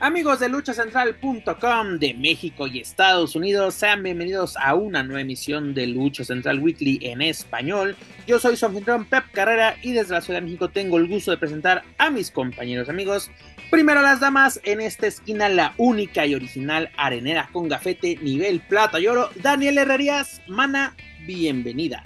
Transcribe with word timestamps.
Amigos 0.00 0.38
de 0.38 0.48
luchacentral.com 0.48 1.98
de 1.98 2.14
México 2.14 2.68
y 2.68 2.78
Estados 2.78 3.34
Unidos, 3.34 3.74
sean 3.74 4.00
bienvenidos 4.04 4.56
a 4.56 4.76
una 4.76 5.02
nueva 5.02 5.22
emisión 5.22 5.74
de 5.74 5.88
Lucha 5.88 6.22
Central 6.22 6.60
Weekly 6.60 7.00
en 7.02 7.20
español. 7.20 7.96
Yo 8.24 8.38
soy 8.38 8.56
su 8.56 8.66
anfitrión 8.66 9.06
Pep 9.06 9.24
Carrera 9.32 9.74
y 9.82 9.90
desde 9.90 10.14
la 10.14 10.20
Ciudad 10.20 10.38
de 10.38 10.46
México 10.46 10.68
tengo 10.68 10.98
el 10.98 11.08
gusto 11.08 11.32
de 11.32 11.36
presentar 11.36 11.82
a 11.98 12.10
mis 12.10 12.30
compañeros 12.30 12.88
amigos. 12.88 13.28
Primero 13.72 14.00
las 14.00 14.20
damas, 14.20 14.60
en 14.62 14.80
esta 14.80 15.08
esquina 15.08 15.48
la 15.48 15.74
única 15.78 16.24
y 16.26 16.36
original 16.36 16.92
arenera 16.96 17.50
con 17.52 17.68
gafete 17.68 18.18
nivel 18.22 18.60
plata 18.60 19.00
y 19.00 19.08
oro, 19.08 19.30
Daniel 19.42 19.78
Herrerías, 19.78 20.42
mana, 20.46 20.94
bienvenida. 21.26 22.04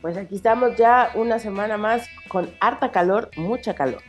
Pues 0.00 0.16
aquí 0.16 0.34
estamos 0.34 0.74
ya 0.76 1.12
una 1.14 1.38
semana 1.38 1.76
más 1.76 2.08
con 2.26 2.50
harta 2.58 2.90
calor, 2.90 3.30
mucha 3.36 3.76
calor. 3.76 4.02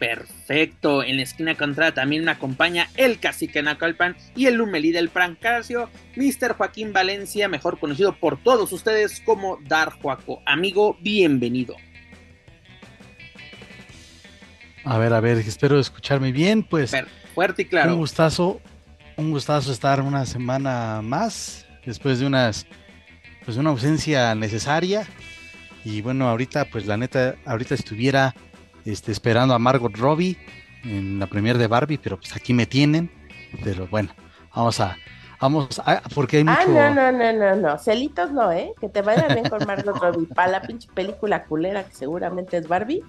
Perfecto. 0.00 1.04
En 1.04 1.18
la 1.18 1.22
esquina 1.22 1.54
contraria 1.56 1.92
también 1.92 2.24
me 2.24 2.30
acompaña 2.30 2.88
el 2.96 3.20
cacique 3.20 3.62
Nacalpan 3.62 4.16
y 4.34 4.46
el 4.46 4.54
Lumelí 4.54 4.92
del 4.92 5.10
Prancasio, 5.10 5.90
Mr. 6.16 6.54
Joaquín 6.56 6.94
Valencia, 6.94 7.48
mejor 7.48 7.78
conocido 7.78 8.16
por 8.16 8.42
todos 8.42 8.72
ustedes 8.72 9.20
como 9.20 9.58
Dar 9.68 9.92
Juaco. 9.92 10.40
Amigo, 10.46 10.96
bienvenido. 11.02 11.76
A 14.84 14.96
ver, 14.96 15.12
a 15.12 15.20
ver, 15.20 15.36
espero 15.36 15.78
escucharme 15.78 16.32
bien, 16.32 16.62
pues. 16.62 16.92
fuerte 17.34 17.62
y 17.62 17.64
claro. 17.66 17.92
Un 17.92 17.98
gustazo, 17.98 18.58
un 19.18 19.30
gustazo 19.30 19.70
estar 19.70 20.00
una 20.00 20.24
semana 20.24 21.02
más, 21.02 21.66
después 21.84 22.20
de 22.20 22.26
unas, 22.26 22.66
pues 23.44 23.58
una 23.58 23.68
ausencia 23.68 24.34
necesaria. 24.34 25.06
Y 25.84 26.00
bueno, 26.00 26.26
ahorita, 26.26 26.64
pues 26.70 26.86
la 26.86 26.96
neta, 26.96 27.36
ahorita 27.44 27.74
estuviera 27.74 28.34
este, 28.84 29.12
esperando 29.12 29.54
a 29.54 29.58
Margot 29.58 29.94
Robbie 29.96 30.36
en 30.84 31.18
la 31.18 31.26
premier 31.26 31.58
de 31.58 31.66
Barbie, 31.66 31.98
pero 31.98 32.18
pues 32.18 32.34
aquí 32.34 32.54
me 32.54 32.66
tienen. 32.66 33.10
Pero 33.64 33.86
bueno, 33.88 34.10
vamos 34.54 34.80
a, 34.80 34.96
vamos 35.40 35.80
a, 35.84 36.02
porque 36.14 36.38
hay 36.38 36.44
ah, 36.46 36.58
mucho... 36.58 36.80
Ah, 36.80 36.90
no, 36.90 37.12
no, 37.12 37.12
no, 37.12 37.32
no, 37.32 37.56
no, 37.56 37.78
celitos 37.78 38.32
no, 38.32 38.52
¿eh? 38.52 38.72
Que 38.80 38.88
te 38.88 39.02
vaya 39.02 39.26
bien 39.28 39.48
con 39.48 39.66
Margot 39.66 39.96
Robbie, 39.96 40.26
para 40.26 40.52
la 40.52 40.62
pinche 40.62 40.88
película 40.94 41.44
culera 41.44 41.84
que 41.84 41.94
seguramente 41.94 42.56
es 42.56 42.68
Barbie. 42.68 43.02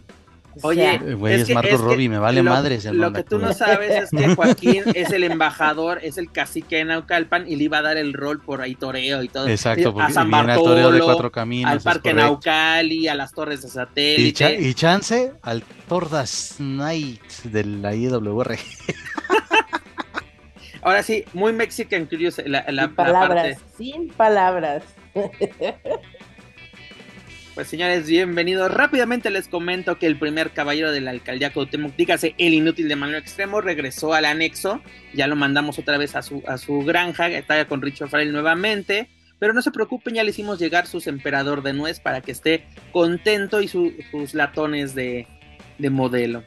Oye, 0.61 0.97
güey, 1.15 1.41
es, 1.41 1.49
Margot 1.49 1.79
Robbie, 1.79 2.09
me 2.09 2.19
vale 2.19 2.43
madres. 2.43 2.85
lo 2.85 3.13
que 3.13 3.23
tú 3.23 3.39
no 3.39 3.53
sabes 3.53 4.03
es 4.03 4.09
que 4.09 4.35
Joaquín 4.35 4.83
es 4.93 5.11
el 5.11 5.23
embajador, 5.23 5.99
es 6.03 6.17
el 6.17 6.31
cacique 6.31 6.77
de 6.77 6.85
Naucalpan 6.85 7.47
y 7.47 7.55
le 7.55 7.65
iba 7.65 7.77
a 7.77 7.81
dar 7.81 7.97
el 7.97 8.13
rol 8.13 8.41
por 8.41 8.61
ahí 8.61 8.75
toreo 8.75 9.23
y 9.23 9.29
todo. 9.29 9.47
Exacto, 9.47 9.93
porque 9.93 10.11
a 10.11 10.13
San 10.13 10.29
viene 10.29 10.51
al 10.51 10.59
toreo 10.59 10.91
de 10.91 10.99
cuatro 10.99 11.31
caminos. 11.31 11.71
Al 11.71 11.81
Parque 11.81 12.13
Naucali, 12.13 13.07
a 13.07 13.15
las 13.15 13.31
torres 13.31 13.61
de 13.61 13.69
satélite. 13.69 14.61
Y, 14.61 14.73
chance 14.73 15.33
al 15.41 15.63
Tordas 15.87 16.55
Night 16.59 17.21
de 17.43 17.63
la 17.63 17.95
IWR. 17.95 18.57
Ahora 20.83 21.03
sí, 21.03 21.23
muy 21.33 21.53
Mexican 21.53 22.07
Curious 22.07 22.41
la, 22.45 22.65
la, 22.69 22.87
sin 22.87 22.95
palabras, 22.95 23.57
sin 23.77 24.09
palabras. 24.09 24.83
Pues 27.61 27.69
señores, 27.69 28.07
bienvenidos. 28.07 28.73
Rápidamente 28.73 29.29
les 29.29 29.47
comento 29.47 29.99
que 29.99 30.07
el 30.07 30.17
primer 30.17 30.49
caballero 30.49 30.91
de 30.91 30.99
la 30.99 31.11
alcaldía 31.11 31.53
Cuauhtémoc, 31.53 31.95
dígase 31.95 32.33
el 32.39 32.55
inútil 32.55 32.89
de 32.89 32.95
Manuel 32.95 33.21
Extremo, 33.21 33.61
regresó 33.61 34.15
al 34.15 34.25
anexo. 34.25 34.81
Ya 35.13 35.27
lo 35.27 35.35
mandamos 35.35 35.77
otra 35.77 35.99
vez 35.99 36.15
a 36.15 36.23
su, 36.23 36.41
a 36.47 36.57
su 36.57 36.79
granja, 36.79 37.27
está 37.27 37.63
con 37.65 37.83
Richard 37.83 38.09
Farrell 38.09 38.31
nuevamente. 38.31 39.09
Pero 39.37 39.53
no 39.53 39.61
se 39.61 39.69
preocupen, 39.69 40.15
ya 40.15 40.23
le 40.23 40.31
hicimos 40.31 40.57
llegar 40.57 40.87
sus 40.87 41.05
emperador 41.05 41.61
de 41.61 41.73
nuez 41.73 41.99
para 41.99 42.21
que 42.21 42.31
esté 42.31 42.65
contento 42.91 43.61
y 43.61 43.67
sus 43.67 44.33
latones 44.33 44.95
de, 44.95 45.27
de 45.77 45.89
modelo. 45.91 46.43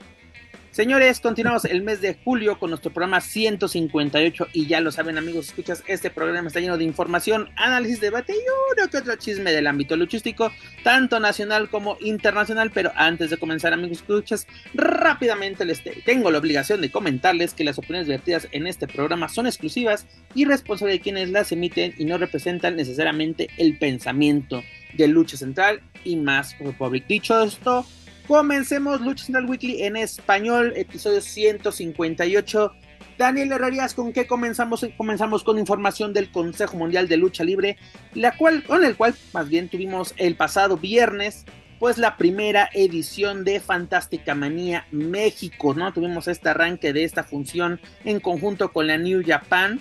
Señores, 0.74 1.20
continuamos 1.20 1.66
el 1.66 1.82
mes 1.82 2.00
de 2.00 2.16
julio 2.24 2.58
con 2.58 2.70
nuestro 2.70 2.92
programa 2.92 3.20
158 3.20 4.48
y 4.52 4.66
ya 4.66 4.80
lo 4.80 4.90
saben 4.90 5.16
amigos, 5.16 5.46
escuchas, 5.46 5.84
este 5.86 6.10
programa 6.10 6.48
está 6.48 6.58
lleno 6.58 6.76
de 6.76 6.82
información, 6.82 7.48
análisis, 7.54 8.00
debate 8.00 8.32
y 8.32 8.38
uno 8.38 8.90
que 8.90 8.96
otro 8.96 9.14
chisme 9.14 9.52
del 9.52 9.68
ámbito 9.68 9.96
luchístico, 9.96 10.50
tanto 10.82 11.20
nacional 11.20 11.70
como 11.70 11.96
internacional, 12.00 12.72
pero 12.74 12.90
antes 12.96 13.30
de 13.30 13.36
comenzar 13.36 13.72
amigos, 13.72 13.98
escuchas, 13.98 14.48
rápidamente 14.74 15.64
les 15.64 15.80
tengo 16.04 16.32
la 16.32 16.38
obligación 16.38 16.80
de 16.80 16.90
comentarles 16.90 17.54
que 17.54 17.62
las 17.62 17.78
opiniones 17.78 18.08
vertidas 18.08 18.48
en 18.50 18.66
este 18.66 18.88
programa 18.88 19.28
son 19.28 19.46
exclusivas 19.46 20.08
y 20.34 20.44
responsables 20.44 20.96
de 20.96 21.02
quienes 21.02 21.30
las 21.30 21.52
emiten 21.52 21.94
y 21.98 22.04
no 22.04 22.18
representan 22.18 22.74
necesariamente 22.74 23.48
el 23.58 23.78
pensamiento 23.78 24.64
de 24.94 25.06
Lucha 25.06 25.36
Central 25.36 25.82
y 26.02 26.16
más 26.16 26.58
Republic. 26.58 27.06
Dicho 27.06 27.40
esto, 27.44 27.86
Comencemos 28.26 29.02
Lucha 29.02 29.26
Central 29.26 29.44
Weekly 29.44 29.82
en 29.82 29.96
español, 29.96 30.72
episodio 30.76 31.20
158. 31.20 32.72
Daniel 33.18 33.52
Herrerías, 33.52 33.92
¿con 33.92 34.14
qué 34.14 34.26
comenzamos? 34.26 34.86
Comenzamos 34.96 35.44
con 35.44 35.58
información 35.58 36.14
del 36.14 36.32
Consejo 36.32 36.78
Mundial 36.78 37.06
de 37.06 37.18
Lucha 37.18 37.44
Libre, 37.44 37.76
la 38.14 38.34
cual, 38.34 38.64
con 38.64 38.82
el 38.82 38.96
cual 38.96 39.14
más 39.34 39.50
bien 39.50 39.68
tuvimos 39.68 40.14
el 40.16 40.36
pasado 40.36 40.78
viernes, 40.78 41.44
pues 41.78 41.98
la 41.98 42.16
primera 42.16 42.70
edición 42.72 43.44
de 43.44 43.60
Fantástica 43.60 44.34
Manía 44.34 44.86
México, 44.90 45.74
¿no? 45.74 45.92
Tuvimos 45.92 46.26
este 46.26 46.48
arranque 46.48 46.94
de 46.94 47.04
esta 47.04 47.24
función 47.24 47.78
en 48.06 48.20
conjunto 48.20 48.72
con 48.72 48.86
la 48.86 48.96
New 48.96 49.22
Japan. 49.24 49.80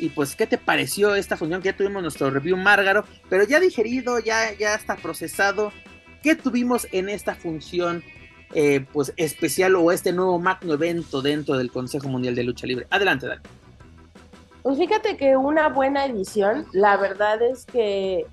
Y 0.00 0.08
pues, 0.08 0.34
¿qué 0.34 0.48
te 0.48 0.58
pareció 0.58 1.14
esta 1.14 1.36
función? 1.36 1.62
Que 1.62 1.68
ya 1.68 1.76
tuvimos 1.76 2.02
nuestro 2.02 2.28
review 2.28 2.56
Márgaro, 2.56 3.04
pero 3.30 3.44
ya 3.44 3.60
digerido, 3.60 4.18
ya, 4.18 4.52
ya 4.58 4.74
está 4.74 4.96
procesado. 4.96 5.72
¿Qué 6.22 6.36
tuvimos 6.36 6.86
en 6.92 7.08
esta 7.08 7.34
función 7.34 8.02
eh, 8.54 8.86
pues 8.92 9.12
especial 9.16 9.74
o 9.76 9.90
este 9.92 10.12
nuevo 10.12 10.38
magno 10.38 10.74
evento 10.74 11.22
dentro 11.22 11.56
del 11.56 11.70
Consejo 11.70 12.08
Mundial 12.08 12.34
de 12.34 12.44
Lucha 12.44 12.66
Libre? 12.66 12.86
Adelante, 12.90 13.26
Dani. 13.26 13.42
Pues 14.62 14.78
fíjate 14.78 15.16
que 15.16 15.36
una 15.36 15.68
buena 15.68 16.06
edición, 16.06 16.66
la 16.72 16.96
verdad 16.96 17.42
es 17.42 17.66
que 17.66 18.26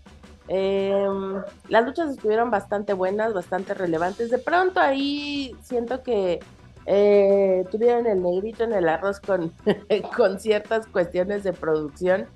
em, 0.48 1.42
las 1.70 1.86
luchas 1.86 2.12
estuvieron 2.12 2.52
bastante 2.52 2.94
buenas, 2.94 3.34
bastante 3.34 3.74
relevantes. 3.74 4.30
De 4.30 4.38
pronto 4.38 4.80
ahí 4.80 5.56
siento 5.64 6.04
que 6.04 6.40
eh, 6.86 7.66
tuvieron 7.72 8.06
el 8.06 8.22
negrito 8.22 8.64
en 8.64 8.74
el 8.74 8.88
arroz 8.88 9.20
con, 9.20 9.52
con 10.16 10.40
ciertas 10.40 10.86
cuestiones 10.86 11.44
de 11.44 11.54
producción 11.54 12.28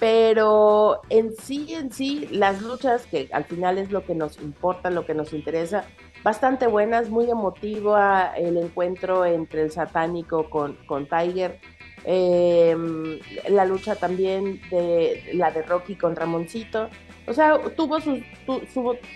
pero 0.00 1.02
en 1.10 1.36
sí, 1.36 1.74
en 1.74 1.92
sí, 1.92 2.26
las 2.32 2.62
luchas, 2.62 3.06
que 3.06 3.28
al 3.32 3.44
final 3.44 3.76
es 3.76 3.92
lo 3.92 4.04
que 4.04 4.14
nos 4.14 4.40
importa, 4.40 4.88
lo 4.88 5.04
que 5.04 5.14
nos 5.14 5.34
interesa, 5.34 5.84
bastante 6.24 6.66
buenas, 6.66 7.10
muy 7.10 7.30
emotivo 7.30 7.96
el 8.34 8.56
encuentro 8.56 9.26
entre 9.26 9.62
el 9.62 9.70
satánico 9.70 10.48
con, 10.48 10.76
con 10.86 11.06
Tiger, 11.06 11.60
em, 12.04 13.18
la 13.50 13.66
lucha 13.66 13.94
también 13.94 14.62
de 14.70 15.32
la 15.34 15.50
de 15.50 15.62
Rocky 15.62 15.96
con 15.96 16.16
Ramoncito, 16.16 16.88
o 17.26 17.34
sea, 17.34 17.58
tuvo 17.76 18.00
sus, 18.00 18.20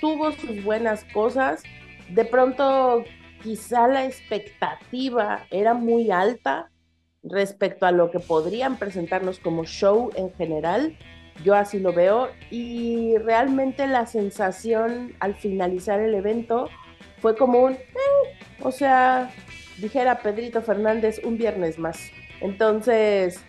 tuvo 0.00 0.32
sus 0.32 0.62
buenas 0.62 1.04
cosas, 1.14 1.62
de 2.10 2.26
pronto 2.26 3.04
quizá 3.42 3.88
la 3.88 4.04
expectativa 4.04 5.46
era 5.50 5.72
muy 5.72 6.10
alta, 6.10 6.70
respecto 7.24 7.86
a 7.86 7.92
lo 7.92 8.10
que 8.10 8.20
podrían 8.20 8.76
presentarnos 8.76 9.38
como 9.38 9.64
show 9.64 10.10
en 10.14 10.32
general. 10.34 10.96
Yo 11.42 11.54
así 11.54 11.80
lo 11.80 11.92
veo 11.92 12.28
y 12.50 13.16
realmente 13.18 13.86
la 13.86 14.06
sensación 14.06 15.14
al 15.18 15.34
finalizar 15.34 16.00
el 16.00 16.14
evento 16.14 16.68
fue 17.20 17.36
como 17.36 17.60
un, 17.60 17.72
eh", 17.72 18.38
o 18.60 18.70
sea, 18.70 19.30
dijera 19.78 20.20
Pedrito 20.20 20.62
Fernández, 20.62 21.20
un 21.24 21.36
viernes 21.36 21.78
más. 21.78 22.10
Entonces, 22.40 23.40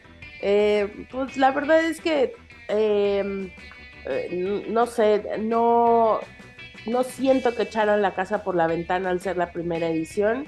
eh, 0.41 1.07
pues 1.11 1.37
la 1.37 1.51
verdad 1.51 1.83
es 1.83 2.01
que, 2.01 2.33
em, 2.69 3.51
eh, 4.05 4.65
no 4.69 4.87
sé, 4.87 5.23
no, 5.39 6.21
no 6.87 7.03
siento 7.03 7.53
que 7.55 7.63
echaron 7.63 8.01
la 8.01 8.15
casa 8.15 8.43
por 8.43 8.55
la 8.55 8.67
ventana 8.67 9.09
al 9.09 9.19
ser 9.19 9.37
la 9.37 9.51
primera 9.51 9.89
edición 9.89 10.45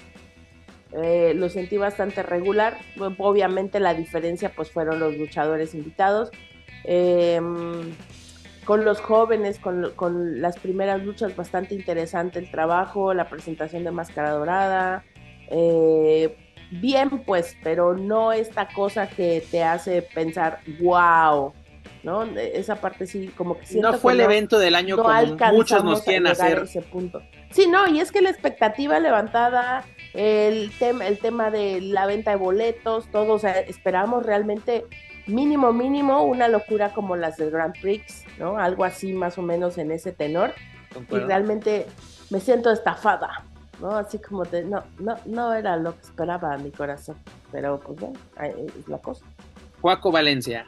eh, 0.93 1.33
lo 1.35 1.49
sentí 1.49 1.77
bastante 1.77 2.23
regular. 2.23 2.77
Obviamente 3.17 3.79
la 3.79 3.93
diferencia 3.93 4.51
pues 4.55 4.71
fueron 4.71 4.99
los 4.99 5.17
luchadores 5.17 5.73
invitados. 5.73 6.31
Em, 6.83 7.93
con 8.65 8.83
los 8.83 8.99
jóvenes, 8.99 9.59
con, 9.59 10.41
las 10.41 10.59
primeras 10.59 11.01
luchas, 11.03 11.35
bastante 11.35 11.73
interesante 11.73 12.39
el 12.39 12.51
trabajo, 12.51 13.13
la 13.13 13.29
presentación 13.29 13.83
de 13.83 13.91
Máscara 13.91 14.31
Dorada. 14.31 15.03
Eh, 15.49 16.35
bien 16.71 17.23
pues, 17.25 17.55
pero 17.63 17.95
no 17.95 18.33
esta 18.33 18.67
cosa 18.67 19.07
que 19.07 19.43
te 19.49 19.63
hace 19.63 20.01
pensar, 20.01 20.59
wow, 20.81 21.53
¿no? 22.03 22.23
Esa 22.23 22.75
parte 22.75 23.07
sí, 23.07 23.31
como 23.35 23.57
que 23.57 23.65
siento 23.65 23.91
No 23.91 23.97
fue 23.97 24.13
el 24.13 24.21
evento 24.21 24.59
del 24.59 24.75
año 24.75 24.97
como 24.97 25.13
muchos 25.53 25.83
nos 25.83 26.01
quieren 26.03 26.27
hacer. 26.27 26.59
ese 26.63 26.81
punto. 26.81 27.21
Sí, 27.51 27.67
no, 27.67 27.87
y 27.87 27.99
es 27.99 28.11
que 28.11 28.21
la 28.21 28.29
expectativa 28.29 28.99
levantada, 28.99 29.85
el 30.17 30.71
tema, 30.79 31.05
el 31.05 31.19
tema 31.19 31.51
de 31.51 31.79
la 31.79 32.07
venta 32.07 32.31
de 32.31 32.37
boletos, 32.37 33.07
todo, 33.11 33.33
o 33.33 33.39
sea, 33.39 33.59
esperamos 33.59 34.25
realmente 34.25 34.85
mínimo, 35.27 35.71
mínimo, 35.73 36.23
una 36.23 36.47
locura 36.47 36.91
como 36.91 37.15
las 37.15 37.37
del 37.37 37.51
Grand 37.51 37.79
Prix, 37.79 38.25
¿no? 38.39 38.57
Algo 38.57 38.83
así 38.83 39.13
más 39.13 39.37
o 39.37 39.43
menos 39.43 39.77
en 39.77 39.91
ese 39.91 40.11
tenor. 40.11 40.53
Y 41.11 41.19
realmente 41.19 41.85
me 42.31 42.39
siento 42.39 42.71
estafada, 42.71 43.43
¿no? 43.79 43.91
Así 43.91 44.17
como 44.17 44.43
de, 44.43 44.63
no, 44.63 44.83
no, 44.97 45.15
no 45.25 45.53
era 45.53 45.77
lo 45.77 45.93
que 45.93 46.01
esperaba 46.01 46.57
mi 46.57 46.71
corazón. 46.71 47.17
Pero 47.51 47.79
pues 47.79 47.99
bueno, 47.99 48.19
es 48.41 48.87
la 48.87 48.97
cosa. 48.97 49.23
Juaco 49.81 50.11
Valencia. 50.11 50.65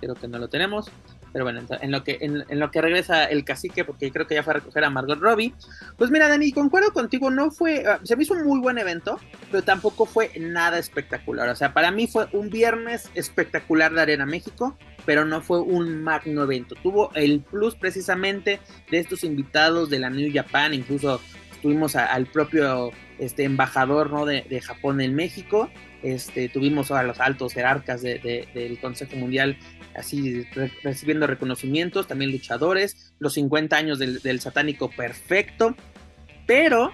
Creo 0.00 0.14
que 0.16 0.26
no 0.26 0.38
lo 0.38 0.48
tenemos. 0.48 0.90
Pero 1.32 1.44
bueno, 1.44 1.60
en 1.80 1.90
lo 1.90 2.02
que, 2.04 2.18
en, 2.20 2.58
lo 2.58 2.70
que 2.70 2.80
regresa 2.80 3.24
el 3.24 3.44
cacique, 3.44 3.84
porque 3.84 4.10
creo 4.10 4.26
que 4.26 4.34
ya 4.34 4.42
fue 4.42 4.52
a 4.52 4.54
recoger 4.54 4.84
a 4.84 4.90
Margot 4.90 5.18
Robbie. 5.18 5.54
Pues 5.96 6.10
mira, 6.10 6.28
Dani, 6.28 6.52
concuerdo 6.52 6.92
contigo, 6.92 7.30
no 7.30 7.50
fue. 7.50 7.84
Ah, 7.86 8.00
se 8.02 8.16
me 8.16 8.24
hizo 8.24 8.34
un 8.34 8.44
muy 8.44 8.60
buen 8.60 8.78
evento, 8.78 9.18
pero 9.50 9.62
tampoco 9.62 10.06
fue 10.06 10.30
nada 10.38 10.78
espectacular. 10.78 11.48
O 11.48 11.56
sea, 11.56 11.72
para 11.72 11.90
mí 11.90 12.06
fue 12.06 12.28
un 12.32 12.50
viernes 12.50 13.10
espectacular 13.14 13.92
de 13.92 14.02
Arena 14.02 14.26
México, 14.26 14.76
pero 15.06 15.24
no 15.24 15.40
fue 15.40 15.60
un 15.60 16.02
magno 16.02 16.42
evento. 16.42 16.74
Tuvo 16.82 17.12
el 17.14 17.40
plus 17.40 17.74
precisamente 17.74 18.60
de 18.90 18.98
estos 18.98 19.24
invitados 19.24 19.90
de 19.90 19.98
la 19.98 20.10
New 20.10 20.30
Japan, 20.32 20.74
incluso 20.74 21.20
tuvimos 21.62 21.94
al 21.96 22.26
propio 22.26 22.90
este, 23.18 23.44
embajador 23.44 24.10
¿no? 24.10 24.24
de, 24.24 24.42
de 24.48 24.60
Japón 24.60 25.00
en 25.00 25.14
México. 25.14 25.70
Este, 26.02 26.48
tuvimos 26.48 26.90
a 26.90 27.02
los 27.02 27.20
altos 27.20 27.52
jerarcas 27.52 28.00
del 28.02 28.78
Consejo 28.80 29.16
Mundial 29.16 29.58
así 29.94 30.44
recibiendo 30.82 31.26
reconocimientos, 31.26 32.06
también 32.06 32.32
luchadores, 32.32 33.12
los 33.18 33.34
50 33.34 33.76
años 33.76 33.98
del, 33.98 34.40
satánico 34.40 34.90
perfecto, 34.90 35.74
pero 36.46 36.92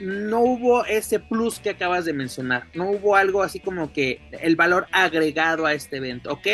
no 0.00 0.40
hubo 0.40 0.84
ese 0.86 1.20
plus 1.20 1.58
que 1.58 1.70
acabas 1.70 2.04
de 2.04 2.12
mencionar, 2.12 2.64
no 2.74 2.90
hubo 2.90 3.16
algo 3.16 3.42
así 3.42 3.60
como 3.60 3.92
que 3.92 4.20
el 4.30 4.56
valor 4.56 4.86
agregado 4.92 5.66
a 5.66 5.74
este 5.74 5.98
evento, 5.98 6.32
¿ok? 6.32 6.46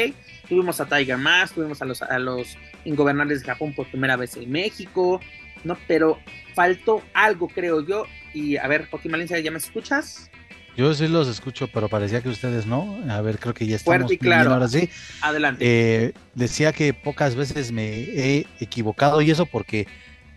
Tuvimos 0.48 0.80
a 0.80 0.86
Tiger 0.86 1.18
Mask, 1.18 1.54
tuvimos 1.54 1.80
a 1.80 1.84
los, 1.84 2.02
a 2.02 2.18
los 2.18 2.56
ingobernables 2.84 3.40
de 3.40 3.46
Japón 3.46 3.74
por 3.74 3.88
primera 3.88 4.16
vez 4.16 4.36
en 4.36 4.50
México, 4.50 5.20
¿no? 5.64 5.76
Pero 5.86 6.18
faltó 6.54 7.02
algo, 7.14 7.48
creo 7.48 7.86
yo, 7.86 8.04
y 8.34 8.56
a 8.56 8.66
ver, 8.66 8.88
Joaquín 8.90 9.12
¿ya 9.26 9.50
me 9.50 9.58
escuchas? 9.58 10.30
Yo 10.76 10.92
sí 10.92 11.08
los 11.08 11.26
escucho, 11.28 11.68
pero 11.68 11.88
parecía 11.88 12.20
que 12.20 12.28
ustedes 12.28 12.66
no. 12.66 12.98
A 13.08 13.20
ver, 13.22 13.38
creo 13.38 13.54
que 13.54 13.66
ya 13.66 13.76
estamos 13.76 14.00
Fuerte 14.00 14.14
y 14.14 14.18
claro. 14.18 14.52
ahora 14.52 14.68
sí. 14.68 14.90
Adelante. 15.22 15.64
Eh, 15.66 16.12
decía 16.34 16.72
que 16.72 16.92
pocas 16.92 17.34
veces 17.34 17.72
me 17.72 17.86
he 17.86 18.46
equivocado 18.60 19.22
y 19.22 19.30
eso 19.30 19.46
porque 19.46 19.86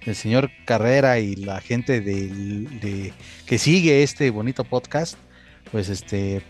el 0.06 0.16
señor 0.16 0.50
Carrera 0.66 1.20
y 1.20 1.36
la 1.36 1.60
gente 1.60 2.02
de, 2.02 3.14
que 3.46 3.58
sigue 3.58 4.04
este 4.04 4.30
bonito 4.30 4.64
podcast, 4.64 5.18
pues 5.72 5.90
este 5.90 6.42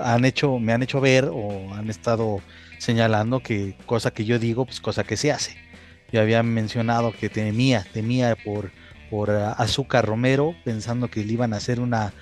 han 0.00 0.24
hecho, 0.26 0.58
me 0.58 0.72
han 0.72 0.82
hecho 0.82 1.00
ver 1.00 1.30
o 1.32 1.72
han 1.74 1.88
estado 1.88 2.42
señalando 2.78 3.40
que 3.40 3.74
cosa 3.86 4.10
que 4.10 4.24
yo 4.24 4.38
digo, 4.38 4.66
pues 4.66 4.80
cosa 4.80 5.04
que 5.04 5.16
se 5.16 5.32
hace. 5.32 5.56
Yo 6.12 6.20
había 6.20 6.42
mencionado 6.42 7.12
que 7.12 7.28
temía, 7.28 7.86
temía 7.92 8.36
por, 8.36 8.70
por 9.10 9.30
Azúcar 9.30 10.04
Romero, 10.04 10.54
pensando 10.64 11.08
que 11.08 11.24
le 11.24 11.32
iban 11.32 11.54
a 11.54 11.56
hacer 11.56 11.80
una 11.80 12.12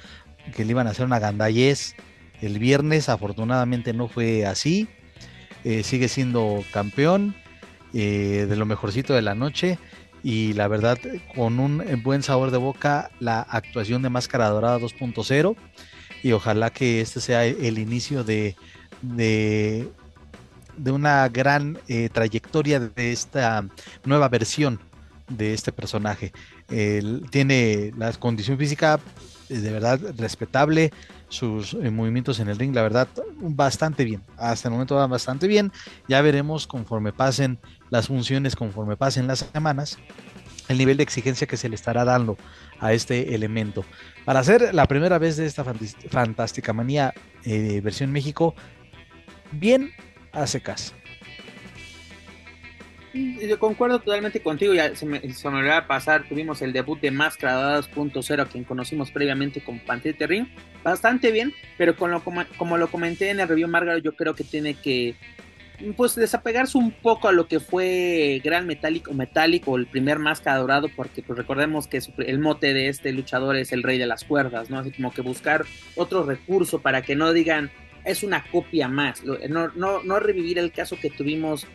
que 0.54 0.64
le 0.64 0.72
iban 0.72 0.86
a 0.86 0.90
hacer 0.90 1.06
una 1.06 1.18
gandayez 1.18 1.94
el 2.40 2.58
viernes, 2.58 3.08
afortunadamente 3.08 3.92
no 3.92 4.08
fue 4.08 4.46
así, 4.46 4.88
eh, 5.64 5.82
sigue 5.82 6.08
siendo 6.08 6.64
campeón 6.72 7.34
eh, 7.92 8.46
de 8.48 8.56
lo 8.56 8.66
mejorcito 8.66 9.14
de 9.14 9.22
la 9.22 9.34
noche. 9.34 9.78
Y 10.22 10.52
la 10.54 10.66
verdad 10.66 10.98
con 11.36 11.60
un 11.60 11.84
buen 12.02 12.24
sabor 12.24 12.50
de 12.50 12.58
boca 12.58 13.10
la 13.20 13.40
actuación 13.40 14.02
de 14.02 14.10
Máscara 14.10 14.48
Dorada 14.48 14.78
2.0 14.80 15.56
y 16.24 16.32
ojalá 16.32 16.70
que 16.70 17.00
este 17.00 17.20
sea 17.20 17.44
el 17.44 17.78
inicio 17.78 18.24
de, 18.24 18.56
de, 19.00 19.88
una 20.86 21.28
gran 21.28 21.78
eh, 21.86 22.08
trayectoria 22.12 22.80
de 22.80 23.12
esta 23.12 23.64
nueva 24.04 24.28
versión 24.28 24.80
de 25.28 25.54
este 25.54 25.70
personaje. 25.70 26.32
tiene 27.30 27.92
la 27.96 28.12
condición 28.14 28.58
física 28.58 28.98
de 29.48 29.72
verdad 29.72 30.00
respetable, 30.16 30.92
sus 31.28 31.74
eh, 31.74 31.90
movimientos 31.90 32.40
en 32.40 32.48
el 32.48 32.58
ring, 32.58 32.74
la 32.74 32.82
verdad, 32.82 33.08
bastante 33.36 34.04
bien. 34.04 34.22
Hasta 34.36 34.68
el 34.68 34.72
momento 34.72 34.96
van 34.96 35.10
bastante 35.10 35.46
bien. 35.46 35.72
Ya 36.08 36.20
veremos 36.22 36.66
conforme 36.66 37.12
pasen 37.12 37.58
las 37.90 38.08
funciones, 38.08 38.56
conforme 38.56 38.96
pasen 38.96 39.26
las 39.26 39.40
semanas, 39.52 39.98
el 40.68 40.78
nivel 40.78 40.96
de 40.96 41.02
exigencia 41.02 41.46
que 41.46 41.56
se 41.56 41.68
le 41.68 41.74
estará 41.74 42.04
dando 42.04 42.36
a 42.80 42.92
este 42.92 43.34
elemento. 43.34 43.84
Para 44.24 44.40
hacer 44.40 44.74
la 44.74 44.86
primera 44.86 45.18
vez 45.18 45.36
de 45.36 45.46
esta 45.46 45.64
fantástica 45.64 46.72
manía 46.72 47.14
eh, 47.44 47.80
versión 47.82 48.12
México, 48.12 48.54
bien 49.52 49.90
a 50.32 50.46
secas. 50.46 50.94
Yo 53.18 53.58
concuerdo 53.58 53.98
totalmente 53.98 54.40
contigo, 54.40 54.74
ya 54.74 54.94
se 54.94 55.04
me, 55.04 55.20
se 55.32 55.50
me 55.50 55.70
a 55.72 55.86
pasar, 55.86 56.28
tuvimos 56.28 56.62
el 56.62 56.72
debut 56.72 57.00
de 57.00 57.10
Máscara 57.10 57.80
2.0, 57.80 58.40
a 58.40 58.46
quien 58.46 58.62
conocimos 58.62 59.10
previamente 59.10 59.60
con 59.60 59.80
Pantete 59.80 60.26
Ring, 60.26 60.46
bastante 60.84 61.32
bien, 61.32 61.52
pero 61.76 61.96
con 61.96 62.12
lo, 62.12 62.22
como, 62.22 62.76
lo 62.76 62.88
comenté 62.88 63.30
en 63.30 63.40
el 63.40 63.48
review 63.48 63.66
Margaret, 63.66 64.04
yo 64.04 64.14
creo 64.14 64.34
que 64.34 64.44
tiene 64.44 64.74
que 64.74 65.16
pues 65.96 66.16
desapegarse 66.16 66.76
un 66.76 66.90
poco 66.90 67.28
a 67.28 67.32
lo 67.32 67.46
que 67.46 67.60
fue 67.60 68.40
Gran 68.42 68.66
Metálico 68.66 69.12
Metálico, 69.14 69.76
el 69.76 69.86
primer 69.86 70.18
Máscara 70.18 70.58
Dorado, 70.58 70.88
porque 70.94 71.22
pues 71.22 71.38
recordemos 71.38 71.86
que 71.86 72.00
el 72.18 72.38
mote 72.38 72.74
de 72.74 72.88
este 72.88 73.12
luchador 73.12 73.56
es 73.56 73.72
el 73.72 73.82
rey 73.82 73.98
de 73.98 74.06
las 74.06 74.24
cuerdas, 74.24 74.70
¿no? 74.70 74.78
Así 74.78 74.90
como 74.90 75.12
que 75.12 75.22
buscar 75.22 75.64
otro 75.94 76.24
recurso 76.24 76.80
para 76.80 77.02
que 77.02 77.16
no 77.16 77.32
digan 77.32 77.70
es 78.04 78.22
una 78.22 78.44
copia 78.50 78.88
más, 78.88 79.22
no, 79.24 79.68
no, 79.74 80.02
no 80.02 80.20
revivir 80.20 80.58
el 80.58 80.72
caso 80.72 80.96
que 81.00 81.10
tuvimos 81.10 81.66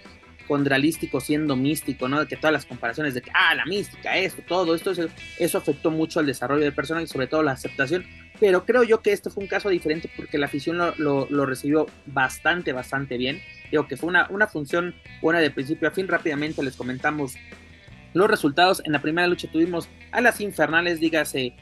condralístico 0.48 1.20
siendo 1.20 1.56
místico, 1.56 2.08
¿no? 2.08 2.20
De 2.20 2.28
que 2.28 2.38
todas 2.38 2.54
las 2.54 2.66
comparaciones 2.66 3.14
de 3.14 3.22
que, 3.22 3.32
ah, 3.34 3.56
la 3.56 3.66
mística, 3.66 4.18
esto, 4.18 4.42
todo, 4.48 4.76
esto, 4.76 4.92
eso, 5.40 5.58
afectó 5.58 5.92
mucho 5.92 6.20
al 6.20 6.26
desarrollo 6.26 6.64
del 6.64 6.74
personaje 6.74 7.06
y 7.06 7.08
sobre 7.08 7.28
todo 7.28 7.44
la 7.44 7.52
aceptación. 7.52 8.06
Pero 8.40 8.66
creo 8.66 8.84
yo 8.84 9.02
que 9.02 9.12
este 9.12 9.30
fue 9.30 9.44
un 9.44 9.50
caso 9.50 9.70
diferente 9.70 10.10
porque 10.16 10.38
la 10.38 10.48
afición 10.48 10.78
lo, 10.98 11.46
recibió 11.46 11.86
bastante, 12.06 12.74
bastante 12.74 13.18
bien. 13.18 13.42
Digo 13.72 13.88
que 13.88 13.98
fue 13.98 14.10
una, 14.10 14.28
una 14.30 14.48
función 14.48 14.96
buena 15.22 15.40
de 15.40 15.52
principio 15.52 15.88
a 15.88 15.92
fin. 15.92 16.08
Rápidamente 16.08 16.62
les 16.64 16.76
comentamos 16.76 17.36
los 18.14 18.30
resultados. 18.30 18.82
En 18.86 18.92
la 18.92 19.02
primera 19.02 19.28
lucha 19.28 19.50
tuvimos 19.52 19.88
a 20.12 20.22
las 20.22 20.42
infernales, 20.42 21.00
dígase 21.00 21.56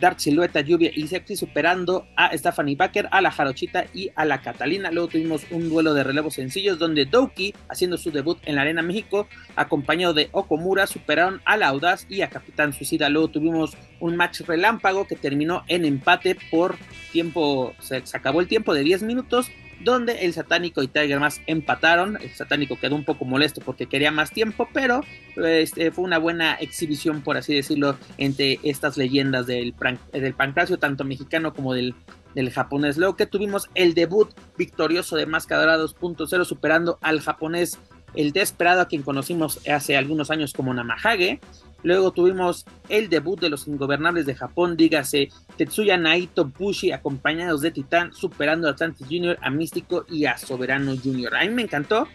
Dark 0.00 0.20
Silueta, 0.20 0.60
Lluvia 0.60 0.90
y 0.94 1.06
Sexy 1.08 1.36
superando 1.36 2.06
a 2.16 2.36
Stephanie 2.36 2.76
Baker, 2.76 3.08
a 3.10 3.20
la 3.20 3.30
Jarochita 3.30 3.86
y 3.92 4.10
a 4.14 4.24
la 4.24 4.40
Catalina. 4.40 4.90
Luego 4.90 5.08
tuvimos 5.08 5.42
un 5.50 5.68
duelo 5.68 5.94
de 5.94 6.04
relevos 6.04 6.34
sencillos 6.34 6.78
donde 6.78 7.04
Doki, 7.04 7.54
haciendo 7.68 7.98
su 7.98 8.10
debut 8.10 8.38
en 8.44 8.54
la 8.54 8.62
Arena 8.62 8.82
México, 8.82 9.28
acompañado 9.56 10.14
de 10.14 10.28
Okomura, 10.32 10.86
superaron 10.86 11.40
a 11.44 11.56
la 11.56 11.68
Audaz 11.68 12.06
y 12.08 12.22
a 12.22 12.30
Capitán 12.30 12.72
Suicida. 12.72 13.08
Luego 13.08 13.28
tuvimos 13.28 13.76
un 14.00 14.16
match 14.16 14.40
relámpago 14.42 15.06
que 15.06 15.16
terminó 15.16 15.64
en 15.68 15.84
empate 15.84 16.36
por 16.50 16.76
tiempo, 17.12 17.74
se, 17.80 18.02
acabó 18.12 18.40
el 18.40 18.48
tiempo 18.48 18.74
de 18.74 18.82
10 18.82 19.02
minutos 19.02 19.50
donde 19.80 20.24
el 20.24 20.32
satánico 20.32 20.82
y 20.82 20.88
Tiger 20.88 21.20
Mask 21.20 21.42
empataron. 21.46 22.18
El 22.20 22.30
satánico 22.30 22.78
quedó 22.78 22.96
un 22.96 23.04
poco 23.04 23.24
molesto 23.24 23.60
porque 23.60 23.86
quería 23.86 24.10
más 24.10 24.30
tiempo, 24.30 24.68
pero 24.72 25.02
este, 25.36 25.90
fue 25.90 26.04
una 26.04 26.18
buena 26.18 26.54
exhibición, 26.54 27.22
por 27.22 27.36
así 27.36 27.54
decirlo, 27.54 27.96
entre 28.16 28.58
estas 28.62 28.96
leyendas 28.96 29.46
del, 29.46 29.74
del 30.12 30.34
pancracio, 30.34 30.78
tanto 30.78 31.04
mexicano 31.04 31.54
como 31.54 31.74
del, 31.74 31.94
del 32.34 32.50
japonés. 32.50 32.96
Luego 32.96 33.16
que 33.16 33.26
tuvimos 33.26 33.70
el 33.74 33.94
debut 33.94 34.30
victorioso 34.56 35.16
de 35.16 35.26
Máscara 35.26 35.78
2.0, 35.78 36.44
superando 36.44 36.98
al 37.00 37.20
japonés 37.20 37.78
el 38.14 38.32
Desperado, 38.32 38.80
a 38.80 38.88
quien 38.88 39.02
conocimos 39.02 39.60
hace 39.68 39.96
algunos 39.96 40.30
años 40.30 40.52
como 40.52 40.74
Namahage. 40.74 41.40
Luego 41.82 42.12
tuvimos 42.12 42.64
el 42.88 43.08
debut 43.08 43.40
de 43.40 43.50
los 43.50 43.68
ingobernables 43.68 44.26
de 44.26 44.34
Japón, 44.34 44.76
dígase 44.76 45.28
Tetsuya 45.56 45.96
Naito 45.96 46.46
Bushi, 46.46 46.90
acompañados 46.92 47.60
de 47.60 47.70
Titán, 47.70 48.12
superando 48.12 48.66
a 48.66 48.72
Atlantis 48.72 49.06
Jr., 49.08 49.38
a 49.40 49.50
Místico 49.50 50.04
y 50.08 50.24
a 50.24 50.36
Soberano 50.36 50.96
Jr. 50.96 51.36
A 51.36 51.44
mí 51.44 51.50
me 51.50 51.62
encantó 51.62 52.08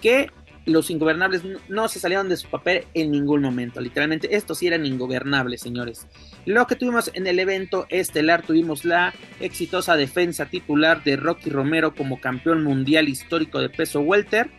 que 0.00 0.30
los 0.66 0.90
ingobernables 0.90 1.42
no 1.68 1.88
se 1.88 2.00
salieron 2.00 2.28
de 2.28 2.36
su 2.36 2.48
papel 2.48 2.84
en 2.94 3.10
ningún 3.10 3.42
momento. 3.42 3.80
Literalmente, 3.80 4.34
estos 4.36 4.58
sí 4.58 4.66
eran 4.66 4.86
ingobernables, 4.86 5.60
señores. 5.60 6.06
Lo 6.46 6.66
que 6.66 6.76
tuvimos 6.76 7.10
en 7.14 7.26
el 7.26 7.38
evento 7.38 7.86
estelar, 7.88 8.42
tuvimos 8.42 8.84
la 8.84 9.14
exitosa 9.40 9.96
defensa 9.96 10.46
titular 10.46 11.02
de 11.02 11.16
Rocky 11.16 11.50
Romero 11.50 11.94
como 11.94 12.20
campeón 12.20 12.62
mundial 12.62 13.08
histórico 13.08 13.60
de 13.60 13.70
peso 13.70 14.00
welter, 14.00 14.50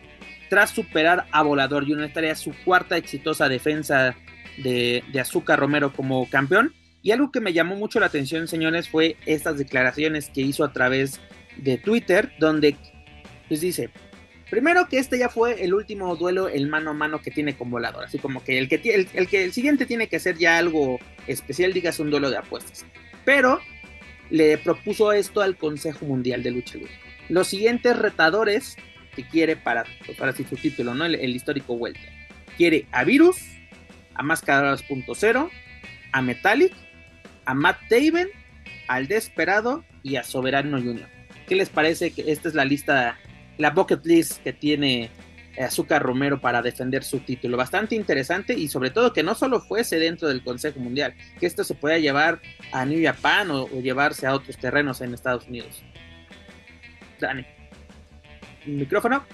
tras 0.50 0.70
superar 0.70 1.26
a 1.32 1.42
Volador 1.42 1.86
Jr. 1.86 2.04
Esta 2.04 2.20
era 2.20 2.34
su 2.34 2.52
cuarta 2.64 2.96
exitosa 2.96 3.48
defensa 3.48 4.14
de, 4.58 5.02
Azúcar 5.20 5.58
Romero 5.58 5.92
como 5.92 6.28
campeón. 6.28 6.74
Y 7.02 7.10
algo 7.10 7.32
que 7.32 7.40
me 7.40 7.52
llamó 7.52 7.74
mucho 7.74 7.98
la 7.98 8.06
atención, 8.06 8.46
señores, 8.46 8.88
fue 8.88 9.16
estas 9.26 9.58
declaraciones 9.58 10.30
que 10.30 10.40
hizo 10.40 10.64
a 10.64 10.72
través 10.72 11.20
de 11.56 11.76
Twitter, 11.76 12.32
donde 12.38 12.76
pues 13.48 13.60
dice, 13.60 13.90
primero 14.50 14.88
que 14.88 14.98
este 14.98 15.18
ya 15.18 15.28
fue 15.28 15.64
el 15.64 15.74
último 15.74 16.14
duelo, 16.14 16.48
el 16.48 16.68
mano 16.68 16.90
a 16.90 16.94
mano 16.94 17.20
que 17.20 17.32
tiene 17.32 17.56
con 17.56 17.70
volador, 17.70 18.04
así 18.04 18.18
como 18.18 18.42
que 18.44 18.56
el 18.58 18.68
que, 18.68 18.80
el, 18.94 19.08
el 19.14 19.26
que 19.26 19.44
el 19.44 19.52
siguiente 19.52 19.84
tiene 19.84 20.06
que 20.06 20.20
ser 20.20 20.38
ya 20.38 20.58
algo 20.58 21.00
especial, 21.26 21.72
digas 21.72 21.98
un 21.98 22.10
duelo 22.10 22.30
de 22.30 22.36
apuestas. 22.36 22.86
Pero 23.24 23.60
le 24.30 24.56
propuso 24.58 25.12
esto 25.12 25.42
al 25.42 25.56
Consejo 25.56 26.06
Mundial 26.06 26.42
de 26.42 26.52
Lucha 26.52 26.78
Libre. 26.78 26.92
Los 27.28 27.48
siguientes 27.48 27.98
retadores 27.98 28.76
que 29.14 29.26
quiere 29.26 29.56
para, 29.56 29.84
para 30.18 30.32
su 30.34 30.44
título, 30.44 30.94
¿no? 30.94 31.04
El, 31.04 31.16
el 31.16 31.36
histórico 31.36 31.76
Vuelta. 31.76 32.00
Quiere 32.56 32.86
a 32.92 33.04
Virus, 33.04 33.36
a 34.14 34.22
Máscara 34.22 34.72
2.0, 34.74 35.50
a 36.12 36.22
Metallic, 36.22 36.72
a 37.44 37.54
Matt 37.54 37.78
Taven, 37.88 38.28
al 38.88 39.08
Desperado 39.08 39.84
y 40.02 40.16
a 40.16 40.24
Soberano 40.24 40.78
Junior. 40.78 41.08
¿Qué 41.46 41.56
les 41.56 41.68
parece 41.68 42.12
que 42.12 42.30
esta 42.30 42.48
es 42.48 42.54
la 42.54 42.64
lista, 42.64 43.18
la 43.58 43.70
bucket 43.70 44.04
list 44.04 44.42
que 44.42 44.52
tiene 44.52 45.10
Azúcar 45.58 46.02
Romero 46.02 46.40
para 46.40 46.62
defender 46.62 47.04
su 47.04 47.20
título? 47.20 47.56
Bastante 47.56 47.94
interesante 47.94 48.54
y 48.54 48.68
sobre 48.68 48.90
todo 48.90 49.12
que 49.12 49.22
no 49.22 49.34
solo 49.34 49.60
fuese 49.60 49.98
dentro 49.98 50.28
del 50.28 50.42
Consejo 50.42 50.80
Mundial, 50.80 51.14
que 51.38 51.46
esto 51.46 51.64
se 51.64 51.74
pueda 51.74 51.98
llevar 51.98 52.40
a 52.72 52.84
New 52.84 53.02
Japan 53.02 53.50
o, 53.50 53.64
o 53.64 53.80
llevarse 53.80 54.26
a 54.26 54.34
otros 54.34 54.56
terrenos 54.56 55.00
en 55.00 55.14
Estados 55.14 55.46
Unidos. 55.46 55.82
Dani. 57.20 57.44
¿Micrófono? 58.66 59.24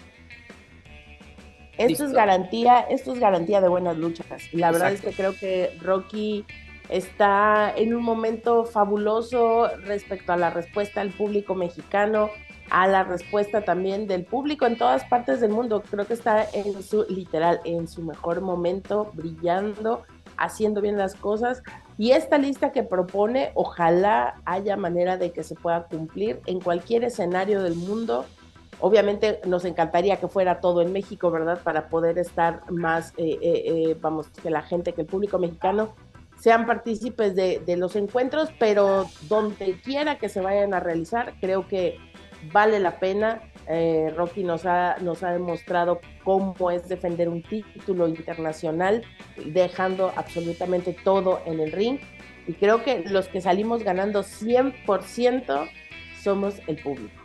Esto 1.79 1.89
Listo. 1.89 2.05
es 2.07 2.13
garantía, 2.13 2.81
esto 2.81 3.13
es 3.13 3.21
garantía 3.21 3.61
de 3.61 3.69
buenas 3.69 3.97
luchas. 3.97 4.43
La 4.53 4.73
verdad 4.73 4.93
es 4.93 5.01
que 5.01 5.13
creo 5.13 5.33
que 5.33 5.71
Rocky 5.81 6.45
está 6.89 7.73
en 7.77 7.95
un 7.95 8.03
momento 8.03 8.65
fabuloso 8.65 9.69
respecto 9.85 10.33
a 10.33 10.37
la 10.37 10.51
respuesta 10.51 11.01
del 11.01 11.13
público 11.13 11.55
mexicano, 11.55 12.31
a 12.71 12.87
la 12.89 13.05
respuesta 13.05 13.63
también 13.63 14.09
del 14.09 14.25
público 14.25 14.67
en 14.67 14.77
todas 14.77 15.05
partes 15.05 15.41
del 15.41 15.53
mundo. 15.53 15.83
Creo 15.89 16.07
que 16.07 16.15
está 16.15 16.47
en 16.53 16.83
su, 16.83 17.07
literal, 17.09 17.61
en 17.65 17.87
su 17.87 18.03
mejor 18.03 18.41
momento, 18.41 19.13
brillando, 19.15 20.03
haciendo 20.37 20.81
bien 20.81 20.99
las 20.99 21.15
cosas. 21.15 21.63
Y 21.97 22.11
esta 22.11 22.39
lista 22.39 22.73
que 22.73 22.83
propone, 22.83 23.53
ojalá 23.55 24.35
haya 24.45 24.77
manera 24.77 25.17
de 25.17 25.33
que 25.33 25.45
se 25.45 25.55
pueda 25.55 25.85
cumplir 25.85 26.41
en 26.47 26.61
cualquier 26.61 27.05
escenario 27.05 27.63
del 27.63 27.75
mundo. 27.75 28.25
Obviamente 28.81 29.41
nos 29.45 29.65
encantaría 29.65 30.19
que 30.19 30.29
fuera 30.29 30.61
todo 30.61 30.83
en 30.83 30.93
México, 30.93 31.31
¿verdad? 31.31 31.61
Para 31.63 31.89
poder 31.89 32.17
estar 32.19 32.71
más, 32.71 33.13
eh, 33.17 33.39
eh, 33.43 33.63
eh, 33.67 33.97
vamos, 34.01 34.29
que 34.29 34.51
la 34.51 34.63
gente, 34.63 34.93
que 34.93 35.01
el 35.01 35.07
público 35.07 35.39
mexicano 35.39 35.97
sean 36.39 36.67
partícipes 36.67 37.35
de, 37.35 37.77
los 37.77 37.97
encuentros, 37.97 38.51
pero 38.61 39.07
donde 39.23 39.81
quiera 39.81 40.19
que 40.19 40.29
se 40.29 40.41
vayan 40.41 40.73
a 40.73 40.79
realizar, 40.79 41.35
creo 41.41 41.67
que 41.67 41.99
vale 42.53 42.79
la 42.79 43.01
pena. 43.01 43.43
Rocky 44.17 44.45
nos 44.45 44.65
ha, 44.65 44.97
nos 45.03 45.23
ha 45.23 45.33
demostrado 45.33 46.01
cómo 46.25 46.71
es 46.71 46.89
defender 46.89 47.29
un 47.29 47.43
título 47.43 48.09
internacional, 48.09 49.03
dejando 49.45 50.11
absolutamente 50.17 50.97
todo 51.05 51.41
en 51.45 51.61
el 51.61 51.73
ring. 51.73 51.99
Y 52.47 52.55
creo 52.55 52.83
que 52.83 53.01
los 53.01 53.29
que 53.29 53.43
salimos 53.43 53.83
ganando 53.83 54.23
100% 54.23 55.69
somos 56.23 56.63
el 56.67 56.81
público. 56.81 57.18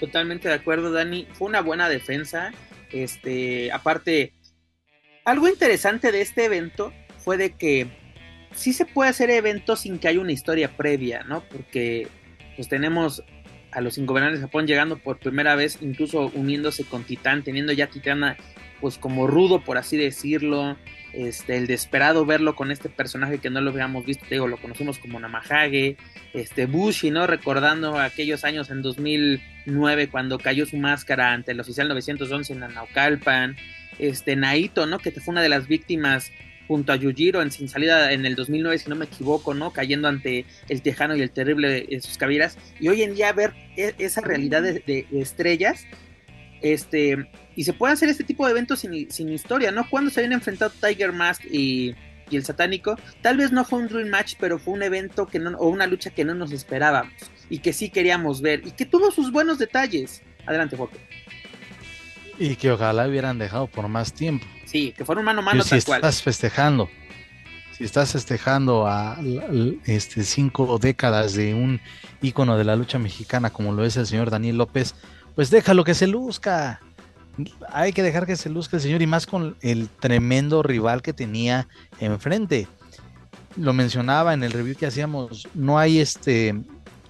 Totalmente 0.00 0.48
de 0.48 0.54
acuerdo, 0.54 0.90
Dani. 0.90 1.26
Fue 1.32 1.48
una 1.48 1.60
buena 1.60 1.88
defensa. 1.88 2.52
Este, 2.90 3.72
aparte, 3.72 4.32
algo 5.24 5.48
interesante 5.48 6.12
de 6.12 6.20
este 6.20 6.44
evento 6.44 6.92
fue 7.18 7.36
de 7.36 7.52
que 7.52 7.86
sí 8.54 8.72
se 8.72 8.84
puede 8.84 9.10
hacer 9.10 9.30
eventos 9.30 9.80
sin 9.80 9.98
que 9.98 10.08
haya 10.08 10.20
una 10.20 10.32
historia 10.32 10.76
previa, 10.76 11.22
¿no? 11.24 11.42
Porque 11.48 12.08
pues 12.56 12.68
tenemos 12.68 13.22
a 13.70 13.80
los 13.80 13.96
ingobernables 13.96 14.40
de 14.40 14.46
Japón 14.46 14.66
llegando 14.66 14.98
por 14.98 15.18
primera 15.18 15.54
vez, 15.54 15.78
incluso 15.80 16.30
uniéndose 16.34 16.84
con 16.84 17.04
Titán, 17.04 17.42
teniendo 17.42 17.72
ya 17.72 17.86
Titana 17.86 18.36
pues 18.80 18.98
como 18.98 19.26
rudo, 19.26 19.64
por 19.64 19.78
así 19.78 19.96
decirlo. 19.96 20.76
Este, 21.12 21.58
el 21.58 21.66
desesperado 21.66 22.24
verlo 22.24 22.56
con 22.56 22.70
este 22.70 22.88
personaje 22.88 23.38
que 23.38 23.50
no 23.50 23.60
lo 23.60 23.70
habíamos 23.70 24.06
visto, 24.06 24.24
digo, 24.30 24.48
lo 24.48 24.56
conocimos 24.56 24.98
como 24.98 25.20
Namahage, 25.20 25.96
este 26.32 26.64
Bushi, 26.66 27.10
¿no? 27.10 27.26
Recordando 27.26 27.98
aquellos 27.98 28.44
años 28.44 28.70
en 28.70 28.80
2009 28.80 30.08
cuando 30.08 30.38
cayó 30.38 30.64
su 30.64 30.78
máscara 30.78 31.32
ante 31.32 31.52
el 31.52 31.60
oficial 31.60 31.88
911 31.88 32.52
en 32.54 32.60
Naucalpan, 32.60 33.56
este 33.98 34.36
Naito, 34.36 34.86
¿no? 34.86 34.98
Que 34.98 35.10
fue 35.10 35.32
una 35.32 35.42
de 35.42 35.50
las 35.50 35.68
víctimas 35.68 36.32
junto 36.66 36.92
a 36.92 36.96
Yujiro 36.96 37.42
en 37.42 37.50
Sin 37.50 37.68
Salida 37.68 38.12
en 38.12 38.24
el 38.24 38.34
2009, 38.34 38.78
si 38.78 38.88
no 38.88 38.96
me 38.96 39.04
equivoco, 39.04 39.52
¿no? 39.52 39.72
Cayendo 39.72 40.08
ante 40.08 40.46
el 40.70 40.80
Tejano 40.80 41.14
y 41.14 41.20
el 41.20 41.30
Terrible 41.30 41.86
en 41.90 42.00
sus 42.00 42.16
cabiras. 42.16 42.56
Y 42.80 42.88
hoy 42.88 43.02
en 43.02 43.14
día 43.14 43.32
ver 43.32 43.52
e 43.76 43.94
esa 43.98 44.22
realidad 44.22 44.62
de, 44.62 44.74
de, 44.74 45.06
de, 45.10 45.20
estrellas, 45.20 45.84
este, 46.62 47.28
y 47.56 47.64
se 47.64 47.72
puede 47.72 47.92
hacer 47.92 48.08
este 48.08 48.24
tipo 48.24 48.44
de 48.46 48.52
eventos 48.52 48.80
sin, 48.80 49.10
sin 49.10 49.28
historia, 49.30 49.70
¿no? 49.70 49.88
Cuando 49.88 50.10
se 50.10 50.20
habían 50.20 50.32
enfrentado 50.32 50.72
Tiger 50.80 51.12
Mask 51.12 51.44
y, 51.44 51.94
y, 52.30 52.36
el 52.36 52.44
Satánico, 52.44 52.96
tal 53.20 53.36
vez 53.36 53.52
no 53.52 53.64
fue 53.64 53.80
un 53.80 53.88
Dream 53.88 54.08
Match, 54.08 54.34
pero 54.38 54.58
fue 54.58 54.74
un 54.74 54.82
evento 54.82 55.26
que 55.26 55.38
no, 55.38 55.56
o 55.58 55.68
una 55.68 55.86
lucha 55.86 56.10
que 56.10 56.24
no 56.24 56.34
nos 56.34 56.52
esperábamos 56.52 57.12
y 57.50 57.58
que 57.58 57.72
sí 57.72 57.90
queríamos 57.90 58.40
ver 58.40 58.66
y 58.66 58.70
que 58.70 58.86
tuvo 58.86 59.10
sus 59.10 59.30
buenos 59.30 59.58
detalles. 59.58 60.22
Adelante, 60.46 60.76
Jorge. 60.76 60.96
Y 62.38 62.56
que 62.56 62.70
ojalá 62.70 63.06
hubieran 63.06 63.38
dejado 63.38 63.66
por 63.66 63.86
más 63.88 64.12
tiempo. 64.12 64.46
Sí, 64.64 64.92
que 64.96 65.04
fueron 65.04 65.24
mano 65.24 65.40
a 65.40 65.44
mano 65.44 65.62
si 65.62 65.70
tal 65.70 65.78
estás 65.78 66.00
cual. 66.00 66.14
festejando, 66.14 66.88
si 67.76 67.84
estás 67.84 68.12
festejando 68.12 68.86
a, 68.86 69.16
a, 69.16 69.20
este 69.84 70.24
cinco 70.24 70.78
décadas 70.78 71.34
de 71.34 71.52
un 71.52 71.80
ícono 72.22 72.56
de 72.56 72.64
la 72.64 72.74
lucha 72.74 72.98
mexicana 72.98 73.50
como 73.50 73.72
lo 73.72 73.84
es 73.84 73.96
el 73.98 74.06
señor 74.06 74.30
Daniel 74.30 74.56
López, 74.56 74.94
pues 75.34 75.50
déjalo 75.50 75.84
que 75.84 75.94
se 75.94 76.06
luzca. 76.06 76.80
Hay 77.70 77.92
que 77.92 78.02
dejar 78.02 78.26
que 78.26 78.36
se 78.36 78.50
luzca 78.50 78.76
el 78.76 78.82
señor 78.82 79.02
y 79.02 79.06
más 79.06 79.26
con 79.26 79.56
el 79.60 79.88
tremendo 79.88 80.62
rival 80.62 81.02
que 81.02 81.12
tenía 81.12 81.68
enfrente. 81.98 82.68
Lo 83.56 83.72
mencionaba 83.72 84.34
en 84.34 84.42
el 84.42 84.52
review 84.52 84.76
que 84.76 84.86
hacíamos, 84.86 85.48
no 85.54 85.78
hay 85.78 85.98
este, 85.98 86.54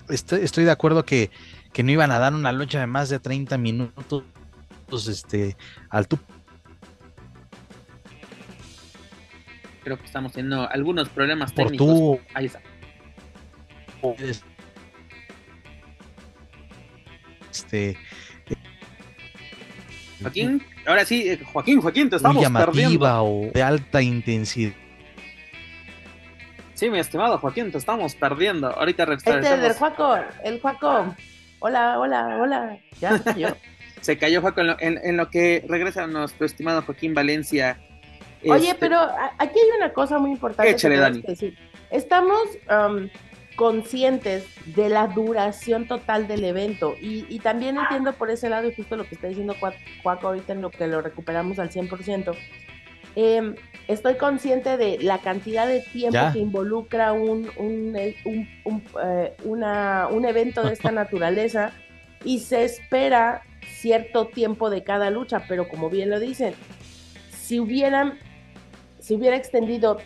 estoy, 0.09 0.41
estoy 0.43 0.65
de 0.65 0.71
acuerdo 0.71 1.05
que, 1.05 1.31
que, 1.73 1.83
no 1.83 1.93
iban 1.93 2.11
a 2.11 2.19
dar 2.19 2.35
una 2.35 2.53
lucha 2.53 2.81
de 2.81 2.87
más 2.87 3.09
de 3.09 3.21
30 3.21 3.59
minutos 3.59 4.25
este, 5.09 5.57
al 5.89 6.09
tu 6.09 6.19
Creo 9.85 9.99
que 9.99 10.05
estamos 10.05 10.33
teniendo 10.33 10.69
algunos 10.69 11.09
problemas 11.09 11.53
por 11.53 11.65
técnicos. 11.65 11.89
Tu... 11.89 12.21
Ahí 12.35 12.47
está. 12.47 12.61
Este, 17.51 17.97
Joaquín, 20.23 20.63
ahora 20.87 21.05
sí, 21.05 21.29
eh, 21.29 21.41
Joaquín, 21.53 21.81
Joaquín, 21.81 22.11
te 22.11 22.17
estamos 22.17 22.45
perdiendo. 22.45 23.25
o 23.25 23.51
de 23.53 23.63
alta 23.63 24.01
intensidad. 24.03 24.73
Sí, 26.75 26.91
mi 26.91 26.99
estimado 26.99 27.39
Joaquín, 27.39 27.71
te 27.71 27.79
estamos 27.79 28.15
perdiendo. 28.15 28.69
Ahorita 28.69 29.05
Este 29.05 29.39
es 29.39 29.47
el 29.47 29.73
Juaco, 29.75 30.17
el 30.43 30.61
Juaco. 30.61 31.15
Hola, 31.61 32.01
hola, 32.01 32.39
hola. 32.41 32.79
Ya 33.01 33.19
se 33.19 33.25
cayó. 33.25 33.57
se 34.01 34.19
cayó 34.19 34.41
Juaco 34.41 34.61
en 34.63 34.67
lo, 34.67 34.77
en, 34.81 35.01
en 35.03 35.17
lo, 35.17 35.31
que 35.31 35.65
regresa 35.69 36.09
nuestro 36.09 36.45
estimado 36.45 36.83
Joaquín 36.83 37.15
Valencia. 37.15 37.79
Oye, 38.45 38.71
este... 38.71 38.75
pero 38.81 38.99
aquí 39.39 39.59
hay 39.59 39.77
una 39.77 39.93
cosa 39.93 40.19
muy 40.19 40.33
importante. 40.33 40.73
Échale, 40.73 40.97
que 40.97 41.01
Dani. 41.01 41.23
Que 41.23 41.29
decir. 41.29 41.59
Estamos 41.91 42.41
um, 42.69 43.09
conscientes 43.57 44.47
de 44.75 44.89
la 44.89 45.07
duración 45.09 45.87
total 45.87 46.27
del 46.29 46.45
evento 46.45 46.95
y, 47.01 47.27
y, 47.29 47.39
también 47.41 47.77
entiendo 47.77 48.13
por 48.15 48.31
ese 48.31 48.49
lado, 48.49 48.69
y 48.69 48.75
justo 48.75 48.97
lo 48.97 49.05
que 49.05 49.15
está 49.15 49.29
diciendo 49.29 49.55
Juaco 50.03 50.29
ahorita 50.29 50.53
en 50.53 50.63
lo 50.63 50.71
que 50.71 50.87
lo 50.87 51.01
recuperamos 51.01 51.59
al 51.59 51.71
100%. 51.71 52.35
Eh, 53.15 53.55
estoy 53.89 54.15
consciente 54.15 54.77
de 54.77 54.99
la 54.99 55.19
cantidad 55.19 55.67
de 55.67 55.81
tiempo 55.81 56.15
¿Ya? 56.15 56.33
que 56.33 56.39
involucra 56.39 57.13
un, 57.13 57.51
un, 57.59 57.97
un, 58.25 58.49
un, 58.65 58.83
eh, 59.05 59.35
una, 59.45 60.09
un 60.09 60.25
evento 60.25 60.63
de 60.63 60.73
esta 60.73 60.91
naturaleza 60.93 61.73
y 62.25 62.41
se 62.41 62.65
espera 62.65 63.43
cierto 63.67 64.29
tiempo 64.29 64.71
de 64.71 64.83
cada 64.83 65.11
lucha, 65.11 65.45
pero 65.49 65.69
como 65.69 65.91
bien 65.91 66.09
lo 66.09 66.21
dicen, 66.21 66.55
si 67.31 67.61
hubieran, 67.61 68.19
si 69.01 69.15
hubiera 69.15 69.37
extendido 69.37 69.99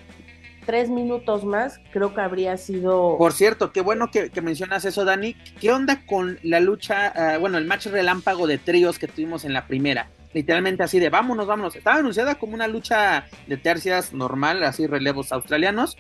tres 0.67 0.91
minutos 0.91 1.45
más, 1.45 1.81
creo 1.93 2.13
que 2.13 2.21
habría 2.21 2.57
sido. 2.57 3.17
Por 3.17 3.33
cierto, 3.33 3.73
qué 3.73 3.81
bueno 3.81 4.11
que, 4.11 4.31
mencionas 4.43 4.85
eso, 4.85 5.05
Dani. 5.05 5.35
¿Qué 5.61 5.73
onda 5.73 6.05
con 6.05 6.39
la 6.43 6.61
lucha, 6.61 7.15
uh, 7.37 7.41
bueno, 7.41 7.57
el 7.57 7.65
match 7.65 7.87
relámpago 7.87 8.47
de 8.47 8.59
tríos 8.59 8.99
que 8.99 9.07
tuvimos 9.09 9.45
en 9.45 9.53
la 9.53 9.67
primera? 9.67 10.11
Literalmente 10.35 10.83
así 10.83 10.99
de 10.99 11.09
vámonos, 11.09 11.47
vámonos. 11.47 11.77
Estaba 11.77 12.01
anunciada 12.01 12.35
como 12.35 12.55
una 12.55 12.69
lucha 12.69 13.27
de 13.47 13.57
tercias 13.57 14.13
normal, 14.13 14.63
así 14.65 14.87
relevos 14.87 15.33
australianos. 15.33 15.97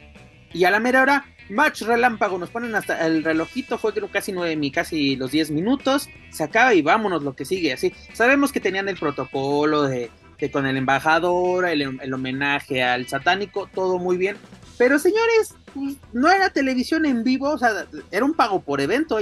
Y 0.52 0.64
a 0.64 0.70
la 0.70 0.80
mera 0.80 1.02
hora, 1.02 1.25
match 1.49 1.82
relámpago. 1.82 2.38
Nos 2.38 2.50
ponen 2.50 2.75
hasta 2.75 3.06
el 3.06 3.25
relojito, 3.25 3.78
fue 3.78 3.94
creo 3.94 4.08
casi 4.11 4.32
nueve, 4.32 4.70
casi 4.73 5.16
los 5.16 5.30
10 5.30 5.52
minutos. 5.52 6.08
Se 6.30 6.42
acaba 6.42 6.75
y 6.75 6.82
vámonos 6.82 7.23
lo 7.23 7.35
que 7.35 7.44
sigue. 7.44 7.73
Así, 7.73 7.92
sabemos 8.12 8.52
que 8.52 8.61
tenían 8.61 8.88
el 8.88 8.99
protocolo 8.99 9.82
de, 9.85 10.11
de 10.38 10.50
con 10.50 10.66
el 10.66 10.76
embajador, 10.76 11.66
el, 11.66 11.98
el 12.00 12.14
homenaje 12.14 12.82
al 12.82 13.06
satánico, 13.08 13.68
todo 13.74 13.98
muy 13.98 14.16
bien. 14.16 14.36
Pero 14.78 14.98
señores, 14.98 15.54
pues, 15.74 15.96
no 16.12 16.30
era 16.30 16.50
televisión 16.50 17.06
en 17.06 17.24
vivo, 17.24 17.50
o 17.50 17.58
sea, 17.58 17.86
era 18.10 18.24
un 18.24 18.34
pago 18.34 18.60
por 18.60 18.80
evento, 18.80 19.18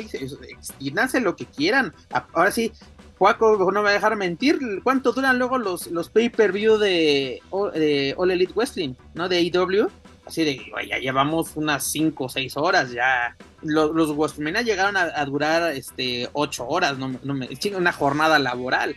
nace 0.93 1.21
lo 1.21 1.37
que 1.37 1.47
quieran. 1.47 1.93
Ahora 2.33 2.51
sí, 2.51 2.73
Juaco 3.19 3.57
no 3.71 3.81
me 3.81 3.85
va 3.85 3.91
a 3.91 3.95
dejar 3.95 4.17
mentir. 4.17 4.59
¿Cuánto 4.83 5.13
duran 5.13 5.39
luego 5.39 5.59
los, 5.59 5.87
los 5.89 6.09
pay-per-view 6.11 6.79
de, 6.79 7.41
de, 7.75 8.15
All 8.17 8.31
Elite 8.31 8.53
Wrestling, 8.55 8.95
¿no? 9.15 9.29
De 9.29 9.39
AEW? 9.39 9.89
Así 10.27 10.43
de, 10.43 10.61
ya 10.89 10.99
llevamos 10.99 11.53
unas 11.55 11.85
5 11.85 12.25
o 12.25 12.29
6 12.29 12.57
horas, 12.57 12.91
ya. 12.91 13.37
Los, 13.63 13.95
los 13.95 14.39
llegaron 14.39 14.97
a, 14.97 15.25
durar 15.25 15.73
este 15.73 16.29
8 16.33 16.67
horas, 16.67 16.99
no, 16.99 17.15
no 17.23 17.35
me, 17.35 17.49
una 17.77 17.93
jornada 17.93 18.39
laboral. 18.39 18.97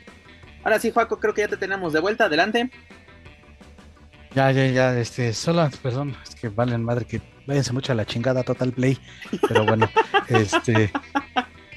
Ahora 0.64 0.80
sí, 0.80 0.92
Juaco, 0.92 1.20
creo 1.20 1.34
que 1.34 1.42
ya 1.42 1.48
te 1.48 1.58
tenemos 1.58 1.94
de 1.94 2.00
vuelta. 2.00 2.26
Adelante. 2.26 2.70
Ya, 4.36 4.52
ya, 4.52 4.68
ya, 4.68 5.00
este, 5.00 5.34
solo, 5.34 5.68
perdón, 5.82 6.16
es 6.24 6.36
que 6.36 6.50
valen 6.50 6.84
madre 6.84 7.06
que 7.06 7.22
váyanse 7.48 7.74
mucho 7.74 7.92
a 7.92 7.96
la 7.96 8.06
chingada 8.06 8.44
Total 8.44 8.72
Play, 8.72 9.00
pero 9.48 9.66
bueno, 9.66 9.90
este, 10.28 10.92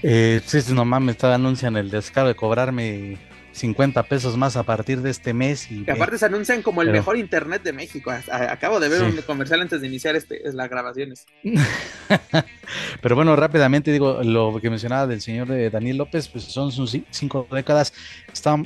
eh, 0.03 0.43
sí, 0.45 0.61
no 0.75 0.85
mames, 0.85 1.23
anuncian 1.25 1.77
el 1.77 1.91
descaro 1.91 2.29
de 2.29 2.35
cobrarme 2.35 3.19
50 3.53 4.03
pesos 4.05 4.37
más 4.37 4.57
a 4.57 4.63
partir 4.63 5.03
de 5.03 5.11
este 5.11 5.35
mes. 5.35 5.71
Y 5.71 5.85
que 5.85 5.93
aparte 5.93 6.19
se 6.19 6.27
anuncian 6.27 6.63
como 6.63 6.83
el 6.83 6.91
mejor 6.91 7.17
internet 7.17 7.63
de 7.63 7.73
México. 7.73 8.13
Acabo 8.31 8.81
de 8.81 8.89
ver 8.89 9.03
un 9.03 9.17
comercial 9.23 9.61
antes 9.61 9.81
de 9.81 9.87
iniciar 9.87 10.17
este, 10.17 10.41
las 10.53 10.69
grabaciones. 10.71 11.27
Pero 13.03 13.17
bueno, 13.17 13.35
rápidamente 13.37 13.91
digo, 13.93 14.23
lo 14.23 14.59
que 14.61 14.71
mencionaba 14.71 15.07
del 15.07 15.21
señor 15.21 15.49
de 15.49 15.71
Daniel 15.71 15.97
López, 15.99 16.29
pues 16.29 16.45
son 16.45 16.71
sus 16.73 16.97
cinco 17.11 17.47
décadas. 17.51 17.93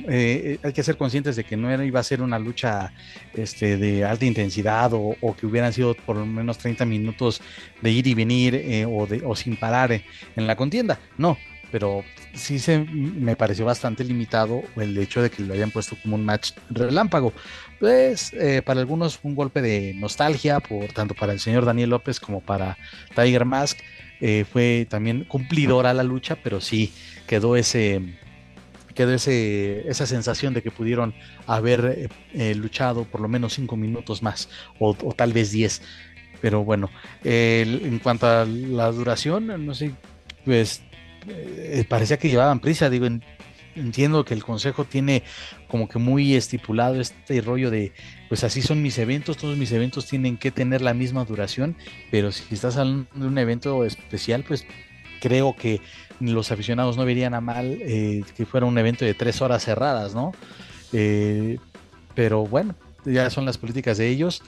Eh, 0.07 0.59
hay 0.63 0.73
que 0.73 0.83
ser 0.83 0.97
conscientes 0.97 1.35
de 1.35 1.43
que 1.43 1.57
no 1.57 1.83
iba 1.83 1.99
a 1.99 2.03
ser 2.03 2.21
una 2.21 2.37
lucha 2.39 2.93
este, 3.33 3.77
de 3.77 4.05
alta 4.05 4.25
intensidad 4.25 4.91
o, 4.93 5.15
que 5.39 5.45
hubieran 5.45 5.73
sido 5.73 5.95
por 5.95 6.15
lo 6.15 6.25
menos 6.25 6.57
30 6.57 6.85
minutos 6.85 7.41
de 7.81 7.91
ir 7.91 8.07
y 8.07 8.13
venir 8.13 8.55
eh, 8.55 8.85
o, 8.85 9.05
de, 9.05 9.23
o 9.25 9.35
sin 9.35 9.57
parar 9.57 9.91
en 9.91 10.47
la 10.47 10.55
contienda. 10.55 10.99
No, 11.17 11.37
pero 11.75 12.05
sí 12.33 12.57
se 12.57 12.79
me 12.79 13.35
pareció 13.35 13.65
bastante 13.65 14.05
limitado 14.05 14.63
el 14.77 14.97
hecho 14.97 15.21
de 15.21 15.29
que 15.29 15.43
lo 15.43 15.53
hayan 15.53 15.71
puesto 15.71 15.97
como 16.01 16.15
un 16.15 16.23
match 16.23 16.51
relámpago. 16.69 17.33
Pues 17.81 18.31
eh, 18.31 18.61
para 18.65 18.79
algunos 18.79 19.17
fue 19.17 19.31
un 19.31 19.35
golpe 19.35 19.61
de 19.61 19.93
nostalgia, 19.93 20.61
por 20.61 20.93
tanto 20.93 21.15
para 21.15 21.33
el 21.33 21.41
señor 21.41 21.65
Daniel 21.65 21.89
López 21.89 22.21
como 22.21 22.39
para 22.39 22.77
Tiger 23.13 23.43
Mask. 23.43 23.77
Eh, 24.21 24.45
fue 24.49 24.87
también 24.89 25.25
cumplidora 25.25 25.93
la 25.93 26.03
lucha, 26.03 26.37
pero 26.41 26.61
sí 26.61 26.93
quedó 27.27 27.57
ese 27.57 28.01
quedó 28.93 29.13
ese, 29.13 29.85
esa 29.89 30.05
sensación 30.05 30.53
de 30.53 30.63
que 30.63 30.71
pudieron 30.71 31.13
haber 31.45 32.09
eh, 32.31 32.55
luchado 32.55 33.03
por 33.03 33.19
lo 33.19 33.27
menos 33.27 33.51
cinco 33.51 33.75
minutos 33.75 34.23
más 34.23 34.47
o, 34.79 34.93
tal 35.13 35.33
vez 35.33 35.51
diez. 35.51 35.81
Pero 36.39 36.63
bueno, 36.63 36.89
en 37.25 37.99
cuanto 37.99 38.27
a 38.27 38.45
la 38.45 38.89
duración, 38.91 39.65
no 39.65 39.73
sé, 39.73 39.91
pues 40.45 40.83
eh, 41.27 41.85
parecía 41.87 42.17
que 42.17 42.29
llevaban 42.29 42.59
prisa, 42.59 42.89
digo, 42.89 43.07
entiendo 43.75 44.25
que 44.25 44.33
el 44.33 44.43
consejo 44.43 44.85
tiene 44.85 45.23
como 45.67 45.87
que 45.87 45.99
muy 45.99 46.35
estipulado 46.35 46.99
este 46.99 47.41
rollo 47.41 47.69
de, 47.69 47.91
pues 48.29 48.43
así 48.43 48.61
son 48.61 48.81
mis 48.81 48.97
eventos, 48.97 49.37
todos 49.37 49.57
mis 49.57 49.71
eventos 49.71 50.05
tienen 50.07 50.37
que 50.37 50.51
tener 50.51 50.81
la 50.81 50.93
misma 50.93 51.25
duración, 51.25 51.75
pero 52.11 52.31
si 52.31 52.53
estás 52.53 52.77
hablando 52.77 53.07
de 53.13 53.27
un 53.27 53.37
evento 53.37 53.85
especial, 53.85 54.43
pues 54.47 54.65
creo 55.19 55.55
que 55.55 55.81
los 56.19 56.51
aficionados 56.51 56.97
no 56.97 57.05
verían 57.05 57.33
a 57.33 57.41
mal 57.41 57.77
eh, 57.81 58.23
que 58.37 58.45
fuera 58.45 58.65
un 58.65 58.77
evento 58.77 59.05
de 59.05 59.13
tres 59.13 59.41
horas 59.41 59.63
cerradas, 59.63 60.13
¿no? 60.15 60.31
Eh, 60.93 61.57
pero 62.13 62.45
bueno, 62.45 62.75
ya 63.05 63.29
son 63.29 63.45
las 63.45 63.57
políticas 63.57 63.97
de 63.97 64.07
ellos. 64.07 64.41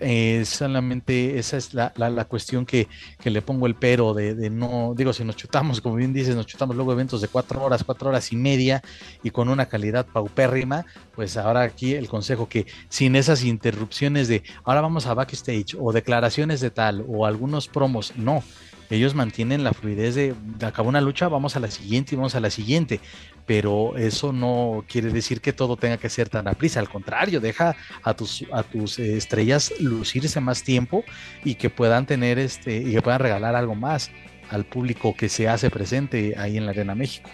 Eh, 0.00 0.44
solamente 0.44 1.38
esa 1.38 1.56
es 1.56 1.72
la, 1.72 1.92
la, 1.96 2.24
cuestión 2.24 2.66
que, 2.66 2.88
que, 3.20 3.30
le 3.30 3.42
pongo 3.42 3.66
el 3.66 3.76
pero 3.76 4.12
de, 4.12 4.34
de, 4.34 4.50
no, 4.50 4.92
digo, 4.96 5.12
si 5.12 5.24
nos 5.24 5.36
chutamos, 5.36 5.80
como 5.80 5.94
bien 5.94 6.12
dices, 6.12 6.34
nos 6.34 6.46
chutamos 6.46 6.74
luego 6.74 6.92
eventos 6.92 7.20
de 7.20 7.28
cuatro 7.28 7.62
horas, 7.62 7.84
cuatro 7.84 8.08
horas 8.08 8.32
y 8.32 8.36
media 8.36 8.82
y 9.22 9.30
con 9.30 9.48
una 9.48 9.66
calidad 9.66 10.04
paupérrima, 10.04 10.84
pues 11.14 11.36
ahora 11.36 11.62
aquí 11.62 11.94
el 11.94 12.08
consejo 12.08 12.48
que 12.48 12.66
sin 12.88 13.14
esas 13.14 13.44
interrupciones 13.44 14.26
de 14.26 14.42
ahora 14.64 14.80
vamos 14.80 15.06
a 15.06 15.14
backstage 15.14 15.76
o 15.78 15.92
declaraciones 15.92 16.60
de 16.60 16.70
tal 16.70 17.04
o 17.06 17.24
algunos 17.24 17.68
promos, 17.68 18.14
no, 18.16 18.42
ellos 18.90 19.14
mantienen 19.14 19.64
la 19.64 19.72
fluidez 19.72 20.14
de, 20.14 20.34
de 20.42 20.66
acabó 20.66 20.88
una 20.88 21.00
lucha, 21.00 21.28
vamos 21.28 21.56
a 21.56 21.60
la 21.60 21.70
siguiente 21.70 22.14
y 22.14 22.16
vamos 22.16 22.34
a 22.34 22.40
la 22.40 22.50
siguiente, 22.50 23.00
pero 23.46 23.96
eso 23.96 24.32
no 24.32 24.84
quiere 24.88 25.10
decir 25.10 25.40
que 25.40 25.52
todo 25.52 25.76
tenga 25.76 25.98
que 25.98 26.08
ser 26.08 26.28
tan 26.28 26.48
a 26.48 26.54
prisa, 26.54 26.80
al 26.80 26.88
contrario, 26.88 27.40
deja 27.40 27.76
a 28.02 28.14
tus, 28.14 28.44
a 28.52 28.62
tus 28.62 28.98
estrellas 28.98 29.72
lucirse 29.80 30.40
más 30.40 30.62
tiempo 30.62 31.04
y 31.44 31.56
que 31.56 31.70
puedan 31.70 32.06
tener 32.06 32.38
este, 32.38 32.76
y 32.76 32.92
que 32.92 33.02
puedan 33.02 33.20
regalar 33.20 33.54
algo 33.54 33.74
más 33.74 34.10
al 34.50 34.64
público 34.64 35.14
que 35.16 35.28
se 35.28 35.48
hace 35.48 35.70
presente 35.70 36.34
ahí 36.36 36.56
en 36.56 36.66
la 36.66 36.72
Arena 36.72 36.94
México. 36.94 37.30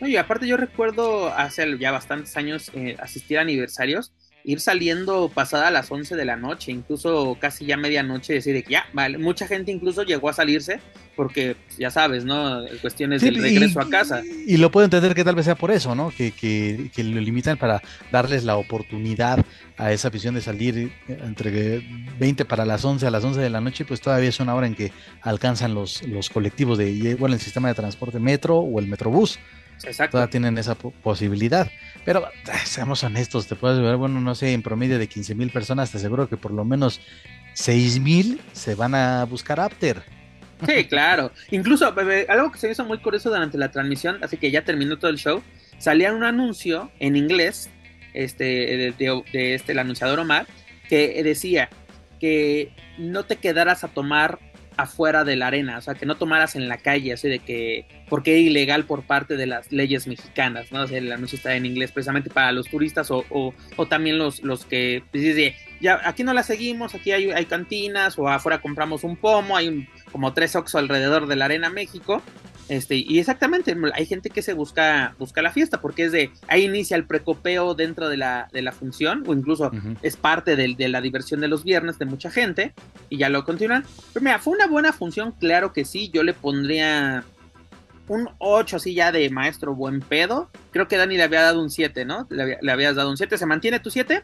y 0.00 0.16
aparte 0.16 0.46
yo 0.46 0.56
recuerdo 0.56 1.28
hace 1.28 1.78
ya 1.78 1.90
bastantes 1.90 2.36
años 2.36 2.70
eh, 2.74 2.96
asistir 3.00 3.38
a 3.38 3.42
aniversarios 3.42 4.12
ir 4.44 4.60
saliendo 4.60 5.30
pasada 5.32 5.70
las 5.70 5.90
11 5.90 6.16
de 6.16 6.24
la 6.24 6.36
noche, 6.36 6.72
incluso 6.72 7.36
casi 7.40 7.66
ya 7.66 7.76
medianoche, 7.76 8.34
decir 8.34 8.62
que 8.64 8.72
ya, 8.72 8.86
vale, 8.92 9.18
mucha 9.18 9.46
gente 9.46 9.70
incluso 9.70 10.02
llegó 10.02 10.28
a 10.28 10.32
salirse 10.32 10.80
porque 11.14 11.56
ya 11.78 11.90
sabes, 11.90 12.24
¿no? 12.24 12.62
Cuestiones 12.80 13.22
del 13.22 13.36
regreso 13.36 13.80
a 13.80 13.88
casa. 13.88 14.22
Y, 14.46 14.56
lo 14.56 14.70
puedo 14.70 14.84
entender 14.84 15.14
que 15.14 15.24
tal 15.24 15.34
vez 15.34 15.44
sea 15.44 15.54
por 15.54 15.70
eso, 15.70 15.94
¿no? 15.94 16.10
Que, 16.10 16.32
que, 16.32 16.90
que, 16.94 17.04
lo 17.04 17.20
limitan 17.20 17.58
para 17.58 17.82
darles 18.10 18.44
la 18.44 18.56
oportunidad 18.56 19.44
a 19.76 19.92
esa 19.92 20.08
afición 20.08 20.34
de 20.34 20.40
salir 20.40 20.92
entre 21.08 21.82
20 22.18 22.44
para 22.44 22.64
las 22.64 22.84
11 22.84 23.06
a 23.06 23.10
las 23.10 23.24
11 23.24 23.40
de 23.40 23.50
la 23.50 23.60
noche, 23.60 23.84
pues 23.84 24.00
todavía 24.00 24.28
es 24.28 24.40
una 24.40 24.54
hora 24.54 24.66
en 24.66 24.74
que 24.74 24.92
alcanzan 25.20 25.74
los, 25.74 26.02
los 26.04 26.30
colectivos 26.30 26.78
de, 26.78 27.14
bueno, 27.18 27.34
el 27.34 27.40
sistema 27.40 27.68
de 27.68 27.74
transporte 27.74 28.18
metro 28.18 28.58
o 28.58 28.78
el 28.78 28.86
metrobús. 28.86 29.38
Exacto. 29.84 30.12
Todavía 30.12 30.30
tienen 30.30 30.58
esa 30.58 30.74
posibilidad. 30.74 31.70
Pero 32.04 32.28
seamos 32.64 33.02
honestos, 33.04 33.46
te 33.46 33.54
puedes 33.54 33.80
ver, 33.80 33.96
bueno, 33.96 34.20
no 34.20 34.34
sé, 34.34 34.52
en 34.52 34.62
promedio 34.62 34.98
de 34.98 35.06
15 35.06 35.34
mil 35.34 35.50
personas, 35.50 35.90
te 35.90 35.98
aseguro 35.98 36.28
que 36.28 36.36
por 36.36 36.52
lo 36.52 36.64
menos 36.64 37.00
6 37.54 38.00
mil 38.00 38.40
se 38.52 38.74
van 38.74 38.94
a 38.94 39.24
buscar 39.24 39.60
after. 39.60 40.02
Sí, 40.66 40.84
claro. 40.84 41.32
Incluso 41.50 41.92
algo 42.28 42.52
que 42.52 42.58
se 42.58 42.70
hizo 42.70 42.84
muy 42.84 42.98
curioso 42.98 43.30
durante 43.30 43.58
la 43.58 43.70
transmisión, 43.70 44.22
así 44.22 44.36
que 44.36 44.50
ya 44.50 44.64
terminó 44.64 44.98
todo 44.98 45.10
el 45.10 45.18
show, 45.18 45.42
salía 45.78 46.12
un 46.12 46.22
anuncio 46.22 46.90
en 47.00 47.16
inglés, 47.16 47.68
este, 48.14 48.44
de, 48.44 49.22
de 49.32 49.54
este, 49.54 49.72
el 49.72 49.78
anunciador 49.78 50.20
Omar, 50.20 50.46
que 50.88 51.22
decía 51.22 51.68
que 52.20 52.72
no 52.98 53.24
te 53.24 53.36
quedaras 53.36 53.82
a 53.82 53.88
tomar 53.88 54.38
afuera 54.76 55.24
de 55.24 55.36
la 55.36 55.48
arena, 55.48 55.78
o 55.78 55.80
sea, 55.80 55.94
que 55.94 56.06
no 56.06 56.16
tomaras 56.16 56.56
en 56.56 56.68
la 56.68 56.78
calle, 56.78 57.12
así 57.12 57.28
de 57.28 57.38
que, 57.38 57.86
porque 58.08 58.38
es 58.38 58.46
ilegal 58.46 58.84
por 58.84 59.02
parte 59.02 59.36
de 59.36 59.46
las 59.46 59.70
leyes 59.72 60.06
mexicanas, 60.06 60.72
¿no? 60.72 60.82
O 60.82 60.86
sea, 60.86 60.98
el 60.98 61.10
anuncio 61.12 61.36
está 61.36 61.54
en 61.54 61.66
inglés 61.66 61.92
precisamente 61.92 62.30
para 62.30 62.52
los 62.52 62.68
turistas 62.68 63.10
o, 63.10 63.24
o, 63.30 63.86
también 63.86 64.18
los, 64.18 64.42
los 64.42 64.64
que, 64.64 65.02
pues, 65.10 65.54
ya, 65.80 66.00
aquí 66.04 66.24
no 66.24 66.32
la 66.32 66.42
seguimos, 66.42 66.94
aquí 66.94 67.12
hay, 67.12 67.30
hay 67.30 67.46
cantinas 67.46 68.18
o 68.18 68.28
afuera 68.28 68.60
compramos 68.60 69.04
un 69.04 69.16
pomo, 69.16 69.56
hay 69.56 69.88
como 70.10 70.32
tres 70.32 70.54
oxo 70.56 70.78
alrededor 70.78 71.26
de 71.26 71.36
la 71.36 71.46
arena 71.46 71.70
México, 71.70 72.22
este, 72.72 72.96
y 72.96 73.18
exactamente, 73.18 73.76
hay 73.92 74.06
gente 74.06 74.30
que 74.30 74.40
se 74.40 74.54
busca, 74.54 75.14
busca 75.18 75.42
la 75.42 75.52
fiesta, 75.52 75.82
porque 75.82 76.04
es 76.04 76.12
de, 76.12 76.30
ahí 76.48 76.64
inicia 76.64 76.96
el 76.96 77.04
precopeo 77.04 77.74
dentro 77.74 78.08
de 78.08 78.16
la, 78.16 78.48
de 78.50 78.62
la 78.62 78.72
función, 78.72 79.24
o 79.26 79.34
incluso 79.34 79.70
es 80.00 80.16
parte 80.16 80.56
de, 80.56 80.74
de, 80.74 80.88
la 80.88 81.02
diversión 81.02 81.40
de 81.40 81.48
los 81.48 81.64
viernes 81.64 81.98
de 81.98 82.06
mucha 82.06 82.30
gente, 82.30 82.72
y 83.10 83.18
ya 83.18 83.28
lo 83.28 83.44
continúan. 83.44 83.84
Pero 84.14 84.24
mira, 84.24 84.38
fue 84.38 84.54
una 84.54 84.68
buena 84.68 84.94
función, 84.94 85.32
claro 85.32 85.74
que 85.74 85.84
sí, 85.84 86.10
yo 86.14 86.22
le 86.22 86.32
pondría 86.32 87.24
un 88.08 88.30
8 88.38 88.76
así 88.76 88.94
ya 88.94 89.12
de 89.12 89.28
maestro 89.28 89.74
buen 89.74 90.00
pedo. 90.00 90.48
Creo 90.70 90.88
que 90.88 90.96
Dani 90.96 91.18
le 91.18 91.24
había 91.24 91.42
dado 91.42 91.60
un 91.60 91.68
7, 91.68 92.06
¿no? 92.06 92.26
Le, 92.30 92.58
le 92.58 92.72
habías 92.72 92.96
dado 92.96 93.10
un 93.10 93.18
7, 93.18 93.36
¿se 93.36 93.44
mantiene 93.44 93.80
tu 93.80 93.90
7? 93.90 94.22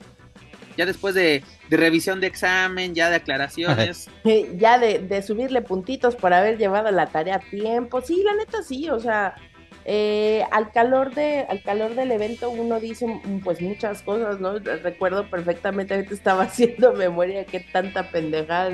Ya 0.78 0.86
después 0.86 1.14
de, 1.14 1.42
revisión 1.68 2.20
de 2.20 2.28
examen, 2.28 2.94
ya 2.94 3.10
de 3.10 3.16
aclaraciones. 3.16 4.08
ya 4.56 4.78
de, 4.78 5.22
subirle 5.22 5.60
puntitos 5.60 6.14
por 6.14 6.32
haber 6.32 6.56
llevado 6.56 6.90
la 6.92 7.08
tarea 7.08 7.36
a 7.36 7.40
tiempo. 7.40 8.00
Sí, 8.00 8.22
la 8.24 8.34
neta 8.36 8.62
sí, 8.62 8.88
o 8.88 9.00
sea, 9.00 9.34
eh, 9.84 10.44
al 10.52 10.70
calor 10.70 11.14
de, 11.14 11.46
al 11.48 11.62
calor 11.62 11.96
del 11.96 12.12
evento 12.12 12.48
uno 12.50 12.78
dice 12.78 13.08
mm, 13.08 13.40
pues 13.40 13.60
muchas 13.60 14.02
cosas, 14.02 14.38
¿no? 14.38 14.60
Recuerdo 14.60 15.28
perfectamente 15.28 16.06
que 16.06 16.14
estaba 16.14 16.42
haciendo 16.44 16.92
memoria 16.92 17.44
qué 17.44 17.58
tanta 17.72 18.08
pendejada 18.10 18.70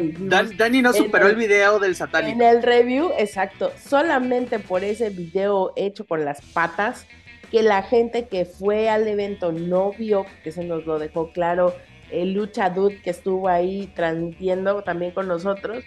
Dani 0.58 0.82
no 0.82 0.92
superó 0.92 1.28
el, 1.28 1.36
video 1.36 1.78
del 1.78 1.96
satánico. 1.96 2.34
En 2.34 2.42
el 2.42 2.62
review, 2.62 3.12
exacto, 3.16 3.72
solamente 3.82 4.58
por 4.58 4.84
ese 4.84 5.08
video 5.08 5.72
hecho 5.74 6.06
con 6.06 6.26
las 6.26 6.42
patas, 6.42 7.06
que 7.50 7.62
la 7.62 7.82
gente 7.82 8.28
que 8.28 8.44
fue 8.44 8.90
al 8.90 9.08
evento 9.08 9.52
no 9.52 9.92
vio, 9.92 10.26
que 10.42 10.52
se 10.52 10.64
nos 10.64 10.84
lo 10.84 10.98
dejó 10.98 11.32
claro 11.32 11.74
el 12.10 12.32
Lucha 12.32 12.70
Dude 12.70 13.00
que 13.02 13.10
estuvo 13.10 13.48
ahí 13.48 13.90
transmitiendo 13.94 14.82
también 14.82 15.12
con 15.12 15.28
nosotros, 15.28 15.84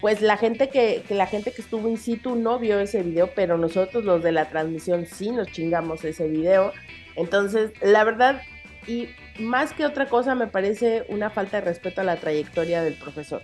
pues 0.00 0.22
la 0.22 0.36
gente 0.36 0.70
que, 0.70 1.02
la 1.10 1.26
gente 1.26 1.52
que 1.52 1.60
estuvo 1.60 1.88
in 1.88 1.98
situ 1.98 2.34
no 2.34 2.58
vio 2.58 2.80
ese 2.80 3.02
video, 3.02 3.30
pero 3.34 3.58
nosotros 3.58 4.04
los 4.04 4.22
de 4.22 4.32
la 4.32 4.48
transmisión 4.48 5.06
sí 5.06 5.30
nos 5.30 5.48
chingamos 5.48 6.04
ese 6.04 6.26
video. 6.26 6.72
Entonces, 7.16 7.72
la 7.82 8.02
verdad, 8.04 8.40
y 8.86 9.08
más 9.38 9.74
que 9.74 9.84
otra 9.84 10.06
cosa, 10.06 10.34
me 10.34 10.46
parece 10.46 11.04
una 11.08 11.28
falta 11.28 11.58
de 11.58 11.66
respeto 11.66 12.00
a 12.00 12.04
la 12.04 12.16
trayectoria 12.16 12.82
del 12.82 12.94
profesor. 12.94 13.42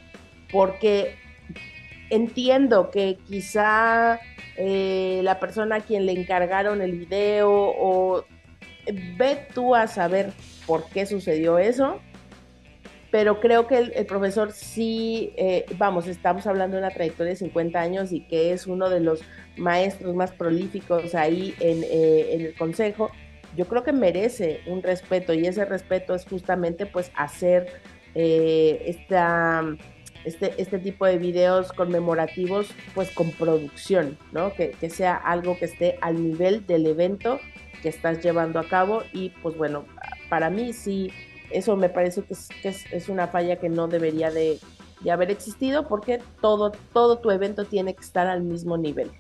Porque 0.50 1.16
entiendo 2.08 2.90
que 2.90 3.18
quizá 3.26 4.18
eh, 4.56 5.20
la 5.22 5.38
persona 5.38 5.76
a 5.76 5.80
quien 5.80 6.06
le 6.06 6.12
encargaron 6.12 6.80
el 6.80 6.92
video 6.92 7.50
o 7.50 8.24
ve 9.16 9.46
tú 9.54 9.74
a 9.74 9.86
saber 9.86 10.32
por 10.66 10.88
qué 10.90 11.06
sucedió 11.06 11.58
eso, 11.58 12.00
pero 13.10 13.40
creo 13.40 13.66
que 13.66 13.78
el, 13.78 14.06
profesor 14.06 14.52
sí, 14.52 15.32
eh, 15.36 15.64
vamos, 15.78 16.06
estamos 16.06 16.46
hablando 16.46 16.76
de 16.76 16.82
una 16.82 16.92
trayectoria 16.92 17.30
de 17.30 17.36
50 17.36 17.80
años 17.80 18.12
y 18.12 18.26
que 18.26 18.52
es 18.52 18.66
uno 18.66 18.90
de 18.90 19.00
los 19.00 19.22
maestros 19.56 20.14
más 20.14 20.32
prolíficos 20.32 21.14
ahí 21.14 21.54
en, 21.60 21.82
eh, 21.84 22.34
en 22.34 22.40
el 22.42 22.54
consejo, 22.54 23.10
yo 23.56 23.66
creo 23.66 23.82
que 23.82 23.92
merece 23.92 24.60
un 24.66 24.82
respeto 24.82 25.32
y 25.32 25.46
ese 25.46 25.64
respeto 25.64 26.14
es 26.14 26.26
justamente 26.26 26.84
pues 26.84 27.10
hacer 27.14 27.68
eh, 28.14 28.82
esta, 28.86 29.64
este, 30.24 30.52
este 30.58 30.78
tipo 30.78 31.06
de 31.06 31.18
videos 31.18 31.72
conmemorativos 31.72 32.68
pues 32.94 33.10
con 33.10 33.30
producción, 33.32 34.18
¿no? 34.32 34.52
Que, 34.52 34.72
que 34.72 34.90
sea 34.90 35.16
algo 35.16 35.58
que 35.58 35.64
esté 35.64 35.98
al 36.02 36.22
nivel 36.22 36.66
del 36.66 36.86
evento 36.86 37.40
que 37.86 37.90
estás 37.90 38.20
llevando 38.20 38.58
a 38.58 38.64
cabo 38.64 39.04
y 39.12 39.30
pues 39.42 39.56
bueno, 39.56 39.84
para 40.28 40.50
mí 40.50 40.72
sí 40.72 41.12
eso 41.52 41.76
me 41.76 41.88
parece 41.88 42.24
que 42.24 42.34
es, 42.68 43.08
una 43.08 43.28
falla 43.28 43.60
que 43.60 43.68
no 43.68 43.86
debería 43.86 44.32
de, 44.32 44.58
haber 45.08 45.30
existido 45.30 45.86
porque 45.86 46.20
todo, 46.40 46.72
todo 46.92 47.18
tu 47.18 47.30
evento 47.30 47.64
tiene 47.64 47.94
que 47.94 48.00
estar 48.00 48.26
al 48.26 48.42
mismo 48.42 48.76
nivel. 48.76 49.12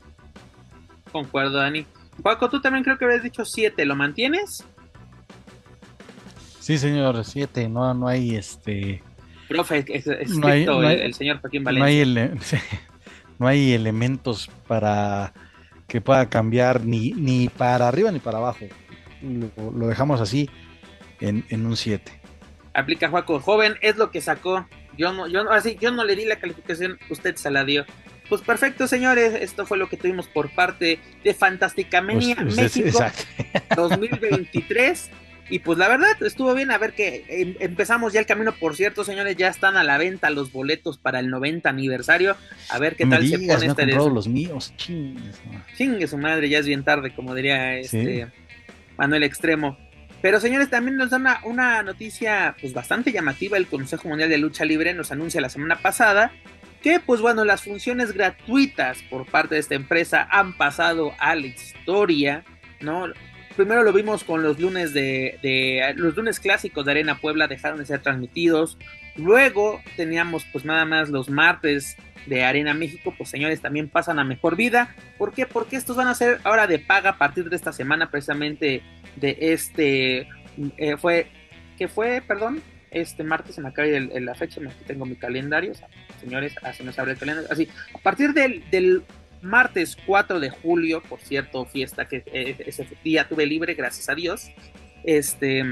Concuerdo, 1.12 1.58
Dani. 1.58 1.86
Paco, 2.24 2.50
tú 2.50 2.60
también 2.60 2.82
creo 2.82 2.98
que 2.98 3.04
habías 3.04 3.22
dicho 3.22 3.44
siete, 3.44 3.84
¿lo 3.84 3.94
mantienes? 3.94 4.64
Sí, 6.58 6.76
señor, 6.76 7.24
siete, 7.24 7.68
no, 7.68 7.94
no 7.94 8.08
hay 8.08 8.34
este... 8.34 9.00
Profe, 9.46 9.84
es, 9.86 10.08
el, 10.08 11.14
señor 11.14 11.40
Joaquín 11.40 11.62
Valencia. 11.62 12.60
No 13.38 13.46
hay, 13.46 13.74
elementos 13.74 14.50
para 14.66 15.34
que 15.86 16.00
pueda 16.00 16.28
cambiar 16.28 16.84
ni, 16.84 17.12
ni 17.12 17.48
para 17.48 17.88
arriba 17.88 18.10
ni 18.10 18.18
para 18.18 18.38
abajo. 18.38 18.66
Lo, 19.22 19.86
dejamos 19.86 20.20
así 20.20 20.50
en, 21.20 21.44
en 21.48 21.66
un 21.66 21.76
7 21.76 22.26
aplica 22.76 23.08
Juaco, 23.08 23.40
joven, 23.40 23.76
es 23.80 23.96
lo 23.96 24.10
que 24.10 24.20
sacó. 24.20 24.68
Yo 24.96 25.12
no, 25.12 25.26
yo 25.26 25.44
no, 25.44 25.50
así, 25.50 25.76
yo 25.80 25.90
no 25.90 26.04
le 26.04 26.14
di 26.14 26.24
la 26.24 26.36
calificación, 26.36 26.98
usted 27.10 27.36
se 27.36 27.50
la 27.50 27.64
dio. 27.64 27.84
Pues 28.28 28.42
perfecto, 28.42 28.86
señores, 28.86 29.34
esto 29.34 29.66
fue 29.66 29.78
lo 29.78 29.88
que 29.88 29.96
tuvimos 29.96 30.26
por 30.26 30.54
parte 30.54 31.00
de 31.22 31.34
Fantástica 31.34 32.00
Menia 32.00 32.36
México 32.36 32.98
2023. 33.76 35.10
Y 35.48 35.60
pues 35.60 35.78
la 35.78 35.88
verdad 35.88 36.10
estuvo 36.22 36.52
bien, 36.54 36.70
a 36.70 36.78
ver 36.78 36.92
que 36.92 37.24
em, 37.28 37.54
empezamos 37.60 38.12
ya 38.12 38.20
el 38.20 38.26
camino, 38.26 38.52
por 38.52 38.74
cierto, 38.74 39.04
señores, 39.04 39.36
ya 39.36 39.48
están 39.48 39.76
a 39.76 39.84
la 39.84 39.96
venta 39.96 40.30
los 40.30 40.50
boletos 40.50 40.98
para 40.98 41.20
el 41.20 41.30
90 41.30 41.68
aniversario. 41.68 42.36
A 42.68 42.78
ver 42.78 42.96
qué 42.96 43.06
tal 43.06 43.26
se 43.26 43.38
pone 43.38 43.66
este 43.66 43.86
los 43.86 44.28
míos, 44.28 44.74
chingue, 44.76 46.06
su 46.08 46.18
madre, 46.18 46.48
ya 46.48 46.58
es 46.58 46.66
bien 46.66 46.82
tarde, 46.82 47.14
como 47.14 47.34
diría 47.34 47.78
este 47.78 48.26
Manuel 48.96 49.22
Extremo. 49.22 49.78
Pero 50.22 50.40
señores, 50.40 50.70
también 50.70 50.96
nos 50.96 51.10
da 51.10 51.40
una, 51.44 51.82
noticia 51.82 52.56
pues 52.60 52.72
bastante 52.72 53.12
llamativa. 53.12 53.56
El 53.56 53.66
Consejo 53.66 54.08
Mundial 54.08 54.28
de 54.28 54.38
Lucha 54.38 54.64
Libre 54.64 54.94
nos 54.94 55.12
anuncia 55.12 55.40
la 55.40 55.48
semana 55.48 55.76
pasada 55.76 56.32
que 56.82 57.00
pues 57.00 57.20
bueno, 57.20 57.44
las 57.44 57.62
funciones 57.62 58.12
gratuitas 58.12 58.98
por 59.10 59.26
parte 59.26 59.54
de 59.54 59.60
esta 59.60 59.74
empresa 59.74 60.26
han 60.30 60.56
pasado 60.56 61.12
a 61.18 61.34
la 61.34 61.46
historia, 61.46 62.44
¿no? 62.80 63.06
Primero 63.56 63.82
lo 63.82 63.92
vimos 63.94 64.22
con 64.22 64.42
los 64.42 64.60
lunes 64.60 64.92
de, 64.92 65.94
los 65.96 66.14
lunes 66.14 66.40
clásicos 66.40 66.84
de 66.84 66.90
Arena 66.90 67.18
Puebla 67.18 67.48
dejaron 67.48 67.78
de 67.78 67.86
ser 67.86 68.00
transmitidos. 68.00 68.76
Luego 69.16 69.80
teníamos 69.96 70.44
pues 70.52 70.66
nada 70.66 70.84
más 70.84 71.08
los 71.08 71.30
martes 71.30 71.96
de 72.26 72.44
Arena 72.44 72.74
México, 72.74 73.14
pues 73.16 73.30
señores, 73.30 73.62
también 73.62 73.88
pasan 73.88 74.18
a 74.18 74.24
mejor 74.24 74.56
vida. 74.56 74.94
¿Por 75.16 75.32
qué? 75.32 75.46
Porque 75.46 75.76
estos 75.76 75.96
van 75.96 76.08
a 76.08 76.14
ser 76.14 76.38
ahora 76.44 76.66
de 76.66 76.78
paga 76.78 77.10
a 77.10 77.18
partir 77.18 77.48
de 77.48 77.56
esta 77.56 77.72
semana, 77.72 78.10
precisamente 78.10 78.82
de 79.16 79.38
este, 79.40 80.28
eh, 80.76 80.96
fue, 80.98 81.28
que 81.78 81.88
fue, 81.88 82.22
perdón, 82.26 82.62
este 82.90 83.24
martes, 83.24 83.54
se 83.54 83.62
me 83.62 83.68
acaba 83.68 83.88
la 83.88 84.34
fecha, 84.34 84.60
aquí 84.60 84.84
tengo 84.86 85.06
mi 85.06 85.16
calendario, 85.16 85.72
señores, 86.20 86.54
así 86.62 86.82
nos 86.82 86.98
abre 86.98 87.12
el 87.12 87.18
calendario, 87.18 87.48
así, 87.50 87.68
a 87.94 87.98
partir 87.98 88.32
del, 88.32 88.68
del 88.70 89.02
martes 89.46 89.96
4 90.06 90.40
de 90.40 90.50
julio, 90.50 91.02
por 91.08 91.20
cierto, 91.20 91.64
fiesta 91.64 92.06
que 92.06 92.22
eh, 92.26 92.56
ese 92.66 92.86
día 93.02 93.28
tuve 93.28 93.46
libre, 93.46 93.74
gracias 93.74 94.08
a 94.08 94.14
Dios, 94.14 94.50
este, 95.04 95.64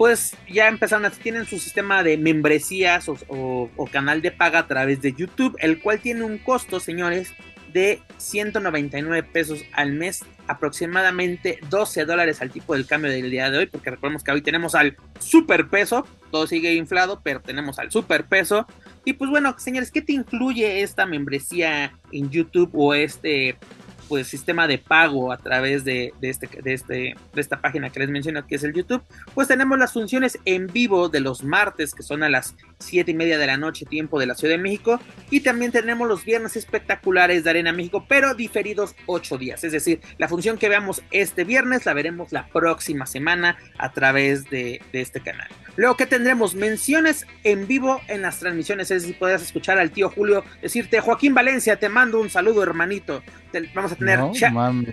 pues 0.00 0.34
ya 0.48 0.66
empezaron, 0.68 1.12
tienen 1.22 1.44
su 1.44 1.58
sistema 1.58 2.02
de 2.02 2.16
membresías 2.16 3.06
o, 3.08 3.88
canal 3.92 4.22
de 4.22 4.30
paga 4.30 4.60
a 4.60 4.66
través 4.66 5.02
de 5.02 5.12
YouTube, 5.12 5.56
el 5.60 5.82
cual 5.82 6.00
tiene 6.00 6.22
un 6.22 6.38
costo, 6.38 6.80
señores, 6.80 7.34
de 7.74 8.00
199 8.16 9.22
pesos 9.24 9.62
al 9.74 9.92
mes, 9.92 10.24
aproximadamente 10.46 11.58
12 11.68 12.06
dólares 12.06 12.40
al 12.40 12.50
tipo 12.50 12.72
del 12.72 12.86
cambio 12.86 13.10
del 13.10 13.30
día 13.30 13.50
de 13.50 13.58
hoy, 13.58 13.66
porque 13.66 13.90
recordemos 13.90 14.24
que 14.24 14.32
hoy 14.32 14.40
tenemos 14.40 14.74
al 14.74 14.96
super 15.18 15.68
peso, 15.68 16.06
todo 16.30 16.46
sigue 16.46 16.72
inflado, 16.74 17.20
pero 17.22 17.40
tenemos 17.40 17.78
al 17.78 17.92
super 17.92 18.24
peso. 18.24 18.66
Y 19.04 19.14
pues 19.14 19.30
bueno, 19.30 19.54
señores, 19.58 19.90
¿qué 19.90 20.02
te 20.02 20.12
incluye 20.12 20.82
esta 20.82 21.06
membresía 21.06 21.92
en 22.12 22.30
YouTube 22.30 22.70
o 22.74 22.94
este 22.94 23.56
pues 24.10 24.26
sistema 24.26 24.66
de 24.66 24.76
pago 24.76 25.30
a 25.30 25.38
través 25.38 25.84
de, 25.84 26.12
este, 26.20 26.48
de, 26.48 26.72
este, 26.72 27.14
de 27.32 27.40
esta 27.40 27.60
página 27.60 27.90
que 27.90 28.00
les 28.00 28.10
menciono 28.10 28.44
que 28.44 28.56
es 28.56 28.64
el 28.64 28.72
YouTube, 28.72 29.04
pues 29.34 29.46
tenemos 29.46 29.78
las 29.78 29.92
funciones 29.92 30.36
en 30.44 30.66
vivo 30.66 31.08
de 31.08 31.20
los 31.20 31.44
martes 31.44 31.94
que 31.94 32.02
son 32.02 32.24
a 32.24 32.28
las 32.28 32.56
7 32.80 33.08
y 33.08 33.14
media 33.14 33.38
de 33.38 33.46
la 33.46 33.56
noche 33.56 33.86
tiempo 33.86 34.18
de 34.18 34.26
la 34.26 34.34
Ciudad 34.34 34.54
de 34.54 34.62
México. 34.62 34.98
Y 35.30 35.42
también 35.42 35.70
tenemos 35.70 36.08
los 36.08 36.24
viernes 36.24 36.56
espectaculares 36.56 37.44
de 37.44 37.50
Arena 37.50 37.72
México 37.72 38.04
pero 38.08 38.34
diferidos 38.34 38.96
8 39.06 39.38
días, 39.38 39.62
es 39.62 39.70
decir, 39.70 40.00
la 40.18 40.26
función 40.26 40.58
que 40.58 40.68
veamos 40.68 41.04
este 41.12 41.44
viernes 41.44 41.86
la 41.86 41.94
veremos 41.94 42.32
la 42.32 42.48
próxima 42.48 43.06
semana 43.06 43.58
a 43.78 43.92
través 43.92 44.50
de, 44.50 44.82
de 44.92 45.00
este 45.02 45.20
canal. 45.20 45.46
Luego 45.76 45.96
que 45.96 46.06
tendremos 46.06 46.54
menciones 46.54 47.26
en 47.44 47.66
vivo 47.66 48.00
en 48.08 48.22
las 48.22 48.38
transmisiones, 48.38 48.90
es 48.90 49.02
decir, 49.02 49.18
podrás 49.18 49.42
escuchar 49.42 49.78
al 49.78 49.90
tío 49.90 50.10
Julio 50.10 50.44
decirte, 50.62 51.00
Joaquín 51.00 51.34
Valencia, 51.34 51.76
te 51.76 51.88
mando 51.88 52.20
un 52.20 52.30
saludo 52.30 52.62
hermanito. 52.62 53.22
vamos 53.74 53.92
a 53.92 53.96
tener 53.96 54.20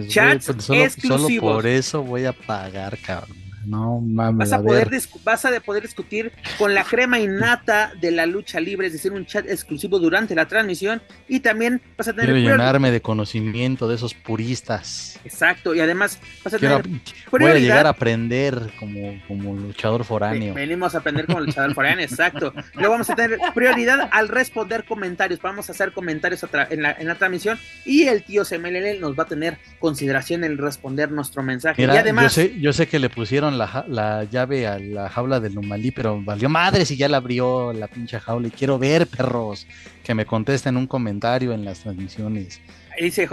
chats 0.07 0.45
pues 0.45 0.69
exclusivos. 0.69 1.41
Solo 1.41 1.53
por 1.53 1.67
eso 1.67 2.03
voy 2.03 2.25
a 2.25 2.33
pagar, 2.33 2.97
cabrón. 2.99 3.46
No 3.67 3.99
mames. 3.99 4.49
Vas 4.49 4.59
a, 4.59 4.63
poder, 4.63 4.89
vas 5.23 5.45
a 5.45 5.59
poder 5.59 5.83
discutir 5.83 6.31
con 6.57 6.73
la 6.73 6.85
crema 6.85 7.19
innata 7.19 7.91
de 7.99 8.11
la 8.11 8.25
lucha 8.25 8.59
libre, 8.61 8.87
es 8.87 8.93
decir, 8.93 9.11
un 9.11 9.25
chat 9.25 9.45
exclusivo 9.47 9.99
durante 9.99 10.35
la 10.35 10.47
transmisión. 10.47 11.01
Y 11.27 11.41
también 11.41 11.81
vas 11.97 12.07
a 12.07 12.13
tener. 12.13 12.33
Quiero 12.33 12.51
llenarme 12.51 12.91
de 12.91 13.01
conocimiento 13.01 13.89
de 13.89 13.95
esos 13.95 14.13
puristas. 14.13 15.19
Exacto, 15.25 15.75
y 15.75 15.81
además 15.81 16.19
vas 16.45 16.53
a 16.53 16.59
tener. 16.59 16.83
voy 17.29 17.43
a 17.43 17.55
llegar 17.55 17.85
a 17.85 17.89
aprender 17.89 18.71
como, 18.79 19.21
como 19.27 19.53
luchador 19.55 20.05
foráneo. 20.05 20.53
Venimos 20.53 20.95
a 20.95 20.99
aprender 20.99 21.25
como 21.25 21.41
luchador 21.41 21.73
foráneo, 21.73 22.05
exacto. 22.05 22.53
Luego 22.75 22.91
vamos 22.91 23.09
a 23.09 23.15
tener 23.15 23.37
prioridad 23.53 24.07
al 24.11 24.29
responder 24.29 24.85
comentarios. 24.85 25.41
Vamos 25.41 25.67
a 25.67 25.73
hacer 25.73 25.91
comentarios 25.91 26.45
en, 26.69 26.81
la, 26.81 26.93
en 26.93 27.07
la 27.07 27.15
transmisión. 27.15 27.59
Y 27.83 28.03
el 28.03 28.23
tío 28.23 28.45
CMLL 28.45 29.01
nos 29.01 29.17
va 29.17 29.23
a 29.23 29.27
tener 29.27 29.57
consideración 29.79 30.45
en 30.45 30.57
responder 30.57 31.11
nuestro 31.11 31.43
mensaje. 31.43 31.81
y 31.81 31.85
además. 31.85 32.23
Yo 32.23 32.29
sé, 32.29 32.59
yo 32.59 32.73
sé 32.73 32.87
que 32.87 32.99
le 32.99 33.09
pusieron 33.09 33.56
la, 33.57 34.23
llave 34.23 34.67
a 34.67 34.79
la 34.79 35.09
jaula 35.09 35.39
del 35.39 35.55
Numalí, 35.55 35.91
pero 35.91 36.21
valió 36.21 36.49
madre 36.49 36.85
si 36.85 36.95
ya 36.95 37.09
la 37.09 37.17
abrió 37.17 37.73
la 37.73 37.87
pinche 37.87 38.19
jaula. 38.19 38.47
Y 38.47 38.51
quiero 38.51 38.79
ver, 38.79 39.07
perros, 39.07 39.67
que 40.03 40.13
me 40.13 40.25
contesten 40.25 40.77
un 40.77 40.87
comentario 40.87 41.53
en 41.53 41.65
las 41.65 41.79
transmisiones. 41.79 42.61
Dice, 42.99 43.29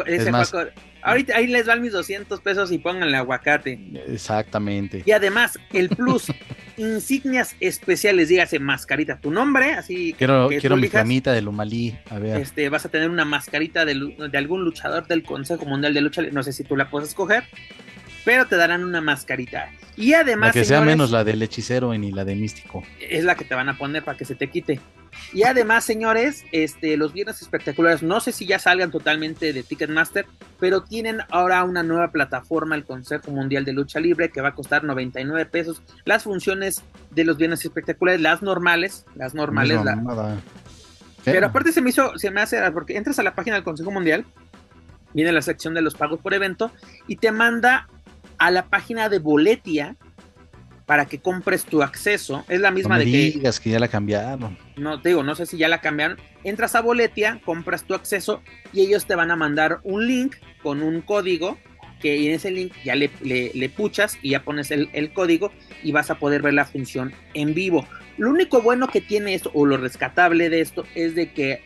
ahorita 1.03 1.37
ahí 1.37 1.47
les 1.47 1.67
van 1.67 1.81
mis 1.81 1.93
200 1.93 2.41
pesos 2.41 2.71
y 2.73 2.79
pónganle 2.79 3.17
aguacate. 3.17 3.79
Exactamente. 4.09 5.03
Y 5.07 5.13
además, 5.13 5.59
el 5.73 5.89
plus, 5.89 6.27
insignias 6.77 7.57
especiales, 7.61 8.29
dígase 8.29 8.59
mascarita, 8.59 9.19
tu 9.19 9.31
nombre, 9.31 9.73
así 9.73 10.15
Quiero, 10.19 10.49
quiero 10.49 10.77
mi 10.77 10.89
camita 10.89 11.33
de 11.33 11.43
Lumalí, 11.43 11.97
a 12.11 12.19
ver. 12.19 12.41
Este, 12.41 12.69
vas 12.69 12.85
a 12.85 12.89
tener 12.89 13.09
una 13.09 13.25
mascarita 13.25 13.85
de, 13.85 13.95
de, 14.31 14.39
algún 14.39 14.65
luchador 14.65 15.07
del 15.07 15.23
Consejo 15.23 15.65
Mundial 15.65 15.95
de 15.95 16.01
Lucha, 16.01 16.23
no 16.33 16.43
sé 16.43 16.53
si 16.53 16.65
tú 16.65 16.77
la 16.77 16.91
puedes 16.91 17.11
escoger, 17.11 17.45
pero 18.25 18.47
te 18.47 18.57
darán 18.57 18.85
una 18.85 19.01
mascarita. 19.01 19.69
Y 19.97 20.15
además. 20.15 20.53
que 20.53 20.65
sea 20.65 20.81
menos 20.81 21.11
la 21.11 21.25
del 21.25 21.43
hechicero 21.43 21.93
ni 21.97 22.11
la 22.11 22.25
de 22.25 22.35
místico. 22.35 22.83
Es 23.01 23.25
la 23.25 23.35
que 23.35 23.45
te 23.45 23.55
van 23.55 23.69
a 23.69 23.79
poner 23.79 24.03
para 24.03 24.17
que 24.17 24.25
se 24.25 24.35
te 24.35 24.49
quite. 24.49 24.81
Y 25.33 25.45
además, 25.45 25.85
señores, 25.85 26.45
este, 26.51 26.97
los 26.97 27.13
viernes 27.13 27.41
espectaculares, 27.41 28.03
no 28.03 28.21
sé 28.21 28.33
si 28.33 28.47
ya 28.47 28.59
salgan 28.59 28.91
totalmente 28.91 29.53
de 29.53 29.63
Ticketmaster, 29.63 30.27
pero 30.59 30.83
tienen 30.83 31.21
ahora 31.31 31.63
una 31.63 31.85
nueva 31.85 32.11
plataforma, 32.11 32.75
el 32.75 32.85
Consejo 32.85 33.31
Mundial 33.31 33.65
de 33.65 33.73
Lucha 33.73 34.01
Libre, 34.01 34.31
que 34.31 34.41
va 34.41 34.49
a 34.49 34.55
costar 34.55 34.83
99 34.83 35.47
pesos. 35.47 35.83
Las 36.05 36.25
funciones 36.25 36.83
de 37.11 37.25
los 37.25 37.37
viernes 37.37 37.65
espectaculares, 37.65 38.21
las 38.21 38.43
normales, 38.43 39.07
las 39.15 39.35
normales. 39.35 39.81
Pero 41.25 41.47
aparte 41.47 41.73
se 41.73 41.81
me 41.81 41.91
hizo, 41.91 42.19
se 42.19 42.31
me 42.31 42.41
hace, 42.41 42.61
porque 42.73 42.97
entras 42.97 43.19
a 43.19 43.23
la 43.23 43.35
página 43.35 43.57
del 43.57 43.65
Consejo 43.65 43.91
Mundial, 43.91 44.27
viene 45.15 45.33
la 45.33 45.43
sección 45.43 45.75
de 45.75 45.81
los 45.81 45.95
pagos 45.95 46.21
por 46.21 46.35
evento 46.35 46.71
y 47.07 47.17
te 47.17 47.31
manda 47.33 47.89
a 48.39 48.51
la 48.51 48.67
página 48.67 49.09
de 49.09 49.19
Boletia 49.19 49.97
para 50.87 51.07
que 51.07 51.19
compres 51.19 51.65
tu 51.65 51.83
acceso. 51.83 52.45
Es 52.49 52.61
la 52.61 52.71
No 52.71 52.77
misma 52.77 52.99
me 52.99 53.05
de 53.07 53.11
que 53.11 53.17
digas 53.33 53.59
que 53.61 53.71
ya 53.71 53.79
la 53.79 53.89
cambiaron. 53.89 54.59
no 54.77 55.01
te 55.01 55.11
digo, 55.11 55.23
no 55.23 55.35
sé 55.35 55.47
si 55.47 55.57
ya 55.57 55.69
la 55.69 55.81
cambiaron. 55.81 56.19
Entras 56.45 56.75
a 56.75 56.83
Boletia, 56.83 57.41
compras 57.45 57.85
tu 57.85 57.95
acceso 57.95 58.43
y 58.73 58.83
ellos 58.83 59.07
te 59.07 59.15
van 59.15 59.31
a 59.31 59.37
mandar 59.37 59.81
un 59.83 60.07
link 60.07 60.37
con 60.63 60.83
un 60.83 61.01
código 61.01 61.59
que 62.01 62.27
en 62.27 62.33
ese 62.35 62.51
link 62.51 62.73
ya 62.85 62.95
le, 62.97 63.11
le- 63.23 63.51
le 63.55 63.69
puchas 63.71 64.19
y 64.21 64.31
ya 64.31 64.43
pones 64.43 64.71
el, 64.71 64.91
el 64.93 65.15
código 65.15 65.53
y 65.83 65.93
vas 65.93 66.11
a 66.11 66.17
poder 66.19 66.43
ver 66.43 66.53
la 66.53 66.67
función 66.67 67.15
en 67.33 67.55
vivo. 67.55 67.87
Lo 68.19 68.29
único 68.29 68.61
bueno 68.61 68.89
que 68.89 69.01
tiene 69.01 69.33
esto, 69.35 69.51
o 69.55 69.65
lo 69.65 69.79
rescatable 69.79 70.51
de 70.51 70.61
esto, 70.61 70.85
es 70.95 71.15
de 71.15 71.33
que 71.33 71.63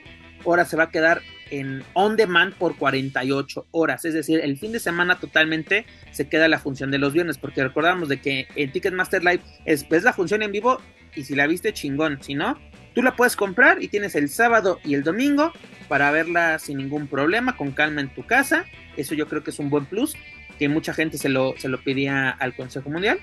ahora 0.47 0.65
se 0.65 0.77
va 0.77 0.85
a 0.85 0.91
quedar 0.91 1.23
en 1.51 1.83
on 1.95 2.17
demand 2.17 2.55
por 2.55 2.77
48 2.77 3.67
horas. 3.71 4.05
Es 4.05 4.15
decir, 4.15 4.41
el 4.41 4.59
fin 4.59 4.73
de 4.73 4.81
semana 4.81 5.19
totalmente 5.19 5.87
se 6.11 6.29
queda 6.29 6.49
la 6.49 6.59
función 6.59 6.91
de 6.91 6.99
los 6.99 7.13
viernes, 7.13 7.39
porque 7.39 7.63
recordamos 7.63 8.09
de 8.09 8.21
que 8.21 8.49
en 8.55 8.73
Ticketmaster 8.73 9.23
Live 9.25 9.41
es, 9.65 9.87
la 9.91 10.13
función 10.13 10.43
en 10.43 10.53
vivo 10.53 10.81
y 11.15 11.25
si 11.25 11.35
la 11.35 11.47
viste 11.47 11.73
chingón, 11.73 12.23
si 12.23 12.35
no, 12.35 12.59
tú 12.95 13.03
la 13.03 13.17
puedes 13.17 13.37
comprar 13.37 13.83
y 13.83 13.89
tienes 13.89 14.15
el 14.15 14.29
sábado 14.29 14.79
y 14.85 14.95
el 14.95 15.03
domingo 15.03 15.53
para 15.89 16.11
verla 16.11 16.59
sin 16.59 16.79
ningún 16.79 17.07
problema, 17.07 17.57
con 17.57 17.73
calma 17.73 18.01
en 18.01 18.09
tu 18.09 18.27
casa. 18.27 18.65
Eso 18.97 19.15
yo 19.15 19.27
creo 19.29 19.43
que 19.43 19.51
es 19.51 19.59
un 19.59 19.71
buen 19.71 19.87
plus, 19.87 20.17
que 20.59 20.69
mucha 20.69 20.93
gente 20.93 21.19
se 21.19 21.29
lo, 21.29 21.55
se 21.59 21.69
lo 21.69 21.83
pedía 21.83 22.31
al 22.31 22.55
Consejo 22.55 22.91
Mundial. 22.91 23.19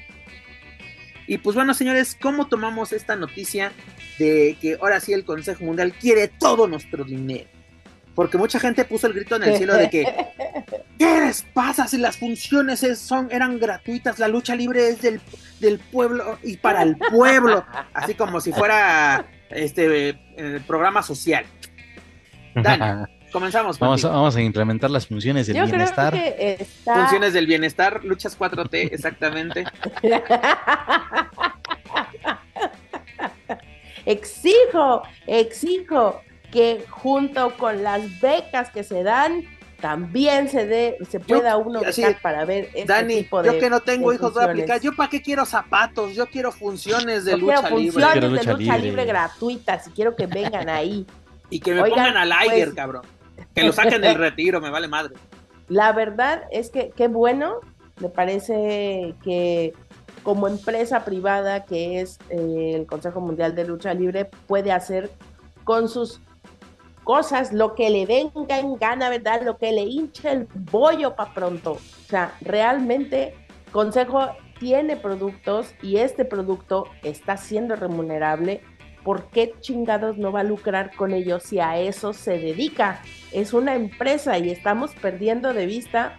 Y 1.27 1.39
pues 1.39 1.55
bueno, 1.55 1.73
señores, 1.73 2.15
¿cómo 2.19 2.47
tomamos 2.47 2.93
esta 2.93 3.15
noticia 3.15 3.71
de 4.19 4.57
que 4.61 4.77
ahora 4.79 4.99
sí 4.99 5.11
el 5.11 5.25
Consejo 5.25 5.63
Mundial 5.63 5.93
quiere 5.93 6.27
todo 6.27 6.67
nuestro 6.67 7.03
dinero? 7.03 7.54
Porque 8.15 8.37
mucha 8.37 8.59
gente 8.59 8.85
puso 8.85 9.07
el 9.07 9.13
grito 9.13 9.35
en 9.35 9.43
el 9.43 9.57
cielo 9.57 9.75
de 9.75 9.89
que 9.89 10.05
¿Qué 10.97 11.19
les 11.19 11.41
pasa 11.41 11.87
si 11.87 11.97
las 11.97 12.15
funciones 12.17 12.81
es- 12.83 12.99
son, 12.99 13.27
eran 13.31 13.59
gratuitas? 13.59 14.17
La 14.19 14.29
lucha 14.29 14.55
libre 14.55 14.87
es 14.87 15.01
del, 15.01 15.19
del 15.59 15.79
pueblo 15.79 16.39
y 16.41 16.55
para 16.57 16.81
el 16.83 16.95
pueblo, 16.97 17.65
así 17.93 18.13
como 18.15 18.39
si 18.39 18.53
fuera 18.53 19.25
este 19.49 20.17
eh, 20.37 20.61
programa 20.65 21.03
social. 21.03 21.45
Dani, 22.55 23.05
comenzamos. 23.33 23.77
Vamos 23.77 23.99
a, 23.99 24.07
contigo. 24.07 24.13
vamos 24.21 24.35
a 24.37 24.41
implementar 24.41 24.89
las 24.89 25.05
funciones 25.07 25.47
del 25.47 25.57
Yo 25.57 25.63
creo 25.63 25.75
bienestar. 25.75 26.13
que 26.13 26.55
está... 26.61 26.95
Funciones 26.95 27.33
del 27.33 27.45
bienestar, 27.47 28.01
luchas 28.05 28.39
4T, 28.39 28.93
exactamente. 28.93 29.65
exijo, 34.05 35.03
exijo 35.27 36.21
que 36.55 36.85
junto 36.89 37.51
con 37.57 37.83
las 37.83 38.21
becas 38.21 38.69
que 38.69 38.83
se 38.85 39.03
dan, 39.03 39.43
también 39.81 40.47
se 40.47 40.65
dé, 40.65 40.97
se 41.09 41.19
pueda 41.19 41.57
uno 41.57 41.81
así, 41.85 42.01
para 42.21 42.45
ver 42.45 42.69
este 42.73 42.85
Dani, 42.85 43.17
tipo 43.23 43.43
de 43.43 43.51
yo 43.53 43.59
que 43.59 43.69
no 43.69 43.81
tengo 43.81 44.13
hijos 44.13 44.33
voy 44.33 44.43
a 44.43 44.45
funciones. 44.47 44.63
aplicar. 44.63 44.81
¿Yo 44.81 44.95
para 44.95 45.09
qué 45.09 45.21
quiero 45.21 45.45
zapatos? 45.45 46.15
Yo 46.15 46.27
quiero 46.27 46.53
funciones 46.53 47.25
de 47.25 47.31
Yo 47.31 47.37
lucha 47.39 47.55
libre. 47.69 47.69
funciones 47.69 48.11
Quiero 48.13 48.27
de 48.29 48.33
lucha 48.37 48.51
lucha 48.53 48.73
libre, 48.77 48.87
libre. 48.89 49.05
gratuitas 49.05 49.87
y 49.87 49.89
quiero 49.91 50.15
que 50.15 50.27
vengan 50.27 50.69
ahí. 50.69 51.05
Y 51.49 51.59
que 51.59 51.73
me 51.75 51.81
Oigan, 51.83 51.97
pongan 52.07 52.17
al 52.17 52.29
Liger, 52.29 52.69
pues- 52.69 52.75
cabrón. 52.75 53.01
Que 53.53 53.63
lo 53.63 53.71
saquen 53.73 54.01
del 54.01 54.15
retiro, 54.17 54.59
me 54.61 54.71
vale 54.71 54.87
madre. 54.87 55.13
La 55.67 55.91
verdad 55.91 56.43
es 56.51 56.69
que 56.71 56.91
qué 56.95 57.07
bueno, 57.07 57.59
me 57.99 58.09
parece 58.09 59.13
que 59.23 59.73
como 60.23 60.47
empresa 60.47 61.05
privada 61.05 61.65
que 61.65 62.01
es 62.01 62.17
eh, 62.29 62.71
el 62.75 62.87
Consejo 62.87 63.19
Mundial 63.21 63.53
de 63.55 63.65
Lucha 63.65 63.93
Libre 63.93 64.25
puede 64.47 64.71
hacer 64.71 65.11
con 65.65 65.87
sus 65.89 66.19
cosas 67.05 67.53
lo 67.53 67.75
que 67.75 67.89
le 67.89 68.05
venga 68.05 68.59
en 68.59 68.75
gana, 68.75 69.09
¿verdad? 69.09 69.41
Lo 69.43 69.57
que 69.57 69.71
le 69.71 69.83
hinche 69.83 70.29
el 70.29 70.47
bollo 70.53 71.15
para 71.15 71.33
pronto. 71.33 71.73
O 71.73 72.09
sea, 72.09 72.35
realmente 72.41 73.33
Consejo 73.71 74.31
tiene 74.59 74.97
productos 74.97 75.73
y 75.81 75.97
este 75.97 76.25
producto 76.25 76.87
está 77.03 77.37
siendo 77.37 77.75
remunerable. 77.75 78.61
¿Por 79.03 79.29
qué 79.29 79.53
chingados 79.61 80.17
no 80.17 80.31
va 80.31 80.39
a 80.39 80.43
lucrar 80.43 80.95
con 80.95 81.13
ellos 81.13 81.43
si 81.43 81.59
a 81.59 81.77
eso 81.77 82.11
se 82.11 82.39
dedica? 82.39 83.01
Es 83.31 83.53
una 83.53 83.75
empresa 83.75 84.37
y 84.39 84.49
estamos 84.49 84.91
perdiendo 84.95 85.53
de 85.53 85.67
vista 85.67 86.17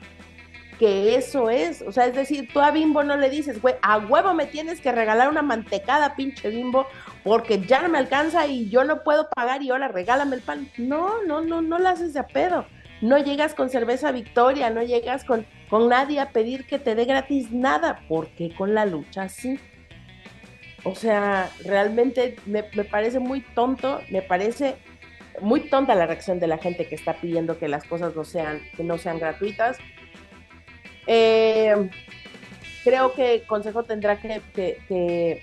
que 0.78 1.16
eso 1.16 1.50
es. 1.50 1.82
O 1.82 1.92
sea, 1.92 2.06
es 2.06 2.14
decir, 2.14 2.48
tú 2.52 2.60
a 2.60 2.70
Bimbo 2.70 3.02
no 3.02 3.16
le 3.16 3.30
dices, 3.30 3.60
güey, 3.60 3.74
a 3.82 3.98
huevo 3.98 4.34
me 4.34 4.46
tienes 4.46 4.80
que 4.80 4.92
regalar 4.92 5.28
una 5.28 5.42
mantecada, 5.42 6.14
pinche 6.14 6.50
Bimbo, 6.50 6.86
porque 7.26 7.58
ya 7.58 7.82
no 7.82 7.88
me 7.88 7.98
alcanza 7.98 8.46
y 8.46 8.68
yo 8.68 8.84
no 8.84 9.02
puedo 9.02 9.28
pagar 9.30 9.60
y 9.60 9.70
ahora 9.70 9.88
regálame 9.88 10.36
el 10.36 10.42
pan. 10.42 10.70
No, 10.78 11.24
no, 11.24 11.40
no, 11.40 11.60
no 11.60 11.80
lo 11.80 11.88
haces 11.88 12.14
de 12.14 12.20
a 12.20 12.28
pedo. 12.28 12.66
No 13.00 13.18
llegas 13.18 13.52
con 13.52 13.68
cerveza 13.68 14.12
Victoria, 14.12 14.70
no 14.70 14.80
llegas 14.84 15.24
con, 15.24 15.44
con 15.68 15.88
nadie 15.88 16.20
a 16.20 16.30
pedir 16.30 16.68
que 16.68 16.78
te 16.78 16.94
dé 16.94 17.04
gratis 17.04 17.50
nada, 17.50 18.04
porque 18.08 18.54
con 18.54 18.74
la 18.74 18.86
lucha 18.86 19.28
sí. 19.28 19.58
O 20.84 20.94
sea, 20.94 21.50
realmente 21.64 22.36
me, 22.46 22.64
me 22.76 22.84
parece 22.84 23.18
muy 23.18 23.40
tonto, 23.40 24.00
me 24.08 24.22
parece 24.22 24.76
muy 25.40 25.68
tonta 25.68 25.96
la 25.96 26.06
reacción 26.06 26.38
de 26.38 26.46
la 26.46 26.58
gente 26.58 26.86
que 26.86 26.94
está 26.94 27.14
pidiendo 27.14 27.58
que 27.58 27.66
las 27.66 27.82
cosas 27.82 28.14
no 28.14 28.22
sean, 28.22 28.60
que 28.76 28.84
no 28.84 28.98
sean 28.98 29.18
gratuitas. 29.18 29.78
Eh, 31.08 31.90
creo 32.84 33.14
que 33.14 33.42
Consejo 33.48 33.82
tendrá 33.82 34.20
que 34.20 35.40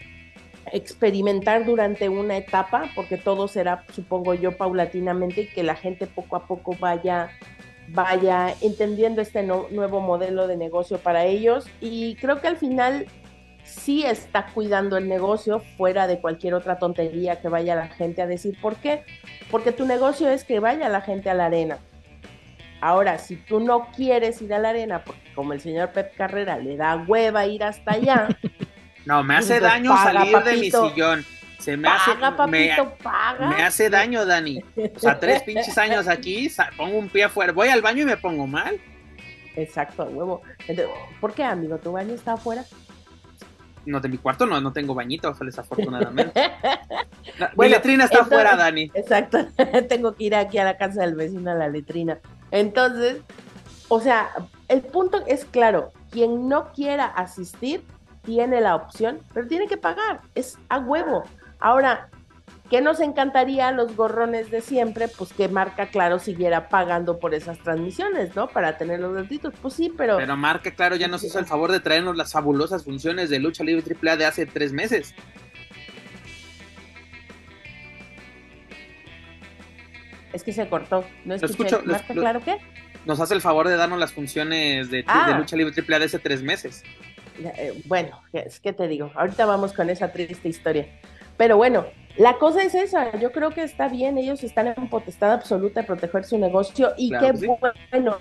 experimentar 0.72 1.66
durante 1.66 2.10
una 2.10 2.38
etapa, 2.38 2.90
porque 2.96 3.18
todo 3.18 3.48
será, 3.48 3.84
supongo 3.94 4.34
yo, 4.34 4.58
paulatinamente, 4.58 5.42
y 5.42 5.48
que 5.48 5.64
la 5.64 5.76
gente 5.76 6.08
poco 6.08 6.36
a 6.36 6.48
poco 6.48 6.76
vaya, 6.80 7.30
vaya 7.90 8.56
entendiendo 8.62 9.22
este 9.22 9.44
nuevo 9.44 10.00
modelo 10.00 10.48
de 10.48 10.58
negocio 10.58 10.98
para 10.98 11.26
ellos. 11.26 11.68
Y 11.82 12.16
creo 12.16 12.42
que 12.42 12.48
al 12.48 12.58
final 12.58 13.08
sí 13.64 14.04
está 14.04 14.48
cuidando 14.54 14.98
el 14.98 15.08
negocio 15.08 15.60
fuera 15.78 16.08
de 16.08 16.20
cualquier 16.20 16.54
otra 16.54 16.80
tontería 16.80 17.42
que 17.42 17.50
vaya 17.50 17.76
la 17.76 17.88
gente 17.88 18.22
a 18.22 18.28
decir. 18.28 18.58
¿Por 18.62 18.76
qué? 18.76 19.04
Porque 19.52 19.72
tu 19.72 19.86
negocio 19.86 20.30
es 20.30 20.44
que 20.44 20.60
vaya 20.60 20.90
la 20.90 21.02
gente 21.02 21.30
a 21.30 21.34
la 21.34 21.46
arena. 21.46 21.80
Ahora, 22.82 23.18
si 23.18 23.38
tú 23.38 23.62
no 23.62 23.88
quieres 23.96 24.42
ir 24.42 24.54
a 24.54 24.60
la 24.60 24.70
arena, 24.70 25.04
porque 25.06 25.34
como 25.34 25.54
el 25.54 25.62
señor 25.62 25.94
Pep 25.94 26.16
Carrera 26.16 26.58
le 26.58 26.76
da 26.76 26.98
hueva 27.08 27.46
ir 27.46 27.64
hasta 27.64 27.94
allá, 27.94 28.28
No, 29.06 29.24
me 29.24 29.36
hace 29.36 29.60
daño 29.60 29.92
paga, 29.92 30.14
salir 30.14 30.38
de 30.44 30.58
mi 30.58 30.72
sillón. 30.72 31.26
Se 31.60 31.78
me 31.78 31.88
paga, 31.88 32.28
hace. 32.28 32.48
Me, 32.52 32.76
paga. 33.02 33.50
me 33.50 33.64
hace 33.64 33.90
daño, 33.90 34.26
Dani. 34.26 34.62
O 34.96 35.00
sea, 35.00 35.20
tres 35.20 35.44
pinches 35.46 35.78
años 35.78 36.08
aquí, 36.08 36.52
pongo 36.78 36.98
un 36.98 37.10
pie 37.10 37.26
afuera. 37.26 37.52
Voy 37.54 37.70
al 37.70 37.82
baño 37.82 38.04
y 38.04 38.06
me 38.06 38.18
pongo 38.18 38.48
mal. 38.48 38.80
Exacto, 39.56 40.04
huevo. 40.06 40.42
Entonces, 40.68 40.94
¿Por 41.22 41.34
qué, 41.34 41.44
amigo? 41.44 41.78
¿Tu 41.78 41.92
baño 41.92 42.14
está 42.14 42.34
afuera? 42.34 42.66
No, 43.86 44.00
de 44.00 44.08
mi 44.10 44.18
cuarto 44.18 44.46
no, 44.46 44.60
no 44.62 44.72
tengo 44.72 44.94
bañito, 44.96 45.34
desafortunadamente. 45.42 46.32
La- 47.38 47.52
mi 47.56 47.70
letrina 47.70 48.06
está 48.06 48.20
entonces- 48.20 48.40
afuera, 48.40 48.56
Dani. 48.56 48.92
Exacto, 48.94 49.46
tengo 49.90 50.16
que 50.16 50.24
ir 50.26 50.36
aquí 50.36 50.58
a 50.58 50.64
la 50.64 50.78
casa 50.78 51.02
del 51.02 51.16
vecino 51.16 51.52
a 51.52 51.56
la 51.56 51.68
letrina. 51.68 52.20
Entonces, 52.52 53.18
o 53.90 54.00
sea, 54.00 54.30
el 54.70 54.82
punto 54.82 55.24
es 55.28 55.46
claro, 55.46 55.92
quien 56.12 56.48
no 56.48 56.72
quiera 56.72 57.06
asistir 57.06 57.84
tiene 58.24 58.62
la 58.62 58.76
opción, 58.76 59.20
pero 59.34 59.48
tiene 59.48 59.68
que 59.68 59.78
pagar, 59.78 60.22
es 60.36 60.58
a 60.70 60.80
huevo. 60.80 61.24
Ahora, 61.60 62.10
¿qué 62.70 62.82
nos 62.82 63.00
encantaría 63.00 63.68
a 63.68 63.72
los 63.72 63.96
gorrones 63.96 64.50
de 64.52 64.62
siempre? 64.62 65.08
Pues 65.08 65.34
que 65.34 65.48
Marca 65.48 65.88
Claro 65.88 66.20
siguiera 66.20 66.70
pagando 66.70 67.20
por 67.20 67.34
esas 67.34 67.60
transmisiones, 67.60 68.36
¿no? 68.36 68.48
Para 68.48 68.78
tener 68.78 69.00
los 69.00 69.14
gratuitos. 69.14 69.54
Pues 69.62 69.74
sí, 69.74 69.92
pero... 69.96 70.18
Pero 70.18 70.36
Marca, 70.38 70.72
claro, 70.72 70.96
ya 70.96 71.08
nos 71.08 71.24
hizo 71.24 71.40
el 71.40 71.46
favor 71.46 71.72
de 71.72 71.80
traernos 71.80 72.16
las 72.18 72.32
fabulosas 72.32 72.84
funciones 72.84 73.30
de 73.30 73.40
lucha 73.40 73.64
libre 73.64 73.84
AAA 74.02 74.18
de 74.18 74.26
hace 74.26 74.46
tres 74.46 74.72
meses. 74.74 75.14
Es 80.32 80.44
que 80.44 80.52
se 80.52 80.68
cortó. 80.68 81.06
No 81.26 81.36
escuché. 81.36 81.54
escucho, 81.66 81.82
¿Marca 81.86 82.14
Claro 82.14 82.42
qué? 82.44 82.58
Nos 83.06 83.20
hace 83.20 83.36
el 83.36 83.42
favor 83.42 83.68
de 83.68 83.76
darnos 83.76 84.00
las 84.00 84.14
funciones 84.14 84.90
de, 84.90 85.04
Ah. 85.08 85.28
de 85.32 85.38
lucha 85.38 85.56
libre 85.56 85.74
AAA 85.76 86.00
de 86.00 86.06
hace 86.06 86.20
tres 86.20 86.42
meses. 86.42 86.84
Eh, 87.40 87.82
bueno, 87.86 88.22
es 88.34 88.60
que 88.60 88.74
te 88.74 88.88
digo, 88.88 89.12
ahorita 89.16 89.46
vamos 89.46 89.74
con 89.74 89.90
esa 89.90 90.12
triste 90.12 90.50
historia. 90.50 90.88
Pero 91.38 91.58
bueno, 91.58 91.86
la 92.18 92.38
cosa 92.38 92.62
es 92.62 92.76
esa, 92.76 93.18
yo 93.20 93.32
creo 93.32 93.50
que 93.52 93.64
está 93.64 93.88
bien, 93.90 94.18
ellos 94.18 94.44
están 94.44 94.68
en 94.68 94.88
potestad 94.90 95.32
absoluta 95.34 95.82
de 95.82 95.88
proteger 95.88 96.24
su 96.26 96.38
negocio 96.38 96.94
y 96.98 97.10
Claro 97.10 97.32
qué 97.32 97.38
sí. 97.38 97.48
bueno. 97.92 98.18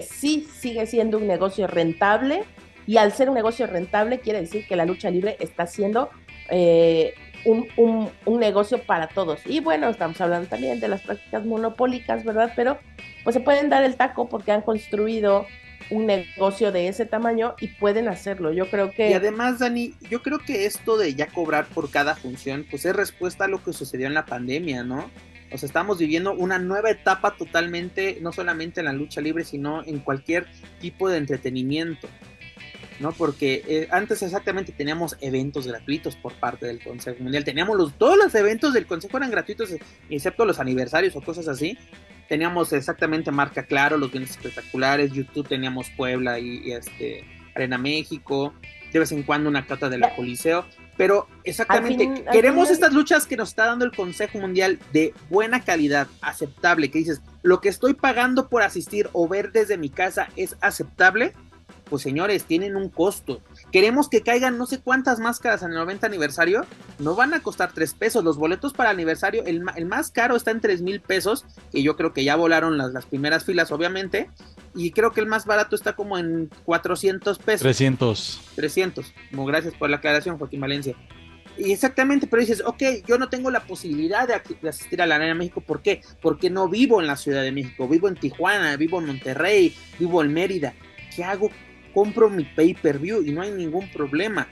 Sí, 0.00 0.46
sigue 0.58 0.86
siendo 0.86 1.18
un 1.18 1.26
negocio 1.26 1.66
rentable 1.66 2.44
y 2.86 2.98
al 2.98 3.12
ser 3.12 3.28
un 3.28 3.34
negocio 3.34 3.66
rentable 3.66 4.20
quiere 4.20 4.40
decir 4.40 4.66
que 4.66 4.76
la 4.76 4.84
lucha 4.84 5.10
libre 5.10 5.36
está 5.40 5.66
siendo 5.66 6.10
eh, 6.50 7.14
un, 7.44 7.66
un- 7.76 8.10
un 8.24 8.40
negocio 8.40 8.82
para 8.82 9.08
todos. 9.08 9.40
Y 9.46 9.60
bueno, 9.60 9.88
estamos 9.88 10.20
hablando 10.20 10.48
también 10.48 10.78
de 10.80 10.88
las 10.88 11.02
prácticas 11.02 11.44
monopólicas, 11.44 12.24
¿verdad? 12.24 12.52
Pero 12.54 12.78
pues 13.24 13.34
se 13.34 13.40
pueden 13.40 13.68
dar 13.68 13.82
el 13.82 13.96
taco 13.96 14.28
porque 14.28 14.52
han 14.52 14.62
construido 14.62 15.46
un 15.90 16.06
negocio 16.06 16.72
de 16.72 16.88
ese 16.88 17.06
tamaño 17.06 17.54
y 17.60 17.68
pueden 17.68 18.08
hacerlo. 18.08 18.52
Yo 18.52 18.68
creo 18.70 18.92
que 18.92 19.10
Y 19.10 19.14
además, 19.14 19.58
Dani, 19.58 19.94
yo 20.10 20.22
creo 20.22 20.38
que 20.38 20.66
esto 20.66 20.98
de 20.98 21.14
ya 21.14 21.26
cobrar 21.26 21.66
por 21.66 21.90
cada 21.90 22.14
función, 22.14 22.66
pues 22.70 22.84
es 22.84 22.94
respuesta 22.94 23.44
a 23.44 23.48
lo 23.48 23.62
que 23.62 23.72
sucedió 23.72 24.06
en 24.06 24.14
la 24.14 24.26
pandemia, 24.26 24.84
¿no? 24.84 25.10
O 25.50 25.56
sea, 25.56 25.66
estamos 25.66 25.98
viviendo 25.98 26.34
una 26.34 26.58
nueva 26.58 26.90
etapa 26.90 27.34
totalmente, 27.36 28.18
no 28.20 28.32
solamente 28.32 28.80
en 28.80 28.86
la 28.86 28.92
lucha 28.92 29.20
libre, 29.20 29.44
sino 29.44 29.82
en 29.84 30.00
cualquier 30.00 30.46
tipo 30.80 31.08
de 31.08 31.16
entretenimiento. 31.16 32.08
¿No? 33.00 33.12
Porque 33.12 33.62
eh, 33.66 33.88
antes 33.90 34.22
exactamente 34.22 34.72
teníamos 34.72 35.16
eventos 35.20 35.66
gratuitos 35.66 36.16
por 36.16 36.32
parte 36.34 36.66
del 36.66 36.82
Consejo 36.82 37.22
Mundial, 37.22 37.44
teníamos 37.44 37.76
los, 37.76 37.94
todos 37.94 38.16
los 38.16 38.34
eventos 38.34 38.74
del 38.74 38.86
Consejo 38.86 39.16
eran 39.16 39.30
gratuitos, 39.30 39.74
excepto 40.10 40.44
los 40.44 40.58
aniversarios 40.58 41.14
o 41.16 41.20
cosas 41.20 41.48
así. 41.48 41.78
Teníamos 42.28 42.72
exactamente 42.72 43.30
marca 43.30 43.62
claro, 43.64 43.96
los 43.96 44.10
bienes 44.10 44.30
espectaculares, 44.30 45.12
YouTube 45.12 45.48
teníamos 45.48 45.88
Puebla 45.96 46.38
y, 46.38 46.72
este 46.72 47.24
Arena 47.54 47.78
México, 47.78 48.52
de 48.92 48.98
vez 48.98 49.12
en 49.12 49.22
cuando 49.22 49.48
una 49.48 49.66
cata 49.66 49.88
de 49.88 49.98
la 49.98 50.14
Coliseo, 50.14 50.66
pero 50.96 51.28
exactamente 51.44 52.24
queremos 52.30 52.70
estas 52.70 52.92
luchas 52.92 53.26
que 53.26 53.36
nos 53.36 53.50
está 53.50 53.66
dando 53.66 53.84
el 53.84 53.92
Consejo 53.92 54.38
Mundial 54.38 54.78
de 54.92 55.14
buena 55.30 55.62
calidad, 55.64 56.08
aceptable, 56.20 56.90
que 56.90 56.98
dices, 56.98 57.22
lo 57.42 57.60
que 57.60 57.68
estoy 57.68 57.94
pagando 57.94 58.48
por 58.48 58.62
asistir 58.62 59.08
o 59.12 59.26
ver 59.28 59.52
desde 59.52 59.78
mi 59.78 59.88
casa 59.88 60.28
es 60.36 60.56
aceptable 60.60 61.34
pues 61.88 62.02
señores, 62.02 62.44
tienen 62.44 62.76
un 62.76 62.88
costo. 62.88 63.40
Queremos 63.72 64.08
que 64.08 64.22
caigan 64.22 64.58
no 64.58 64.66
sé 64.66 64.80
cuántas 64.80 65.18
máscaras 65.18 65.62
en 65.62 65.70
el 65.70 65.76
90 65.76 66.06
aniversario, 66.06 66.66
no 66.98 67.14
van 67.14 67.34
a 67.34 67.40
costar 67.40 67.72
3 67.72 67.94
pesos. 67.94 68.24
Los 68.24 68.36
boletos 68.36 68.72
para 68.72 68.90
aniversario, 68.90 69.44
el, 69.44 69.62
más 69.86 70.10
caro 70.10 70.36
está 70.36 70.50
en 70.50 70.60
3 70.60 70.82
mil 70.82 71.00
pesos, 71.00 71.44
que 71.72 71.82
yo 71.82 71.96
creo 71.96 72.12
que 72.12 72.24
ya 72.24 72.36
volaron 72.36 72.78
las, 72.78 72.92
las, 72.92 73.06
primeras 73.06 73.44
filas, 73.44 73.72
obviamente. 73.72 74.30
Y 74.74 74.92
creo 74.92 75.12
que 75.12 75.20
el 75.20 75.26
más 75.26 75.46
barato 75.46 75.74
está 75.74 75.94
como 75.94 76.18
en 76.18 76.50
400 76.64 77.38
pesos. 77.38 77.60
300. 77.62 78.40
300. 78.54 79.12
Como 79.30 79.46
gracias 79.46 79.74
por 79.74 79.90
la 79.90 79.96
aclaración, 79.96 80.38
Joaquín 80.38 80.60
Valencia. 80.60 80.94
Y 81.58 81.72
exactamente, 81.72 82.28
pero 82.28 82.40
dices, 82.40 82.62
ok, 82.64 82.82
yo 83.06 83.18
no 83.18 83.28
tengo 83.28 83.50
la 83.50 83.66
posibilidad 83.66 84.28
de, 84.28 84.40
de, 84.60 84.68
asistir 84.68 85.02
a 85.02 85.06
la 85.06 85.16
Arena 85.16 85.34
México. 85.34 85.60
¿Por 85.60 85.82
qué? 85.82 86.02
Porque 86.22 86.50
no 86.50 86.68
vivo 86.68 87.00
en 87.00 87.08
la 87.08 87.16
Ciudad 87.16 87.42
de 87.42 87.50
México, 87.50 87.88
vivo 87.88 88.06
en 88.08 88.14
Tijuana, 88.14 88.76
vivo 88.76 89.00
en 89.00 89.06
Monterrey, 89.06 89.74
vivo 89.98 90.22
en 90.22 90.32
Mérida. 90.32 90.74
¿Qué 91.14 91.24
hago? 91.24 91.50
Compro 91.92 92.30
mi 92.30 92.44
pay-per-view 92.44 93.22
y 93.24 93.32
no 93.32 93.42
hay 93.42 93.50
ningún 93.50 93.88
problema. 93.88 94.48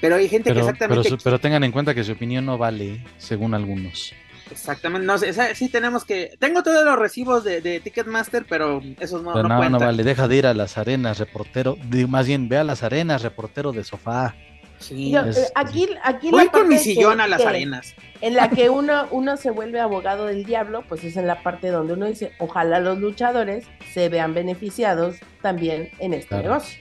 Pero 0.00 0.16
hay 0.16 0.28
gente 0.28 0.52
que 0.52 0.58
exactamente... 0.58 1.16
Pero, 1.22 1.40
tengan 1.40 1.64
en 1.64 1.72
cuenta 1.72 1.94
que 1.94 2.04
su 2.04 2.12
opinión 2.12 2.44
no 2.44 2.58
vale, 2.58 3.02
según 3.16 3.54
algunos. 3.54 4.12
Exactamente, 4.50 5.06
no 5.06 5.16
sé, 5.16 5.54
sí 5.54 5.68
tenemos 5.70 6.04
que... 6.04 6.36
Tengo 6.38 6.62
todos 6.62 6.84
los 6.84 6.98
recibos 6.98 7.44
de, 7.44 7.80
Ticketmaster, 7.82 8.44
pero 8.46 8.82
esos 9.00 9.22
no, 9.22 9.32
pero 9.32 9.48
no, 9.48 9.70
no, 9.70 9.78
vale, 9.78 10.04
deja 10.04 10.28
de 10.28 10.36
ir 10.36 10.46
a 10.46 10.52
las 10.52 10.76
arenas, 10.76 11.18
reportero, 11.18 11.78
más 12.08 12.26
bien 12.26 12.48
ve 12.48 12.58
a 12.58 12.64
las 12.64 12.82
arenas, 12.82 13.22
reportero 13.22 13.72
de 13.72 13.84
sofá. 13.84 14.34
Sí, 14.78 15.14
eh, 15.14 15.22
aquí, 15.54 15.88
aquí 16.02 16.30
Voy 16.30 16.48
con 16.48 16.68
mi 16.68 16.78
sillón 16.78 17.20
a 17.20 17.26
las 17.26 17.44
arenas. 17.44 17.94
En 18.20 18.34
la 18.34 18.50
que 18.50 18.70
uno, 18.70 19.06
uno 19.10 19.36
se 19.36 19.50
vuelve 19.50 19.80
abogado 19.80 20.26
del 20.26 20.44
diablo, 20.44 20.84
pues 20.88 21.04
es 21.04 21.16
en 21.16 21.26
la 21.26 21.42
parte 21.42 21.68
donde 21.68 21.94
uno 21.94 22.06
dice, 22.06 22.32
ojalá 22.38 22.80
los 22.80 22.98
luchadores 22.98 23.66
se 23.92 24.08
vean 24.08 24.34
beneficiados 24.34 25.16
también 25.42 25.90
en 25.98 26.14
este 26.14 26.36
negocio. 26.36 26.78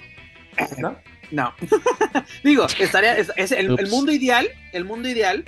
¿No? 0.77 0.95
No. 1.31 1.51
Digo, 2.43 2.67
estaría, 2.77 3.17
es, 3.17 3.51
el, 3.51 3.79
el, 3.79 3.89
mundo 3.89 4.11
ideal, 4.11 4.47
el 4.71 4.85
mundo 4.85 5.09
ideal. 5.09 5.43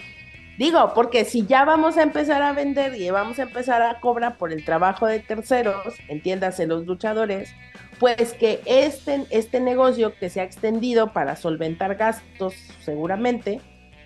Digo, 0.57 0.93
porque 0.95 1.25
si 1.25 1.45
ya 1.45 1.63
vamos 1.63 1.97
a 1.97 2.01
empezar 2.01 2.41
a 2.41 2.53
vender 2.53 2.95
y 2.95 3.09
vamos 3.11 3.37
a 3.37 3.43
empezar 3.43 3.83
a 3.83 3.99
cobrar 3.99 4.37
por 4.37 4.51
el 4.51 4.65
trabajo 4.65 5.05
de 5.05 5.19
terceros, 5.19 5.93
entiéndase 6.07 6.65
los 6.65 6.87
luchadores, 6.87 7.53
pues 7.99 8.33
que 8.33 8.61
este, 8.65 9.25
este 9.29 9.59
negocio 9.59 10.13
que 10.15 10.29
se 10.29 10.41
ha 10.41 10.43
extendido 10.43 11.13
para 11.13 11.35
solventar 11.35 11.95
gastos 11.95 12.53
seguramente, 12.83 13.61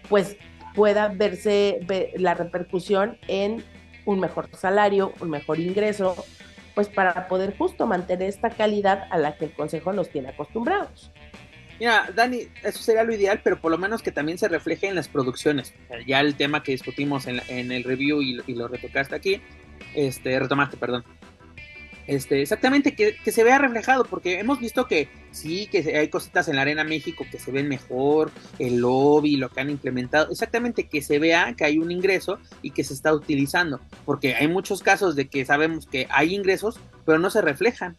pues 0.10 0.38
pueda 0.76 1.08
verse 1.10 1.80
la 2.16 2.36
repercusión 2.36 3.18
en 3.28 3.64
un 4.06 4.20
mejor 4.20 4.50
salario, 4.56 5.14
un 5.20 5.30
mejor 5.30 5.60
ingreso, 5.60 6.16
pues 6.76 6.88
para 6.88 7.28
poder 7.28 7.58
justo 7.58 7.88
mantener 7.88 8.30
esta 8.30 8.50
calidad 8.50 9.08
a 9.12 9.18
la 9.18 9.36
que 9.38 9.46
el 9.46 9.52
Consejo 9.52 9.94
nos 9.94 10.10
tiene 10.10 10.30
acostumbrados. 10.30 11.12
Mira, 11.80 12.10
Dani, 12.14 12.42
eso 12.64 12.80
sería 12.80 13.04
lo 13.04 13.14
ideal, 13.14 13.40
pero 13.44 13.60
por 13.60 13.72
lo 13.72 13.78
menos 13.78 14.02
que 14.02 14.12
también 14.12 14.38
se 14.38 14.50
refleje 14.50 14.88
en 14.88 14.96
las 14.96 15.08
producciones. 15.08 15.74
Ya 16.06 16.20
el 16.20 16.36
tema 16.36 16.62
que 16.62 16.74
discutimos 16.74 17.26
en, 17.26 17.42
en 17.48 17.72
el 17.72 17.86
review 17.86 18.22
y, 18.22 18.42
y, 18.48 18.56
lo 18.56 18.68
retocaste 18.68 19.16
aquí, 19.16 19.42
este, 19.96 20.38
retomaste, 20.38 20.76
perdón. 20.76 21.06
Este, 22.10 22.42
exactamente, 22.42 22.96
que, 22.96 23.32
se 23.32 23.44
vea 23.44 23.60
reflejado, 23.60 24.04
porque 24.04 24.40
hemos 24.40 24.60
visto 24.60 24.88
que 24.88 25.10
sí, 25.30 25.68
que 25.68 25.96
hay 25.96 26.08
cositas 26.08 26.48
en 26.48 26.56
la 26.56 26.64
Arena 26.64 26.84
México 26.84 27.24
que 27.30 27.38
se 27.38 27.52
ven 27.52 27.68
mejor, 27.68 28.32
el 28.58 28.78
lobby, 28.78 29.38
lo 29.38 29.50
que 29.50 29.62
han 29.62 29.70
implementado, 29.70 30.32
exactamente, 30.32 30.88
que 30.88 31.04
se 31.04 31.20
vea 31.20 31.54
que 31.56 31.66
hay 31.66 31.78
un 31.78 31.92
ingreso 31.92 32.40
y 32.64 32.72
que 32.72 32.84
se 32.84 32.96
está 32.96 33.14
utilizando, 33.14 33.80
porque 34.06 34.34
hay 34.34 34.48
muchos 34.48 34.82
casos 34.82 35.16
de 35.16 35.28
que 35.28 35.46
sabemos 35.46 35.86
que 35.86 36.08
hay 36.10 36.34
ingresos, 36.34 36.80
pero 37.06 37.20
no 37.20 37.30
se 37.30 37.42
reflejan, 37.42 37.96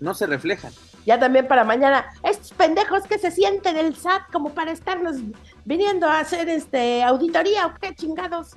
no 0.00 0.14
se 0.14 0.26
reflejan. 0.26 0.72
Ya 1.06 1.20
también 1.20 1.46
para 1.46 1.62
mañana, 1.62 2.06
estos 2.24 2.50
pendejos 2.54 3.04
que 3.04 3.20
se 3.20 3.30
sienten 3.30 3.76
el 3.76 3.94
SAT 3.94 4.32
como 4.32 4.52
para 4.52 4.72
estarnos 4.72 5.18
viniendo 5.64 6.08
a 6.08 6.18
hacer 6.18 6.48
este 6.48 7.04
auditoría 7.04 7.66
o 7.66 7.74
qué 7.80 7.94
chingados. 7.94 8.56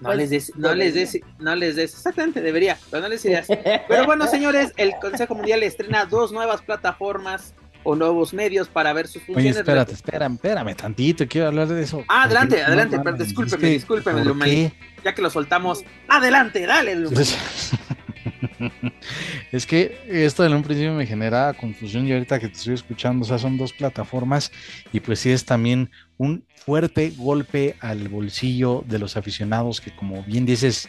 No 0.00 0.08
pues, 0.08 0.18
les 0.18 0.30
des, 0.30 0.56
no 0.56 0.74
les 0.74 0.94
des, 0.94 1.20
no 1.38 1.54
les 1.54 1.76
des, 1.76 1.92
exactamente, 1.92 2.40
debería, 2.40 2.78
pero 2.90 3.02
no 3.02 3.08
les 3.08 3.22
ideas. 3.24 3.46
Pero 3.86 4.06
bueno, 4.06 4.26
señores, 4.30 4.72
el 4.78 4.94
Consejo 5.00 5.34
Mundial 5.34 5.62
estrena 5.62 6.06
dos 6.06 6.32
nuevas 6.32 6.62
plataformas 6.62 7.54
o 7.82 7.94
nuevos 7.94 8.32
medios 8.32 8.68
para 8.68 8.92
ver 8.92 9.06
sus 9.06 9.22
funciones. 9.22 9.52
Oye, 9.52 9.60
espérate, 9.60 9.92
espérame, 9.92 10.34
espérame 10.34 10.74
tantito, 10.74 11.26
quiero 11.28 11.48
hablar 11.48 11.68
de 11.68 11.82
eso. 11.82 12.02
Ah, 12.08 12.24
adelante, 12.24 12.62
adelante, 12.62 12.98
pero 13.02 13.16
discúlpeme, 13.16 13.68
discúlpeme, 13.68 14.72
ya 15.04 15.14
que 15.14 15.22
lo 15.22 15.30
soltamos. 15.30 15.84
Adelante, 16.08 16.66
dale, 16.66 16.96
es 19.52 19.66
que 19.66 19.98
esto 20.08 20.44
en 20.44 20.54
un 20.54 20.62
principio 20.62 20.92
me 20.92 21.06
genera 21.06 21.52
confusión 21.54 22.06
y 22.06 22.12
ahorita 22.12 22.38
que 22.38 22.48
te 22.48 22.54
estoy 22.54 22.74
escuchando, 22.74 23.24
o 23.24 23.28
sea, 23.28 23.38
son 23.38 23.58
dos 23.58 23.72
plataformas 23.72 24.50
y 24.92 25.00
pues 25.00 25.20
sí 25.20 25.30
es 25.30 25.44
también 25.44 25.90
un 26.16 26.44
fuerte 26.54 27.12
golpe 27.16 27.76
al 27.80 28.08
bolsillo 28.08 28.84
de 28.86 28.98
los 28.98 29.16
aficionados 29.16 29.80
que 29.80 29.94
como 29.94 30.22
bien 30.22 30.46
dices 30.46 30.88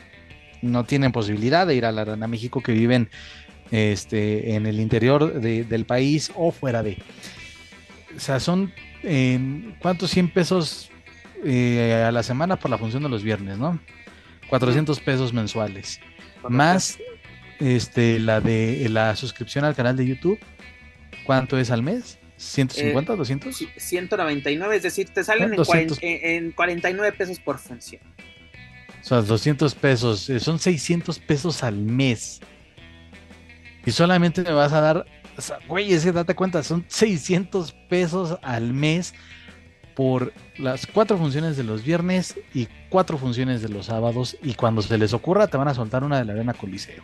no 0.61 0.85
tienen 0.85 1.11
posibilidad 1.11 1.65
de 1.65 1.75
ir 1.75 1.85
a 1.85 1.91
la 1.91 2.01
Arena 2.01 2.27
México 2.27 2.61
que 2.61 2.73
viven 2.73 3.09
este, 3.71 4.55
en 4.55 4.65
el 4.65 4.79
interior 4.79 5.41
del 5.41 5.85
país 5.85 6.31
o 6.35 6.51
fuera 6.51 6.83
de. 6.83 6.97
O 8.15 8.19
sea, 8.19 8.39
son 8.39 8.71
eh, 9.03 9.73
¿cuántos 9.79 10.11
100 10.11 10.33
pesos 10.33 10.91
eh, 11.43 12.03
a 12.07 12.11
la 12.11 12.23
semana 12.23 12.57
por 12.57 12.69
la 12.69 12.77
función 12.77 13.03
de 13.03 13.09
los 13.09 13.23
viernes, 13.23 13.57
no? 13.57 13.79
400 14.49 14.99
pesos 14.99 15.33
mensuales. 15.33 15.99
Más 16.47 16.99
este, 17.61 18.19
la 18.19 18.41
de 18.41 18.87
la 18.89 19.15
suscripción 19.15 19.65
al 19.65 19.75
canal 19.75 19.95
de 19.95 20.05
YouTube, 20.07 20.39
¿cuánto 21.25 21.57
es 21.59 21.71
al 21.71 21.83
mes? 21.83 22.17
¿150, 22.39 23.15
200? 23.15 23.55
199, 23.77 24.75
es 24.75 24.83
decir, 24.83 25.09
te 25.09 25.23
salen 25.23 25.53
en, 25.53 26.51
49 26.51 27.15
pesos 27.15 27.39
por 27.39 27.59
función. 27.59 28.01
O 29.01 29.03
sea, 29.03 29.21
200 29.21 29.75
pesos, 29.75 30.29
eh, 30.29 30.39
son 30.39 30.57
600 30.57 31.19
pesos 31.19 31.63
al 31.63 31.75
mes. 31.75 32.39
Y 33.85 33.91
solamente 33.91 34.41
me 34.41 34.53
vas 34.53 34.73
a 34.73 34.81
dar, 34.81 35.05
güey, 35.67 35.93
ese 35.93 36.11
date 36.11 36.33
cuenta, 36.33 36.63
son 36.63 36.85
600 36.87 37.73
pesos 37.89 38.39
al 38.41 38.73
mes 38.73 39.13
por 39.95 40.33
las 40.57 40.87
cuatro 40.87 41.17
funciones 41.17 41.57
de 41.57 41.63
los 41.63 41.83
viernes 41.83 42.39
y 42.55 42.67
cuatro 42.89 43.19
funciones 43.19 43.61
de 43.61 43.69
los 43.69 43.87
sábados. 43.87 44.35
Y 44.41 44.55
cuando 44.55 44.81
se 44.81 44.97
les 44.97 45.13
ocurra, 45.13 45.45
te 45.47 45.57
van 45.57 45.67
a 45.67 45.75
soltar 45.75 46.03
una 46.03 46.17
de 46.17 46.25
la 46.25 46.33
Arena 46.33 46.53
Coliseo 46.53 47.03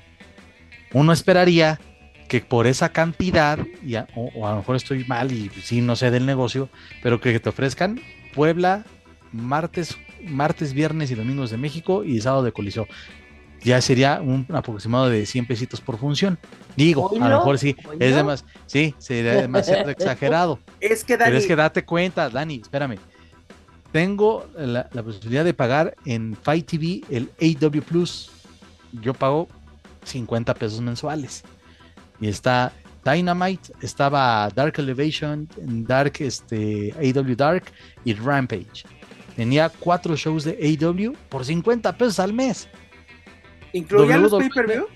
uno 0.93 1.13
esperaría 1.13 1.79
que 2.27 2.41
por 2.41 2.67
esa 2.67 2.89
cantidad, 2.89 3.59
y 3.83 3.95
o, 3.95 4.47
a 4.47 4.51
lo 4.51 4.57
mejor 4.57 4.75
estoy 4.75 5.05
mal 5.05 5.31
y 5.31 5.49
sí 5.61 5.81
no 5.81 5.95
sé 5.95 6.11
del 6.11 6.25
negocio, 6.25 6.69
pero 7.01 7.19
que 7.21 7.39
te 7.39 7.49
ofrezcan 7.49 7.99
Puebla, 8.33 8.85
martes, 9.31 9.97
martes, 10.23 10.73
viernes 10.73 11.09
y 11.11 11.15
domingos 11.15 11.49
de 11.49 11.57
México 11.57 12.03
y 12.03 12.19
sábado 12.21 12.43
de 12.43 12.51
Coliseo. 12.51 12.87
Ya 13.63 13.81
sería 13.81 14.21
un 14.21 14.45
aproximado 14.53 15.09
de 15.09 15.25
100 15.25 15.47
pesitos 15.47 15.81
por 15.81 15.97
función. 15.97 16.37
Digo, 16.75 17.09
a 17.19 17.29
lo 17.29 17.37
mejor 17.37 17.57
sí, 17.57 17.75
es 17.99 18.45
sí, 18.67 18.93
sería 18.99 19.33
demasiado 19.33 19.89
exagerado. 19.89 20.59
Es 20.79 21.03
que 21.03 21.17
Dani... 21.17 21.29
Pero 21.29 21.37
es 21.39 21.47
que 21.47 21.55
date 21.55 21.83
cuenta, 21.83 22.29
Dani, 22.29 22.61
espérame. 22.61 22.97
Tengo 23.91 24.45
la, 24.55 24.87
la 24.93 25.01
posibilidad 25.01 25.43
de 25.43 25.55
pagar 25.55 25.95
en 26.05 26.37
Fight 26.39 26.67
TV 26.67 27.01
el 27.09 27.31
AW 27.41 27.81
Plus. 27.81 28.29
Yo 29.01 29.15
pago 29.15 29.47
50 30.07 30.53
pesos 30.55 30.81
mensuales. 30.81 31.43
Y 32.19 32.27
está 32.27 32.73
Dynamite, 33.03 33.71
estaba 33.81 34.49
Dark 34.53 34.73
Elevation, 34.77 35.47
Dark, 35.57 36.13
este, 36.19 36.93
AW 36.97 37.35
Dark 37.35 37.63
y 38.03 38.13
Rampage. 38.13 38.83
Tenía 39.35 39.69
cuatro 39.69 40.15
shows 40.15 40.43
de 40.43 40.77
AW 40.81 41.13
por 41.29 41.45
50 41.45 41.95
pesos 41.97 42.19
al 42.19 42.33
mes. 42.33 42.67
¿Incluía 43.73 44.17
los 44.17 44.33
pay-per-view? 44.33 44.87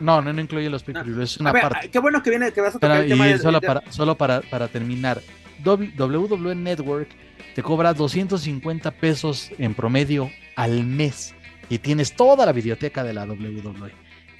No, 0.00 0.20
no, 0.20 0.32
no 0.32 0.40
incluye 0.40 0.68
los 0.68 0.82
pay-per-view, 0.82 1.22
es 1.22 1.38
una 1.38 1.52
parte. 1.52 1.88
Qué 1.88 2.00
bueno 2.00 2.22
que 2.22 2.30
viene, 2.30 2.52
que 2.52 2.60
vas 2.60 2.74
a 2.74 2.80
tocar 2.80 3.02
el 3.02 3.08
tema 3.08 3.28
y 3.28 3.38
solo, 3.38 3.60
para, 3.60 3.82
solo 3.90 4.16
para, 4.16 4.40
para 4.40 4.66
terminar, 4.66 5.22
WWE 5.64 6.54
Network 6.56 7.08
te 7.54 7.62
cobra 7.62 7.94
250 7.94 8.90
pesos 8.90 9.50
en 9.58 9.74
promedio 9.74 10.30
al 10.56 10.84
mes 10.84 11.34
y 11.68 11.78
tienes 11.78 12.14
toda 12.14 12.44
la 12.44 12.52
biblioteca 12.52 13.04
de 13.04 13.14
la 13.14 13.24
WWE. 13.24 13.92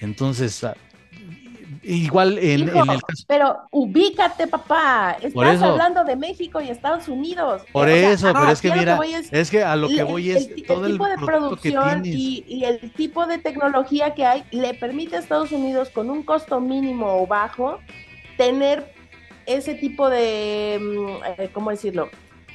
Entonces, 0.03 0.63
ah, 0.65 0.75
igual 1.83 2.39
en, 2.39 2.61
Hijo, 2.69 2.83
en 2.85 2.91
el 2.91 3.03
caso. 3.03 3.25
Pero 3.27 3.61
ubícate, 3.71 4.47
papá. 4.47 5.17
Por 5.33 5.47
Estás 5.47 5.57
eso. 5.63 5.73
hablando 5.73 6.05
de 6.05 6.17
México 6.17 6.61
y 6.61 6.69
Estados 6.69 7.09
Unidos. 7.09 7.63
Por 7.73 7.89
O 7.89 7.91
sea, 7.91 8.13
eso, 8.13 8.29
aquí 8.29 8.39
pero 8.41 8.53
es 8.53 8.61
que 8.61 8.71
mira, 8.73 8.99
es- 9.19 9.33
es 9.33 9.51
que 9.51 9.63
a 9.63 9.75
lo 9.77 9.89
que 9.89 10.03
voy 10.03 10.31
el- 10.31 10.37
es 10.37 10.49
el 10.49 10.63
todo 10.67 10.87
el 10.87 10.93
tipo 10.93 11.07
de 11.07 11.17
que 11.17 11.25
producción 11.25 12.03
y, 12.05 12.45
y 12.47 12.65
el 12.65 12.93
tipo 12.93 13.27
de 13.27 13.39
tecnología 13.39 14.15
que 14.15 14.27
hay 14.27 14.45
le 14.51 14.75
permite 14.75 15.17
a 15.17 15.21
Estados 15.21 15.51
Unidos 15.53 15.89
con 15.91 16.11
un 16.11 16.23
costo 16.23 16.61
mínimo 16.61 17.07
o 17.23 17.27
bajo 17.27 17.79
tener 18.37 18.93
ese 19.47 19.75
tipo 19.75 20.09
de, 20.09 20.79
mm, 20.81 21.41
eh, 21.43 21.51
¿cómo 21.53 21.71
decirlo? 21.71 22.09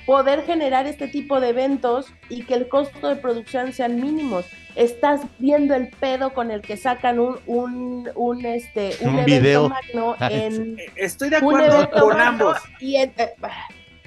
Poder 0.08 0.44
generar 0.46 0.88
este 0.88 1.08
tipo 1.10 1.40
de 1.42 1.50
eventos 1.50 2.08
y 2.30 2.44
que 2.44 2.56
el 2.56 2.68
costo 2.70 3.10
de 3.10 3.18
producción 3.18 3.74
sean 3.74 4.00
mínimos. 4.02 4.46
Estás 4.76 5.22
viendo 5.38 5.76
el 5.76 5.90
pedo 5.90 6.34
con 6.34 6.50
el 6.50 6.62
que 6.62 6.78
sacan 6.78 7.20
un, 7.20 7.38
un, 7.46 8.10
un, 8.16 8.46
este, 8.46 8.96
un, 9.02 9.10
Un 9.10 9.20
evento 9.20 9.42
video. 9.42 9.70
magno 9.70 10.16
Ah, 10.20 10.30
en 10.32 10.78
Estoy 10.96 11.30
de 11.30 11.38
un 11.38 11.44
acuerdo 11.44 11.76
evento 11.76 12.00
con 12.00 12.20
ambos. 12.22 12.58
y 12.80 12.96
en- 12.96 13.14
eh, 13.18 13.34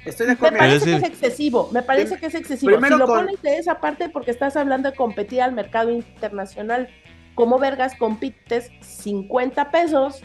Estoy 0.03 0.25
de 0.25 0.31
me 0.31 0.37
acuerdo. 0.37 0.57
parece 0.57 0.85
que 0.85 0.95
es 0.95 1.03
es 1.03 1.09
excesivo, 1.09 1.69
me 1.71 1.83
parece 1.83 2.17
que 2.17 2.25
es 2.25 2.33
excesivo. 2.35 2.71
primero 2.71 2.95
si 2.95 2.99
lo 2.99 3.05
con- 3.05 3.25
pones 3.25 3.41
de 3.43 3.57
esa 3.59 3.79
parte 3.79 4.09
porque 4.09 4.31
estás 4.31 4.57
hablando 4.57 4.89
de 4.89 4.95
competir 4.97 5.43
al 5.43 5.51
mercado 5.53 5.91
internacional, 5.91 6.89
¿cómo 7.35 7.59
vergas 7.59 7.93
compites 7.95 8.71
50 8.81 9.69
pesos 9.69 10.23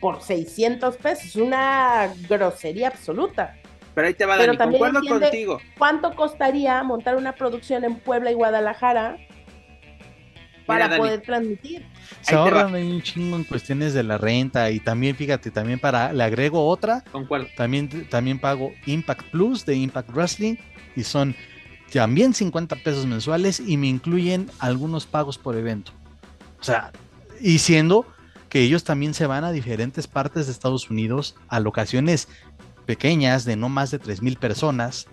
por 0.00 0.22
600 0.22 0.96
pesos? 0.96 1.36
Una 1.36 2.08
grosería 2.26 2.88
absoluta. 2.88 3.56
Pero 3.94 4.06
ahí 4.06 4.14
te 4.14 4.26
va, 4.26 4.36
Dani, 4.36 4.56
también 4.56 4.82
concuerdo 4.82 5.20
contigo. 5.20 5.60
¿Cuánto 5.78 6.14
costaría 6.14 6.82
montar 6.82 7.16
una 7.16 7.32
producción 7.32 7.84
en 7.84 7.96
Puebla 7.96 8.30
y 8.30 8.34
Guadalajara 8.34 9.16
para 10.66 10.96
poder 10.96 11.22
transmitir? 11.22 11.84
Se 12.20 12.34
ahorran 12.34 12.74
ahí 12.74 12.90
un 12.90 13.02
chingo 13.02 13.36
en 13.36 13.44
cuestiones 13.44 13.94
de 13.94 14.02
la 14.02 14.18
renta 14.18 14.70
y 14.70 14.80
también, 14.80 15.16
fíjate, 15.16 15.50
también 15.50 15.80
para, 15.80 16.12
le 16.12 16.22
agrego 16.22 16.66
otra, 16.68 17.02
Concuerdo. 17.10 17.48
también, 17.56 18.08
también 18.08 18.38
pago 18.38 18.72
Impact 18.86 19.30
Plus 19.30 19.66
de 19.66 19.74
Impact 19.76 20.10
Wrestling 20.10 20.56
y 20.94 21.02
son 21.02 21.34
también 21.92 22.34
50 22.34 22.76
pesos 22.76 23.06
mensuales 23.06 23.60
y 23.60 23.76
me 23.76 23.88
incluyen 23.88 24.48
algunos 24.58 25.06
pagos 25.06 25.38
por 25.38 25.56
evento. 25.56 25.92
O 26.60 26.64
sea, 26.64 26.92
y 27.40 27.58
siendo 27.58 28.06
que 28.48 28.60
ellos 28.60 28.84
también 28.84 29.14
se 29.14 29.26
van 29.26 29.44
a 29.44 29.52
diferentes 29.52 30.06
partes 30.06 30.46
de 30.46 30.52
Estados 30.52 30.90
Unidos 30.90 31.36
a 31.48 31.60
locaciones 31.60 32.28
pequeñas 32.86 33.44
de 33.44 33.56
no 33.56 33.68
más 33.68 33.90
de 33.90 33.98
3 33.98 34.22
mil 34.22 34.36
personas 34.36 35.06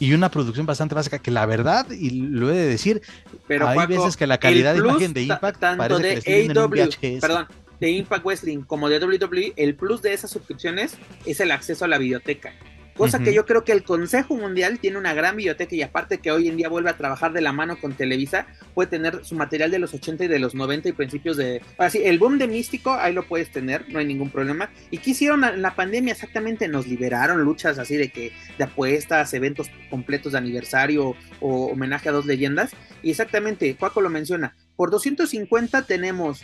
y 0.00 0.12
una 0.12 0.30
producción 0.30 0.66
bastante 0.66 0.94
básica 0.94 1.18
que 1.18 1.30
la 1.30 1.46
verdad, 1.46 1.88
y 1.90 2.10
lo 2.10 2.50
he 2.50 2.54
de 2.54 2.66
decir, 2.66 3.02
Pero 3.46 3.68
hay 3.68 3.86
veces 3.86 4.16
que 4.16 4.26
la 4.26 4.38
calidad 4.38 4.74
de 4.74 4.80
imagen 4.80 5.12
de 5.12 5.22
Impact 5.22 5.60
tanto 5.60 5.98
que 5.98 6.20
de 6.20 7.18
perdón, 7.20 7.46
de 7.80 7.90
Impact 7.90 8.24
Wrestling 8.24 8.62
como 8.62 8.88
de 8.88 8.98
WWE, 8.98 9.54
el 9.56 9.74
plus 9.74 10.02
de 10.02 10.12
esas 10.12 10.30
suscripciones 10.30 10.96
es 11.26 11.40
el 11.40 11.50
acceso 11.50 11.84
a 11.84 11.88
la 11.88 11.98
biblioteca. 11.98 12.52
Cosa 12.96 13.18
que 13.18 13.34
yo 13.34 13.44
creo 13.44 13.64
que 13.64 13.72
el 13.72 13.82
Consejo 13.82 14.36
Mundial 14.36 14.78
tiene 14.78 14.98
una 14.98 15.14
gran 15.14 15.36
biblioteca 15.36 15.74
y 15.74 15.82
aparte 15.82 16.18
que 16.18 16.30
hoy 16.30 16.48
en 16.48 16.56
día 16.56 16.68
vuelve 16.68 16.90
a 16.90 16.96
trabajar 16.96 17.32
de 17.32 17.40
la 17.40 17.52
mano 17.52 17.76
con 17.80 17.94
Televisa, 17.94 18.46
puede 18.72 18.88
tener 18.88 19.24
su 19.24 19.34
material 19.34 19.72
de 19.72 19.80
los 19.80 19.92
80 19.94 20.24
y 20.24 20.28
de 20.28 20.38
los 20.38 20.54
90 20.54 20.88
y 20.88 20.92
principios 20.92 21.36
de... 21.36 21.60
Así, 21.76 22.02
el 22.04 22.20
boom 22.20 22.38
de 22.38 22.46
Místico, 22.46 22.92
ahí 22.92 23.12
lo 23.12 23.26
puedes 23.26 23.50
tener, 23.50 23.88
no 23.88 23.98
hay 23.98 24.06
ningún 24.06 24.30
problema. 24.30 24.70
¿Y 24.92 24.98
qué 24.98 25.10
hicieron 25.10 25.42
en 25.42 25.60
la 25.60 25.74
pandemia? 25.74 26.12
Exactamente, 26.12 26.68
nos 26.68 26.86
liberaron 26.86 27.42
luchas 27.42 27.78
así 27.78 27.96
de 27.96 28.10
que 28.10 28.32
de 28.58 28.64
apuestas, 28.64 29.34
eventos 29.34 29.70
completos 29.90 30.32
de 30.32 30.38
aniversario 30.38 31.16
o 31.40 31.66
homenaje 31.66 32.08
a 32.08 32.12
dos 32.12 32.26
leyendas. 32.26 32.70
Y 33.02 33.10
exactamente, 33.10 33.74
Cuaco 33.76 34.00
lo 34.00 34.08
menciona, 34.08 34.54
por 34.76 34.90
250 34.90 35.82
tenemos 35.82 36.42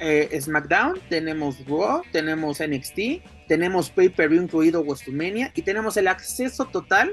eh, 0.00 0.38
SmackDown, 0.40 0.98
tenemos 1.08 1.64
Raw, 1.66 2.02
tenemos 2.10 2.60
NXT, 2.60 3.22
tenemos 3.48 3.90
Pay-Per-View 3.90 4.42
incluido 4.42 4.82
WrestleMania 4.82 5.52
y 5.54 5.62
tenemos 5.62 5.96
el 5.96 6.08
acceso 6.08 6.64
total 6.66 7.12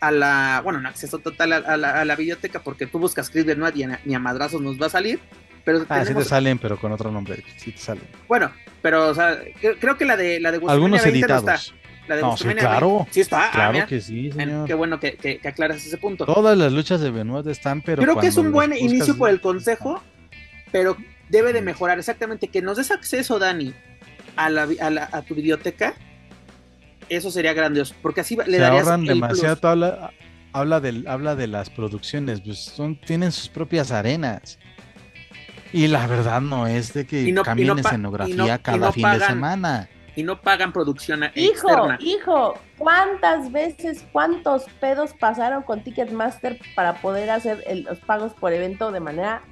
a 0.00 0.10
la, 0.10 0.60
bueno, 0.64 0.80
no 0.80 0.88
acceso 0.88 1.18
total 1.18 1.52
a, 1.52 1.56
a 1.56 1.76
la, 1.76 2.00
a 2.00 2.04
la 2.04 2.16
biblioteca 2.16 2.60
porque 2.62 2.86
tú 2.86 2.98
buscas 2.98 3.30
Chris 3.30 3.44
Benoit 3.44 3.76
y 3.76 3.84
a- 3.84 4.00
ni 4.04 4.14
a 4.14 4.18
madrazos 4.18 4.60
nos 4.60 4.80
va 4.80 4.86
a 4.86 4.90
salir, 4.90 5.20
pero 5.64 5.84
Ah, 5.88 6.04
sí 6.04 6.14
te 6.14 6.24
salen, 6.24 6.58
pero 6.58 6.78
con 6.78 6.92
otro 6.92 7.10
nombre. 7.10 7.42
Sí 7.56 7.72
te 7.72 7.78
salen. 7.78 8.04
bueno, 8.28 8.50
pero 8.82 9.08
o 9.08 9.14
sea, 9.14 9.38
creo, 9.60 9.76
creo 9.78 9.96
que 9.98 10.04
la 10.04 10.16
de 10.16 10.40
la 10.40 10.50
de 10.52 10.56
Algunos 10.58 11.00
WrestleMania 11.02 11.26
20 11.26 11.28
no 11.28 11.34
editados. 11.38 11.64
está. 11.66 11.78
La 12.08 12.16
de 12.16 12.22
No, 12.22 12.36
sí, 12.38 12.48
claro. 12.54 12.88
20 12.96 13.12
sí 13.12 13.20
está, 13.20 13.48
ah, 13.48 13.50
Claro 13.52 13.86
que 13.86 14.00
sí, 14.00 14.32
señor. 14.32 14.66
Qué 14.66 14.72
bueno 14.74 14.98
que, 14.98 15.16
que- 15.16 15.38
que 15.38 15.48
aclaras 15.48 15.84
ese 15.84 15.98
punto. 15.98 16.24
Todas 16.24 16.56
las 16.56 16.72
luchas 16.72 17.00
de 17.02 17.10
Benoit 17.10 17.46
están, 17.48 17.82
pero. 17.82 18.02
Creo 18.02 18.18
que 18.18 18.28
es 18.28 18.36
un 18.38 18.50
buen 18.50 18.72
inicio 18.76 19.16
por 19.18 19.28
el 19.30 19.40
consejo, 19.42 20.02
pero 20.72 20.96
debe 21.28 21.52
de 21.52 21.62
mejorar 21.62 21.98
exactamente. 21.98 22.48
Que 22.48 22.62
nos 22.62 22.76
des 22.76 22.90
acceso, 22.90 23.38
Dani, 23.38 23.74
a, 24.36 24.50
la, 24.50 24.68
a, 24.80 24.90
la- 24.90 25.08
a 25.12 25.22
tu 25.22 25.34
biblioteca. 25.34 25.94
Eso 27.08 27.30
sería 27.30 27.54
grandioso, 27.54 27.94
porque 28.02 28.20
así 28.20 28.36
le 28.36 28.44
Se 28.44 28.58
darías 28.58 28.82
ahorran 28.84 29.04
demasiado. 29.04 29.68
Habla, 29.68 30.10
habla, 30.52 30.80
del, 30.80 31.06
habla 31.08 31.34
de 31.36 31.46
las 31.46 31.70
producciones, 31.70 32.40
pues 32.42 32.58
son, 32.58 33.00
tienen 33.00 33.32
sus 33.32 33.48
propias 33.48 33.90
arenas. 33.92 34.58
Y 35.72 35.86
la 35.88 36.06
verdad 36.06 36.40
no 36.40 36.66
es 36.66 36.92
de 36.94 37.06
que 37.06 37.30
no- 37.32 37.42
cambien 37.42 37.68
no 37.68 37.76
escenografía 37.76 38.56
no- 38.56 38.62
cada 38.62 38.78
no 38.78 38.92
fin 38.92 39.10
de 39.10 39.20
semana. 39.20 39.88
Y 40.16 40.22
no 40.24 40.40
pagan 40.40 40.72
producción 40.72 41.22
a- 41.22 41.30
Hijo, 41.34 41.68
externa. 41.70 41.98
hijo, 42.00 42.58
¿cuántas 42.76 43.52
veces, 43.52 44.04
cuántos 44.10 44.64
pedos 44.80 45.12
pasaron 45.18 45.62
con 45.62 45.84
Ticketmaster 45.84 46.58
para 46.74 47.00
poder 47.00 47.30
hacer 47.30 47.62
el- 47.66 47.84
los 47.84 47.98
pagos 48.00 48.32
por 48.34 48.52
evento 48.52 48.90
de 48.90 49.00
manera 49.00 49.42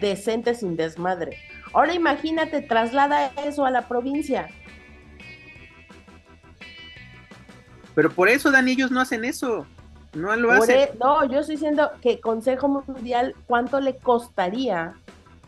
decente 0.00 0.54
sin 0.54 0.76
desmadre? 0.76 1.38
Ahora 1.72 1.94
imagínate, 1.94 2.60
traslada 2.62 3.32
eso 3.44 3.64
a 3.64 3.70
la 3.70 3.88
provincia. 3.88 4.48
Pero 7.94 8.10
por 8.10 8.28
eso, 8.28 8.50
Dani, 8.50 8.72
ellos 8.72 8.90
no 8.90 9.00
hacen 9.00 9.24
eso. 9.24 9.66
No 10.14 10.34
lo 10.36 10.48
Por 10.48 10.58
hacen. 10.58 10.78
e- 10.78 10.90
no, 10.98 11.24
yo 11.30 11.40
estoy 11.40 11.56
diciendo 11.56 11.90
que 12.02 12.20
Consejo 12.20 12.68
Mundial, 12.68 13.34
¿cuánto 13.46 13.80
le 13.80 13.96
costaría 13.96 14.94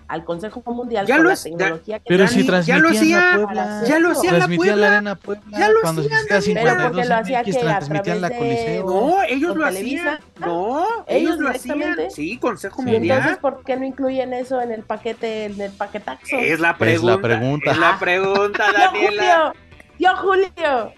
al 0.09 0.25
Consejo 0.25 0.63
Mundial 0.67 1.07
Ya 1.07 1.17
con 1.17 1.25
lo 1.25 1.29
la 1.31 1.35
es- 1.35 1.45
ya- 1.45 1.51
tecnología 1.57 1.99
que 1.99 2.05
Pero 2.07 2.29
si 2.29 2.45
ya 2.47 2.79
lo 2.79 2.91
la 2.91 2.99
hacía, 2.99 3.31
Puebla. 3.37 3.83
ya 3.87 3.99
lo 3.99 4.11
hacía 4.11 4.33
la 4.33 4.47
Puebla. 4.49 4.77
la 4.77 4.87
Arena 4.97 5.15
Puebla. 5.17 5.59
Ya 5.59 5.69
lo 5.69 5.81
cuando 5.83 6.03
hacían, 6.03 6.25
se 6.25 6.35
hacía 6.35 6.55
Dani. 6.55 6.67
52 6.69 6.75
Pero 6.77 6.89
porque 6.93 7.09
lo 7.09 7.15
hacía 7.15 7.39
MX, 7.41 7.57
que 7.57 7.63
transmitían 7.63 8.21
la 8.21 8.31
Coliseo. 8.31 8.85
No, 8.87 9.23
ellos 9.29 9.51
¿Con 9.53 9.61
lo 9.61 9.67
Televisa? 9.67 10.13
hacían. 10.15 10.21
No, 10.41 10.79
ellos, 10.85 11.05
¿Ellos 11.07 11.39
lo 11.39 11.49
hacían. 11.49 11.97
Sí, 12.11 12.39
Consejo 12.39 12.83
Sí. 12.83 12.91
Y 12.91 12.97
entonces, 12.97 13.17
Mundial. 13.25 13.39
¿por 13.41 13.65
qué 13.65 13.77
no 13.77 13.85
incluyen 13.85 14.33
eso 14.35 14.61
en 14.61 14.73
el 14.73 14.83
paquete, 14.83 15.45
en 15.47 15.61
el 15.61 15.73
paquetaxo? 15.73 16.37
Es 16.39 16.61
la 16.61 16.71
Es 16.73 16.77
pregunta. 16.77 17.15
la 17.17 17.23
pregunta. 17.23 17.71
Es 17.73 17.79
la 17.79 17.99
pregunta, 17.99 18.65
¡Tío 18.71 18.79
Daniela. 18.79 19.53
Julio! 19.53 19.53
¡Tío 19.97 20.17
Julio! 20.17 20.93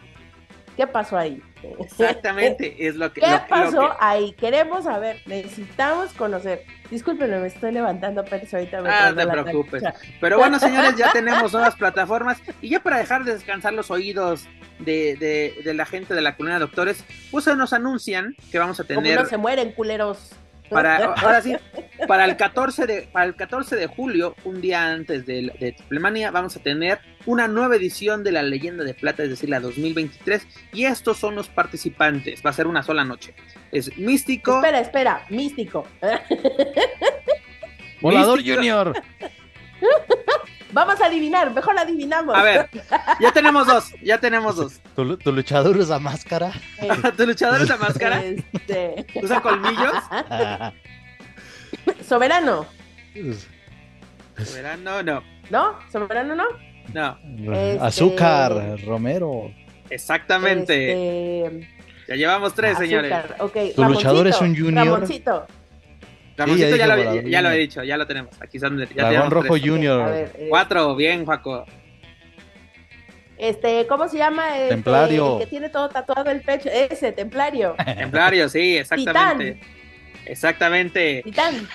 ¿Qué 0.76 0.86
pasó 0.86 1.16
ahí? 1.16 1.42
Exactamente, 1.80 2.74
es 2.86 2.96
lo 2.96 3.12
que. 3.12 3.20
¿Qué 3.20 3.26
lo 3.30 3.36
que- 3.36 3.42
lo 3.42 3.48
pasó 3.48 3.80
que- 3.90 3.96
ahí? 4.00 4.32
Queremos 4.32 4.84
saber, 4.84 5.20
necesitamos 5.26 6.12
conocer. 6.12 6.64
Discúlpenme, 6.90 7.38
me 7.40 7.48
estoy 7.48 7.72
levantando, 7.72 8.24
pero 8.24 8.46
ahorita 8.52 8.80
me 8.80 8.88
Ah, 8.88 9.10
no 9.10 9.16
te 9.16 9.26
preocupes. 9.26 9.82
tacha. 9.82 9.98
Pero 10.20 10.38
bueno, 10.38 10.58
señores, 10.58 10.94
ya 10.96 11.10
tenemos 11.12 11.52
nuevas 11.52 11.74
plataformas. 11.74 12.38
Y 12.62 12.68
ya 12.70 12.80
para 12.80 12.98
dejar 12.98 13.24
de 13.24 13.32
descansar 13.34 13.72
los 13.72 13.90
oídos 13.90 14.44
de, 14.78 15.16
de- 15.16 15.62
de 15.64 15.74
la 15.74 15.86
gente 15.86 16.14
de 16.14 16.20
la 16.22 16.36
colonia 16.36 16.58
de 16.58 16.60
doctores, 16.66 17.04
pues 17.30 17.46
nos 17.56 17.72
anuncian 17.72 18.36
que 18.52 18.58
vamos 18.58 18.78
a 18.78 18.84
Como 18.84 19.00
tener. 19.02 19.20
no 19.20 19.26
se 19.26 19.36
mueren, 19.36 19.72
culeros. 19.72 20.30
Para 20.70 20.96
ahora 21.14 21.40
sí 21.42 21.56
para 22.08 22.24
el 22.24 22.36
14 22.36 22.86
de 22.86 23.02
para 23.12 23.26
el 23.26 23.34
14 23.36 23.76
de 23.76 23.86
julio 23.86 24.34
un 24.44 24.60
día 24.60 24.86
antes 24.92 25.24
de, 25.26 25.52
de 25.60 25.72
Triplemania 25.72 26.30
vamos 26.30 26.56
a 26.56 26.60
tener 26.62 26.98
una 27.24 27.48
nueva 27.48 27.76
edición 27.76 28.22
de 28.24 28.32
la 28.32 28.42
leyenda 28.42 28.84
de 28.84 28.94
plata 28.94 29.22
es 29.22 29.30
decir 29.30 29.48
la 29.48 29.60
2023 29.60 30.46
y 30.72 30.84
estos 30.84 31.16
son 31.18 31.34
los 31.34 31.48
participantes 31.48 32.42
va 32.44 32.50
a 32.50 32.52
ser 32.54 32.66
una 32.66 32.82
sola 32.82 33.04
noche 33.04 33.34
es 33.72 33.96
místico 33.98 34.56
Espera, 34.56 34.80
espera, 34.80 35.22
místico. 35.30 35.86
Volador 38.00 38.38
Místico- 38.38 38.54
Junior. 38.56 38.92
Vamos 40.72 41.00
a 41.00 41.06
adivinar, 41.06 41.52
mejor 41.54 41.78
adivinamos. 41.78 42.34
a 42.36 42.42
ver 42.42 42.68
ya 43.20 43.30
tenemos 43.32 43.66
dos 43.66 43.92
ya 44.02 44.18
tenemos 44.18 44.56
dos 44.56 44.80
Tu, 44.96 45.16
tu 45.18 45.32
luchador 45.32 45.76
usa 45.76 45.98
máscara. 45.98 46.52
Eh, 46.78 46.88
tu 47.16 47.26
luchador 47.26 47.62
esa 47.62 47.76
máscara 47.76 48.22
este, 48.24 49.06
usa 49.22 49.40
colmillos 49.40 49.94
Soberano, 52.06 52.66
Soberano, 54.44 55.02
no 55.02 55.22
¿no? 55.50 55.78
Soberano, 55.90 56.34
¿no? 56.34 56.44
no 56.92 57.18
Este- 57.52 57.78
Azúcar, 57.80 58.80
Romero. 58.84 59.52
exactamente 59.90 61.44
Este, 61.46 61.68
ya 62.08 62.14
llevamos 62.16 62.54
tres 62.54 62.78
señores 62.78 63.12
azúcar, 63.12 63.36
ok, 63.40 63.56
Tu 63.74 63.84
luchador 63.84 64.26
es 64.28 64.40
un 64.40 64.56
junior. 64.56 64.86
Ramoncito. 64.86 65.46
Ramoncito 66.36 66.72
Sí, 66.72 66.78
ya 66.78 66.86
ya, 66.86 66.96
lo, 67.42 67.50
ya 67.50 67.54
he 67.54 67.58
dicho 67.58 67.82
ya 67.82 67.96
lo 67.96 68.06
tenemos 68.06 68.30
aquí 68.40 68.58
son 68.58 68.78
ya 68.94 69.10
Dragón 69.10 69.30
Rojo 69.30 69.54
tres. 69.54 69.62
Junior. 69.64 70.10
Ver, 70.10 70.32
eh, 70.36 70.46
cuatro 70.50 70.94
bien 70.96 71.24
Juaco 71.24 71.64
Este, 73.38 73.86
¿cómo 73.86 74.08
se 74.08 74.18
llama? 74.18 74.56
Este, 74.58 74.68
Templario. 74.74 75.34
el 75.34 75.38
que 75.44 75.46
tiene 75.50 75.68
todo 75.70 75.88
tatuado 75.88 76.30
el 76.30 76.40
pecho. 76.42 76.68
Ese, 76.70 77.12
Templario. 77.12 77.74
Templario, 77.84 78.48
sí, 78.48 78.76
exactamente. 78.78 79.54
Titán. 79.54 79.68
Exactamente. 80.26 81.22
Titán. 81.24 81.68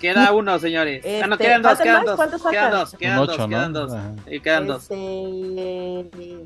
Queda 0.00 0.32
uno, 0.32 0.58
señores. 0.58 1.04
ah, 1.22 1.26
no, 1.28 1.34
Este, 1.34 1.44
quedan 1.46 1.62
dos, 1.62 1.70
¿faltan 1.78 1.84
quedan 1.86 1.96
más? 1.98 2.06
dos. 2.06 2.16
¿Cuántos 2.16 2.42
Quedan 2.42 2.54
faltan? 2.54 2.70
dos, 2.80 2.94
quedan 2.98 3.16
dos, 3.26 3.38
¿no? 3.38 3.48
quedan 3.48 3.72
dos. 3.72 3.92
Ajá. 3.92 4.14
Quedan 4.42 4.66
dos. 4.66 4.82
Este, 4.90 6.36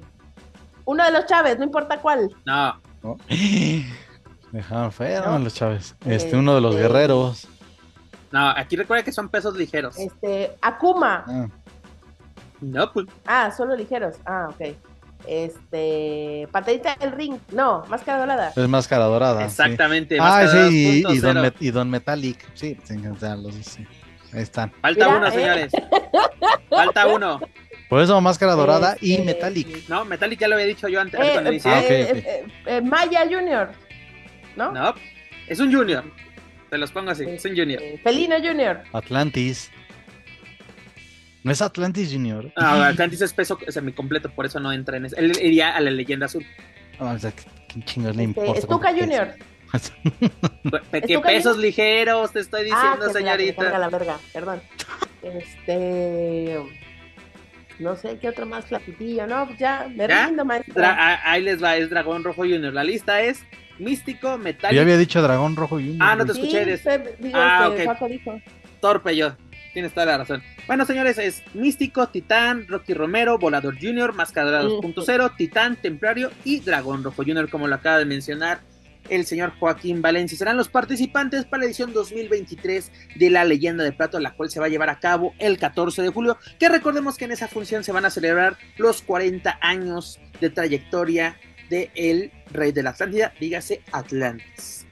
uno 0.85 1.05
de 1.05 1.11
los 1.11 1.27
Chávez, 1.27 1.59
no 1.59 1.65
importa 1.65 1.99
cuál. 2.01 2.31
No, 2.45 2.81
¿no? 3.03 3.17
Dejaron 4.53 4.93
feo 4.93 5.25
No. 5.25 5.39
los 5.39 5.55
Chávez. 5.55 5.95
Este, 6.07 6.37
uno 6.37 6.55
de 6.55 6.61
los 6.61 6.75
Este- 6.75 6.83
guerreros. 6.89 7.49
no, 8.33 8.49
aquí 8.51 8.77
recuerda 8.77 9.05
que 9.05 9.13
son 9.13 9.29
pesos 9.29 9.57
ligeros. 9.57 9.99
Este, 9.99 10.57
Akuma. 10.61 11.25
Ah, 11.27 11.47
No, 12.61 12.93
pues. 12.93 13.07
Ah, 13.27 13.51
solo 13.57 13.75
ligeros. 13.77 14.17
Ah, 14.27 14.49
ok. 14.51 14.77
Este, 15.27 16.49
patadita 16.51 16.97
del 16.97 17.13
ring. 17.13 17.37
No, 17.53 17.85
máscara 17.89 18.19
dorada. 18.21 18.53
es 18.55 18.69
máscara 18.69 19.05
dorada. 19.05 19.39
sí. 19.41 19.45
Exactamente. 19.47 20.19
Ah, 20.19 20.25
Máscara 20.25 20.69
sí, 20.69 20.75
y, 20.75 20.99
y 20.99 21.03
2.0. 21.03 21.21
Don 21.21 21.37
Met- 21.45 21.57
y 21.61 21.71
Don 21.71 21.91
Metallic. 21.91 22.39
Sí, 22.55 22.77
los. 23.37 23.55
sí. 23.55 23.87
Ahí 24.33 24.43
están. 24.43 24.71
Falta 24.81 25.07
Mira, 25.07 25.17
uno, 25.19 25.27
eh. 25.27 25.31
señores. 25.33 25.73
Falta 26.71 27.07
uno. 27.07 27.41
Por 27.89 28.01
eso 28.01 28.21
máscara 28.21 28.53
dorada 28.55 28.97
y 29.01 29.15
Este, 29.15 29.25
Metallic. 29.25 29.89
No, 29.89 30.05
Metallic 30.05 30.39
ya 30.41 30.49
lo 30.49 30.55
había 30.55 30.67
dicho 30.67 30.87
yo 30.89 31.01
antes. 31.01 31.19
Eh, 31.21 31.31
cuando 31.33 31.51
eh. 31.51 31.61
Ah, 31.65 31.79
ok, 31.79 31.91
eh, 31.91 32.07
ok. 32.11 32.17
eh, 32.17 32.45
eh, 32.67 32.81
Maya 32.83 33.23
Junior. 33.29 33.71
¿No? 34.57 34.73
No, 34.73 34.95
es 35.47 35.61
un 35.61 35.73
junior. 35.75 36.05
Te 36.71 36.79
los 36.79 36.93
pongo 36.93 37.11
así, 37.11 37.25
es 37.27 37.45
un 37.45 37.57
junior. 37.57 37.83
Eh, 37.83 38.01
Felino 38.03 38.37
Junior. 38.39 38.83
Atlantis. 38.93 39.71
No 41.43 41.51
es 41.53 41.63
Atlantis 41.63 42.13
Junior. 42.13 42.53
Ah, 42.57 42.89
Atlantis 42.89 43.23
es 43.23 43.33
peso 43.33 43.59
semicompleto, 43.69 44.31
por 44.31 44.45
eso 44.47 44.61
no 44.61 44.73
entra 44.73 44.99
en 44.99 45.07
eso. 45.07 45.17
Él 45.17 45.33
iría 45.43 45.75
a 45.75 45.81
la 45.81 45.91
leyenda 45.91 46.27
azul. 46.27 46.45
Ah, 46.99 47.13
o 47.17 47.19
sea, 47.19 47.33
¿qué, 47.33 47.43
qué 47.69 47.81
chingos 47.85 48.15
le 48.15 48.25
Este, 48.25 48.41
importa? 48.41 48.61
Stuka 48.61 48.79
cuánto 48.93 49.01
Junior. 49.01 49.35
Que 50.91 50.99
¿Esto 50.99 51.23
pesos 51.23 51.53
cayó? 51.57 51.63
ligeros, 51.67 52.33
te 52.33 52.41
estoy 52.41 52.63
Ah, 52.63 52.65
diciendo, 52.65 52.99
carga 53.07 53.13
señorita. 53.13 53.79
la 53.79 53.89
verga, 53.89 54.19
perdón. 54.33 54.61
Este. 55.23 56.59
No 57.79 57.97
sé 57.97 58.19
qué 58.21 58.29
otro 58.29 58.45
más 58.47 58.67
flaquitillo, 58.67 59.27
¿no? 59.27 59.47
Pues 59.47 59.59
ya, 59.59 59.89
me 59.95 60.07
¿Ya? 60.07 60.27
rindo, 60.27 60.45
maestra. 60.45 60.75
Dra- 60.75 60.97
ah, 60.99 61.21
ahí 61.25 61.43
les 61.43 61.63
va, 61.63 61.77
es 61.77 61.89
Dragón 61.89 62.23
Rojo 62.25 62.43
Junior. 62.43 62.75
La 62.75 62.85
lista 62.85 63.23
es 63.23 63.43
Místico, 63.81 64.33
Yo 64.33 64.39
Metallic, 64.39 64.81
había 64.81 64.97
dicho 64.99 65.21
Dragón 65.23 65.57
Rojo 65.57 65.77
Junior. 65.77 65.97
Ah, 66.01 66.17
no 66.17 66.25
te 66.27 66.33
escuché, 66.33 66.65
digo, 66.65 67.37
Ah, 67.39 67.69
este, 67.71 67.83
ok. 67.83 67.87
Paco 67.87 68.09
dijo. 68.09 68.41
Torpe 68.81 69.17
yo. 69.17 69.35
Tienes 69.73 69.93
toda 69.93 70.07
la 70.07 70.19
razón. 70.19 70.43
Bueno, 70.67 70.85
señores, 70.85 71.17
es 71.19 71.43
Místico, 71.55 72.09
Titán, 72.09 72.67
Rocky 72.67 72.93
Romero, 72.93 73.39
Volador 73.39 73.77
Junior, 73.81 74.13
Máscara 74.15 74.65
Ujú. 74.67 74.83
2.0, 74.83 75.37
Titán, 75.37 75.77
Templario 75.77 76.31
y 76.45 76.61
Dragón 76.61 77.05
Rojo 77.05 77.23
Junior, 77.23 77.49
como 77.49 77.69
lo 77.69 77.77
acaba 77.77 77.99
de 77.99 78.05
mencionar 78.05 78.61
el 79.09 79.25
señor 79.27 79.53
Joaquín 79.59 80.03
Valencia. 80.03 80.37
Serán 80.37 80.57
los 80.57 80.69
participantes 80.69 81.45
para 81.45 81.61
la 81.61 81.67
edición 81.67 81.93
2023 81.93 82.91
de 83.17 83.31
la 83.31 83.45
Leyenda 83.45 83.83
de 83.85 83.93
Plato, 83.93 84.19
la 84.21 84.33
cual 84.35 84.51
se 84.51 84.61
va 84.61 84.67
a 84.67 84.69
llevar 84.69 84.91
a 84.91 84.99
cabo 84.99 85.35
el 85.39 85.57
14 85.59 86.03
de 86.03 86.09
julio. 86.11 86.37
Que 86.59 86.69
recordemos 86.69 87.17
que 87.17 87.25
en 87.27 87.33
esa 87.33 87.49
función 87.49 87.83
se 87.85 87.93
van 87.93 88.05
a 88.05 88.11
celebrar 88.11 88.57
los 88.77 89.03
40 89.03 89.59
años 89.61 90.21
de 90.41 90.51
trayectoria 90.51 91.37
de 91.71 91.91
el 91.95 92.31
Rey 92.53 92.73
de 92.73 92.83
la 92.83 92.91
Atlántida, 92.91 93.33
dígase 93.41 93.81
Atlantis. 93.93 94.87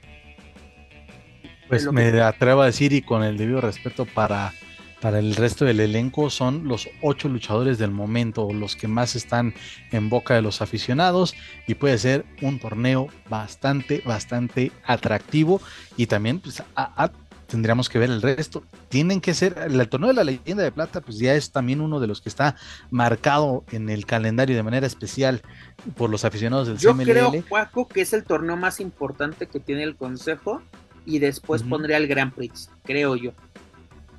Pues 1.67 1.91
me 1.91 2.11
que- 2.11 2.21
atrevo 2.21 2.61
a 2.63 2.65
decir 2.67 2.93
y 2.93 3.01
con 3.01 3.23
el 3.23 3.37
debido 3.37 3.61
respeto 3.61 4.05
para, 4.05 4.53
para 5.01 5.19
el 5.19 5.35
resto 5.35 5.65
del 5.65 5.79
elenco 5.81 6.31
son 6.31 6.67
los 6.67 6.89
ocho 7.03 7.29
luchadores 7.29 7.77
del 7.77 7.91
momento, 7.91 8.51
los 8.51 8.75
que 8.75 8.87
más 8.87 9.15
están 9.15 9.53
en 9.91 10.09
boca 10.09 10.33
de 10.33 10.41
los 10.41 10.63
aficionados 10.63 11.35
y 11.67 11.75
puede 11.75 11.97
ser 11.99 12.25
un 12.41 12.57
torneo 12.59 13.07
bastante, 13.29 14.01
bastante 14.03 14.71
atractivo 14.83 15.61
y 15.95 16.07
también 16.07 16.39
pues, 16.39 16.61
a- 16.75 17.03
a- 17.03 17.11
tendríamos 17.49 17.89
que 17.89 17.99
ver 17.99 18.09
el 18.09 18.21
resto. 18.21 18.63
Tienen 18.89 19.19
que 19.21 19.33
ser, 19.33 19.57
el 19.57 19.89
torneo 19.89 20.09
de 20.09 20.13
la 20.13 20.23
leyenda 20.23 20.63
de 20.63 20.71
plata 20.71 21.01
pues 21.01 21.17
ya 21.17 21.33
es 21.33 21.51
también 21.51 21.81
uno 21.81 21.99
de 21.99 22.07
los 22.07 22.21
que 22.21 22.29
está 22.29 22.55
marcado 22.91 23.63
en 23.71 23.89
el 23.89 24.05
calendario 24.05 24.55
de 24.55 24.63
manera 24.63 24.87
especial 24.87 25.41
por 25.97 26.09
los 26.09 26.25
aficionados 26.25 26.67
del 26.67 26.77
Yo 26.77 26.91
CMLL. 26.93 27.05
creo, 27.11 27.31
Juaco, 27.49 27.87
que 27.87 28.01
es 28.01 28.13
el 28.13 28.23
torneo 28.23 28.55
más 28.55 28.79
importante 28.79 29.47
que 29.47 29.59
tiene 29.59 29.83
el 29.83 29.95
Consejo 29.95 30.61
y 31.05 31.19
después 31.19 31.61
Ujú. 31.61 31.71
pondría 31.71 31.97
el 31.97 32.07
Grand 32.07 32.33
Prix, 32.33 32.69
creo 32.83 33.15
yo. 33.15 33.31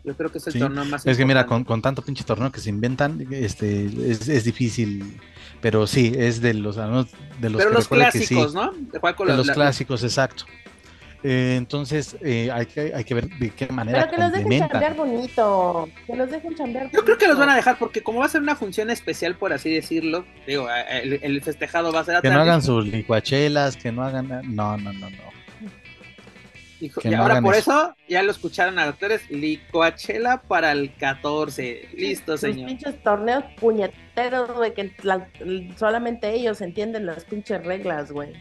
Yo 0.03 0.17
creo 0.17 0.33
que 0.33 0.39
es 0.39 0.47
el 0.47 0.55
Sí, 0.55 0.59
torneo 0.59 0.85
más 0.87 1.07
Es 1.07 1.17
que 1.19 1.27
mira, 1.27 1.45
con, 1.45 1.59
importante. 1.59 1.67
con 1.69 1.83
tanto 1.83 2.03
pinche 2.03 2.25
torneo 2.25 2.51
que 2.51 2.61
se 2.61 2.71
inventan, 2.71 3.27
este, 3.31 3.85
es, 4.11 4.29
es 4.29 4.45
difícil, 4.45 5.21
pero 5.61 5.87
sí, 5.87 6.13
es 6.17 6.41
de 6.41 6.55
los, 6.55 6.77
de 6.77 6.83
los 7.51 7.59
Pero 7.59 7.69
que 7.71 7.75
los 7.75 7.87
que 7.89 7.95
clásicos, 7.97 8.53
sí, 8.53 8.57
¿no? 8.57 8.73
De, 8.73 8.99
Juaco, 8.99 9.27
de 9.27 9.37
los 9.37 9.47
la- 9.47 9.55
clásicos, 9.55 10.03
exacto. 10.03 10.45
Eh, 11.23 11.57
entonces, 11.59 12.17
eh, 12.23 12.51
hay, 12.51 12.65
que, 12.67 12.93
hay 12.95 13.05
que 13.05 13.13
ver 13.15 13.29
de 13.29 13.51
qué 13.51 13.67
manera 13.69 14.09
Pero 14.09 14.11
que 14.11 14.23
los 14.23 14.33
dejen 14.33 14.69
chambear 14.69 14.95
bonito. 14.97 15.89
Que 16.07 16.17
los 16.17 16.31
dejen 16.31 16.55
chambear 16.55 16.91
Yo 16.91 17.05
creo 17.05 17.19
que 17.19 17.29
los 17.29 17.37
van 17.37 17.51
a 17.51 17.53
bonito. 17.53 17.57
dejar 17.57 17.79
porque 17.79 18.03
como 18.03 18.21
va 18.21 18.27
a 18.27 18.29
ser 18.31 18.41
una 18.41 18.57
función 18.57 18.89
especial, 18.91 19.37
por 19.37 19.53
así 19.53 19.71
decirlo, 19.73 20.25
digo, 20.47 20.67
a- 20.67 20.73
a- 20.77 20.99
el, 21.01 21.21
el 21.23 21.43
festejado 21.43 21.93
va 21.93 22.01
a 22.01 22.05
ser 22.05 22.23
Que 22.23 22.31
no 22.31 22.41
hagan 22.41 22.63
sus 22.63 22.87
licuachelas, 22.87 23.77
que 23.77 23.93
no 23.93 24.03
hagan... 24.03 24.29
No, 24.55 24.77
no, 24.79 24.93
no, 24.95 25.11
no. 25.11 25.31
Y 26.81 26.91
no 27.11 27.23
ahora 27.23 27.43
por 27.43 27.55
eso. 27.55 27.71
eso. 27.73 27.97
ya 28.09 28.23
lo 28.23 28.31
escucharon 28.31 28.79
a 28.79 28.87
doctores, 28.87 29.31
licuachela 29.31 30.41
para 30.41 30.73
el 30.73 30.95
14. 30.95 31.91
Listo, 31.95 32.33
Sus 32.39 32.41
señor. 32.41 32.67
pinches 32.69 33.03
torneos 33.03 33.45
puñeteros, 33.61 34.51
güey, 34.53 34.73
que 34.73 34.91
la- 35.03 35.29
solamente 35.77 36.33
ellos 36.33 36.63
entienden 36.63 37.05
las 37.05 37.25
pinches 37.27 37.63
reglas, 37.67 38.11
güey. 38.11 38.33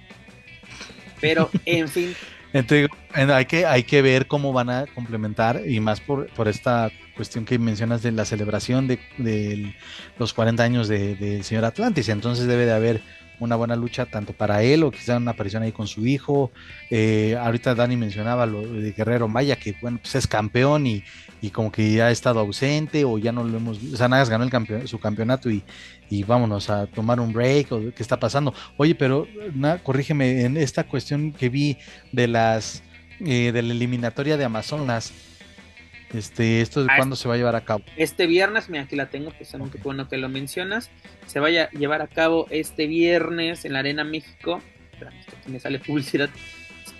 Pero, 1.20 1.50
en 1.66 1.90
fin, 1.90 2.16
Entonces, 2.54 2.90
en- 3.16 3.32
hay 3.32 3.46
que, 3.46 3.66
hay 3.66 3.84
que 3.84 4.02
ver 4.02 4.28
cómo 4.28 4.54
van 4.54 4.70
a 4.70 4.86
complementar 4.88 5.62
y 5.68 5.80
más 5.80 6.02
por, 6.02 6.28
por 6.34 6.48
esta 6.48 6.90
cuestión 7.16 7.46
que 7.46 7.60
mencionas 7.60 8.02
de 8.02 8.12
la 8.12 8.26
celebración 8.26 8.88
de, 8.88 9.00
de 9.18 9.76
los 10.18 10.34
40 10.34 10.64
años 10.64 10.88
de- 10.88 11.16
del 11.16 11.44
señor 11.44 11.66
Atlantis. 11.66 12.10
Entonces 12.10 12.48
debe 12.48 12.66
de 12.66 12.74
haber 12.74 13.02
una 13.40 13.56
buena 13.56 13.76
lucha 13.76 14.06
tanto 14.06 14.34
para 14.34 14.64
él 14.64 14.84
o 14.84 14.92
quizá 14.92 15.18
una 15.18 15.32
aparición 15.32 15.64
ahí 15.64 15.72
con 15.72 15.88
su 15.88 16.06
hijo. 16.06 16.52
Eh, 16.90 17.38
ahorita 17.40 17.76
Dani 17.76 17.98
mencionaba 17.98 18.46
lo 18.46 18.62
de 18.62 18.92
Guerrero 18.92 19.28
Maya, 19.28 19.56
que 19.56 19.76
bueno, 19.82 20.00
pues 20.02 20.16
es 20.16 20.28
campeón 20.28 20.88
y, 20.88 21.04
y 21.42 21.50
como 21.50 21.72
que 21.72 21.92
ya 21.94 22.08
ha 22.08 22.12
estado 22.12 22.40
ausente 22.40 23.06
o 23.06 23.18
ya 23.18 23.32
no 23.32 23.44
lo 23.44 23.58
hemos. 23.58 23.80
O 23.94 23.98
sea, 23.98 24.08
Nagas 24.08 24.30
ganó 24.30 24.44
el 24.44 24.50
campeón, 24.50 24.88
su 24.88 25.00
campeonato 25.00 25.50
y, 25.50 25.64
y 26.10 26.24
vámonos 26.24 26.70
a 26.70 26.88
tomar 26.88 27.20
un 27.20 27.34
break 27.34 27.72
o 27.72 27.80
qué 27.80 28.04
está 28.04 28.20
pasando. 28.20 28.54
Oye, 28.78 28.96
pero 28.96 29.28
na, 29.54 29.78
corrígeme, 29.80 30.44
en 30.44 30.58
esta 30.58 30.84
cuestión 30.84 31.32
que 31.32 31.50
vi 31.50 31.78
de 32.12 32.28
las 32.28 32.84
eh, 33.22 33.52
de 33.52 33.62
la 33.62 33.74
eliminatoria 33.74 34.38
de 34.38 34.46
Amazonas, 34.46 35.12
este, 36.14 36.62
esto 36.62 36.84
de 36.84 36.88
Ah, 36.92 36.96
cuándo 36.98 37.16
se 37.16 37.28
va 37.28 37.36
a 37.36 37.38
llevar 37.38 37.56
a 37.56 37.62
cabo. 37.62 37.84
Este 37.98 38.28
viernes, 38.28 38.70
mira, 38.70 38.84
aquí 38.84 38.96
la 38.96 39.10
tengo, 39.10 39.32
precisamente 39.32 39.78
qué 39.78 39.84
bueno 39.84 40.08
que 40.10 40.18
lo 40.18 40.30
mencionas. 40.30 40.90
Se 41.28 41.40
vaya 41.40 41.70
a 41.74 41.78
llevar 41.78 42.02
a 42.02 42.08
cabo 42.08 42.48
este 42.50 42.88
viernes 42.88 43.66
en 43.66 43.74
la 43.74 43.80
Arena 43.80 44.04
México. 44.04 44.62
Espera, 44.92 45.12
aquí 45.12 45.52
me 45.52 45.60
sale 45.60 45.80
publicidad. 45.80 46.30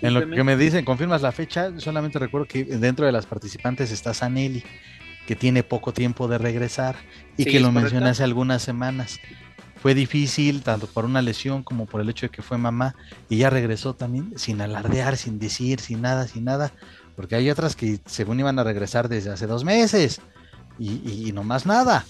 En 0.02 0.14
lo 0.14 0.28
que 0.30 0.44
me 0.44 0.56
dicen, 0.56 0.84
confirmas 0.84 1.20
la 1.20 1.32
fecha, 1.32 1.78
solamente 1.78 2.18
recuerdo 2.18 2.46
que 2.46 2.64
dentro 2.64 3.04
de 3.04 3.12
las 3.12 3.26
participantes 3.26 3.90
está 3.90 4.14
Sanelli, 4.14 4.62
que 5.26 5.36
tiene 5.36 5.62
poco 5.62 5.92
tiempo 5.92 6.26
de 6.26 6.38
regresar 6.38 6.96
y 7.36 7.44
Sí, 7.44 7.50
que 7.50 7.60
lo 7.60 7.70
mencioné 7.70 8.08
hace 8.08 8.24
algunas 8.24 8.62
semanas. 8.62 9.20
Fue 9.76 9.94
difícil, 9.94 10.62
tanto 10.62 10.86
por 10.86 11.04
una 11.04 11.22
lesión 11.22 11.62
como 11.62 11.86
por 11.86 12.00
el 12.00 12.08
hecho 12.10 12.26
de 12.26 12.30
que 12.30 12.42
fue 12.42 12.58
mamá, 12.58 12.96
y 13.28 13.38
ya 13.38 13.50
regresó 13.50 13.94
también 13.94 14.32
sin 14.36 14.60
alardear, 14.60 15.16
sin 15.16 15.38
decir, 15.38 15.80
sin 15.80 16.02
nada, 16.02 16.26
sin 16.26 16.44
nada, 16.44 16.72
porque 17.20 17.34
hay 17.36 17.50
otras 17.50 17.76
que 17.76 17.98
según 18.06 18.40
iban 18.40 18.58
a 18.58 18.64
regresar 18.64 19.10
desde 19.10 19.28
hace 19.30 19.46
dos 19.46 19.62
meses, 19.62 20.22
y, 20.78 21.26
y 21.28 21.32
no 21.32 21.42
más 21.44 21.66
nada. 21.66 22.06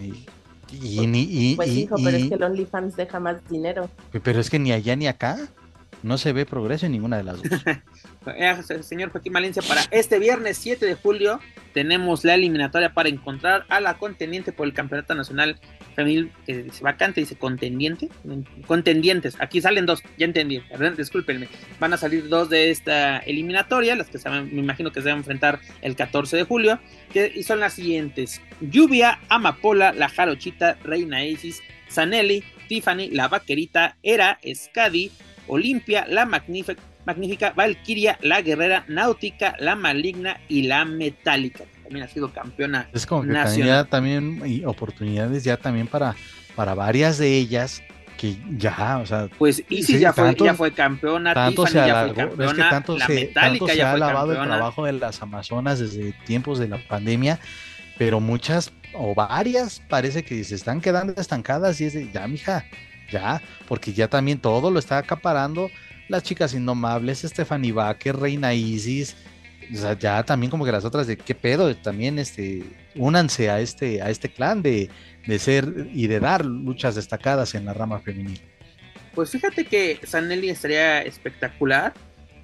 Y, 0.00 0.24
y 0.72 1.54
Pues 1.54 1.68
y- 1.68 1.80
hijo, 1.82 1.96
pero 2.02 2.16
es 2.16 2.28
que 2.30 2.34
el 2.34 2.42
OnlyFans 2.42 2.96
deja 2.96 3.20
más 3.20 3.46
dinero. 3.50 3.90
pero 4.22 4.40
es 4.40 4.48
que 4.48 4.58
ni 4.58 4.72
allá 4.72 4.96
ni 4.96 5.06
acá 5.06 5.36
no 6.02 6.16
se 6.16 6.32
ve 6.32 6.46
progreso 6.46 6.86
en 6.86 6.92
ninguna 6.92 7.18
de 7.18 7.24
las 7.24 7.42
dos. 7.42 7.60
Eh, 8.36 8.56
señor 8.82 9.10
Joaquín 9.10 9.32
Valencia, 9.32 9.62
para 9.66 9.82
este 9.90 10.18
viernes 10.18 10.58
7 10.58 10.84
de 10.84 10.94
julio 10.96 11.40
tenemos 11.72 12.24
la 12.24 12.34
eliminatoria 12.34 12.92
para 12.92 13.08
encontrar 13.08 13.64
a 13.70 13.80
la 13.80 13.96
contendiente 13.96 14.52
por 14.52 14.66
el 14.66 14.74
Campeonato 14.74 15.14
Nacional 15.14 15.58
Femenil, 15.98 16.30
que 16.46 16.62
dice 16.62 16.84
vacante, 16.84 17.20
dice 17.20 17.34
contendiente, 17.34 18.08
contendientes, 18.68 19.34
aquí 19.40 19.60
salen 19.60 19.84
dos, 19.84 20.04
ya 20.16 20.26
entendí, 20.26 20.60
perdón, 20.60 20.94
discúlpenme, 20.96 21.48
van 21.80 21.92
a 21.92 21.96
salir 21.96 22.28
dos 22.28 22.48
de 22.48 22.70
esta 22.70 23.18
eliminatoria, 23.18 23.96
las 23.96 24.08
que 24.08 24.18
se 24.18 24.28
van, 24.28 24.54
me 24.54 24.60
imagino 24.60 24.92
que 24.92 25.00
se 25.00 25.08
van 25.08 25.16
a 25.16 25.18
enfrentar 25.18 25.58
el 25.82 25.96
14 25.96 26.36
de 26.36 26.44
julio, 26.44 26.78
que, 27.12 27.32
y 27.34 27.42
son 27.42 27.58
las 27.58 27.72
siguientes, 27.72 28.40
Lluvia, 28.60 29.18
Amapola, 29.28 29.92
La 29.92 30.08
Jarochita, 30.08 30.78
Reina 30.84 31.24
Isis, 31.24 31.62
Sanelli, 31.88 32.44
Tiffany, 32.68 33.10
La 33.10 33.26
Vaquerita, 33.26 33.96
Era, 34.04 34.38
Scadi, 34.54 35.10
Olimpia, 35.48 36.06
La 36.08 36.26
Magnífica, 36.26 36.80
Magnífica, 37.06 37.52
Valkyria, 37.56 38.18
La 38.22 38.40
Guerrera, 38.40 38.84
Náutica, 38.86 39.56
La 39.58 39.74
Maligna 39.74 40.38
y 40.48 40.62
La 40.62 40.84
Metálica. 40.84 41.64
También 41.88 42.04
ha 42.04 42.08
sido 42.08 42.30
campeona. 42.30 42.86
Es 42.92 43.06
como 43.06 43.22
que 43.22 43.28
Nacional. 43.28 43.88
también 43.88 44.42
y 44.44 44.62
oportunidades 44.66 45.42
ya 45.42 45.56
también 45.56 45.86
para, 45.86 46.14
para 46.54 46.74
varias 46.74 47.16
de 47.16 47.34
ellas 47.34 47.82
que 48.18 48.36
ya, 48.58 48.98
o 48.98 49.06
sea. 49.06 49.28
Pues 49.38 49.64
Isis 49.70 49.98
ya, 49.98 50.12
fue, 50.12 50.34
ya 50.34 50.52
fue 50.52 50.72
campeona, 50.72 51.32
tanto 51.32 51.64
Tiffany 51.64 51.82
se 51.82 51.88
ya 51.88 52.00
alargó, 52.00 52.14
fue 52.14 52.26
campeona, 52.26 52.50
es 52.50 52.52
que 52.52 52.70
tanto 52.70 52.98
la 52.98 53.06
se, 53.06 53.14
Metallica 53.14 53.40
tanto 53.40 53.68
se 53.68 53.82
ha 53.82 53.92
alabado 53.92 54.32
el 54.32 54.46
trabajo 54.46 54.84
de 54.84 54.92
las 54.92 55.22
Amazonas 55.22 55.78
desde 55.78 56.12
tiempos 56.26 56.58
de 56.58 56.68
la 56.68 56.76
pandemia, 56.76 57.38
pero 57.96 58.20
muchas 58.20 58.70
o 58.92 59.14
varias 59.14 59.80
parece 59.88 60.24
que 60.24 60.44
se 60.44 60.56
están 60.56 60.82
quedando 60.82 61.14
estancadas 61.18 61.80
y 61.80 61.86
es 61.86 61.94
de, 61.94 62.12
ya, 62.12 62.26
mija, 62.28 62.66
ya, 63.10 63.40
porque 63.66 63.94
ya 63.94 64.08
también 64.08 64.38
todo 64.38 64.70
lo 64.70 64.78
está 64.78 64.98
acaparando 64.98 65.70
las 66.08 66.22
chicas 66.22 66.52
indomables, 66.52 67.20
Stephanie 67.20 67.72
Baker, 67.72 68.16
Reina 68.16 68.52
Isis, 68.52 69.16
o 69.72 69.76
sea, 69.76 69.98
ya 69.98 70.22
también 70.22 70.50
como 70.50 70.64
que 70.64 70.72
las 70.72 70.84
otras 70.84 71.06
de 71.06 71.16
qué 71.16 71.34
pedo, 71.34 71.74
también 71.76 72.18
este, 72.18 72.64
únanse 72.94 73.50
a 73.50 73.60
este, 73.60 74.02
a 74.02 74.10
este 74.10 74.28
clan 74.28 74.62
de, 74.62 74.90
de 75.26 75.38
ser 75.38 75.88
y 75.92 76.06
de 76.06 76.20
dar 76.20 76.44
luchas 76.44 76.94
destacadas 76.94 77.54
en 77.54 77.64
la 77.64 77.74
rama 77.74 78.00
femenil. 78.00 78.40
Pues 79.14 79.30
fíjate 79.30 79.64
que 79.64 80.00
Sanelli 80.04 80.50
estaría 80.50 81.02
espectacular. 81.02 81.92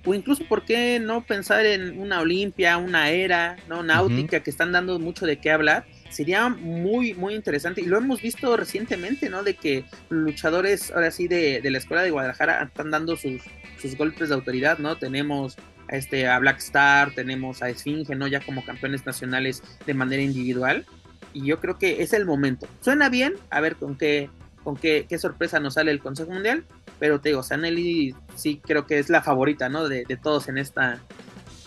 O 0.07 0.13
incluso, 0.13 0.45
¿por 0.47 0.67
qué 0.67 1.01
no 1.01 1.25
pensar 1.25 1.65
en 1.65 1.99
una 1.99 2.21
Olimpia, 2.21 2.77
una 2.77 3.09
era, 3.09 3.57
¿no? 3.69 3.83
Náutica, 3.83 4.41
que 4.41 4.51
están 4.51 4.71
dando 4.71 4.99
mucho 4.99 5.25
de 5.25 5.39
qué 5.39 5.51
hablar? 5.51 5.87
Sería 6.11 6.51
muy, 6.51 7.15
muy 7.15 7.35
interesante. 7.35 7.81
Y 7.81 7.87
lo 7.87 7.97
hemos 7.97 8.21
visto 8.21 8.55
recientemente, 8.55 9.31
¿no? 9.31 9.43
De 9.43 9.55
que 9.55 9.87
luchadores, 10.11 10.91
ahora 10.91 11.11
sí, 11.11 11.27
de, 11.27 11.63
de 11.63 11.71
la 11.71 11.79
Escuela 11.79 12.03
de 12.03 12.11
Guadalajara 12.11 12.65
están 12.65 12.91
dando 12.91 13.17
sus, 13.17 13.41
sus 13.81 13.97
golpes 13.97 14.29
de 14.29 14.35
autoridad, 14.35 14.77
¿no? 14.77 14.99
Tenemos 14.99 15.57
este, 15.89 16.29
a 16.29 16.39
Black 16.39 16.59
Star, 16.59 17.13
tenemos 17.15 17.63
a 17.63 17.69
Esfinge, 17.69 18.15
¿no? 18.15 18.27
Ya 18.27 18.41
como 18.41 18.65
campeones 18.65 19.05
nacionales 19.07 19.63
de 19.87 19.95
manera 19.95 20.23
individual. 20.23 20.87
Y 21.33 21.45
yo 21.47 21.61
creo 21.61 21.79
que 21.79 22.03
es 22.03 22.13
el 22.13 22.27
momento. 22.27 22.67
Suena 22.81 23.09
bien, 23.09 23.35
a 23.51 23.61
ver 23.61 23.77
con 23.77 23.97
qué, 23.97 24.31
con 24.63 24.77
qué, 24.77 25.07
qué 25.09 25.19
sorpresa 25.19 25.59
nos 25.61 25.75
sale 25.75 25.91
el 25.91 26.01
Consejo 26.01 26.31
Mundial. 26.31 26.65
Pero 27.01 27.21
te 27.21 27.31
digo, 27.31 27.43
Sanelli 27.43 28.15
sí 28.37 28.61
creo 28.65 28.87
que 28.87 28.99
es 29.01 29.11
la 29.11 29.21
favorita, 29.21 29.69
¿no? 29.69 29.89
De, 29.89 30.05
de 30.05 30.17
todos 30.17 30.49
en 30.49 30.59
esta, 30.59 30.99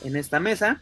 en 0.04 0.16
esta 0.16 0.40
mesa. 0.40 0.82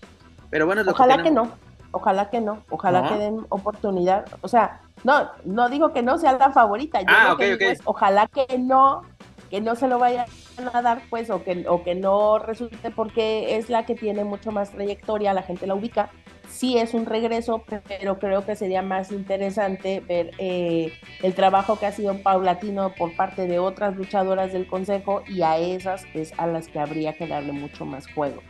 Pero 0.51 0.67
bueno, 0.67 0.81
es 0.81 0.87
lo 0.87 0.93
Ojalá 0.93 1.17
que, 1.17 1.23
que 1.23 1.31
no, 1.31 1.51
ojalá 1.91 2.29
que 2.29 2.41
no, 2.41 2.63
ojalá 2.69 3.01
¿No? 3.01 3.09
que 3.09 3.15
den 3.17 3.45
oportunidad. 3.49 4.25
O 4.41 4.47
sea, 4.47 4.81
no, 5.03 5.31
no 5.45 5.67
digo 5.69 5.91
que 5.93 6.03
no 6.03 6.17
sea 6.19 6.33
la 6.37 6.51
favorita, 6.51 7.01
yo 7.01 7.07
Ah, 7.09 7.29
lo 7.29 7.37
que 7.37 7.53
ok, 7.55 7.59
digo 7.59 7.71
ok. 7.71 7.77
es 7.77 7.81
ojalá 7.85 8.27
que 8.27 8.57
no, 8.59 9.01
que 9.49 9.61
no 9.61 9.75
se 9.75 9.87
lo 9.87 9.99
vayan 9.99 10.25
a 10.73 10.81
dar, 10.81 11.01
pues, 11.09 11.29
o 11.29 11.43
que, 11.43 11.65
o 11.67 11.83
que 11.83 11.95
no 11.95 12.39
resulte 12.39 12.91
porque 12.91 13.57
es 13.57 13.69
la 13.69 13.85
que 13.85 13.95
tiene 13.95 14.23
mucho 14.23 14.51
más 14.51 14.71
trayectoria, 14.71 15.33
la 15.33 15.43
gente 15.43 15.67
la 15.67 15.75
ubica. 15.75 16.09
Sí 16.47 16.77
es 16.77 16.93
un 16.93 17.05
regreso, 17.05 17.63
pero 17.87 18.19
creo 18.19 18.45
que 18.45 18.55
sería 18.55 18.81
más 18.81 19.11
interesante 19.11 19.99
ver 19.99 20.31
eh, 20.37 20.93
el 21.23 21.33
trabajo 21.33 21.77
que 21.79 21.87
ha 21.87 21.91
sido 21.91 22.17
paulatino 22.21 22.93
por 22.95 23.15
parte 23.15 23.47
de 23.47 23.59
otras 23.59 23.95
luchadoras 23.95 24.53
del 24.53 24.67
consejo 24.67 25.23
y 25.27 25.41
a 25.41 25.57
esas 25.57 26.05
es 26.13 26.33
a 26.37 26.45
las 26.47 26.67
que 26.67 26.79
habría 26.79 27.13
que 27.13 27.27
darle 27.27 27.51
mucho 27.51 27.85
más 27.85 28.07
juego. 28.13 28.41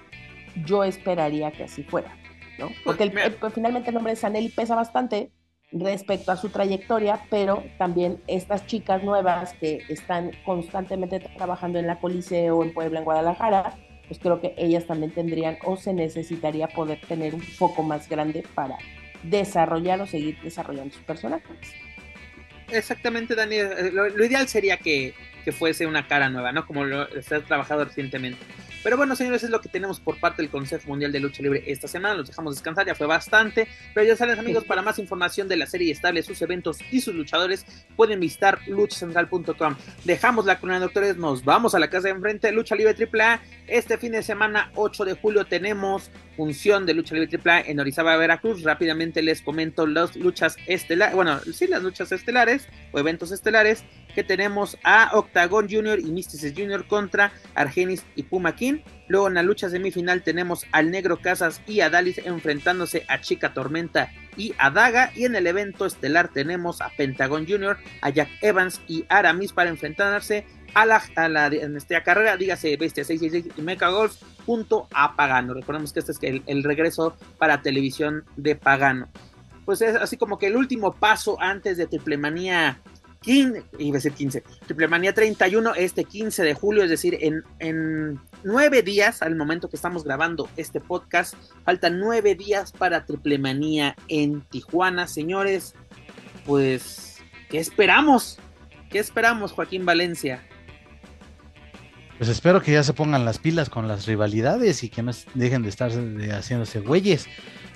Yo 0.65 0.83
esperaría 0.83 1.51
que 1.51 1.63
así 1.63 1.83
fuera. 1.83 2.15
¿no? 2.59 2.69
Porque 2.85 3.03
el- 3.03 3.17
el- 3.17 3.33
pues, 3.33 3.53
finalmente 3.53 3.89
el 3.89 3.95
nombre 3.95 4.11
de 4.13 4.17
Sanelli 4.17 4.47
pesa 4.49 4.75
bastante 4.75 5.31
respecto 5.71 6.31
a 6.31 6.37
su 6.37 6.49
trayectoria, 6.49 7.21
pero 7.29 7.63
también 7.77 8.21
estas 8.27 8.65
chicas 8.65 9.03
nuevas 9.03 9.53
que 9.53 9.83
están 9.89 10.31
constantemente 10.45 11.19
trabajando 11.19 11.79
en 11.79 11.87
la 11.87 11.99
Coliseo, 11.99 12.63
en 12.63 12.73
Puebla, 12.73 12.99
en 12.99 13.05
Guadalajara, 13.05 13.75
pues 14.07 14.19
creo 14.19 14.39
que 14.39 14.53
ellas 14.57 14.85
también 14.85 15.11
tendrían 15.11 15.57
o 15.63 15.77
se 15.77 15.93
necesitaría 15.93 16.67
poder 16.67 16.99
tener 17.01 17.33
un 17.33 17.41
foco 17.41 17.83
más 17.83 18.07
grande 18.07 18.43
para 18.53 18.77
desarrollar 19.23 20.01
o 20.01 20.07
seguir 20.07 20.39
desarrollando 20.41 20.93
sus 20.93 21.03
personajes. 21.03 21.57
Exactamente, 22.71 23.35
Dani. 23.35 23.55
eh, 23.55 23.91
Lo, 23.91 24.07
ideal 24.07 24.47
sería 24.47 24.77
que, 24.77 25.13
que 25.43 25.51
fuese 25.51 25.87
una 25.87 26.07
cara 26.07 26.29
nueva, 26.29 26.51
¿no? 26.51 26.65
Como 26.65 26.83
lo 26.83 27.21
se 27.21 27.35
ha 27.35 27.41
trabajado 27.41 27.85
recientemente. 27.85 28.39
Pero 28.85 28.97
bueno, 28.97 29.15
señores, 29.15 29.41
es 29.41 29.49
lo 29.49 29.61
que 29.61 29.67
tenemos 29.67 29.99
por 29.99 30.19
parte 30.19 30.43
del 30.43 30.51
Consejo 30.51 30.89
Mundial 30.89 31.11
de 31.11 31.19
Lucha 31.19 31.41
Libre 31.41 31.63
esta 31.65 31.87
semana. 31.87 32.13
Los 32.13 32.27
dejamos 32.27 32.53
descansar, 32.53 32.85
ya 32.85 32.93
fue 32.93 33.07
bastante. 33.07 33.67
Pero 33.95 34.05
ya 34.05 34.15
saben, 34.15 34.37
amigos, 34.37 34.63
para 34.63 34.83
más 34.83 34.99
información 34.99 35.47
de 35.47 35.57
la 35.57 35.65
serie 35.65 35.91
estable, 35.91 36.21
sus 36.21 36.39
eventos 36.43 36.77
y 36.91 37.01
sus 37.01 37.15
luchadores, 37.15 37.65
pueden 37.95 38.19
visitar 38.19 38.59
luchacentral.com. 38.67 39.75
Dejamos 40.03 40.45
la 40.45 40.59
corona, 40.59 40.79
doctores. 40.79 41.17
Nos 41.17 41.43
vamos 41.43 41.73
a 41.73 41.79
la 41.79 41.89
casa 41.89 42.09
de 42.09 42.13
enfrente, 42.13 42.51
Lucha 42.51 42.75
Libre 42.75 42.95
AAA. 42.95 43.41
Este 43.65 43.97
fin 43.97 44.11
de 44.11 44.21
semana, 44.21 44.69
8 44.75 45.03
de 45.03 45.13
julio, 45.15 45.45
tenemos 45.45 46.11
función 46.37 46.85
de 46.85 46.93
Lucha 46.93 47.15
Libre 47.15 47.39
AAA 47.43 47.61
en 47.61 47.79
Orizaba, 47.79 48.15
Veracruz. 48.17 48.61
Rápidamente 48.61 49.23
les 49.23 49.41
comento 49.41 49.87
las 49.87 50.15
luchas 50.15 50.57
estelares. 50.67 51.15
Bueno, 51.15 51.39
sí, 51.51 51.65
las 51.65 51.81
luchas 51.81 52.11
estelares 52.11 52.67
o 52.91 52.99
eventos 52.99 53.31
estelares 53.31 53.83
que 54.13 54.23
tenemos 54.23 54.77
a 54.83 55.09
Octagon 55.13 55.67
Junior 55.69 55.99
y 55.99 56.05
Mysticis 56.05 56.53
Junior 56.55 56.87
contra 56.87 57.31
Argenis 57.53 58.03
y 58.15 58.23
Puma 58.23 58.55
King. 58.55 58.74
Luego 59.07 59.27
en 59.27 59.35
la 59.35 59.43
lucha 59.43 59.69
semifinal 59.69 60.23
tenemos 60.23 60.65
al 60.71 60.91
Negro 60.91 61.17
Casas 61.17 61.61
y 61.67 61.81
a 61.81 61.89
Dalis 61.89 62.19
enfrentándose 62.19 63.05
a 63.07 63.21
Chica 63.21 63.53
Tormenta 63.53 64.11
y 64.37 64.53
a 64.57 64.71
Daga. 64.71 65.11
Y 65.15 65.25
en 65.25 65.35
el 65.35 65.47
evento 65.47 65.85
estelar 65.85 66.29
tenemos 66.29 66.81
a 66.81 66.89
Pentagon 66.89 67.47
Junior, 67.47 67.77
a 68.01 68.09
Jack 68.09 68.29
Evans 68.41 68.81
y 68.87 69.05
Aramis 69.09 69.53
para 69.53 69.69
enfrentarse 69.69 70.45
a 70.73 70.85
la, 70.85 71.01
a 71.15 71.29
la 71.29 71.47
en 71.47 71.77
esta 71.77 72.03
carrera, 72.03 72.35
dígase 72.35 72.75
Bestia 72.77 73.05
666 73.05 73.57
y 73.57 73.61
Mecha 73.61 73.87
Golf 73.89 74.15
junto 74.45 74.87
a 74.93 75.15
Pagano. 75.15 75.53
Recordemos 75.53 75.93
que 75.93 75.99
este 75.99 76.11
es 76.11 76.19
el, 76.21 76.43
el 76.47 76.63
regreso 76.63 77.15
para 77.37 77.61
televisión 77.61 78.25
de 78.35 78.55
Pagano. 78.55 79.07
Pues 79.63 79.81
es 79.81 79.95
así 79.95 80.17
como 80.17 80.37
que 80.37 80.47
el 80.47 80.55
último 80.55 80.93
paso 80.93 81.41
antes 81.41 81.77
de 81.77 81.87
Triple 81.87 82.17
Manía 82.17 82.81
15, 83.25 83.63
iba 83.79 83.95
a 83.95 83.97
decir 83.97 84.13
15, 84.13 84.43
Triple 84.67 84.87
Manía 84.87 85.13
31 85.13 85.73
este 85.75 86.03
15 86.03 86.43
de 86.43 86.53
julio, 86.53 86.83
es 86.83 86.91
decir, 86.91 87.17
en, 87.19 87.43
en 87.59 88.19
nueve 88.43 88.83
días 88.83 89.23
al 89.23 89.35
momento 89.35 89.67
que 89.67 89.75
estamos 89.75 90.03
grabando 90.03 90.47
este 90.57 90.79
podcast, 90.79 91.33
faltan 91.63 91.99
nueve 91.99 92.35
días 92.35 92.71
para 92.71 93.05
Triple 93.05 93.39
Manía 93.39 93.95
en 94.07 94.41
Tijuana, 94.41 95.07
señores, 95.07 95.73
pues, 96.45 97.17
¿qué 97.49 97.57
esperamos? 97.57 98.37
¿Qué 98.91 98.99
esperamos, 98.99 99.51
Joaquín 99.51 99.85
Valencia? 99.85 100.43
Pues 102.17 102.29
espero 102.29 102.61
que 102.61 102.71
ya 102.71 102.83
se 102.83 102.93
pongan 102.93 103.25
las 103.25 103.39
pilas 103.39 103.69
con 103.69 103.87
las 103.87 104.05
rivalidades 104.05 104.83
y 104.83 104.89
que 104.89 105.01
no 105.01 105.11
dejen 105.33 105.63
de 105.63 105.69
estar 105.69 105.91
haciéndose 105.91 106.79
güeyes, 106.79 107.27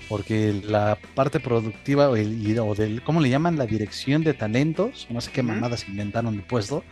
porque 0.10 0.60
la 0.66 0.98
parte 1.16 1.40
productiva 1.40 2.10
o, 2.10 2.16
el- 2.18 2.58
o 2.60 2.76
del, 2.76 3.02
¿cómo 3.04 3.22
le 3.22 3.30
llaman? 3.30 3.58
La 3.58 3.66
dirección 3.68 4.24
de 4.24 4.34
talentos, 4.34 5.08
no 5.10 5.22
sé 5.22 5.32
qué 5.32 5.44
mamadas 5.44 5.88
inventaron 5.88 6.36
de 6.36 6.42
puesto, 6.44 6.84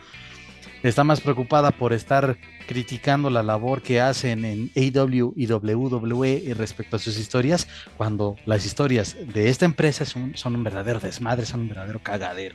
está 0.84 1.02
más 1.02 1.20
preocupada 1.20 1.72
por 1.72 1.92
estar 1.92 2.38
criticando 2.68 3.28
la 3.30 3.42
labor 3.42 3.82
que 3.82 4.00
hacen 4.00 4.44
en 4.44 4.70
AW 4.76 5.32
y 5.36 5.46
WWE 5.50 6.54
respecto 6.56 6.96
a 6.96 6.98
sus 7.00 7.18
historias, 7.18 7.66
cuando 7.96 8.36
las 8.46 8.64
historias 8.64 9.16
de 9.34 9.48
esta 9.48 9.64
empresa 9.64 10.04
son, 10.04 10.36
son 10.36 10.54
un 10.54 10.62
verdadero 10.62 11.00
desmadre, 11.00 11.44
son 11.46 11.60
un 11.62 11.68
verdadero 11.68 11.98
cagadero. 12.00 12.54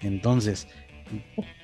Entonces, 0.00 0.66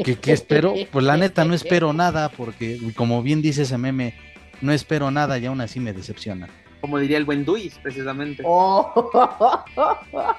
¿qué, 0.05 0.15
qué 0.17 0.33
espero? 0.33 0.75
Pues 0.93 1.05
la 1.05 1.17
neta 1.17 1.45
no 1.45 1.55
espero 1.55 1.93
nada, 1.93 2.29
porque 2.29 2.79
como 2.95 3.23
bien 3.23 3.43
dice 3.43 3.63
ese 3.63 3.79
meme, 3.79 4.15
no 4.61 4.71
espero 4.73 5.11
nada 5.11 5.39
y 5.39 5.47
aún 5.47 5.61
así 5.61 5.81
me 5.81 5.93
decepciona. 5.93 6.49
Como 6.81 6.99
diría 6.99 7.17
el 7.19 7.25
buen 7.25 7.45
Duis, 7.45 7.79
precisamente. 7.83 8.43
Oh. 8.47 9.11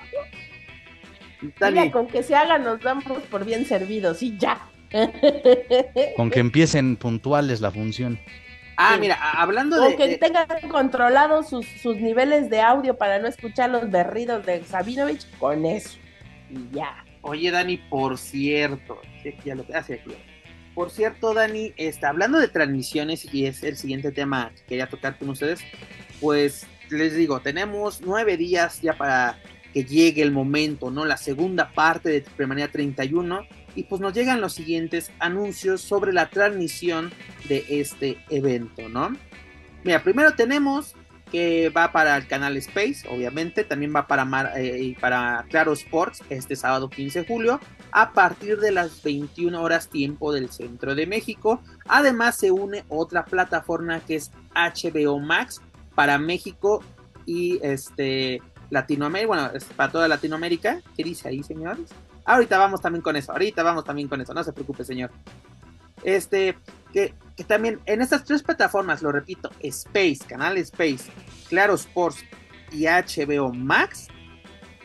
Dani, 1.60 1.80
Mira, 1.80 1.92
con 1.92 2.08
que 2.08 2.22
se 2.24 2.36
haga 2.36 2.58
nos 2.58 2.82
damos 2.82 3.06
por 3.30 3.46
bien 3.46 3.66
servidos 3.66 4.22
y 4.24 4.38
ya. 4.38 4.60
Con 6.16 6.32
que 6.32 6.40
empiecen 6.40 6.96
puntuales 6.96 7.62
la 7.62 7.70
función. 7.72 8.20
ah, 8.78 8.94
sí. 8.96 9.02
mira, 9.02 9.16
hablando 9.34 9.78
O 9.82 9.90
de... 9.90 9.96
que 9.96 10.08
de- 10.08 10.18
tengan 10.18 10.48
controlados 10.70 11.48
sus, 11.50 11.66
sus 11.82 11.98
niveles 11.98 12.50
de 12.50 12.60
audio 12.62 12.98
para 12.98 13.20
no 13.20 13.28
escuchar 13.28 13.70
los 13.70 13.90
berridos 13.92 14.46
de 14.46 14.64
Sabinovich, 14.66 15.26
con 15.38 15.66
eso. 15.66 15.98
Y 16.50 16.76
ya. 16.76 17.06
Oye, 17.22 17.52
Dani, 17.52 17.78
por 17.78 18.18
cierto, 18.18 19.00
sí, 19.22 19.36
ya 19.46 19.54
lo 19.56 19.64
ah, 19.74 19.84
sí, 19.84 19.94
aquí. 19.94 20.12
Por 20.74 20.90
cierto, 20.90 21.34
Dani, 21.34 21.74
está 21.78 22.10
hablando 22.10 22.40
de 22.40 22.48
transmisiones 22.48 23.32
y 23.34 23.46
es 23.46 23.62
el 23.64 23.78
siguiente 23.78 24.12
tema 24.12 24.52
que 24.56 24.64
quería 24.64 24.90
tocar 24.90 25.18
con 25.20 25.30
ustedes. 25.30 25.60
Pues 26.20 26.65
les 26.89 27.15
digo, 27.15 27.39
tenemos 27.39 28.01
nueve 28.01 28.36
días 28.38 28.82
ya 28.82 28.93
para 28.97 29.38
que 29.74 29.86
llegue 29.86 30.22
el 30.22 30.32
momento, 30.32 30.89
¿no? 30.89 31.05
La 31.05 31.17
segunda 31.17 31.72
parte 31.72 32.09
de 32.09 32.22
Triple 32.22 32.47
Manía 32.47 32.72
31. 32.72 33.45
Y 33.76 33.84
pues 33.84 34.01
nos 34.01 34.13
llegan 34.13 34.41
los 34.41 34.53
siguientes 34.53 35.11
anuncios 35.20 35.82
sobre 35.82 36.11
la 36.11 36.30
transmisión 36.30 37.11
de 37.47 37.63
este 37.70 38.17
evento, 38.30 38.89
¿no? 38.89 39.15
Mira, 39.84 40.03
primero 40.03 40.34
tenemos 40.34 40.95
que 41.32 41.70
va 41.70 41.91
para 41.91 42.17
el 42.17 42.26
canal 42.26 42.57
Space, 42.57 43.07
obviamente, 43.07 43.63
también 43.63 43.93
va 43.95 44.07
para, 44.07 44.26
Mar- 44.26 44.53
eh, 44.57 44.95
para 44.99 45.45
Claro 45.49 45.74
Sports 45.74 46.24
este 46.32 46.55
sábado 46.55 46.89
15 46.89 47.20
de 47.22 47.28
julio 47.28 47.59
a 47.91 48.13
partir 48.13 48.57
de 48.59 48.72
las 48.72 49.03
21 49.03 49.61
horas 49.61 49.89
tiempo 49.89 50.34
del 50.34 50.49
centro 50.49 50.95
de 50.95 51.05
México. 51.05 51.61
Además 51.88 52.36
se 52.38 52.49
une 52.49 52.84
otra 52.89 53.26
plataforma 53.26 53.99
que 53.99 54.15
es 54.15 54.32
HBO 54.55 55.20
Max 55.20 55.61
para 56.00 56.18
México 56.18 56.82
y 57.26 57.60
este 57.62 58.41
Latinoamérica, 58.70 59.28
bueno, 59.28 59.52
para 59.76 59.91
toda 59.91 60.08
Latinoamérica. 60.08 60.82
¿Qué 60.95 61.04
dice 61.04 61.28
ahí, 61.28 61.43
señores? 61.43 61.89
Ahorita 62.24 62.58
vamos 62.58 62.80
también 62.80 63.02
con 63.02 63.18
eso, 63.18 63.34
ahorita 63.34 63.64
vamos 63.64 63.84
también 63.84 64.08
con 64.08 64.22
eso, 64.22 64.34
no 64.34 64.41
se 64.41 64.54
preocupe, 64.54 64.86
señor. 64.86 65.12
Este, 66.06 66.58
que, 66.93 67.14
que 67.36 67.43
también 67.43 67.82
en 67.86 68.02
estas 68.02 68.24
tres 68.24 68.43
plataformas, 68.43 69.02
lo 69.02 69.12
repito, 69.12 69.52
Space, 69.60 70.20
Canal 70.26 70.58
Space, 70.60 71.12
Claro 71.50 71.74
Sports 71.74 72.24
y 72.72 72.86
HBO 72.86 73.54
Max, 73.54 74.08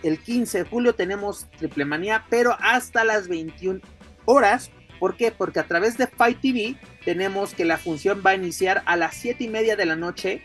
el 0.02 0.18
15 0.18 0.64
de 0.64 0.64
julio 0.64 0.96
tenemos 0.96 1.46
Triple 1.60 1.84
Manía, 1.84 2.24
pero 2.28 2.56
hasta 2.58 3.04
las 3.04 3.28
21 3.28 3.78
horas. 4.24 4.72
¿Por 4.98 5.16
qué? 5.16 5.30
Porque 5.30 5.60
a 5.60 5.68
través 5.68 5.96
de 5.96 6.08
Fight 6.08 6.40
TV 6.40 6.76
tenemos 7.04 7.54
que 7.54 7.64
la 7.64 7.78
función 7.78 8.20
va 8.26 8.30
a 8.30 8.34
iniciar 8.34 8.82
a 8.86 8.96
las 8.96 9.14
7 9.14 9.44
y 9.44 9.48
media 9.48 9.76
de 9.76 9.86
la 9.86 9.94
noche, 9.94 10.42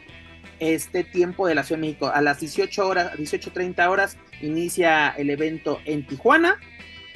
este 0.60 1.04
tiempo 1.04 1.47
de 1.47 1.56
la 1.56 1.64
Ciudad 1.64 1.80
de 1.80 1.88
México. 1.88 2.12
A 2.14 2.22
las 2.22 2.39
18 2.39 2.88
horas, 2.88 3.14
18.30 3.18 3.88
horas 3.88 4.18
inicia 4.41 5.10
el 5.10 5.30
evento 5.30 5.80
en 5.86 6.06
Tijuana. 6.06 6.60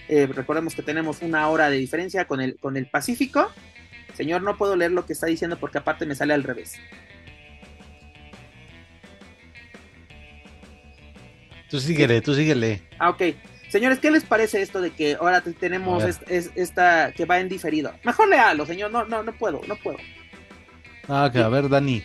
Eh, 0.08 0.28
recordemos 0.28 0.76
que 0.76 0.82
tenemos 0.82 1.22
una 1.22 1.48
hora 1.50 1.70
de 1.70 1.78
diferencia 1.78 2.26
con 2.26 2.42
el, 2.42 2.58
con 2.58 2.78
el 2.78 2.88
Pacífico. 2.88 3.52
Señor, 4.14 4.44
no 4.44 4.58
puedo 4.58 4.76
leer 4.76 4.92
lo 4.92 5.06
que 5.06 5.14
está 5.14 5.28
diciendo 5.28 5.58
porque 5.58 5.80
aparte 5.80 6.06
me 6.06 6.16
sale 6.16 6.34
al 6.34 6.44
revés. 6.44 6.74
Tú 11.70 11.80
síguele, 11.80 12.22
tú 12.22 12.36
síguele. 12.36 12.84
Ah, 13.00 13.10
ok. 13.10 13.24
Señores, 13.70 13.98
¿qué 13.98 14.12
les 14.12 14.24
parece 14.24 14.62
esto 14.62 14.80
de 14.82 14.92
que 14.92 15.18
ahora 15.20 15.42
tenemos 15.42 16.04
es, 16.04 16.20
es, 16.28 16.52
esta 16.54 17.12
que 17.12 17.26
va 17.26 17.40
en 17.40 17.50
diferido? 17.50 17.92
Mejor 18.04 18.30
léalo, 18.30 18.68
señor. 18.68 18.92
No, 18.92 19.06
no, 19.06 19.24
no 19.24 19.34
puedo, 19.34 19.62
no 19.68 19.76
puedo. 19.78 19.98
Ah, 21.08 21.26
ok, 21.26 21.38
a 21.38 21.50
ver, 21.50 21.70
Dani. 21.70 22.04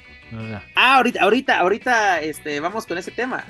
Ah, 0.75 0.97
ahorita, 0.97 1.23
ahorita, 1.23 1.59
ahorita, 1.59 2.21
este, 2.21 2.61
vamos 2.61 2.87
con 2.87 2.99
ese 2.99 3.11
tema. 3.11 3.45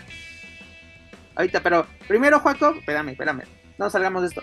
Ahorita, 1.35 1.63
pero 1.63 1.87
primero, 2.07 2.41
Juaco, 2.41 2.75
espérame, 2.79 3.11
espérame. 3.11 3.43
No 3.79 3.91
salgamos 3.91 4.23
de 4.23 4.29
esto. 4.29 4.43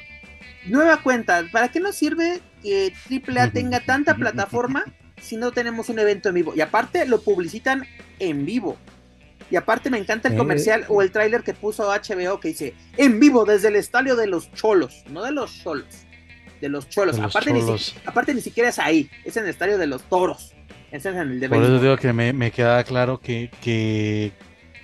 Nueva 0.66 0.98
cuenta, 1.02 1.44
¿para 1.52 1.70
qué 1.70 1.80
nos 1.80 1.96
sirve 1.96 2.40
que 2.64 2.94
AAA 3.10 3.52
tenga 3.52 3.80
tanta 3.82 4.16
plataforma 4.16 4.86
si 5.22 5.38
no 5.38 5.52
tenemos 5.52 5.90
un 5.90 6.00
evento 6.00 6.30
en 6.30 6.36
vivo? 6.36 6.54
Y 6.56 6.62
aparte 6.62 7.06
lo 7.06 7.22
publicitan 7.22 7.86
en 8.20 8.46
vivo. 8.46 8.78
Y 9.52 9.58
aparte 9.58 9.90
me 9.90 10.00
encanta 10.00 10.28
el 10.28 10.38
comercial 10.38 10.86
o 10.88 11.02
el 11.02 11.12
tráiler 11.12 11.44
que 11.44 11.54
puso 11.54 11.90
HBO 11.92 12.40
que 12.40 12.48
dice 12.48 12.74
en 12.98 13.20
vivo 13.20 13.46
desde 13.46 13.68
el 13.68 13.76
estadio 13.76 14.16
de 14.16 14.26
los 14.26 14.52
cholos, 14.54 15.04
no 15.08 15.24
de 15.24 15.32
los 15.32 15.64
cholos, 15.64 15.86
de 16.62 16.70
los 16.70 16.90
cholos. 16.90 17.20
aparte, 17.20 17.54
Ni, 17.54 17.62
aparte 18.06 18.34
ni 18.34 18.42
siquiera 18.42 18.70
es 18.70 18.80
ahí, 18.80 19.10
es 19.24 19.38
en 19.38 19.44
el 19.44 19.52
estadio 19.52 19.78
de 19.78 19.86
los 19.86 20.02
toros. 20.04 20.56
Ese 20.96 21.10
es 21.10 21.16
en 21.16 21.22
el 21.32 21.40
de 21.42 21.50
Por 21.50 21.62
eso 21.62 21.82
digo 21.82 21.98
que 21.98 22.14
me, 22.14 22.32
me 22.32 22.52
queda 22.52 22.82
claro 22.86 23.20
que, 23.20 23.52
que, 23.62 24.32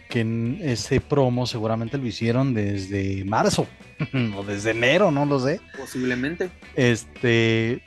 que 0.10 0.20
en 0.20 0.60
ese 0.62 1.00
promo 1.00 1.48
seguramente 1.48 1.98
lo 1.98 2.06
hicieron 2.06 2.54
desde 2.54 3.24
marzo 3.24 3.66
o 4.36 4.44
desde 4.44 4.72
enero, 4.72 5.10
no 5.10 5.26
lo 5.26 5.40
sé. 5.40 5.62
Posiblemente. 5.78 6.50
Este, 6.76 7.82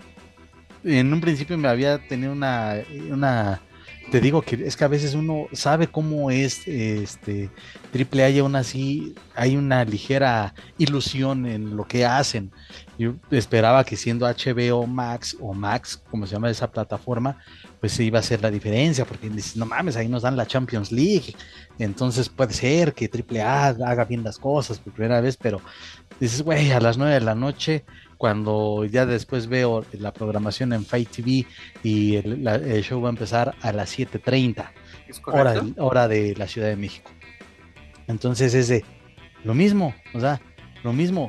en 0.84 1.12
un 1.12 1.20
principio 1.20 1.58
me 1.58 1.68
había 1.68 1.98
tenido 1.98 2.32
una, 2.32 2.76
una 3.10 3.60
te 4.10 4.20
digo 4.20 4.42
que 4.42 4.66
es 4.66 4.76
que 4.76 4.84
a 4.84 4.88
veces 4.88 5.14
uno 5.14 5.46
sabe 5.52 5.88
cómo 5.88 6.30
es 6.30 6.66
este 6.66 7.50
triple 7.92 8.24
A 8.24 8.30
y 8.30 8.38
aún 8.38 8.56
así 8.56 9.14
hay 9.34 9.56
una 9.56 9.84
ligera 9.84 10.54
ilusión 10.78 11.46
en 11.46 11.76
lo 11.76 11.86
que 11.86 12.04
hacen. 12.04 12.50
Yo 12.98 13.14
esperaba 13.30 13.84
que 13.84 13.96
siendo 13.96 14.26
HBO 14.26 14.86
Max 14.86 15.36
o 15.40 15.52
Max, 15.52 16.00
como 16.10 16.26
se 16.26 16.34
llama 16.34 16.50
esa 16.50 16.70
plataforma, 16.70 17.38
pues 17.80 17.92
se 17.92 18.04
iba 18.04 18.18
a 18.18 18.20
hacer 18.20 18.40
la 18.40 18.50
diferencia, 18.50 19.04
porque 19.04 19.28
dices, 19.28 19.56
no 19.56 19.66
mames, 19.66 19.96
ahí 19.96 20.08
nos 20.08 20.22
dan 20.22 20.36
la 20.36 20.46
Champions 20.46 20.92
League, 20.92 21.34
entonces 21.78 22.28
puede 22.28 22.54
ser 22.54 22.94
que 22.94 23.08
triple 23.08 23.42
A 23.42 23.66
haga 23.66 24.04
bien 24.04 24.22
las 24.22 24.38
cosas 24.38 24.78
por 24.78 24.92
primera 24.92 25.20
vez, 25.20 25.36
pero 25.36 25.60
dices, 26.20 26.42
güey, 26.42 26.70
a 26.72 26.80
las 26.80 26.96
nueve 26.96 27.14
de 27.14 27.20
la 27.20 27.34
noche 27.34 27.84
cuando 28.24 28.86
ya 28.86 29.04
después 29.04 29.48
veo 29.48 29.84
la 29.92 30.10
programación 30.10 30.72
en 30.72 30.86
Fight 30.86 31.10
TV 31.10 31.44
y 31.82 32.16
el, 32.16 32.82
show 32.82 32.98
va 33.02 33.10
a 33.10 33.12
empezar 33.12 33.54
a 33.60 33.70
las 33.70 33.98
7.30, 33.98 34.66
hora, 35.26 35.62
hora 35.76 36.08
de 36.08 36.34
la 36.34 36.48
Ciudad 36.48 36.68
de 36.68 36.76
México. 36.76 37.10
Entonces 38.08 38.54
es 38.54 38.68
de 38.68 38.82
lo 39.42 39.52
mismo, 39.52 39.94
o 40.14 40.20
sea, 40.20 40.40
lo 40.82 40.94
mismo. 40.94 41.28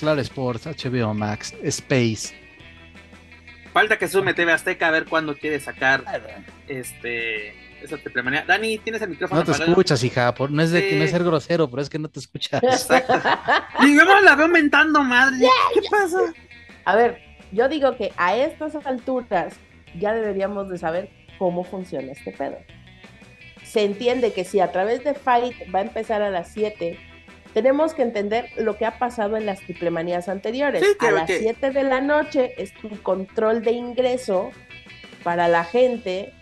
Claro 0.00 0.20
Sports, 0.22 0.66
HBO 0.66 1.14
Max, 1.14 1.54
Space. 1.62 2.34
Falta 3.72 3.96
que 3.96 4.08
sume 4.08 4.34
TV 4.34 4.50
Azteca 4.50 4.88
a 4.88 4.90
ver 4.90 5.04
cuándo 5.04 5.36
quiere 5.36 5.60
sacar 5.60 6.02
este 6.66 7.54
esa 7.84 7.98
Dani, 8.46 8.78
tienes 8.78 9.02
el 9.02 9.10
micrófono. 9.10 9.40
No 9.40 9.52
te 9.52 9.64
escuchas, 9.64 10.02
hija. 10.04 10.34
no, 10.50 10.62
es 10.62 10.70
de, 10.70 10.96
no 10.96 11.04
es 11.04 11.10
ser 11.10 11.24
grosero, 11.24 11.68
pero 11.70 11.82
es 11.82 11.90
que 11.90 11.98
no 11.98 12.08
te 12.08 12.20
escuchas. 12.20 12.62
Exacto. 12.62 13.14
y 13.82 13.96
yo 13.96 14.20
la 14.20 14.36
veo 14.36 14.48
mentando, 14.48 15.02
madre. 15.02 15.38
¿Qué 15.74 15.80
pasa? 15.90 16.18
A 16.84 16.96
ver, 16.96 17.18
yo 17.52 17.68
digo 17.68 17.96
que 17.96 18.12
a 18.16 18.36
estas 18.36 18.74
alturas 18.86 19.54
ya 19.98 20.12
deberíamos 20.12 20.68
de 20.68 20.78
saber 20.78 21.10
cómo 21.38 21.64
funciona 21.64 22.12
este 22.12 22.32
pedo. 22.32 22.58
Se 23.64 23.84
entiende 23.84 24.32
que 24.32 24.44
si 24.44 24.60
a 24.60 24.72
través 24.72 25.04
de 25.04 25.14
Fight 25.14 25.54
va 25.74 25.80
a 25.80 25.82
empezar 25.82 26.22
a 26.22 26.30
las 26.30 26.52
7, 26.52 26.98
tenemos 27.54 27.94
que 27.94 28.02
entender 28.02 28.48
lo 28.56 28.76
que 28.76 28.86
ha 28.86 28.98
pasado 28.98 29.36
en 29.36 29.46
las 29.46 29.60
triplemanías 29.60 30.28
anteriores. 30.28 30.82
a 30.98 31.10
las 31.10 31.30
7 31.30 31.70
de 31.70 31.82
la 31.82 32.00
noche 32.00 32.54
es 32.58 32.72
tu 32.74 32.90
control 33.02 33.62
de 33.62 33.72
ingreso 33.72 34.50
para 35.22 35.48
la 35.48 35.64
gente 35.64 36.32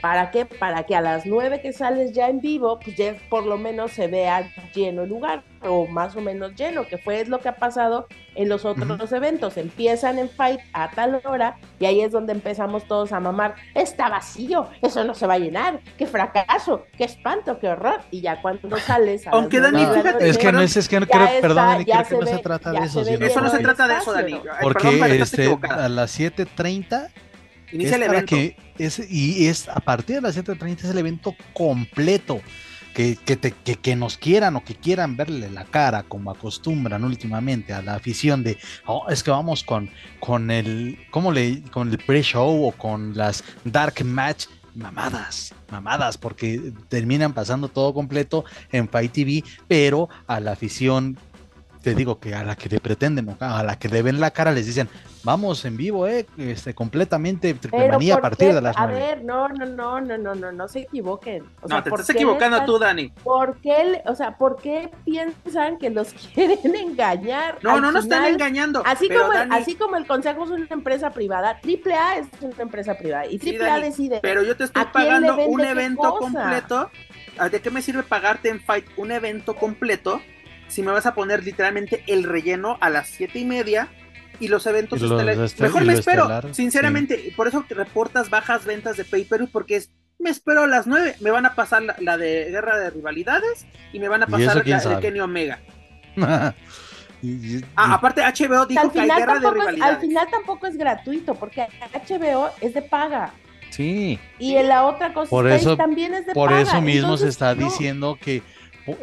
¿Para 0.00 0.30
qué? 0.30 0.46
Para 0.46 0.84
que 0.84 0.96
a 0.96 1.00
las 1.00 1.26
nueve 1.26 1.60
que 1.60 1.72
sales 1.72 2.12
ya 2.12 2.28
en 2.28 2.40
vivo, 2.40 2.78
pues 2.78 2.96
ya 2.96 3.14
por 3.28 3.44
lo 3.44 3.58
menos 3.58 3.92
se 3.92 4.06
vea 4.06 4.50
lleno 4.74 5.02
el 5.02 5.10
lugar, 5.10 5.42
o 5.62 5.86
más 5.86 6.16
o 6.16 6.20
menos 6.20 6.54
lleno, 6.54 6.86
que 6.86 6.96
fue 6.96 7.24
lo 7.26 7.40
que 7.40 7.50
ha 7.50 7.56
pasado 7.56 8.06
en 8.34 8.48
los 8.48 8.64
otros 8.64 9.12
eventos. 9.12 9.58
Empiezan 9.58 10.18
en 10.18 10.30
Fight 10.30 10.60
a 10.72 10.90
tal 10.90 11.20
hora, 11.24 11.58
y 11.78 11.84
ahí 11.84 12.00
es 12.00 12.12
donde 12.12 12.32
empezamos 12.32 12.84
todos 12.84 13.12
a 13.12 13.20
mamar, 13.20 13.56
está 13.74 14.08
vacío, 14.08 14.68
eso 14.80 15.04
no 15.04 15.14
se 15.14 15.26
va 15.26 15.34
a 15.34 15.38
llenar, 15.38 15.80
qué 15.98 16.06
fracaso, 16.06 16.84
qué 16.96 17.04
espanto, 17.04 17.58
qué 17.58 17.68
horror. 17.68 18.00
Y 18.10 18.22
ya 18.22 18.40
cuando 18.40 18.78
sales 18.78 19.26
a 19.26 19.30
Aunque 19.30 19.60
Dani, 19.60 19.86
es 20.20 20.38
que 20.38 20.50
no 20.50 20.62
es, 20.62 20.76
es 20.76 20.88
que 20.88 21.00
no 21.00 21.06
creo, 21.06 21.28
perdón, 21.42 21.56
Dani, 21.56 21.84
creo 21.84 22.04
que 22.04 22.16
no 22.16 22.26
se 22.26 22.38
trata 22.38 22.72
de 22.72 22.78
eso. 22.78 23.00
eso 23.02 23.40
no 23.40 23.50
se 23.50 23.58
trata 23.58 23.86
de 23.86 23.94
eso, 23.98 24.12
Dani. 24.12 24.40
Porque 24.62 25.20
este, 25.20 25.58
a 25.68 25.88
las 25.88 26.18
7.30 26.18 27.10
Inicia 27.72 27.96
el 27.96 28.02
evento. 28.04 28.36
Que 28.36 28.56
es, 28.78 29.00
y 29.10 29.46
es 29.46 29.68
a 29.68 29.80
partir 29.80 30.16
de 30.16 30.22
las 30.22 30.36
7.30 30.36 30.78
es 30.78 30.84
el 30.84 30.98
evento 30.98 31.34
completo. 31.52 32.40
Que, 32.94 33.14
que, 33.14 33.36
te, 33.36 33.52
que, 33.52 33.94
nos 33.94 34.18
quieran 34.18 34.56
o 34.56 34.64
que 34.64 34.74
quieran 34.74 35.16
verle 35.16 35.48
la 35.48 35.64
cara 35.64 36.02
como 36.02 36.32
acostumbran 36.32 37.04
últimamente 37.04 37.72
a 37.72 37.82
la 37.82 37.94
afición 37.94 38.42
de 38.42 38.58
oh, 38.84 39.06
es 39.08 39.22
que 39.22 39.30
vamos 39.30 39.62
con, 39.62 39.88
con 40.18 40.50
el 40.50 40.98
¿cómo 41.12 41.30
le? 41.30 41.62
con 41.70 41.88
el 41.88 41.98
pre-show 41.98 42.66
o 42.66 42.72
con 42.72 43.16
las 43.16 43.44
dark 43.62 44.04
match 44.04 44.46
mamadas, 44.74 45.54
mamadas, 45.70 46.18
porque 46.18 46.72
terminan 46.88 47.32
pasando 47.32 47.68
todo 47.68 47.94
completo 47.94 48.44
en 48.72 48.88
Fight 48.88 49.12
TV, 49.12 49.44
pero 49.68 50.08
a 50.26 50.40
la 50.40 50.52
afición 50.52 51.16
te 51.82 51.94
digo 51.94 52.20
que 52.20 52.34
a 52.34 52.44
la 52.44 52.56
que 52.56 52.68
le 52.68 52.80
pretenden, 52.80 53.36
a 53.40 53.62
la 53.62 53.78
que 53.78 53.88
le 53.88 54.02
ven 54.02 54.20
la 54.20 54.30
cara, 54.30 54.52
les 54.52 54.66
dicen, 54.66 54.88
vamos 55.24 55.64
en 55.64 55.76
vivo, 55.76 56.06
eh, 56.06 56.26
este, 56.36 56.74
completamente 56.74 57.56
manía 57.72 58.16
a 58.16 58.20
partir 58.20 58.54
de 58.54 58.60
las 58.60 58.76
A 58.76 58.86
ver, 58.86 59.24
no, 59.24 59.48
no, 59.48 59.66
no, 59.66 60.00
no, 60.00 60.18
no, 60.18 60.34
no, 60.34 60.52
no 60.52 60.68
se 60.68 60.80
equivoquen. 60.80 61.44
O 61.62 61.68
no, 61.68 61.82
te 61.82 61.90
estás 61.90 62.10
equivocando 62.10 62.64
tú, 62.64 62.78
Dani. 62.78 63.10
¿Por 63.22 63.56
qué, 63.60 64.02
o 64.06 64.14
sea, 64.14 64.36
por 64.36 64.56
qué 64.60 64.90
piensan 65.04 65.78
que 65.78 65.90
los 65.90 66.12
quieren 66.34 66.74
engañar? 66.74 67.58
No, 67.62 67.80
no 67.80 67.92
nos 67.92 68.04
están 68.04 68.26
engañando. 68.26 68.82
Así 68.84 69.08
como, 69.08 69.32
el, 69.32 69.52
así 69.52 69.74
como 69.74 69.96
el 69.96 70.06
Consejo 70.06 70.44
es 70.44 70.50
una 70.50 70.66
empresa 70.70 71.10
privada, 71.10 71.60
AAA 71.64 72.18
es 72.18 72.26
una 72.40 72.62
empresa 72.62 72.96
privada 72.96 73.26
y 73.26 73.38
AAA 73.38 73.80
decide. 73.80 74.20
Pero 74.22 74.42
yo 74.42 74.56
te 74.56 74.64
estoy 74.64 74.84
pagando 74.92 75.36
un 75.46 75.60
evento 75.64 76.14
completo. 76.16 76.90
¿De 77.50 77.62
qué 77.62 77.70
me 77.70 77.80
sirve 77.80 78.02
pagarte 78.02 78.50
en 78.50 78.60
Fight 78.60 78.84
un 78.98 79.12
evento 79.12 79.54
completo? 79.56 80.20
Si 80.70 80.82
me 80.82 80.92
vas 80.92 81.06
a 81.06 81.14
poner 81.14 81.44
literalmente 81.44 82.02
el 82.06 82.24
relleno 82.24 82.78
a 82.80 82.88
las 82.88 83.08
siete 83.08 83.38
y 83.38 83.44
media 83.44 83.88
y 84.38 84.48
los 84.48 84.66
eventos 84.66 85.02
estelares. 85.02 85.60
Mejor 85.60 85.84
me 85.84 85.92
espero, 85.92 86.28
sinceramente, 86.52 87.32
por 87.36 87.48
eso 87.48 87.64
te 87.68 87.74
reportas 87.74 88.30
bajas 88.30 88.64
ventas 88.64 88.96
de 88.96 89.04
pay 89.04 89.24
per 89.24 89.46
porque 89.52 89.76
es 89.76 89.90
me 90.20 90.30
espero 90.30 90.64
a 90.64 90.66
las 90.66 90.86
nueve, 90.86 91.16
me 91.20 91.30
van 91.30 91.46
a 91.46 91.54
pasar 91.54 91.82
la, 91.98 92.18
de 92.18 92.50
guerra 92.50 92.78
de 92.78 92.90
rivalidades 92.90 93.66
y 93.92 93.98
me 93.98 94.08
van 94.08 94.22
a 94.22 94.26
pasar 94.26 94.66
la 94.66 94.78
de 94.78 95.00
Kenny 95.00 95.20
Omega. 95.20 95.58
ah, 96.16 96.54
aparte 97.76 98.22
HBO 98.22 98.66
dijo 98.66 98.92
que 98.92 99.00
hay 99.00 99.08
guerra 99.08 99.38
de 99.38 99.50
rivalidades. 99.50 99.94
al 99.94 100.00
final 100.00 100.28
tampoco 100.30 100.66
es 100.66 100.76
gratuito 100.76 101.34
porque 101.34 101.66
HBO 101.92 102.50
es 102.60 102.74
de 102.74 102.82
paga. 102.82 103.32
Sí. 103.70 104.18
Y 104.38 104.56
en 104.56 104.68
la 104.68 104.84
otra 104.84 105.14
cosa 105.14 105.30
por 105.30 105.48
eso, 105.48 105.76
también 105.76 106.12
es 106.12 106.26
de 106.26 106.34
por 106.34 106.50
paga. 106.50 106.64
Por 106.64 106.68
eso 106.68 106.82
mismo 106.82 107.16
se 107.16 107.28
está 107.28 107.54
diciendo 107.54 108.18
que 108.20 108.42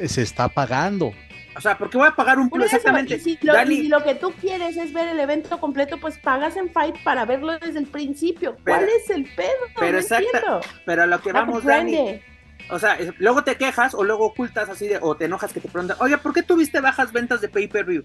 se 0.06 0.22
está 0.22 0.50
pagando. 0.50 1.14
O 1.58 1.62
sea, 1.62 1.76
porque 1.76 1.98
voy 1.98 2.08
a 2.08 2.12
pagar 2.12 2.38
un 2.38 2.52
plus 2.52 2.66
exactamente. 2.66 3.20
si, 3.20 3.38
lo, 3.42 4.04
que 4.04 4.14
tú 4.14 4.32
quieres 4.40 4.78
es 4.78 4.94
ver 4.94 5.08
el 5.08 5.20
evento 5.20 5.60
completo, 5.60 5.98
pues 6.00 6.20
pagas 6.20 6.56
en 6.56 6.70
Fight 6.70 6.96
para 7.04 7.26
verlo 7.26 7.58
desde 7.58 7.80
el 7.80 7.88
principio. 7.88 8.56
¿Cuál 8.64 8.88
es 8.88 9.10
el 9.10 9.24
pedo? 9.36 9.50
Pero 9.80 9.98
exacto. 9.98 10.62
Pero 10.86 11.04
a 11.04 11.08
lo 11.08 11.20
que 11.20 11.32
vamos, 11.32 11.64
Dani. 11.64 12.22
O 12.70 12.78
sea, 12.78 12.98
luego 13.18 13.44
te 13.44 13.56
quejas 13.56 13.96
o 13.96 14.04
luego 14.04 14.26
ocultas 14.26 14.70
así 14.70 14.88
de, 14.88 15.00
o 15.02 15.16
te 15.16 15.26
enojas 15.26 15.52
que 15.52 15.60
te 15.60 15.70
preguntan, 15.70 15.98
oye, 16.00 16.18
¿por 16.18 16.34
qué 16.34 16.44
tuviste 16.44 16.80
bajas 16.80 17.12
ventas 17.12 17.42
de 17.42 17.50
pay-per-view? 17.50 18.04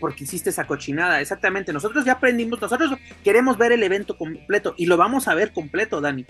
porque 0.00 0.24
hiciste 0.24 0.48
esa 0.48 0.66
cochinada. 0.66 1.20
Exactamente, 1.20 1.74
nosotros 1.74 2.06
ya 2.06 2.12
aprendimos, 2.12 2.60
nosotros 2.60 2.98
queremos 3.22 3.58
ver 3.58 3.72
el 3.72 3.82
evento 3.82 4.16
completo 4.16 4.74
y 4.78 4.86
lo 4.86 4.96
vamos 4.96 5.28
a 5.28 5.34
ver 5.34 5.52
completo, 5.52 6.00
Dani. 6.00 6.24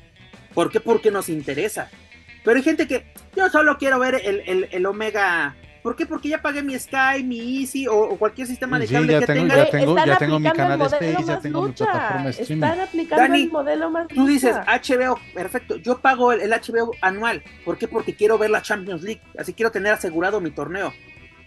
¿Por 0.52 0.70
qué? 0.72 0.80
Porque 0.80 1.12
nos 1.12 1.28
interesa. 1.28 1.88
Pero 2.44 2.56
hay 2.56 2.64
gente 2.64 2.88
que 2.88 3.12
yo 3.36 3.48
solo 3.48 3.78
quiero 3.78 4.00
ver 4.00 4.20
el, 4.24 4.42
el, 4.46 4.68
el 4.72 4.86
Omega 4.86 5.54
¿Por 5.82 5.96
qué? 5.96 6.04
Porque 6.04 6.28
ya 6.28 6.42
pagué 6.42 6.62
mi 6.62 6.78
Sky, 6.78 7.24
mi 7.24 7.60
Easy 7.62 7.86
o, 7.88 8.16
cualquier 8.18 8.46
sistema 8.46 8.78
de 8.78 8.86
cable 8.86 9.12
ya 9.14 9.20
que 9.20 9.26
tengo, 9.26 9.48
tenga. 9.48 9.56
Ya 9.64 9.70
tengo, 9.70 9.96
ya 10.06 10.18
tengo 10.18 10.38
mi 10.38 10.50
canal 10.50 10.78
de 10.78 10.84
Space, 10.84 11.24
ya 11.26 11.40
tengo 11.40 11.62
mi 11.62 11.72
plataforma 11.72 12.24
de 12.24 12.30
streaming. 12.30 12.62
Están 12.64 12.80
aplicando 12.80 13.22
Dani, 13.22 13.42
el 13.42 13.50
modelo 13.50 13.90
más 13.90 14.08
Tú 14.08 14.26
dices 14.26 14.56
lucha. 14.56 14.78
HBO, 15.08 15.18
perfecto. 15.34 15.76
Yo 15.76 15.98
pago 15.98 16.32
el, 16.32 16.40
el 16.42 16.50
HBO 16.50 16.92
anual. 17.00 17.42
¿Por 17.64 17.78
qué? 17.78 17.88
Porque 17.88 18.14
quiero 18.14 18.36
ver 18.36 18.50
la 18.50 18.60
Champions 18.62 19.02
League. 19.02 19.22
Así 19.38 19.54
quiero 19.54 19.70
tener 19.70 19.92
asegurado 19.92 20.40
mi 20.40 20.50
torneo. 20.50 20.92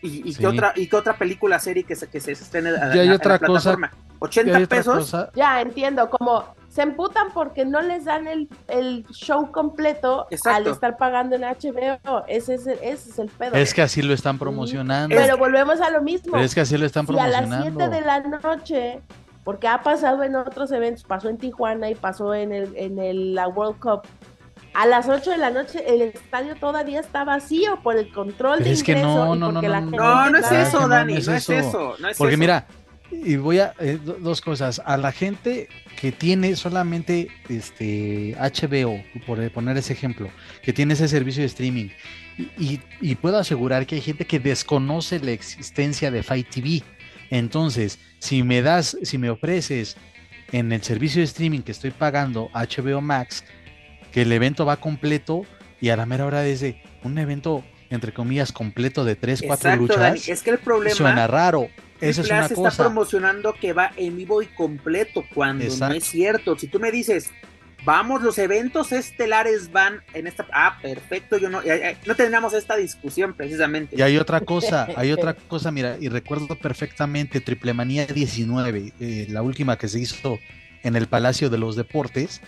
Y, 0.01 0.27
y 0.27 0.34
Sí. 0.34 0.39
que 0.39 0.47
otra 0.47 0.73
y 0.75 0.88
que 0.88 0.95
otra 0.95 1.17
película 1.17 1.59
serie 1.59 1.84
que 1.84 1.95
se, 1.95 2.09
que 2.09 2.19
se 2.19 2.31
estrene 2.34 2.71
a, 2.71 2.91
hay 2.91 3.09
otra 3.09 3.34
la 3.34 3.39
cosa- 3.39 3.75
plataforma. 3.75 3.91
Y 3.93 4.15
80 4.19 4.57
hay 4.57 4.63
otra 4.63 4.77
pesos. 4.77 4.95
cosa, 4.95 5.31
Ya 5.36 5.61
entiendo, 5.61 6.09
como 6.09 6.55
se 6.74 6.82
emputan 6.82 7.28
porque 7.36 7.65
no 7.65 7.82
les 7.82 8.05
dan 8.05 8.26
el, 8.28 8.49
el 8.67 9.05
show 9.11 9.51
completo 9.51 10.26
Exacto. 10.32 10.57
al 10.57 10.67
estar 10.74 10.97
pagando 10.97 11.36
en 11.36 11.43
HBO. 11.43 12.24
Ese 12.28 12.55
es 12.55 12.65
el, 12.65 12.80
ese 12.82 13.11
es 13.11 13.19
el 13.19 13.28
pedo. 13.28 13.53
es 13.55 13.76
que 13.76 13.84
así 13.84 14.01
lo 14.01 14.11
están 14.13 14.39
promocionando. 14.39 15.15
Pero 15.15 15.38
volvemos 15.38 15.80
a 15.82 15.91
lo 15.91 16.01
mismo. 16.01 16.32
Pero 16.32 16.43
es 16.43 16.55
que 16.55 16.61
así 16.61 16.76
lo 16.78 16.88
están 16.88 17.05
si 17.05 17.13
a 17.19 17.28
las 17.28 17.41
promocionando. 17.47 17.80
7 17.86 17.95
de 17.95 18.01
la 18.01 18.19
noche, 18.21 19.01
porque 19.43 19.67
ha 19.67 19.84
pasado 19.84 20.24
en 20.24 20.36
otros 20.36 20.71
eventos, 20.71 21.03
pasó 21.03 21.30
en 21.30 21.38
Tijuana 21.38 21.91
y 21.91 21.95
pasó 21.95 22.34
en 22.34 22.51
el 22.51 22.76
en 22.76 22.97
el, 22.97 23.36
la 23.36 23.47
World 23.47 23.80
Cup. 23.80 24.01
A 24.74 24.88
las 24.88 25.07
8 25.07 25.30
de 25.30 25.38
la 25.38 25.51
noche 25.51 25.84
el 25.93 26.01
estadio 26.01 26.55
todavía 26.55 26.99
está 27.01 27.24
vacío 27.24 27.78
por 27.84 27.95
el 27.97 28.11
control 28.11 28.53
Pero 28.57 28.65
de 28.69 28.71
es 28.74 28.82
que 28.82 28.93
ingreso 28.93 29.26
no, 29.26 29.36
y 29.36 29.38
no, 29.39 29.51
no, 29.51 29.53
porque 29.53 29.67
no, 29.67 29.74
la 29.74 29.82
no, 29.82 29.86
gente 29.91 29.97
No, 30.03 30.30
no 30.32 30.38
es 30.39 30.51
eso, 30.51 30.80
no, 30.82 30.88
Dani. 30.88 31.13
no 31.13 31.19
No 31.19 31.19
es 31.19 31.28
es 31.28 31.49
eso. 31.49 31.53
eso. 31.69 31.95
No 31.99 32.07
es 32.09 32.17
Porque 32.17 32.34
eso. 32.34 32.39
mira, 32.39 32.65
y 33.24 33.36
voy 33.36 33.59
a 33.59 33.74
eh, 33.80 33.99
do- 34.03 34.18
dos 34.20 34.41
cosas. 34.41 34.82
A 34.86 34.97
la 34.97 35.11
gente 35.11 35.68
que 35.99 36.11
tiene 36.11 36.55
solamente 36.55 37.30
este 37.49 38.36
HBO, 38.39 39.03
por 39.26 39.51
poner 39.51 39.78
ese 39.78 39.93
ejemplo, 39.93 40.30
que 40.61 40.74
tiene 40.74 40.93
ese 40.93 41.07
servicio 41.07 41.41
de 41.41 41.47
streaming, 41.47 41.89
y, 42.57 43.16
puedo 43.16 43.38
asegurar 43.38 43.86
que 43.86 43.95
hay 43.95 44.01
gente 44.01 44.26
que 44.26 44.39
desconoce 44.39 45.20
la 45.20 45.32
existencia 45.32 46.09
de 46.09 46.24
Fight 46.24 46.49
TV. 46.49 46.82
Entonces, 47.30 47.99
si 48.20 48.43
me 48.43 48.61
das, 48.61 48.97
si 49.03 49.18
me 49.18 49.30
ofreces 49.30 49.95
en 50.51 50.72
el 50.72 50.82
servicio 50.82 51.20
de 51.20 51.26
streaming 51.26 51.61
que 51.61 51.72
estoy 51.72 51.91
pagando 51.91 52.49
HBO 52.53 53.01
Max, 53.01 53.43
que 54.11 54.24
el 54.24 54.32
evento 54.32 54.66
va 54.66 54.78
completo 54.78 55.45
y 55.80 55.89
a 55.89 55.97
la 55.97 56.05
mera 56.05 56.26
hora 56.26 56.41
desde 56.41 56.82
un 57.03 57.18
evento 57.18 57.64
entre 57.89 58.14
comillas 58.14 58.51
completo 58.51 59.05
de 59.05 59.16
3, 59.16 59.43
4 59.45 59.53
Exacto, 59.53 59.82
luchas, 59.82 59.99
Dani. 59.99 60.22
Es 60.28 60.41
que 60.41 60.49
el 60.49 60.57
problema 60.57 60.95
suena 60.95 61.28
raro. 61.28 61.70
Esa 62.02 62.22
es 62.22 62.30
una 62.30 62.48
se 62.48 62.56
cosa. 62.56 62.70
está 62.70 62.84
promocionando 62.84 63.54
que 63.54 63.74
va 63.74 63.91
en 63.96 64.18
vivo 64.18 64.41
y 64.41 64.48
completo 64.48 65.24
cuando 65.34 65.64
Exacto. 65.64 65.89
no 65.89 65.98
es 65.98 66.04
cierto. 66.04 66.58
Si 66.58 66.68
tú 66.68 66.80
me 66.80 66.91
dices, 66.91 67.32
vamos, 67.86 68.22
los 68.22 68.38
eventos 68.38 68.91
estelares 68.91 69.72
van 69.72 70.02
en 70.14 70.28
esta. 70.28 70.46
Ah, 70.52 70.78
perfecto, 70.82 71.38
yo 71.38 71.50
no, 71.50 71.62
no 72.06 72.16
teníamos 72.16 72.54
esta 72.54 72.76
discusión 72.76 73.34
precisamente. 73.34 73.96
Y 73.98 74.02
hay 74.02 74.18
otra 74.18 74.41
cosa, 74.41 74.88
hay 74.96 75.12
otra 75.12 75.34
cosa, 75.34 75.72
mira, 75.72 75.98
y 76.00 76.10
recuerdo 76.10 76.56
perfectamente 76.56 77.41
Triple 77.41 77.74
Manía 77.74 78.06
19, 78.06 78.94
eh, 79.00 79.28
la 79.30 79.41
última 79.41 79.78
que 79.78 79.88
se 79.88 80.00
hizo 80.00 80.39
en 80.84 80.96
el 80.96 81.08
Palacio 81.08 81.50
de 81.50 81.58
los 81.58 81.76
Deportes. 81.76 82.41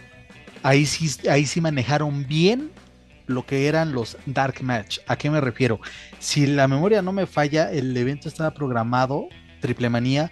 Ahí 0.63 0.85
sí, 0.85 1.09
ahí 1.29 1.45
sí 1.45 1.61
manejaron 1.61 2.25
bien 2.27 2.71
lo 3.27 3.45
que 3.45 3.67
eran 3.67 3.93
los 3.93 4.17
Dark 4.25 4.61
Match. 4.61 4.99
¿A 5.07 5.17
qué 5.17 5.29
me 5.29 5.41
refiero? 5.41 5.79
Si 6.19 6.45
la 6.47 6.67
memoria 6.67 7.01
no 7.01 7.11
me 7.11 7.25
falla, 7.25 7.71
el 7.71 7.95
evento 7.95 8.27
estaba 8.27 8.51
programado, 8.51 9.27
Triple 9.61 9.89
Manía, 9.89 10.31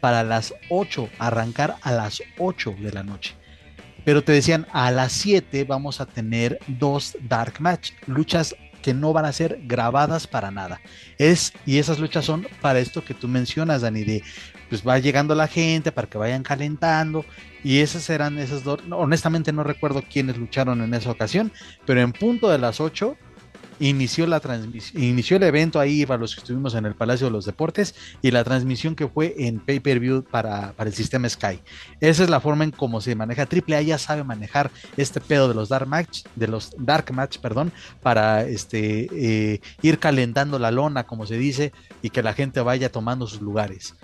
para 0.00 0.22
las 0.22 0.54
8, 0.68 1.08
arrancar 1.18 1.76
a 1.82 1.92
las 1.92 2.22
8 2.38 2.76
de 2.78 2.92
la 2.92 3.02
noche. 3.02 3.34
Pero 4.04 4.22
te 4.22 4.32
decían, 4.32 4.66
a 4.72 4.90
las 4.90 5.12
7 5.12 5.64
vamos 5.64 6.00
a 6.00 6.06
tener 6.06 6.58
dos 6.66 7.16
Dark 7.22 7.54
Match, 7.60 7.92
luchas 8.06 8.54
que 8.82 8.92
no 8.92 9.14
van 9.14 9.24
a 9.24 9.32
ser 9.32 9.60
grabadas 9.62 10.26
para 10.26 10.50
nada. 10.50 10.78
Es, 11.16 11.54
y 11.64 11.78
esas 11.78 11.98
luchas 11.98 12.26
son 12.26 12.46
para 12.60 12.80
esto 12.80 13.02
que 13.02 13.14
tú 13.14 13.28
mencionas, 13.28 13.80
Dani, 13.80 14.04
de 14.04 14.22
pues 14.74 14.88
va 14.88 14.98
llegando 14.98 15.36
la 15.36 15.46
gente 15.46 15.92
para 15.92 16.08
que 16.08 16.18
vayan 16.18 16.42
calentando. 16.42 17.24
Y 17.62 17.78
esas 17.78 18.10
eran 18.10 18.38
esas 18.38 18.64
dos. 18.64 18.80
honestamente 18.90 19.52
no 19.52 19.62
recuerdo 19.62 20.02
quiénes 20.02 20.36
lucharon 20.36 20.82
en 20.82 20.92
esa 20.94 21.12
ocasión, 21.12 21.52
pero 21.86 22.00
en 22.00 22.12
punto 22.12 22.48
de 22.50 22.58
las 22.58 22.80
8 22.80 23.16
inició 23.78 24.26
la 24.26 24.40
transmisión, 24.40 25.02
inició 25.02 25.36
el 25.36 25.44
evento 25.44 25.80
ahí 25.80 26.06
para 26.06 26.20
los 26.20 26.34
que 26.34 26.40
estuvimos 26.40 26.74
en 26.74 26.86
el 26.86 26.94
Palacio 26.94 27.26
de 27.26 27.32
los 27.32 27.44
Deportes 27.44 27.94
y 28.22 28.30
la 28.30 28.44
transmisión 28.44 28.94
que 28.94 29.08
fue 29.08 29.34
en 29.38 29.60
pay-per-view 29.60 30.24
para, 30.24 30.72
para 30.72 30.90
el 30.90 30.94
sistema 30.94 31.28
Sky. 31.28 31.60
Esa 32.00 32.24
es 32.24 32.30
la 32.30 32.40
forma 32.40 32.64
en 32.64 32.70
cómo 32.70 33.00
se 33.00 33.14
maneja. 33.14 33.46
AAA 33.46 33.82
ya 33.82 33.98
sabe 33.98 34.24
manejar 34.24 34.70
este 34.96 35.20
pedo 35.20 35.48
de 35.48 35.54
los 35.54 35.68
Dark 35.68 35.86
Match, 35.86 36.24
de 36.34 36.48
los 36.48 36.72
Dark 36.78 37.12
Match, 37.12 37.38
perdón, 37.38 37.72
para 38.02 38.44
este 38.44 39.08
eh, 39.12 39.60
ir 39.82 39.98
calentando 39.98 40.58
la 40.58 40.70
lona, 40.70 41.04
como 41.04 41.26
se 41.26 41.38
dice, 41.38 41.72
y 42.02 42.10
que 42.10 42.22
la 42.22 42.34
gente 42.34 42.60
vaya 42.60 42.90
tomando 42.90 43.26
sus 43.26 43.40
lugares. 43.40 43.94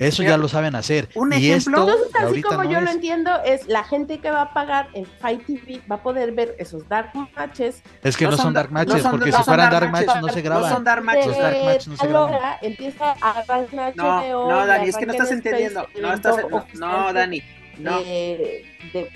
Eso 0.00 0.22
Mira, 0.22 0.32
ya 0.34 0.38
lo 0.38 0.48
saben 0.48 0.74
hacer. 0.74 1.08
un 1.14 1.32
y 1.32 1.36
ejemplo- 1.36 1.82
esto 1.82 1.92
Entonces, 1.92 2.22
así 2.30 2.42
como 2.42 2.64
no 2.64 2.70
yo 2.70 2.80
lo 2.80 2.90
entiendo, 2.90 3.30
es 3.44 3.68
la 3.68 3.84
gente 3.84 4.18
que 4.18 4.30
va 4.30 4.40
a 4.42 4.52
pagar 4.54 4.88
en 4.94 5.04
Fight 5.06 5.44
TV 5.46 5.82
va 5.90 5.96
a 5.96 6.02
poder 6.02 6.32
ver 6.32 6.56
esos 6.58 6.88
dark 6.88 7.10
matches. 7.36 7.82
Es 8.02 8.16
que 8.16 8.24
no, 8.24 8.36
son 8.36 8.54
Dark 8.54 8.70
no 8.70 8.74
Matches, 8.80 9.02
son- 9.02 9.10
porque 9.12 9.26
no 9.30 9.36
si 9.36 9.36
son 9.36 9.44
fueran 9.44 9.70
Dark 9.70 9.80
Dark 9.82 9.92
Matches 9.92 10.06
Matches, 10.08 10.22
no 10.22 10.28
se 10.32 10.38
no 10.42 10.44
graban. 10.50 10.72
son 10.72 10.84
Dark 10.84 11.04
Matches. 11.04 11.26
Los 11.26 11.38
Dark 11.38 11.54
De 11.56 11.64
Match 11.64 11.86
no 11.86 11.96
se 11.96 12.06
graban. 12.08 12.34
hora 12.34 12.58
empieza 12.62 13.14
a 13.20 13.44
No, 13.94 14.48
no, 14.48 14.66
Dani, 14.66 14.88
es 14.88 14.96
que 14.96 15.06
no 15.06 15.12
estás 15.12 15.30
entendiendo. 15.32 15.86
No, 16.00 16.12
estás, 16.14 16.36
no, 16.48 16.66
no, 16.74 17.12
Dani. 17.12 17.42
No. 17.78 17.98
De, 18.00 18.64
de 18.92 19.10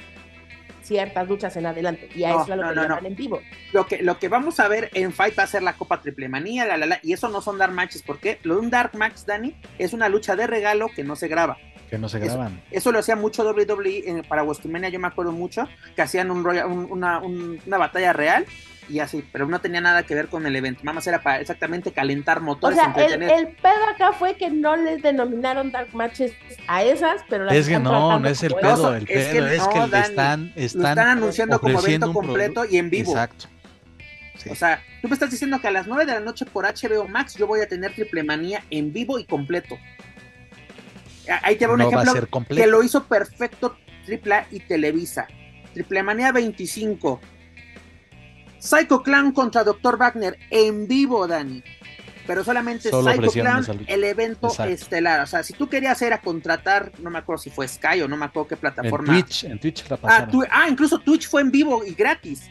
ciertas 0.84 1.28
luchas 1.28 1.56
en 1.56 1.66
adelante. 1.66 2.08
Y 2.14 2.24
a 2.24 2.30
No, 2.30 2.42
eso 2.42 2.52
es 2.52 2.58
lo 2.58 2.74
no, 2.74 2.82
que 2.82 2.88
no, 2.88 2.98
en 3.08 3.16
vivo. 3.16 3.40
Lo 3.72 3.86
que, 3.86 4.02
lo 4.02 4.18
que 4.18 4.28
vamos 4.28 4.60
a 4.60 4.68
ver 4.68 4.90
en 4.94 5.12
Fight 5.12 5.38
va 5.38 5.42
a 5.44 5.46
ser 5.46 5.62
la 5.62 5.72
Copa 5.74 6.00
Triple 6.00 6.28
Manía, 6.28 6.64
la, 6.66 6.76
la, 6.76 6.86
la, 6.86 7.00
y 7.02 7.12
eso 7.12 7.28
no 7.28 7.40
son 7.40 7.58
Dark 7.58 7.72
Matches. 7.72 8.02
¿Por 8.02 8.18
qué? 8.18 8.38
Lo 8.42 8.54
de 8.54 8.60
un 8.60 8.70
Dark 8.70 8.94
Match, 8.96 9.20
Dani, 9.26 9.54
es 9.78 9.92
una 9.92 10.08
lucha 10.08 10.36
de 10.36 10.46
regalo 10.46 10.88
que 10.94 11.02
no 11.04 11.16
se 11.16 11.28
graba. 11.28 11.56
Que 11.90 11.98
no 11.98 12.08
se 12.08 12.16
Eso- 12.18 12.26
graban. 12.34 12.62
Eso 12.70 12.92
lo 12.92 12.98
hacía 12.98 13.14
mucho 13.14 13.44
WWE 13.44 14.02
en- 14.08 14.22
para 14.22 14.42
WrestleMania, 14.42 14.88
yo 14.88 14.98
me 14.98 15.06
acuerdo 15.06 15.32
mucho, 15.32 15.68
que 15.94 16.02
hacían 16.02 16.30
un, 16.30 16.38
un- 16.46 16.90
una, 16.90 17.18
un- 17.18 17.60
una 17.66 17.78
batalla 17.78 18.12
real 18.12 18.46
y 18.88 18.98
así, 18.98 19.24
pero 19.32 19.46
no 19.46 19.60
tenía 19.60 19.80
nada 19.80 20.02
que 20.02 20.14
ver 20.14 20.28
con 20.28 20.46
el 20.46 20.54
evento. 20.56 20.80
Nada 20.84 20.94
más 20.94 21.06
era 21.06 21.22
para 21.22 21.40
exactamente 21.40 21.92
calentar 21.92 22.38
O 22.38 22.42
motores, 22.42 22.78
sea, 22.78 22.92
el, 22.96 23.48
pedo 23.48 23.84
acá 23.92 24.12
fue 24.12 24.36
que 24.36 24.50
no 24.50 24.76
les 24.76 25.02
denominaron 25.02 25.70
dark 25.70 25.88
matches 25.94 26.32
a 26.68 26.82
esas, 26.82 27.22
pero 27.28 27.44
las 27.44 27.54
Es 27.54 27.66
que 27.66 27.74
están 27.74 27.84
no, 27.84 28.18
no 28.18 28.28
es 28.28 28.42
el 28.42 28.54
pedo, 28.54 28.94
el 28.94 29.02
es 29.02 29.08
que 29.08 29.40
pedo 29.40 29.46
es 29.46 29.68
que 29.68 29.78
Dani, 29.78 30.08
están, 30.08 30.52
lo 30.56 30.62
están, 30.62 30.98
anunciando 30.98 31.60
como 31.60 31.80
evento 31.80 32.12
completo 32.12 32.64
y 32.64 32.78
en 32.78 32.90
vivo. 32.90 33.12
Exacto. 33.12 33.46
Sí. 34.36 34.50
O 34.50 34.54
sea, 34.54 34.82
tú 35.00 35.08
me 35.08 35.14
estás 35.14 35.30
diciendo 35.30 35.60
que 35.60 35.68
a 35.68 35.70
las 35.70 35.86
9 35.86 36.06
de 36.06 36.12
la 36.12 36.20
noche 36.20 36.44
por 36.44 36.64
HBO 36.64 37.08
Max 37.08 37.34
yo 37.36 37.46
voy 37.46 37.60
a 37.60 37.68
tener 37.68 37.94
Triple 37.94 38.24
Manía 38.24 38.62
en 38.70 38.92
vivo 38.92 39.18
y 39.18 39.24
completo. 39.24 39.78
Ah, 41.30 41.40
Ahí 41.44 41.56
te 41.56 41.66
va 41.66 41.74
un 41.74 41.78
no 41.78 41.90
va 41.90 42.00
a 42.00 42.04
ejemplo 42.04 42.44
que 42.48 42.66
lo 42.66 42.82
hizo 42.82 43.04
perfecto 43.04 43.76
AAA 44.06 44.46
y 44.50 44.60
Televisa. 44.60 45.26
Triple 45.72 46.02
Manía 46.02 46.32
25. 46.32 47.20
Psycho 48.64 49.02
Clown 49.02 49.32
contra 49.32 49.62
Dr. 49.62 49.98
Wagner 49.98 50.38
en 50.50 50.88
vivo, 50.88 51.26
Dani. 51.26 51.62
Pero 52.26 52.42
solamente 52.42 52.88
Solo 52.88 53.12
Psycho 53.12 53.32
Clown, 53.32 53.84
el 53.86 54.02
evento 54.04 54.48
Exacto. 54.48 54.72
estelar. 54.72 55.20
O 55.20 55.26
sea, 55.26 55.42
si 55.42 55.52
tú 55.52 55.68
querías 55.68 56.00
ir 56.00 56.14
a 56.14 56.22
contratar, 56.22 56.90
no 57.00 57.10
me 57.10 57.18
acuerdo 57.18 57.42
si 57.42 57.50
fue 57.50 57.68
Sky 57.68 58.00
o 58.00 58.08
no 58.08 58.16
me 58.16 58.24
acuerdo 58.24 58.48
qué 58.48 58.54
En 58.54 58.60
plataforma. 58.62 59.12
Twitch, 59.12 59.44
en 59.44 59.58
Twitch 59.58 59.86
la 59.90 59.96
Ah, 59.96 60.00
pasaron. 60.00 60.30
tu- 60.30 60.44
ah, 60.50 60.66
incluso 60.70 60.98
Twitch 60.98 61.28
fue 61.28 61.42
en 61.42 61.50
vivo 61.50 61.84
y 61.84 61.92
gratis. 61.92 62.44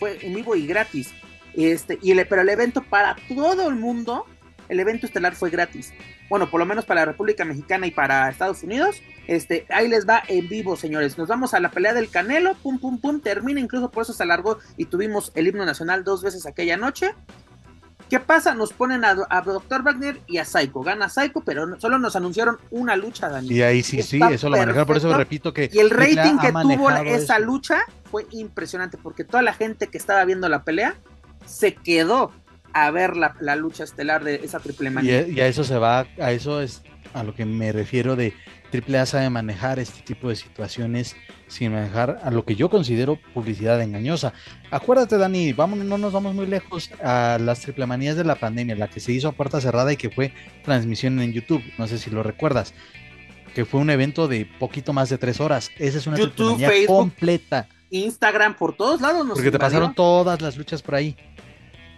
Fue 0.00 0.18
en 0.26 0.34
vivo 0.34 0.56
y 0.56 0.66
gratis. 0.66 1.12
Este, 1.54 1.98
y 2.02 2.10
el, 2.10 2.26
pero 2.26 2.42
el 2.42 2.48
evento 2.48 2.82
para 2.82 3.14
todo 3.28 3.68
el 3.68 3.76
mundo, 3.76 4.26
el 4.70 4.80
evento 4.80 5.04
estelar 5.04 5.34
fue 5.34 5.50
gratis. 5.50 5.92
Bueno, 6.28 6.48
por 6.48 6.60
lo 6.60 6.64
menos 6.64 6.86
para 6.86 7.00
la 7.00 7.06
República 7.06 7.44
Mexicana 7.44 7.86
y 7.86 7.90
para 7.90 8.30
Estados 8.30 8.62
Unidos. 8.62 9.02
Este, 9.26 9.66
ahí 9.68 9.88
les 9.88 10.08
va 10.08 10.22
en 10.28 10.48
vivo, 10.48 10.76
señores. 10.76 11.18
Nos 11.18 11.28
vamos 11.28 11.54
a 11.54 11.60
la 11.60 11.70
pelea 11.70 11.92
del 11.92 12.08
Canelo, 12.08 12.54
pum, 12.54 12.78
pum, 12.78 12.98
pum, 12.98 13.20
termina, 13.20 13.60
incluso 13.60 13.90
por 13.90 14.04
eso 14.04 14.12
se 14.12 14.22
alargó 14.22 14.58
y 14.76 14.86
tuvimos 14.86 15.32
el 15.34 15.48
himno 15.48 15.64
nacional 15.64 16.04
dos 16.04 16.22
veces 16.22 16.46
aquella 16.46 16.76
noche. 16.76 17.14
¿Qué 18.08 18.18
pasa? 18.18 18.54
Nos 18.54 18.72
ponen 18.72 19.04
a, 19.04 19.16
a 19.28 19.40
Dr. 19.40 19.82
Wagner 19.82 20.20
y 20.26 20.38
a 20.38 20.44
Psycho. 20.44 20.80
Gana 20.80 21.08
Psycho, 21.08 21.42
pero 21.44 21.78
solo 21.80 21.98
nos 21.98 22.16
anunciaron 22.16 22.58
una 22.70 22.96
lucha, 22.96 23.28
Dani. 23.28 23.52
Y 23.52 23.62
ahí 23.62 23.82
sí, 23.82 24.02
sí, 24.02 24.20
eso 24.30 24.48
lo 24.48 24.56
manejaron. 24.56 24.86
Por 24.86 24.96
eso 24.96 25.16
repito 25.16 25.52
que. 25.52 25.70
Y 25.72 25.78
el 25.78 25.90
rating 25.90 26.38
que 26.38 26.50
tuvo 26.50 26.90
esa 26.90 27.36
eso. 27.36 27.44
lucha 27.44 27.82
fue 28.10 28.26
impresionante 28.30 28.98
porque 28.98 29.22
toda 29.24 29.42
la 29.42 29.52
gente 29.52 29.88
que 29.88 29.98
estaba 29.98 30.24
viendo 30.24 30.48
la 30.48 30.64
pelea 30.64 30.96
se 31.46 31.74
quedó 31.74 32.32
a 32.72 32.90
ver 32.90 33.16
la, 33.16 33.34
la 33.40 33.56
lucha 33.56 33.84
estelar 33.84 34.24
de 34.24 34.36
esa 34.36 34.60
triple 34.60 34.88
Y, 34.88 34.92
manía. 34.92 35.20
e- 35.20 35.30
y 35.30 35.40
a 35.40 35.46
eso 35.46 35.64
se 35.64 35.78
va, 35.78 36.06
a 36.20 36.32
eso 36.32 36.60
es 36.60 36.82
a 37.14 37.22
lo 37.24 37.34
que 37.34 37.44
me 37.44 37.72
refiero 37.72 38.14
de 38.16 38.32
AAA 38.72 39.04
sabe 39.06 39.30
manejar 39.30 39.80
este 39.80 40.00
tipo 40.02 40.28
de 40.28 40.36
situaciones 40.36 41.16
sin 41.48 41.72
manejar 41.72 42.20
a 42.22 42.30
lo 42.30 42.44
que 42.44 42.54
yo 42.54 42.70
considero 42.70 43.18
publicidad 43.34 43.82
engañosa. 43.82 44.32
Acuérdate, 44.70 45.18
Dani, 45.18 45.52
vamos, 45.52 45.80
no 45.80 45.98
nos 45.98 46.12
vamos 46.12 46.34
muy 46.36 46.46
lejos 46.46 46.88
a 47.02 47.38
las 47.40 47.60
triple 47.62 47.86
manías 47.86 48.14
de 48.16 48.22
la 48.22 48.36
pandemia, 48.36 48.76
la 48.76 48.86
que 48.86 49.00
se 49.00 49.10
hizo 49.10 49.26
a 49.26 49.32
puerta 49.32 49.60
cerrada 49.60 49.92
y 49.92 49.96
que 49.96 50.10
fue 50.10 50.32
transmisión 50.64 51.18
en 51.20 51.32
YouTube. 51.32 51.62
No 51.78 51.88
sé 51.88 51.98
si 51.98 52.10
lo 52.10 52.22
recuerdas. 52.22 52.72
Que 53.56 53.64
fue 53.64 53.80
un 53.80 53.90
evento 53.90 54.28
de 54.28 54.48
poquito 54.60 54.92
más 54.92 55.08
de 55.08 55.18
tres 55.18 55.40
horas. 55.40 55.70
Esa 55.76 55.98
es 55.98 56.06
una 56.06 56.16
YouTube, 56.16 56.56
Facebook, 56.60 56.96
completa. 56.96 57.66
Instagram, 57.90 58.54
por 58.54 58.76
todos 58.76 59.00
lados 59.00 59.26
nos 59.26 59.34
Porque 59.34 59.50
te 59.50 59.58
pasaron 59.58 59.92
todas 59.96 60.40
las 60.40 60.56
luchas 60.56 60.80
por 60.82 60.94
ahí. 60.94 61.16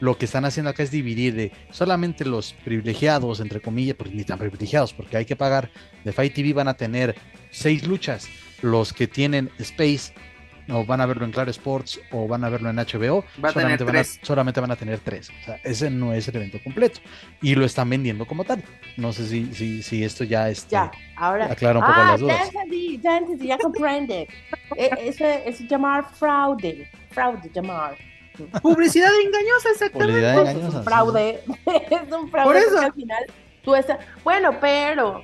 Lo 0.03 0.19
que 0.19 0.25
están 0.25 0.45
haciendo 0.45 0.69
acá 0.71 0.83
es 0.83 0.91
dividir 0.91 1.33
de 1.37 1.53
solamente 1.71 2.25
los 2.25 2.55
privilegiados, 2.65 3.39
entre 3.39 3.61
comillas, 3.61 3.95
porque 3.95 4.13
ni 4.15 4.25
tan 4.25 4.37
privilegiados, 4.37 4.93
porque 4.93 5.17
hay 5.17 5.25
que 5.25 5.37
pagar. 5.37 5.71
De 6.03 6.11
Fight 6.11 6.35
TV 6.35 6.53
van 6.53 6.67
a 6.67 6.75
tener 6.75 7.15
seis 7.53 7.87
luchas. 7.87 8.27
Los 8.63 8.93
que 8.93 9.07
tienen 9.07 9.49
Space 9.61 10.13
o 10.69 10.85
van 10.85 11.01
a 11.01 11.07
verlo 11.07 11.25
en 11.25 11.31
Claro 11.31 11.53
Sports 11.53 12.01
o 12.11 12.27
van 12.27 12.43
a 12.43 12.49
verlo 12.49 12.69
en 12.71 12.77
HBO, 12.77 13.25
Va 13.45 13.51
a 13.51 13.53
tener 13.53 13.79
solamente, 13.79 13.85
van 13.85 13.95
a, 13.97 13.99
tres. 14.03 14.21
solamente 14.23 14.61
van 14.61 14.71
a 14.73 14.77
tener 14.77 14.99
tres. 14.99 15.31
O 15.31 15.45
sea, 15.45 15.61
ese 15.63 15.89
no 15.89 16.13
es 16.13 16.27
el 16.27 16.35
evento 16.35 16.59
completo. 16.65 16.99
Y 17.41 17.55
lo 17.55 17.65
están 17.65 17.89
vendiendo 17.89 18.27
como 18.27 18.43
tal. 18.43 18.61
No 18.97 19.13
sé 19.13 19.29
si, 19.29 19.55
si, 19.55 19.85
si 19.85 20.03
esto 20.03 20.25
ya 20.25 20.49
este, 20.49 20.71
Ya, 20.73 20.91
ahora. 21.15 21.47
aclara 21.47 21.79
un 21.79 21.85
poco 21.85 22.01
ah, 22.01 22.11
las 22.13 22.21
dudas. 22.21 22.39
ya 22.39 22.61
entendí, 22.61 23.01
ya 23.01 23.19
entendí, 23.19 23.47
ya 23.47 23.59
comprende. 23.59 24.27
Eh, 24.77 24.91
Eso 25.03 25.27
es 25.27 25.61
llamar 25.69 26.07
fraude. 26.15 26.91
Fraude, 27.11 27.49
llamar. 27.55 27.97
Publicidad 28.63 29.11
engañosa, 29.25 29.71
exactamente. 29.73 30.13
Publicidad 30.13 30.35
Pues 30.35 30.49
es 30.49 30.55
engañosa, 30.55 30.79
un 30.79 30.83
sí, 30.85 30.89
fraude. 30.89 31.45
es 31.91 32.13
un 32.13 32.31
fraude. 32.31 32.45
Por 32.47 32.57
eso. 32.57 32.71
porque 32.71 32.87
al 32.87 32.93
final 32.95 33.25
tú 33.63 33.75
estás. 33.75 33.99
Bueno, 34.25 34.59
pero 34.61 35.23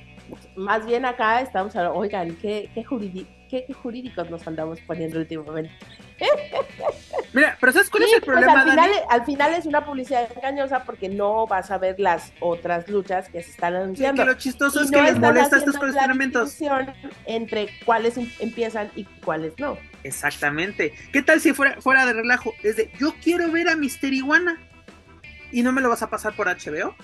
más 0.55 0.85
bien 0.85 1.05
acá 1.05 1.41
estamos 1.41 1.75
hablando, 1.75 1.97
oigan, 1.99 2.35
¿qué, 2.35 2.69
qué, 2.73 2.85
juridi- 2.85 3.25
qué- 3.49 3.65
qué 3.65 3.73
jurídicos 3.73 4.29
nos 4.29 4.45
andamos 4.47 4.79
poniendo 4.81 5.17
últimamente? 5.19 5.71
Mira, 7.33 7.57
pero 7.59 7.71
¿sabes 7.71 7.89
cuál 7.89 8.03
Sí, 8.03 8.09
es 8.09 8.15
el 8.17 8.21
pues, 8.23 8.37
problema, 8.37 8.61
al, 8.61 8.69
final, 8.69 8.89
Dani? 8.91 9.01
al 9.09 9.25
final 9.25 9.53
es 9.53 9.65
una 9.65 9.85
publicidad 9.85 10.27
engañosa 10.35 10.83
porque 10.83 11.09
no 11.09 11.45
vas 11.47 11.69
a 11.71 11.77
ver 11.77 11.99
las 11.99 12.33
otras 12.39 12.87
luchas 12.89 13.29
que 13.29 13.43
se 13.43 13.51
están 13.51 13.73
Sí, 13.73 13.77
anunciando. 13.81 14.23
que 14.23 14.27
lo 14.29 14.33
chistoso 14.35 14.81
Y 14.81 14.85
es 14.85 14.91
no 14.91 14.97
que 14.97 15.03
les 15.03 15.13
están 15.15 15.33
molesta 15.35 15.57
estos 15.57 15.77
cuestionamientos. 15.77 16.57
entre 17.25 17.69
cuáles 17.85 18.17
em- 18.17 18.31
empiezan 18.39 18.91
y 18.95 19.03
cuáles 19.23 19.53
no. 19.59 19.77
Exactamente. 20.03 20.93
¿Qué 21.11 21.21
tal 21.21 21.41
si 21.41 21.53
fuera, 21.53 21.81
fuera 21.81 22.05
de 22.05 22.13
relajo? 22.13 22.53
Es 22.63 22.75
de, 22.77 22.91
yo 22.99 23.13
quiero 23.21 23.51
ver 23.51 23.69
a 23.69 23.75
Mister 23.75 24.13
Iguana 24.13 24.57
y 25.51 25.61
no 25.63 25.71
me 25.71 25.81
lo 25.81 25.89
vas 25.89 26.01
a 26.03 26.09
pasar 26.09 26.35
por 26.35 26.47
HBO. 26.47 26.95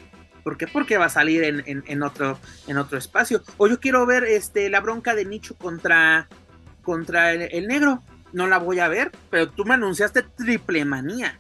¿Por 0.44 0.58
qué? 0.58 0.68
Porque 0.68 0.98
va 0.98 1.06
a 1.06 1.10
salir 1.10 1.44
en, 1.44 1.64
en- 1.66 1.84
en 1.88 2.04
otro, 2.04 2.40
en 2.68 2.78
otro 2.78 2.98
espacio. 2.98 3.42
O 3.58 3.68
yo 3.68 3.80
quiero 3.80 4.06
ver 4.06 4.24
este, 4.24 4.70
la 4.70 4.80
bronca 4.80 5.16
de 5.16 5.26
Nicho 5.26 5.56
contra, 5.58 6.28
contra 6.84 7.32
el, 7.34 7.42
el 7.52 7.68
negro. 7.68 8.04
No 8.32 8.48
la 8.48 8.58
voy 8.60 8.80
a 8.80 8.88
ver, 8.88 9.12
pero 9.30 9.50
tú 9.50 9.66
me 9.66 9.74
anunciaste 9.76 10.22
triple 10.24 10.86
manía. 10.86 11.40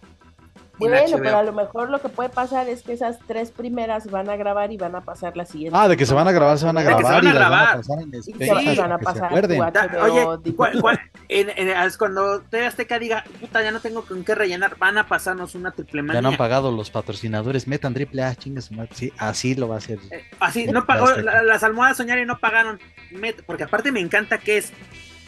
En 0.79 0.89
Bueno, 0.91 1.17
pero 1.23 1.37
a 1.37 1.43
lo 1.43 1.53
mejor 1.53 1.89
lo 1.89 1.99
que 2.01 2.09
puede 2.09 2.29
pasar 2.29 2.67
es 2.69 2.81
que 2.83 2.93
esas 2.93 3.17
tres 3.27 3.51
primeras 3.51 4.09
van 4.11 4.29
a 4.29 4.35
grabar 4.35 4.71
y 4.71 4.77
van 4.77 4.95
a 4.95 5.01
pasar 5.01 5.35
la 5.37 5.45
siguiente. 5.45 5.77
Ah, 5.79 5.87
de 5.87 5.95
que 5.97 6.05
se 6.05 6.13
van 6.13 6.27
a 6.27 6.31
grabar, 6.31 6.57
se 6.57 6.65
van 6.65 6.77
a 6.77 6.81
De 6.81 6.87
que 6.87 6.93
se 6.95 6.99
grabar 6.99 7.23
van 7.23 7.27
a 7.27 7.29
y 7.29 7.33
las 7.33 7.43
van 7.49 7.53
a 7.53 7.61
grabar. 7.61 7.77
pasar 7.77 7.99
en 8.03 8.09
Y 8.13 8.17
Space 8.17 8.45
se 8.45 8.51
van- 8.51 8.57
a 8.91 8.97
que 8.97 9.05
se 9.05 9.05
pasar 9.05 9.33
oye, 9.33 10.19
digo, 10.43 10.57
¿cuál- 10.57 10.81
cuál- 10.81 10.99
en- 11.29 11.49
en- 11.55 11.69
es 11.69 11.97
cuando 11.97 12.41
TV 12.41 12.65
Azteca 12.67 12.99
diga, 12.99 13.23
puta, 13.39 13.61
ya 13.63 13.71
no 13.71 13.79
tengo 13.79 14.03
con 14.03 14.23
qué 14.23 14.35
rellenar, 14.35 14.77
van 14.77 14.97
a 14.97 15.07
pasarnos 15.07 15.55
una 15.55 15.71
triple 15.71 16.01
manía. 16.01 16.19
Ya 16.19 16.21
no 16.21 16.29
han 16.29 16.37
pagado 16.37 16.71
los 16.71 16.89
patrocinadores, 16.91 17.67
metan 17.67 17.93
triple 17.93 18.23
A, 18.23 18.35
chingas, 18.35 18.69
sí, 18.93 19.11
así 19.17 19.55
lo 19.55 19.67
va 19.67 19.75
a 19.75 19.77
hacer. 19.79 19.99
Eh, 20.11 20.23
Así, 20.39 20.65
no 20.67 20.85
pagó, 20.85 21.09
la- 21.11 21.41
las 21.43 21.63
almohadas 21.63 21.97
soñar 21.97 22.19
y 22.19 22.25
no 22.25 22.37
pagaron. 22.39 22.79
Met- 23.11 23.43
Porque 23.45 23.63
aparte 23.63 23.91
me 23.91 23.99
encanta 23.99 24.37
que 24.37 24.57
es 24.57 24.71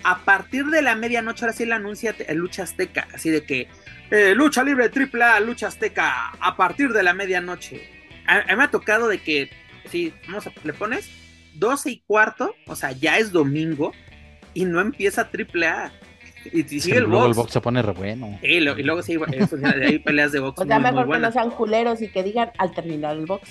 a 0.10 0.20
partir 0.20 0.66
de 0.68 0.82
la 0.82 0.95
medianoche, 0.95 1.43
ahora 1.45 1.53
sí 1.58 1.66
la 1.66 1.76
anuncia 1.76 2.14
te- 2.14 2.34
Lucha 2.34 2.64
Azteca, 2.64 3.08
así 3.14 3.30
de 3.30 3.43
que 3.43 3.68
eh, 4.10 4.34
lucha 4.36 4.64
libre 4.64 4.88
triple 4.89 5.24
A, 5.24 5.39
Lucha 5.41 5.68
Azteca, 5.68 6.30
a 6.39 6.55
partir 6.55 6.93
de 6.93 7.03
la 7.03 7.14
medianoche. 7.14 7.89
A, 8.26 8.38
a 8.38 8.45
mí 8.47 8.55
me 8.55 8.64
ha 8.64 8.72
tocado 8.72 9.08
de 9.10 9.18
que, 9.20 9.49
si 9.89 10.14
vamos 10.28 10.47
a, 10.47 10.53
le 10.64 10.72
pones 10.74 11.10
12 11.55 11.89
y 11.91 11.99
cuarto, 12.08 12.55
o 12.68 12.76
sea, 12.76 12.91
ya 12.93 13.18
es 13.18 13.32
domingo 13.34 13.91
y 14.53 14.64
no 14.66 14.80
empieza 14.80 15.30
triple 15.30 15.68
A. 15.68 15.91
Y, 16.53 16.62
y 16.62 16.64
Sí, 16.64 16.80
sigue 16.80 16.97
el 16.99 17.03
luego 17.03 17.20
box. 17.26 17.30
el 17.30 17.36
box 17.36 17.51
se 17.51 17.62
pone 17.62 17.82
re 17.82 17.91
bueno. 17.91 18.39
Sí, 18.41 18.60
lo- 18.62 18.80
y 18.80 18.84
luego 18.84 19.01
sí, 19.03 19.16
eh, 19.16 19.47
de 19.76 19.86
ahí 19.86 19.99
peleas 19.99 20.32
de 20.32 20.39
box 20.39 20.62
O 20.62 20.66
sea, 20.66 20.80
muy, 20.80 20.91
muy 20.91 20.99
mejor 21.01 21.16
que 21.16 21.22
no 21.22 21.32
sean 21.34 21.49
culeros 21.51 22.01
y 22.01 22.08
que 22.10 22.24
digan 22.24 22.51
al 22.58 22.72
terminar 22.74 23.18
el 23.18 23.26
box. 23.26 23.49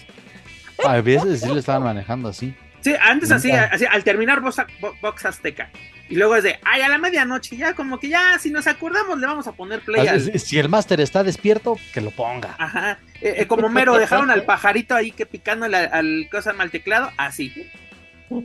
A 0.86 1.00
veces 1.02 1.40
sí 1.42 1.48
lo 1.48 1.58
estaban 1.58 1.82
manejando 1.82 2.28
así. 2.30 2.54
Sí, 2.86 2.94
antes 3.00 3.32
así, 3.32 3.50
al 3.50 4.04
terminar 4.04 4.40
Box, 4.40 4.62
Bo- 4.80 4.94
Box 5.00 5.24
Azteca. 5.26 5.70
Y 6.08 6.14
luego 6.14 6.36
es 6.36 6.44
de, 6.44 6.60
ay, 6.62 6.82
a 6.82 6.88
la 6.88 6.98
medianoche, 6.98 7.56
ya 7.56 7.74
como 7.74 7.98
que 7.98 8.08
ya, 8.08 8.38
si 8.38 8.50
nos 8.52 8.68
acordamos, 8.68 9.18
le 9.18 9.26
vamos 9.26 9.48
a 9.48 9.52
poner 9.52 9.80
play 9.80 10.06
al... 10.06 10.38
Si 10.38 10.56
el 10.56 10.68
máster 10.68 11.00
está 11.00 11.24
despierto, 11.24 11.76
que 11.92 12.00
lo 12.00 12.12
ponga. 12.12 12.54
Ajá, 12.58 12.98
eh, 13.20 13.34
eh, 13.38 13.46
como 13.48 13.68
mero, 13.68 13.98
dejaron 13.98 14.30
al 14.30 14.44
pajarito 14.44 14.94
ahí 14.94 15.10
que 15.10 15.26
picando 15.26 15.66
al, 15.66 15.74
al 15.74 16.28
cosa 16.30 16.52
mal 16.52 16.70
teclado, 16.70 17.10
así. 17.16 17.68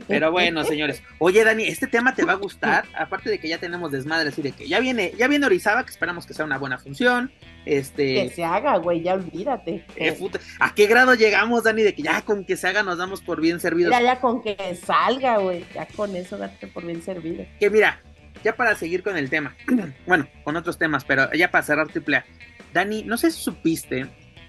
Pero 0.08 0.30
bueno, 0.32 0.64
señores. 0.64 1.02
Oye, 1.18 1.44
Dani, 1.44 1.64
este 1.64 1.86
tema 1.86 2.14
te 2.14 2.24
va 2.24 2.32
a 2.32 2.36
gustar, 2.36 2.84
aparte 2.94 3.30
de 3.30 3.38
que 3.38 3.48
ya 3.48 3.58
tenemos 3.58 3.90
desmadre, 3.92 4.28
así 4.28 4.42
de 4.42 4.52
que 4.52 4.68
ya 4.68 4.80
viene, 4.80 5.12
ya 5.18 5.28
viene 5.28 5.46
Orizaba, 5.46 5.84
que 5.84 5.90
esperamos 5.90 6.26
que 6.26 6.34
sea 6.34 6.44
una 6.44 6.58
buena 6.58 6.78
función. 6.78 7.30
Que 7.64 7.78
Este, 7.78 8.28
se 8.30 8.44
haga, 8.44 8.76
güey, 8.78 9.02
ya 9.02 9.14
olvídate. 9.14 9.84
eh, 9.96 10.12
puta, 10.12 10.40
¿a 10.58 10.74
qué 10.74 10.86
grado 10.86 11.14
llegamos, 11.14 11.64
Dani, 11.64 11.82
de 11.82 11.94
que 11.94 12.02
ya 12.02 12.22
con 12.22 12.44
que 12.44 12.56
se 12.56 12.66
haga 12.68 12.82
nos 12.82 12.98
damos 12.98 13.20
por 13.22 13.40
bien 13.40 13.60
servidos? 13.60 13.90
Mira, 13.96 14.02
ya 14.14 14.20
con 14.20 14.42
que 14.42 14.56
salga, 14.84 15.38
güey, 15.38 15.64
ya 15.74 15.86
con 15.94 16.14
eso 16.16 16.36
date 16.38 16.66
por 16.66 16.84
bien 16.84 17.02
servido. 17.02 17.44
que 17.60 17.70
mira, 17.70 18.00
ya 18.42 18.56
para 18.56 18.74
seguir 18.74 19.02
con 19.04 19.16
el 19.16 19.30
tema, 19.30 19.54
bueno, 20.06 20.26
con 20.42 20.56
otros 20.56 20.76
temas, 20.78 21.04
pero 21.04 21.32
ya 21.34 21.50
para 21.52 21.62
cerrar 21.64 21.88
triple 21.88 22.16
A, 22.16 22.24
Dani, 22.72 23.04
no 23.04 23.16
sé 23.16 23.30
si 23.30 23.40
supiste 23.42 24.06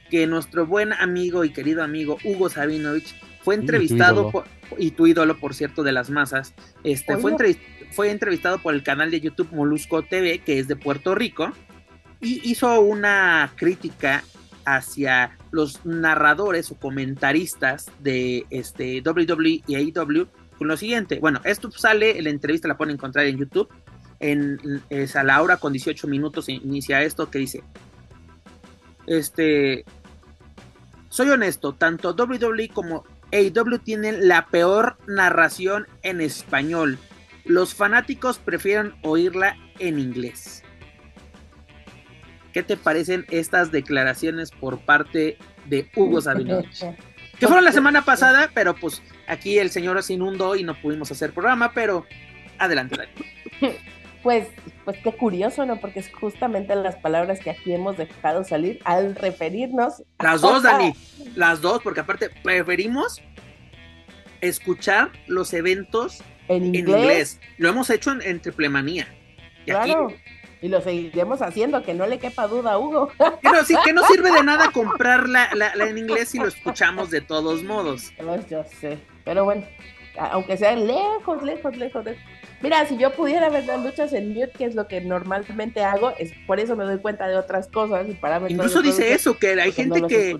que 0.10 0.26
nuestro 0.28 0.66
buen 0.66 0.94
amigo 0.94 1.44
y 1.44 1.52
querido 1.52 1.84
amigo 1.84 2.18
Hugo 2.24 2.50
Sabinovich 2.50 3.14
fue 3.44 3.56
tu 3.56 3.62
entrevistado 3.62 4.22
ídolo. 4.30 4.32
por, 4.32 4.46
y 4.78 4.92
tu 4.92 5.08
ídolo, 5.08 5.38
por 5.38 5.54
cierto, 5.54 5.84
de 5.84 5.92
las 5.92 6.10
masas, 6.10 6.54
este, 6.84 7.18
fue, 7.18 7.32
entrevist- 7.34 7.60
fue 7.92 8.10
entrevistado 8.10 8.58
por 8.60 8.74
el 8.74 8.84
canal 8.84 9.12
de 9.12 9.22
YouTube 9.22 9.52
Molusco 9.52 10.02
TV, 10.04 10.40
que 10.40 10.60
es 10.60 10.68
de 10.68 10.76
Puerto 10.76 11.14
Rico, 11.16 11.52
y 12.20 12.42
hizo 12.50 12.80
una 12.82 13.52
crítica 13.56 14.24
hacia 14.66 15.38
los 15.52 15.86
narradores 15.86 16.72
o 16.72 16.76
comentaristas 16.76 17.92
de 18.00 18.46
este 18.50 19.02
WWE 19.06 19.62
y 19.68 19.76
AEW 19.76 20.28
con 20.58 20.68
lo 20.70 20.78
siguiente. 20.78 21.20
Bueno, 21.20 21.42
esto 21.44 21.70
sale, 21.72 22.22
la 22.22 22.30
entrevista 22.30 22.68
la 22.70 22.78
pueden 22.78 22.94
encontrar 22.94 23.26
en 23.26 23.38
YouTube. 23.38 23.68
En, 24.22 24.82
es 24.90 25.18
a 25.18 25.24
la 25.24 25.42
hora 25.42 25.58
con 25.58 25.74
18 25.74 26.08
minutos 26.08 26.46
se 26.46 26.54
inicia 26.54 27.04
esto 27.04 27.30
que 27.30 27.40
dice: 27.40 27.62
Este. 29.06 29.84
Soy 31.10 31.30
honesto, 31.30 31.74
tanto 31.74 32.16
WWE 32.16 32.70
como 32.70 33.04
AEW 33.34 33.80
tienen 33.80 34.28
la 34.28 34.46
peor 34.46 34.98
narración 35.08 35.88
en 36.04 36.22
español. 36.22 37.00
Los 37.46 37.74
fanáticos 37.74 38.38
prefieren 38.38 38.94
oírla 39.02 39.58
en 39.80 40.00
inglés. 40.00 40.64
¿Qué 42.54 42.62
te 42.62 42.78
parecen 42.78 43.26
estas 43.32 43.72
declaraciones 43.72 44.52
por 44.52 44.80
parte 44.80 45.38
de 45.66 45.90
Hugo 45.96 46.22
Sabinovich? 46.22 46.86
Que 47.40 47.48
fueron 47.48 47.66
la 47.66 47.72
semana 47.74 48.06
pasada, 48.06 48.52
pero 48.54 48.76
pues 48.76 49.02
aquí 49.28 49.58
el 49.58 49.72
señor 49.72 50.02
se 50.04 50.14
inundó 50.14 50.56
y 50.56 50.64
no 50.64 50.80
pudimos 50.80 51.12
hacer 51.12 51.34
programa, 51.34 51.74
pero 51.74 52.06
adelante, 52.60 52.96
Dani. 52.96 53.76
Pues, 54.24 54.48
pues 54.86 54.98
qué 55.04 55.12
curioso, 55.12 55.66
¿no? 55.66 55.80
Porque 55.82 56.00
es 56.00 56.10
justamente 56.14 56.74
las 56.76 56.96
palabras 56.96 57.40
que 57.42 57.50
aquí 57.52 57.74
hemos 57.74 57.98
dejado 57.98 58.44
salir 58.46 58.80
al 58.86 59.16
referirnos. 59.16 60.02
Las 60.20 60.42
dos, 60.42 60.64
Dani, 60.64 60.94
las 61.36 61.62
dos, 61.62 61.82
porque 61.84 62.00
aparte 62.00 62.30
preferimos 62.42 63.22
escuchar 64.42 65.12
los 65.28 65.54
eventos 65.54 66.22
En 66.48 66.64
en 66.68 66.76
inglés. 66.76 67.40
Lo 67.58 67.70
hemos 67.70 67.90
hecho 67.90 68.12
en, 68.12 68.22
en 68.22 68.42
Triplemanía. 68.42 69.08
Y 69.66 69.72
aquí, 69.72 69.92
Claro. 69.92 70.08
Y 70.62 70.70
lo 70.70 70.80
seguiremos 70.80 71.42
haciendo, 71.42 71.84
que 71.84 71.94
no 71.94 72.08
le 72.08 72.20
quepa 72.20 72.48
duda 72.48 72.72
a 72.74 72.78
Hugo. 72.78 73.12
no, 73.44 73.66
sí, 73.66 73.76
que 73.84 73.92
no 73.92 74.02
sirve 74.08 74.32
de 74.32 74.44
nada 74.44 74.72
comprar 74.72 75.28
la, 75.28 75.50
la- 75.54 75.76
la 75.76 75.90
en 75.90 75.98
inglés 75.98 76.30
si 76.30 76.40
lo 76.40 76.48
escuchamos 76.48 77.10
de 77.10 77.20
todos 77.20 77.64
modos. 77.64 78.14
Pues 78.18 78.50
yo 78.50 78.64
sé. 78.80 78.98
Pero 79.26 79.44
bueno, 79.44 79.66
aunque 80.18 80.56
sea 80.56 80.74
lejos, 80.78 81.44
lejos, 81.44 81.76
lejos, 81.76 82.06
lejos. 82.06 82.22
Mira, 82.64 82.86
si 82.88 82.98
yo 82.98 83.12
pudiera 83.12 83.50
ver 83.50 83.66
las 83.66 83.84
luchas 83.84 84.14
en 84.14 84.30
mute, 84.30 84.52
que 84.58 84.64
es 84.64 84.74
lo 84.74 84.88
que 84.88 85.02
normalmente 85.02 85.84
hago, 85.84 86.14
es 86.18 86.32
por 86.48 86.62
eso 86.62 86.78
me 86.78 86.86
doy 86.86 86.98
cuenta 86.98 87.28
de 87.28 87.36
otras 87.36 87.68
cosas 87.68 88.08
y 88.10 88.14
parámetros. 88.14 88.52
Incluso 88.52 88.82
dice 88.82 89.14
eso, 89.14 89.38
que 89.38 89.50
hay 89.50 89.70
no 89.70 89.76
gente 89.76 90.02
que, 90.08 90.40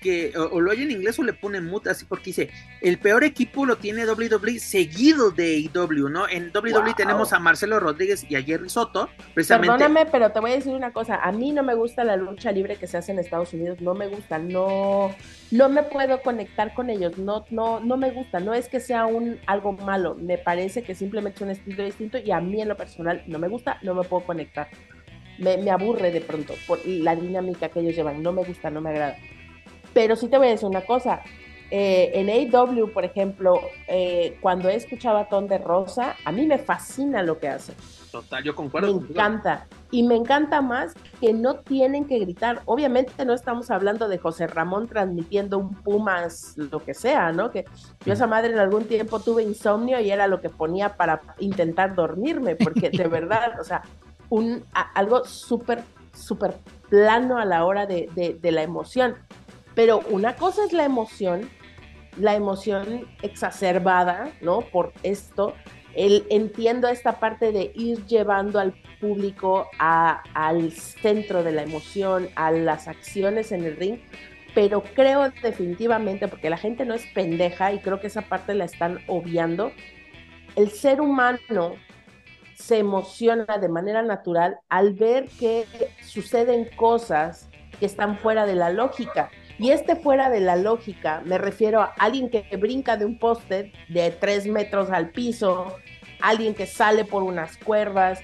que 0.00 0.32
o, 0.38 0.44
o 0.44 0.60
lo 0.60 0.70
oye 0.70 0.84
en 0.84 0.92
inglés 0.92 1.18
o 1.18 1.24
le 1.24 1.32
pone 1.32 1.60
mute, 1.60 1.90
así 1.90 2.04
porque 2.04 2.26
dice, 2.26 2.50
el 2.80 2.98
peor 2.98 3.24
equipo 3.24 3.66
lo 3.66 3.76
tiene 3.76 4.06
WWE 4.06 4.60
seguido 4.60 5.32
de 5.32 5.68
AEW, 5.74 6.08
¿no? 6.08 6.28
En 6.28 6.52
WWE 6.54 6.84
Wow. 6.84 6.94
tenemos 6.96 7.32
a 7.32 7.40
Marcelo 7.40 7.80
Rodríguez 7.80 8.24
y 8.28 8.36
a 8.36 8.42
Jerry 8.42 8.68
Soto, 8.68 9.08
precisamente. 9.34 9.72
Perdóname, 9.72 10.06
pero 10.10 10.30
te 10.30 10.38
voy 10.38 10.52
a 10.52 10.54
decir 10.54 10.72
una 10.74 10.92
cosa. 10.92 11.16
A 11.16 11.32
mí 11.32 11.50
no 11.50 11.64
me 11.64 11.74
gusta 11.74 12.04
la 12.04 12.16
lucha 12.16 12.52
libre 12.52 12.76
que 12.76 12.86
se 12.86 12.98
hace 12.98 13.10
en 13.10 13.18
Estados 13.18 13.52
Unidos. 13.52 13.80
No 13.80 13.94
me 13.94 14.06
gusta. 14.06 14.38
No, 14.38 15.10
no 15.54 15.68
me 15.68 15.84
puedo 15.84 16.20
conectar 16.22 16.74
con 16.74 16.90
ellos, 16.90 17.16
no, 17.16 17.44
no, 17.50 17.78
no 17.78 17.96
me 17.96 18.10
gusta, 18.10 18.40
no 18.40 18.54
es 18.54 18.68
que 18.68 18.80
sea 18.80 19.06
un 19.06 19.38
algo 19.46 19.72
malo, 19.72 20.16
me 20.16 20.36
parece 20.36 20.82
que 20.82 20.94
simplemente 20.96 21.36
es 21.36 21.42
un 21.42 21.50
estilo 21.64 21.84
distinto 21.84 22.18
y 22.18 22.30
a 22.30 22.40
mí 22.40 22.60
en 22.60 22.68
lo 22.68 22.76
personal 22.76 23.22
no 23.26 23.38
me 23.38 23.48
gusta, 23.48 23.78
no 23.82 23.94
me 23.94 24.04
puedo 24.04 24.24
conectar. 24.24 24.68
Me, 25.38 25.56
me 25.56 25.70
aburre 25.70 26.12
de 26.12 26.20
pronto 26.20 26.54
por 26.66 26.78
la 26.86 27.16
dinámica 27.16 27.68
que 27.68 27.80
ellos 27.80 27.96
llevan, 27.96 28.22
no 28.22 28.32
me 28.32 28.44
gusta, 28.44 28.70
no 28.70 28.80
me 28.80 28.90
agrada. 28.90 29.16
Pero 29.92 30.16
sí 30.16 30.28
te 30.28 30.38
voy 30.38 30.48
a 30.48 30.50
decir 30.50 30.68
una 30.68 30.82
cosa, 30.82 31.22
eh, 31.70 32.12
en 32.14 32.54
AW, 32.54 32.92
por 32.92 33.04
ejemplo, 33.04 33.60
eh, 33.88 34.36
cuando 34.40 34.68
he 34.68 34.76
escuchado 34.76 35.18
a 35.18 35.28
Ton 35.28 35.48
de 35.48 35.58
Rosa, 35.58 36.16
a 36.24 36.30
mí 36.30 36.46
me 36.46 36.58
fascina 36.58 37.22
lo 37.22 37.38
que 37.38 37.48
hace. 37.48 37.72
Total, 38.12 38.44
yo 38.44 38.54
concuerdo. 38.54 39.00
Me 39.00 39.08
encanta. 39.08 39.66
Y 39.94 40.02
me 40.02 40.16
encanta 40.16 40.60
más 40.60 40.92
que 41.20 41.32
no 41.32 41.60
tienen 41.60 42.06
que 42.06 42.18
gritar. 42.18 42.62
Obviamente 42.64 43.24
no 43.24 43.32
estamos 43.32 43.70
hablando 43.70 44.08
de 44.08 44.18
José 44.18 44.48
Ramón 44.48 44.88
transmitiendo 44.88 45.56
un 45.56 45.72
Pumas, 45.72 46.54
lo 46.56 46.80
que 46.80 46.94
sea, 46.94 47.30
¿no? 47.30 47.52
Que 47.52 47.64
yo 48.04 48.12
esa 48.12 48.26
madre 48.26 48.52
en 48.52 48.58
algún 48.58 48.86
tiempo 48.86 49.20
tuve 49.20 49.44
insomnio 49.44 50.00
y 50.00 50.10
era 50.10 50.26
lo 50.26 50.40
que 50.40 50.50
ponía 50.50 50.96
para 50.96 51.22
intentar 51.38 51.94
dormirme, 51.94 52.56
porque 52.56 52.90
de 52.90 53.06
verdad, 53.08 53.60
o 53.60 53.62
sea, 53.62 53.82
un, 54.30 54.64
algo 54.96 55.24
súper, 55.24 55.84
súper 56.12 56.56
plano 56.88 57.38
a 57.38 57.44
la 57.44 57.64
hora 57.64 57.86
de, 57.86 58.36
de 58.42 58.50
la 58.50 58.62
emoción. 58.62 59.14
Pero 59.76 60.00
una 60.10 60.34
cosa 60.34 60.64
es 60.64 60.72
la 60.72 60.84
emoción, 60.84 61.48
la 62.16 62.34
emoción 62.34 63.06
exacerbada, 63.22 64.32
¿no? 64.40 64.62
Por 64.62 64.92
esto, 65.04 65.54
el, 65.96 66.26
entiendo 66.30 66.88
esta 66.88 67.20
parte 67.20 67.52
de 67.52 67.72
ir 67.74 68.04
llevando 68.06 68.58
al 68.58 68.74
público 69.00 69.68
al 69.78 70.72
centro 70.72 71.42
de 71.42 71.52
la 71.52 71.62
emoción, 71.62 72.28
a 72.36 72.50
las 72.50 72.88
acciones 72.88 73.52
en 73.52 73.64
el 73.64 73.76
ring, 73.76 73.98
pero 74.54 74.82
creo 74.82 75.30
definitivamente, 75.42 76.28
porque 76.28 76.48
la 76.48 76.56
gente 76.56 76.84
no 76.84 76.94
es 76.94 77.04
pendeja 77.14 77.72
y 77.72 77.80
creo 77.80 78.00
que 78.00 78.06
esa 78.06 78.22
parte 78.22 78.54
la 78.54 78.64
están 78.64 79.00
obviando, 79.08 79.72
el 80.56 80.70
ser 80.70 81.00
humano 81.00 81.74
se 82.54 82.78
emociona 82.78 83.58
de 83.58 83.68
manera 83.68 84.02
natural 84.02 84.58
al 84.68 84.94
ver 84.94 85.26
que 85.38 85.66
suceden 86.02 86.68
cosas 86.76 87.48
que 87.78 87.86
están 87.86 88.18
fuera 88.18 88.46
de 88.46 88.54
la 88.54 88.70
lógica. 88.70 89.30
Y 89.58 89.70
este 89.70 89.96
fuera 89.96 90.30
de 90.30 90.40
la 90.40 90.56
lógica, 90.56 91.22
me 91.24 91.38
refiero 91.38 91.80
a 91.80 91.92
alguien 91.98 92.28
que 92.28 92.44
brinca 92.56 92.96
de 92.96 93.04
un 93.04 93.18
poste 93.18 93.72
de 93.88 94.10
tres 94.10 94.46
metros 94.46 94.90
al 94.90 95.10
piso, 95.10 95.76
alguien 96.24 96.54
que 96.54 96.66
sale 96.66 97.04
por 97.04 97.22
unas 97.22 97.58
cuerdas, 97.58 98.20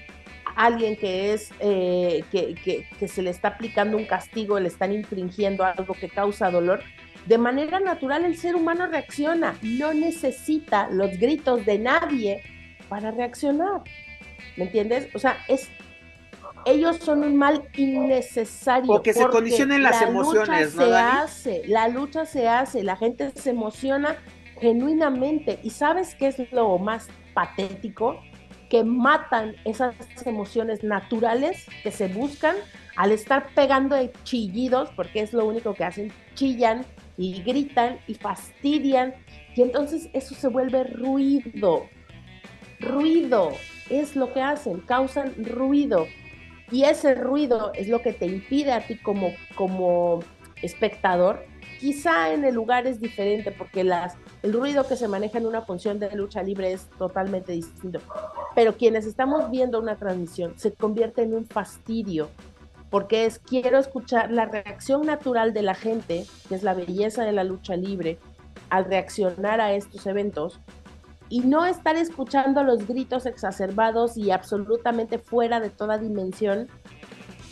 alguien 0.55 0.95
que 0.95 1.33
es 1.33 1.51
eh, 1.59 2.23
que, 2.31 2.87
que, 2.99 3.07
se 3.07 3.21
le 3.21 3.29
está 3.29 3.49
aplicando 3.49 3.95
un 3.95 4.05
castigo, 4.05 4.59
le 4.59 4.67
están 4.67 4.91
infringiendo 4.91 5.63
algo 5.63 5.93
que 5.93 6.09
causa 6.09 6.49
dolor. 6.49 6.81
De 7.27 7.37
manera 7.37 7.79
natural 7.79 8.25
el 8.25 8.35
ser 8.37 8.55
humano 8.55 8.87
reacciona, 8.87 9.55
no 9.61 9.93
necesita 9.93 10.89
los 10.89 11.17
gritos 11.19 11.63
de 11.65 11.77
nadie 11.77 12.43
para 12.89 13.11
reaccionar. 13.11 13.81
¿Me 14.57 14.65
entiendes? 14.65 15.07
O 15.13 15.19
sea, 15.19 15.37
es 15.47 15.69
ellos 16.65 16.97
son 16.97 17.23
un 17.23 17.37
mal 17.37 17.69
innecesario. 17.75 18.93
O 18.93 19.01
que 19.01 19.13
se 19.13 19.27
condicionen 19.27 19.83
las 19.83 20.01
emociones, 20.01 20.75
¿no? 20.75 20.85
Se 20.85 20.95
hace, 20.95 21.61
la 21.67 21.87
lucha 21.87 22.25
se 22.25 22.47
hace, 22.47 22.83
la 22.83 22.95
gente 22.95 23.31
se 23.35 23.51
emociona 23.51 24.15
genuinamente. 24.59 25.59
¿Y 25.63 25.69
sabes 25.69 26.15
qué 26.15 26.27
es 26.27 26.51
lo 26.51 26.77
más 26.77 27.07
patético? 27.33 28.21
Que 28.69 28.83
matan 28.83 29.55
esas 29.65 29.95
emociones 30.25 30.83
naturales 30.83 31.67
que 31.83 31.91
se 31.91 32.07
buscan 32.07 32.55
al 32.95 33.11
estar 33.11 33.49
pegando 33.53 33.95
de 33.95 34.11
chillidos, 34.23 34.89
porque 34.95 35.21
es 35.21 35.33
lo 35.33 35.45
único 35.45 35.73
que 35.73 35.83
hacen, 35.83 36.11
chillan 36.35 36.85
y 37.17 37.41
gritan 37.43 37.99
y 38.07 38.15
fastidian. 38.15 39.13
Y 39.55 39.61
entonces 39.61 40.09
eso 40.13 40.35
se 40.35 40.47
vuelve 40.47 40.83
ruido. 40.83 41.87
Ruido 42.79 43.51
es 43.89 44.15
lo 44.15 44.33
que 44.33 44.41
hacen, 44.41 44.79
causan 44.81 45.33
ruido. 45.43 46.07
Y 46.71 46.83
ese 46.83 47.15
ruido 47.15 47.73
es 47.75 47.89
lo 47.89 48.01
que 48.01 48.13
te 48.13 48.25
impide 48.25 48.71
a 48.71 48.87
ti 48.87 48.97
como, 48.97 49.33
como 49.55 50.21
espectador. 50.61 51.45
Quizá 51.81 52.31
en 52.31 52.45
el 52.45 52.53
lugar 52.53 52.85
es 52.85 52.99
diferente 52.99 53.51
porque 53.51 53.81
el 53.81 54.53
ruido 54.53 54.87
que 54.87 54.95
se 54.95 55.07
maneja 55.07 55.39
en 55.39 55.47
una 55.47 55.63
función 55.63 55.97
de 55.97 56.15
lucha 56.15 56.43
libre 56.43 56.71
es 56.71 56.87
totalmente 56.91 57.53
distinto. 57.53 57.99
Pero 58.53 58.77
quienes 58.77 59.07
estamos 59.07 59.49
viendo 59.49 59.79
una 59.79 59.95
transmisión 59.95 60.53
se 60.57 60.73
convierte 60.73 61.23
en 61.23 61.33
un 61.33 61.47
fastidio 61.47 62.29
porque 62.91 63.25
es 63.25 63.39
quiero 63.39 63.79
escuchar 63.79 64.29
la 64.29 64.45
reacción 64.45 65.07
natural 65.07 65.53
de 65.55 65.63
la 65.63 65.73
gente, 65.73 66.27
que 66.47 66.53
es 66.53 66.61
la 66.61 66.75
belleza 66.75 67.23
de 67.23 67.31
la 67.31 67.43
lucha 67.43 67.75
libre, 67.75 68.19
al 68.69 68.85
reaccionar 68.85 69.59
a 69.59 69.73
estos 69.73 70.05
eventos, 70.05 70.59
y 71.29 71.39
no 71.39 71.65
estar 71.65 71.95
escuchando 71.95 72.63
los 72.63 72.85
gritos 72.85 73.25
exacerbados 73.25 74.17
y 74.17 74.29
absolutamente 74.29 75.17
fuera 75.17 75.59
de 75.59 75.71
toda 75.71 75.97
dimensión 75.97 76.67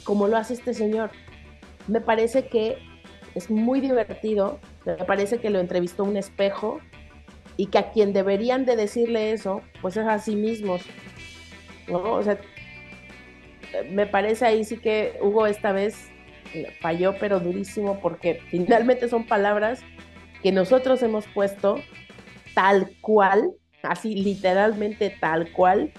como 0.03 0.27
lo 0.27 0.37
hace 0.37 0.53
este 0.53 0.75
señor. 0.75 1.09
Me 1.87 2.01
parece 2.01 2.47
que 2.47 2.77
es 3.35 3.49
muy 3.49 3.81
divertido, 3.81 4.59
me 4.85 5.05
parece 5.05 5.39
que 5.39 5.49
lo 5.49 5.59
entrevistó 5.59 6.03
un 6.03 6.17
espejo 6.17 6.79
y 7.57 7.67
que 7.67 7.77
a 7.77 7.91
quien 7.91 8.13
deberían 8.13 8.65
de 8.65 8.75
decirle 8.75 9.31
eso, 9.31 9.61
pues 9.81 9.97
es 9.97 10.07
a 10.07 10.19
sí 10.19 10.35
mismos. 10.35 10.81
¿no? 11.87 12.13
O 12.13 12.23
sea, 12.23 12.39
me 13.89 14.07
parece 14.07 14.45
ahí 14.45 14.63
sí 14.63 14.77
que 14.77 15.17
Hugo 15.21 15.47
esta 15.47 15.71
vez 15.71 16.09
falló, 16.81 17.15
pero 17.19 17.39
durísimo, 17.39 17.99
porque 17.99 18.41
finalmente 18.49 19.07
son 19.07 19.25
palabras 19.25 19.81
que 20.41 20.51
nosotros 20.51 21.03
hemos 21.03 21.27
puesto 21.27 21.75
tal 22.55 22.91
cual 23.01 23.51
así 23.83 24.15
literalmente 24.15 25.09
tal 25.09 25.51
cual, 25.51 25.91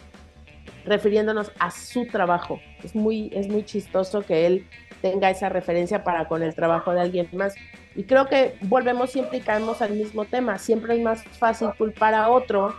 refiriéndonos 0.90 1.52
a 1.60 1.70
su 1.70 2.06
trabajo. 2.06 2.60
Es 2.82 2.94
muy, 2.94 3.30
es 3.32 3.48
muy 3.48 3.64
chistoso 3.64 4.22
que 4.22 4.46
él 4.46 4.66
tenga 5.00 5.30
esa 5.30 5.48
referencia 5.48 6.02
para 6.02 6.26
con 6.26 6.42
el 6.42 6.54
trabajo 6.54 6.92
de 6.92 7.00
alguien 7.00 7.28
más. 7.32 7.54
Y 7.94 8.04
creo 8.04 8.26
que 8.26 8.56
volvemos 8.62 9.10
siempre 9.10 9.38
y 9.38 9.40
caemos 9.40 9.80
al 9.82 9.92
mismo 9.92 10.24
tema. 10.24 10.58
Siempre 10.58 10.96
es 10.96 11.00
más 11.00 11.22
fácil 11.22 11.68
culpar 11.78 12.14
a 12.14 12.28
otro 12.28 12.74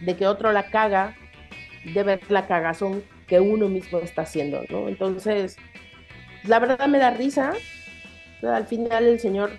de 0.00 0.16
que 0.16 0.26
otro 0.26 0.52
la 0.52 0.70
caga, 0.70 1.16
de 1.94 2.02
ver 2.02 2.20
la 2.28 2.46
cagazón 2.46 3.02
que 3.28 3.38
uno 3.38 3.68
mismo 3.68 3.98
está 4.00 4.22
haciendo, 4.22 4.62
¿no? 4.68 4.88
Entonces, 4.88 5.56
la 6.44 6.58
verdad 6.58 6.86
me 6.88 6.98
da 6.98 7.10
risa. 7.10 7.52
Al 8.42 8.66
final 8.66 9.04
el 9.04 9.20
señor 9.20 9.52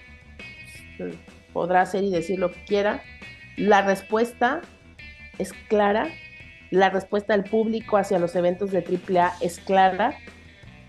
pues, 0.98 1.16
podrá 1.54 1.82
hacer 1.82 2.04
y 2.04 2.12
decir 2.12 2.38
lo 2.38 2.52
que 2.52 2.64
quiera. 2.66 3.02
La 3.56 3.82
respuesta 3.82 4.62
es 5.38 5.54
clara, 5.70 6.10
la 6.74 6.90
respuesta 6.90 7.34
del 7.34 7.44
público 7.44 7.98
hacia 7.98 8.18
los 8.18 8.36
eventos 8.36 8.72
de 8.72 8.80
AAA 8.80 9.34
es 9.42 9.60
clara. 9.60 10.16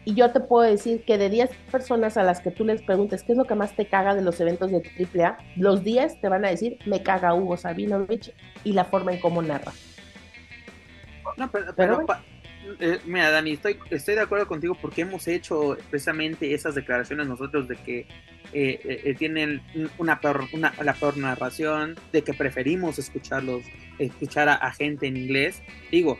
Y 0.06 0.14
yo 0.14 0.32
te 0.32 0.40
puedo 0.40 0.68
decir 0.68 1.04
que 1.04 1.18
de 1.18 1.28
10 1.28 1.50
personas 1.70 2.16
a 2.16 2.22
las 2.22 2.40
que 2.40 2.50
tú 2.50 2.64
les 2.64 2.82
preguntes 2.82 3.22
qué 3.22 3.32
es 3.32 3.38
lo 3.38 3.44
que 3.44 3.54
más 3.54 3.76
te 3.76 3.86
caga 3.86 4.14
de 4.14 4.22
los 4.22 4.40
eventos 4.40 4.70
de 4.70 4.82
AAA, 5.14 5.36
los 5.56 5.84
10 5.84 6.22
te 6.22 6.28
van 6.28 6.44
a 6.46 6.48
decir, 6.48 6.78
me 6.86 7.02
caga 7.02 7.34
Hugo 7.34 7.58
Sabinovich 7.58 8.34
y 8.64 8.72
la 8.72 8.84
forma 8.84 9.12
en 9.12 9.20
cómo 9.20 9.42
narra. 9.42 9.72
No, 11.36 11.50
pero, 11.50 12.06
eh, 12.80 12.98
mira, 13.04 13.30
Dani, 13.30 13.52
estoy, 13.52 13.78
estoy 13.90 14.14
de 14.14 14.22
acuerdo 14.22 14.46
contigo 14.46 14.76
porque 14.80 15.02
hemos 15.02 15.26
hecho 15.28 15.76
precisamente 15.90 16.54
esas 16.54 16.74
declaraciones 16.74 17.26
nosotros 17.26 17.68
de 17.68 17.76
que 17.76 18.06
eh, 18.52 19.00
eh, 19.04 19.14
tienen 19.18 19.62
una 19.98 20.20
peor, 20.20 20.44
una, 20.52 20.72
la 20.82 20.94
peor 20.94 21.16
narración, 21.16 21.96
de 22.12 22.22
que 22.22 22.34
preferimos 22.34 22.98
escucharlos, 22.98 23.64
escuchar 23.98 24.48
a, 24.48 24.72
gente 24.72 25.06
en 25.06 25.16
inglés. 25.16 25.62
Digo, 25.90 26.18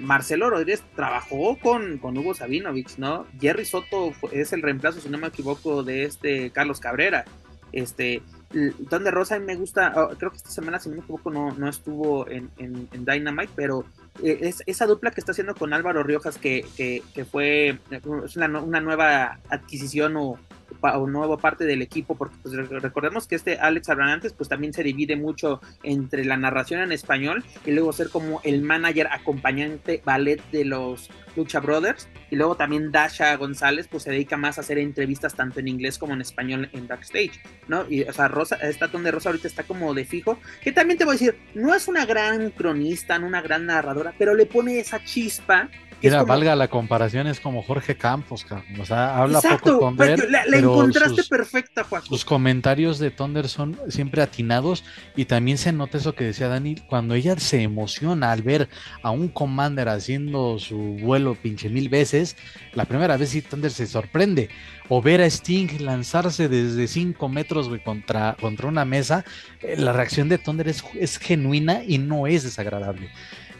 Marcelo 0.00 0.48
Rodríguez 0.48 0.82
trabajó 0.94 1.58
con, 1.58 1.98
con 1.98 2.16
Hugo 2.16 2.32
Sabinovich, 2.32 2.96
¿no? 2.96 3.26
Jerry 3.38 3.66
Soto 3.66 4.14
es 4.32 4.54
el 4.54 4.62
reemplazo, 4.62 5.00
si 5.00 5.10
no 5.10 5.18
me 5.18 5.26
equivoco, 5.26 5.82
de 5.82 6.04
este 6.04 6.50
Carlos 6.50 6.80
Cabrera. 6.80 7.26
Este, 7.72 8.22
Don 8.50 9.04
de 9.04 9.10
Rosa 9.10 9.38
me 9.38 9.56
gusta, 9.56 9.92
oh, 9.96 10.16
creo 10.16 10.30
que 10.30 10.36
esta 10.36 10.50
semana, 10.50 10.78
si 10.78 10.88
no 10.88 10.96
me 10.96 11.02
equivoco, 11.02 11.30
no, 11.30 11.52
no 11.52 11.68
estuvo 11.68 12.28
en, 12.28 12.50
en, 12.58 12.88
Dynamite, 13.04 13.52
pero 13.56 13.84
es, 14.22 14.62
esa 14.66 14.86
dupla 14.86 15.10
que 15.10 15.20
está 15.20 15.32
haciendo 15.32 15.54
con 15.54 15.72
Álvaro 15.72 16.02
Riojas, 16.02 16.38
que, 16.38 16.64
que, 16.76 17.02
que 17.14 17.24
fue 17.24 17.78
es 18.24 18.36
una, 18.36 18.46
una, 18.60 18.80
nueva 18.80 19.40
adquisición 19.50 20.16
o, 20.16 20.38
o 20.80 21.06
nueva 21.06 21.36
parte 21.38 21.64
del 21.64 21.82
equipo, 21.82 22.16
porque 22.16 22.36
pues, 22.42 22.54
recordemos 22.54 23.26
que 23.26 23.34
este 23.34 23.58
Alex 23.58 23.88
Abrantes 23.88 24.32
pues 24.32 24.48
también 24.48 24.72
se 24.72 24.82
divide 24.82 25.16
mucho 25.16 25.60
entre 25.82 26.24
la 26.24 26.36
narración 26.36 26.80
en 26.80 26.92
español 26.92 27.44
y 27.64 27.72
luego 27.72 27.92
ser 27.92 28.10
como 28.10 28.40
el 28.44 28.62
manager 28.62 29.08
acompañante 29.10 30.02
ballet 30.04 30.42
de 30.50 30.64
los 30.64 31.10
Lucha 31.36 31.60
Brothers 31.60 32.08
y 32.30 32.36
luego 32.36 32.56
también 32.56 32.90
Dasha 32.90 33.36
González 33.36 33.88
pues 33.88 34.04
se 34.04 34.10
dedica 34.10 34.36
más 34.36 34.58
a 34.58 34.62
hacer 34.62 34.78
entrevistas 34.78 35.34
tanto 35.34 35.60
en 35.60 35.68
inglés 35.68 35.98
como 35.98 36.14
en 36.14 36.20
español 36.20 36.68
en 36.72 36.86
backstage, 36.86 37.40
¿no? 37.68 37.84
Y 37.88 38.02
o 38.02 38.12
sea, 38.12 38.28
Rosa, 38.28 38.56
está 38.56 38.88
donde 38.88 39.10
Rosa 39.10 39.28
ahorita 39.28 39.48
está 39.48 39.64
como 39.64 39.92
de 39.94 40.04
fijo, 40.04 40.38
que 40.62 40.72
también 40.72 40.98
te 40.98 41.04
voy 41.04 41.12
a 41.12 41.18
decir, 41.18 41.38
no 41.54 41.74
es 41.74 41.88
una 41.88 42.06
gran 42.06 42.50
cronista, 42.50 43.18
no 43.18 43.26
una 43.26 43.42
gran 43.42 43.66
narradora, 43.66 44.14
pero 44.18 44.34
le 44.34 44.46
pone 44.46 44.78
esa 44.78 45.02
chispa 45.04 45.68
Mira, 46.06 46.22
valga 46.22 46.56
la 46.56 46.68
comparación, 46.68 47.26
es 47.26 47.40
como 47.40 47.62
Jorge 47.62 47.96
Campos, 47.96 48.44
cabrón. 48.44 48.80
O 48.80 48.84
sea, 48.84 49.18
habla 49.18 49.40
poco 49.40 49.78
Thunder. 49.78 50.30
La, 50.30 50.46
la 50.46 50.56
encontraste 50.58 51.24
perfecta, 51.24 51.84
Juan. 51.84 52.02
Sus 52.02 52.24
comentarios 52.24 52.98
de 52.98 53.10
Thunder 53.10 53.48
son 53.48 53.78
siempre 53.88 54.22
atinados 54.22 54.84
y 55.16 55.24
también 55.24 55.58
se 55.58 55.72
nota 55.72 55.98
eso 55.98 56.14
que 56.14 56.24
decía 56.24 56.48
Dani, 56.48 56.76
cuando 56.86 57.14
ella 57.14 57.38
se 57.38 57.62
emociona 57.62 58.32
al 58.32 58.42
ver 58.42 58.68
a 59.02 59.10
un 59.10 59.28
Commander 59.28 59.88
haciendo 59.88 60.58
su 60.58 60.76
vuelo 61.00 61.34
pinche 61.34 61.68
mil 61.68 61.88
veces, 61.88 62.36
la 62.72 62.84
primera 62.84 63.16
vez 63.16 63.30
sí 63.30 63.42
Thunder 63.42 63.70
se 63.70 63.86
sorprende. 63.86 64.48
O 64.88 65.02
ver 65.02 65.20
a 65.20 65.26
Sting 65.26 65.80
lanzarse 65.80 66.48
desde 66.48 66.86
5 66.86 67.28
metros 67.28 67.68
contra, 67.84 68.36
contra 68.40 68.68
una 68.68 68.84
mesa, 68.84 69.24
eh, 69.60 69.74
la 69.76 69.92
reacción 69.92 70.28
de 70.28 70.38
Thunder 70.38 70.68
es, 70.68 70.84
es 70.94 71.18
genuina 71.18 71.82
y 71.84 71.98
no 71.98 72.26
es 72.26 72.44
desagradable. 72.44 73.10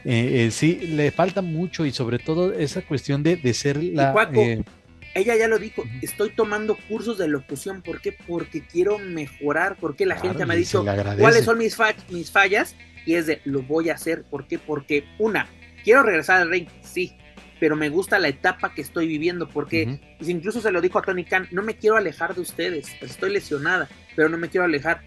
Eh, 0.09 0.47
eh, 0.47 0.51
sí, 0.53 0.77
le 0.93 1.11
falta 1.11 1.43
mucho 1.43 1.85
y 1.85 1.91
sobre 1.91 2.21
todo 2.21 2.53
esa 2.53 2.83
cuestión 2.83 3.25
de, 3.25 3.35
de 3.35 3.53
ser 3.53 3.83
la... 3.83 4.15
Eh, 4.35 4.63
ella 5.15 5.35
ya 5.35 5.49
lo 5.49 5.59
dijo, 5.59 5.83
estoy 6.01 6.31
tomando 6.31 6.77
cursos 6.89 7.19
de 7.19 7.27
locución, 7.27 7.83
¿por 7.83 8.01
qué? 8.01 8.13
Porque 8.13 8.65
quiero 8.65 9.01
mejorar, 9.01 9.77
porque 9.81 10.07
la 10.07 10.17
gente 10.17 10.47
me 10.47 10.55
ha 10.55 10.57
dicho 10.57 10.85
cuáles 11.19 11.45
son 11.45 11.59
mis, 11.59 11.77
mis 12.11 12.31
fallas 12.31 12.77
y 13.05 13.15
es 13.15 13.27
de, 13.27 13.41
lo 13.45 13.63
voy 13.63 13.91
a 13.91 13.95
hacer, 13.95 14.23
¿por 14.23 14.47
qué? 14.47 14.61
Porque 14.61 15.05
una, 15.19 15.49
quiero 15.83 16.05
regresar 16.05 16.43
al 16.43 16.51
ring, 16.51 16.69
sí, 16.83 17.17
pero 17.59 17.75
me 17.75 17.89
gusta 17.89 18.21
la 18.21 18.29
etapa 18.29 18.75
que 18.75 18.83
estoy 18.83 19.09
viviendo, 19.09 19.49
porque 19.49 19.99
incluso 20.21 20.61
se 20.61 20.71
lo 20.71 20.81
dijo 20.81 21.01
a 21.01 21.03
Tony 21.03 21.25
Khan, 21.25 21.49
no 21.51 21.63
me 21.63 21.75
quiero 21.75 21.97
alejar 21.97 22.35
de 22.37 22.43
ustedes, 22.43 22.95
estoy 23.01 23.33
lesionada, 23.33 23.89
pero 24.15 24.29
no 24.29 24.39
me 24.39 24.51
quiero 24.51 24.67
alejar 24.67 25.01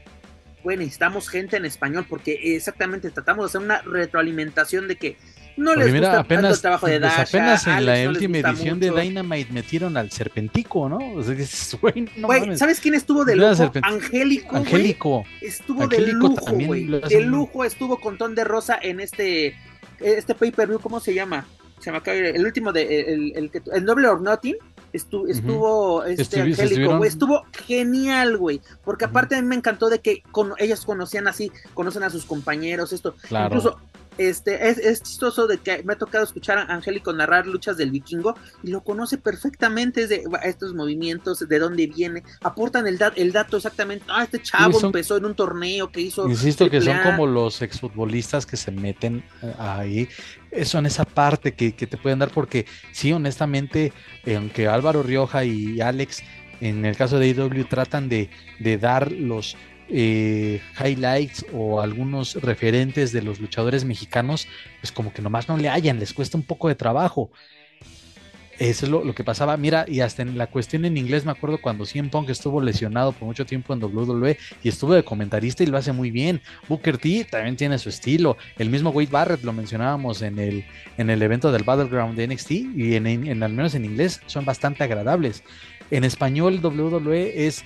bueno, 0.63 0.81
necesitamos 0.81 1.29
gente 1.29 1.57
en 1.57 1.65
español 1.65 2.05
porque 2.07 2.55
exactamente 2.55 3.09
tratamos 3.11 3.45
de 3.45 3.47
hacer 3.47 3.61
una 3.61 3.81
retroalimentación 3.81 4.87
de 4.87 4.95
que 4.95 5.17
no 5.59 5.75
les 5.75 5.91
gusta 5.91 6.19
apenas, 6.19 6.43
tanto 6.43 6.55
el 6.55 6.61
trabajo 6.61 6.87
de 6.87 6.99
pues, 6.99 7.11
Dasha, 7.11 7.21
apenas 7.23 7.67
en 7.67 7.85
la 7.85 7.93
Alex, 7.93 8.07
última 8.07 8.37
edición 8.37 8.79
de 8.79 8.91
Dynamite 8.91 9.51
metieron 9.51 9.97
al 9.97 10.09
Serpentico, 10.11 10.87
¿no? 10.87 10.97
O 11.15 11.23
sea, 11.23 11.35
güey, 11.81 12.09
no 12.15 12.27
güey, 12.27 12.57
¿sabes 12.57 12.79
quién 12.79 12.93
estuvo 12.95 13.25
de 13.25 13.35
lujo? 13.35 13.71
Angélico. 13.83 14.55
Angélico. 14.55 15.25
Estuvo 15.41 15.87
de 15.87 15.99
lujo, 16.13 16.53
güey. 16.53 16.85
De 16.85 17.21
lujo 17.21 17.65
estuvo 17.65 17.99
con 17.99 18.17
Ton 18.17 18.35
de 18.35 18.43
Rosa 18.43 18.79
en 18.81 18.99
este 18.99 19.55
este 19.99 20.33
pay-per-view, 20.33 20.79
¿cómo 20.79 21.01
se 21.01 21.13
llama? 21.13 21.45
Se 21.79 21.91
me 21.91 21.97
acaba 21.97 22.17
el 22.17 22.45
último 22.45 22.71
de 22.71 22.83
el, 22.83 23.33
el, 23.35 23.51
el, 23.53 23.61
el 23.73 23.85
Noble 23.85 24.07
or 24.07 24.21
Nothing 24.21 24.55
Estuvo, 24.91 25.27
estuvo 25.27 26.03
este 26.03 26.41
Angélico, 26.41 26.97
güey, 26.97 27.09
estuvo 27.09 27.43
genial, 27.67 28.37
güey, 28.37 28.61
porque 28.83 29.05
aparte 29.05 29.35
a 29.35 29.41
mí 29.41 29.47
me 29.47 29.55
encantó 29.55 29.89
de 29.89 29.99
que 29.99 30.23
con, 30.31 30.53
ellas 30.57 30.85
conocían 30.85 31.27
así, 31.27 31.51
conocen 31.73 32.03
a 32.03 32.09
sus 32.09 32.25
compañeros, 32.25 32.91
esto, 32.93 33.13
claro. 33.27 33.47
incluso 33.47 33.77
este, 34.19 34.69
es, 34.69 34.77
es, 34.77 35.01
chistoso 35.01 35.47
de 35.47 35.59
que 35.59 35.81
me 35.83 35.93
ha 35.93 35.97
tocado 35.97 36.25
escuchar 36.25 36.57
a 36.57 36.63
Angélico 36.63 37.13
narrar 37.13 37.47
luchas 37.47 37.77
del 37.77 37.89
vikingo 37.89 38.35
y 38.61 38.69
lo 38.69 38.83
conoce 38.83 39.17
perfectamente 39.17 40.07
de 40.07 40.23
estos 40.43 40.73
movimientos, 40.73 41.47
de 41.47 41.59
dónde 41.59 41.87
viene, 41.87 42.23
aportan 42.41 42.85
el, 42.85 42.97
da, 42.97 43.13
el 43.15 43.31
dato 43.31 43.55
exactamente, 43.55 44.05
ah, 44.09 44.23
este 44.23 44.41
chavo 44.41 44.77
son, 44.77 44.87
empezó 44.87 45.15
en 45.15 45.25
un 45.25 45.35
torneo 45.35 45.89
que 45.89 46.01
hizo. 46.01 46.27
Insisto 46.27 46.69
que 46.69 46.81
son 46.81 46.97
como 47.01 47.25
los 47.25 47.61
exfutbolistas 47.61 48.45
que 48.45 48.57
se 48.57 48.71
meten 48.71 49.23
eh, 49.41 49.53
ahí, 49.57 50.09
eso 50.51 50.79
en 50.79 50.85
esa 50.85 51.05
parte 51.05 51.53
que, 51.53 51.73
que 51.73 51.87
te 51.87 51.95
pueden 51.95 52.19
dar, 52.19 52.29
porque 52.29 52.65
sí, 52.91 53.13
honestamente, 53.13 53.93
eh, 54.25 54.35
aunque 54.35 54.67
Álvaro 54.67 55.01
Rioja 55.01 55.45
y 55.45 55.79
Alex, 55.79 56.23
en 56.59 56.83
el 56.83 56.97
caso 56.97 57.19
de 57.19 57.29
IW, 57.29 57.63
tratan 57.69 58.09
de, 58.09 58.29
de 58.59 58.77
dar 58.77 59.13
los 59.13 59.55
eh, 59.89 60.61
highlights 60.79 61.45
o 61.53 61.81
algunos 61.81 62.35
referentes 62.35 63.11
de 63.11 63.21
los 63.21 63.39
luchadores 63.39 63.85
mexicanos, 63.85 64.47
pues 64.81 64.91
como 64.91 65.13
que 65.13 65.21
nomás 65.21 65.47
no 65.47 65.57
le 65.57 65.69
hallan, 65.69 65.99
les 65.99 66.13
cuesta 66.13 66.37
un 66.37 66.43
poco 66.43 66.67
de 66.67 66.75
trabajo. 66.75 67.31
Eso 68.59 68.85
es 68.85 68.91
lo, 68.91 69.15
que 69.15 69.23
pasaba. 69.23 69.55
Mira, 69.55 69.85
y 69.87 70.01
hasta 70.01 70.21
en 70.21 70.37
la 70.37 70.47
cuestión 70.47 70.83
en 70.83 70.97
inglés 70.97 71.23
me 71.23 71.31
acuerdo 71.31 71.61
cuando 71.61 71.85
CM 71.85 72.09
Punk 72.09 72.29
estuvo 72.29 72.59
lesionado 72.59 73.13
por 73.13 73.25
mucho 73.25 73.45
tiempo 73.45 73.73
en 73.73 73.81
WWE 73.81 74.37
y 74.61 74.67
estuvo 74.67 74.93
de 74.93 75.03
comentarista 75.03 75.63
y 75.63 75.67
lo 75.67 75.77
hace 75.77 75.93
muy 75.93 76.11
bien. 76.11 76.41
Booker 76.67 76.97
T 76.97 77.25
también 77.31 77.55
tiene 77.55 77.79
su 77.79 77.87
estilo. 77.87 78.35
El 78.57 78.69
mismo 78.69 78.89
Wade 78.89 79.07
Barrett 79.09 79.43
lo 79.43 79.53
mencionábamos 79.53 80.21
en 80.21 80.39
el, 80.39 80.65
en 80.97 81.09
el 81.09 81.21
evento 81.21 81.53
del 81.53 81.63
Battleground 81.63 82.17
de 82.17 82.27
NXT 82.27 82.51
y 82.51 82.95
en 82.95 83.41
al 83.41 83.53
menos 83.53 83.75
en 83.75 83.85
inglés 83.85 84.19
son 84.25 84.43
bastante 84.43 84.83
agradables. 84.83 85.41
En 85.89 86.03
español 86.03 86.59
WWE 86.61 87.47
es 87.47 87.63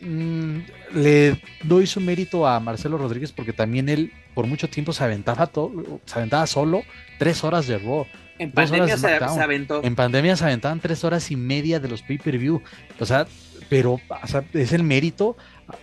mmm, 0.00 0.58
le 0.94 1.40
doy 1.62 1.86
su 1.86 2.00
mérito 2.00 2.46
a 2.46 2.60
Marcelo 2.60 2.98
Rodríguez 2.98 3.32
porque 3.32 3.52
también 3.52 3.88
él 3.88 4.12
por 4.34 4.46
mucho 4.46 4.68
tiempo 4.68 4.92
se 4.92 5.02
aventaba 5.02 5.46
todo, 5.46 6.00
se 6.04 6.18
aventaba 6.18 6.46
solo 6.46 6.82
tres 7.18 7.42
horas 7.44 7.66
de 7.66 7.78
Raw. 7.78 8.06
En 8.38 8.52
pandemia 8.52 8.98
se, 8.98 9.08
se, 9.08 9.40
aventó. 9.40 9.82
En 9.82 9.96
pandemia 9.96 10.36
se 10.36 10.44
aventaban 10.44 10.78
tres 10.80 11.04
horas 11.04 11.30
y 11.30 11.36
media 11.36 11.80
de 11.80 11.88
los 11.88 12.02
pay-per-view. 12.02 12.62
O 13.00 13.06
sea, 13.06 13.26
pero 13.70 13.94
o 13.94 14.26
sea, 14.26 14.44
es 14.52 14.72
el 14.72 14.82
mérito. 14.82 15.36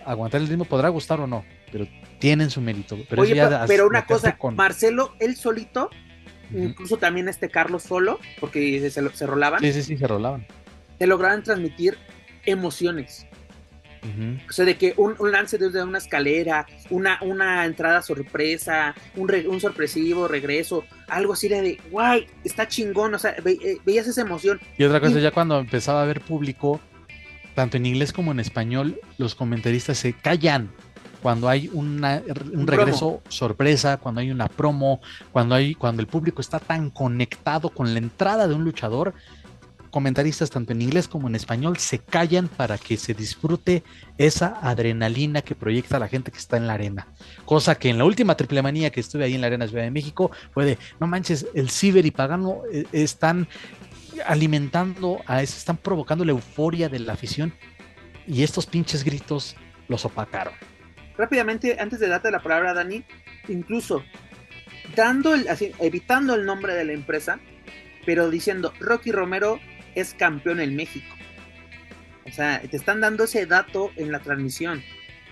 Aguantar 0.06 0.40
el 0.40 0.48
ritmo 0.48 0.64
podrá 0.64 0.88
gustar 0.88 1.20
o 1.20 1.26
no, 1.26 1.44
pero 1.72 1.86
tienen 2.18 2.50
su 2.50 2.60
mérito. 2.60 2.96
Pero, 3.08 3.22
Oye, 3.22 3.34
pero, 3.34 3.58
pero 3.66 3.86
una 3.86 4.06
cosa, 4.06 4.38
con... 4.38 4.54
Marcelo, 4.54 5.14
él 5.18 5.36
solito, 5.36 5.90
uh 6.52 6.54
-huh. 6.54 6.64
incluso 6.70 6.96
también 6.96 7.28
este 7.28 7.50
Carlos 7.50 7.82
solo, 7.82 8.18
porque 8.40 8.88
se, 8.88 9.10
se 9.10 9.26
rolaban. 9.26 9.60
Sí, 9.60 9.72
sí, 9.72 9.82
sí, 9.82 9.96
se 9.96 10.06
rolaban. 10.06 10.46
Se 10.98 11.06
lograban 11.06 11.42
transmitir 11.42 11.98
emociones. 12.46 13.26
Uh 14.04 14.20
-huh. 14.20 14.48
O 14.48 14.52
sea, 14.52 14.64
de 14.64 14.76
que 14.76 14.94
un, 14.96 15.14
un, 15.18 15.32
lance 15.32 15.58
desde 15.58 15.82
una 15.82 15.98
escalera, 15.98 16.66
una, 16.90 17.18
una 17.22 17.64
entrada 17.64 18.02
sorpresa, 18.02 18.94
un, 19.16 19.28
re, 19.28 19.48
un, 19.48 19.60
sorpresivo 19.60 20.28
regreso, 20.28 20.84
algo 21.08 21.32
así 21.32 21.48
de, 21.48 21.78
guay, 21.90 22.26
está 22.44 22.68
chingón, 22.68 23.14
o 23.14 23.18
sea, 23.18 23.34
ve, 23.42 23.58
eh, 23.62 23.78
veías 23.84 24.06
esa 24.06 24.20
emoción. 24.20 24.60
Y 24.76 24.84
otra 24.84 25.00
cosa, 25.00 25.18
y, 25.18 25.22
ya 25.22 25.30
cuando 25.30 25.58
empezaba 25.58 26.02
a 26.02 26.04
ver 26.04 26.20
público, 26.20 26.80
tanto 27.54 27.76
en 27.76 27.86
inglés 27.86 28.12
como 28.12 28.32
en 28.32 28.40
español, 28.40 29.00
los 29.18 29.34
comentaristas 29.34 29.98
se 29.98 30.12
callan 30.12 30.70
cuando 31.22 31.48
hay 31.48 31.70
una, 31.72 32.22
un, 32.52 32.60
un 32.60 32.66
regreso 32.66 32.98
promo. 32.98 33.22
sorpresa, 33.28 33.96
cuando 33.96 34.20
hay 34.20 34.30
una 34.30 34.46
promo, 34.46 35.00
cuando, 35.32 35.54
hay, 35.54 35.74
cuando 35.74 36.02
el 36.02 36.06
público 36.06 36.42
está 36.42 36.58
tan 36.58 36.90
conectado 36.90 37.70
con 37.70 37.94
la 37.94 37.98
entrada 37.98 38.46
de 38.46 38.54
un 38.54 38.62
luchador 38.62 39.14
comentaristas 39.94 40.50
tanto 40.50 40.72
en 40.72 40.82
inglés 40.82 41.06
como 41.06 41.28
en 41.28 41.36
español 41.36 41.78
se 41.78 42.00
callan 42.00 42.48
para 42.48 42.78
que 42.78 42.96
se 42.96 43.14
disfrute 43.14 43.84
esa 44.18 44.58
adrenalina 44.60 45.40
que 45.40 45.54
proyecta 45.54 46.00
la 46.00 46.08
gente 46.08 46.32
que 46.32 46.38
está 46.38 46.56
en 46.56 46.66
la 46.66 46.72
arena. 46.72 47.06
Cosa 47.44 47.76
que 47.76 47.90
en 47.90 47.98
la 47.98 48.04
última 48.04 48.36
triple 48.36 48.60
manía 48.60 48.90
que 48.90 48.98
estuve 48.98 49.22
ahí 49.22 49.36
en 49.36 49.40
la 49.40 49.46
Arena 49.46 49.68
Ciudad 49.68 49.84
de 49.84 49.92
México 49.92 50.32
fue 50.52 50.64
de, 50.64 50.78
no 50.98 51.06
manches, 51.06 51.46
el 51.54 51.70
Ciber 51.70 52.04
y 52.04 52.10
Pagano 52.10 52.62
eh, 52.72 52.86
están 52.90 53.46
alimentando 54.26 55.20
a 55.26 55.44
eso, 55.44 55.56
están 55.58 55.76
provocando 55.76 56.24
la 56.24 56.32
euforia 56.32 56.88
de 56.88 56.98
la 56.98 57.12
afición 57.12 57.54
y 58.26 58.42
estos 58.42 58.66
pinches 58.66 59.04
gritos 59.04 59.54
los 59.86 60.04
opacaron. 60.04 60.54
Rápidamente, 61.16 61.76
antes 61.78 62.00
de 62.00 62.08
darte 62.08 62.32
la 62.32 62.42
palabra, 62.42 62.74
Dani, 62.74 63.04
incluso 63.46 64.02
dando 64.96 65.34
el, 65.34 65.46
así, 65.46 65.70
evitando 65.78 66.34
el 66.34 66.44
nombre 66.44 66.74
de 66.74 66.84
la 66.84 66.94
empresa, 66.94 67.38
pero 68.04 68.28
diciendo 68.28 68.72
Rocky 68.80 69.12
Romero 69.12 69.60
es 69.94 70.14
campeón 70.14 70.60
en 70.60 70.76
México. 70.76 71.14
O 72.26 72.32
sea, 72.32 72.60
te 72.60 72.76
están 72.76 73.00
dando 73.00 73.24
ese 73.24 73.46
dato 73.46 73.90
en 73.96 74.10
la 74.10 74.20
transmisión 74.20 74.82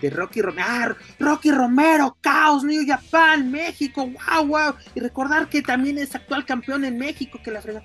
de 0.01 0.09
Rocky 0.09 0.41
Romero. 0.41 0.67
¡Ah, 0.67 0.95
Rocky 1.19 1.51
Romero! 1.51 2.17
¡Caos! 2.21 2.63
New 2.63 2.85
Japan, 2.85 3.51
México, 3.51 4.05
wow, 4.05 4.45
wow. 4.45 4.75
Y 4.93 4.99
recordar 4.99 5.49
que 5.49 5.61
también 5.61 5.97
es 5.97 6.13
actual 6.13 6.45
campeón 6.45 6.85
en 6.85 6.97
México, 6.97 7.39
que 7.43 7.51
la 7.51 7.61
frega. 7.61 7.83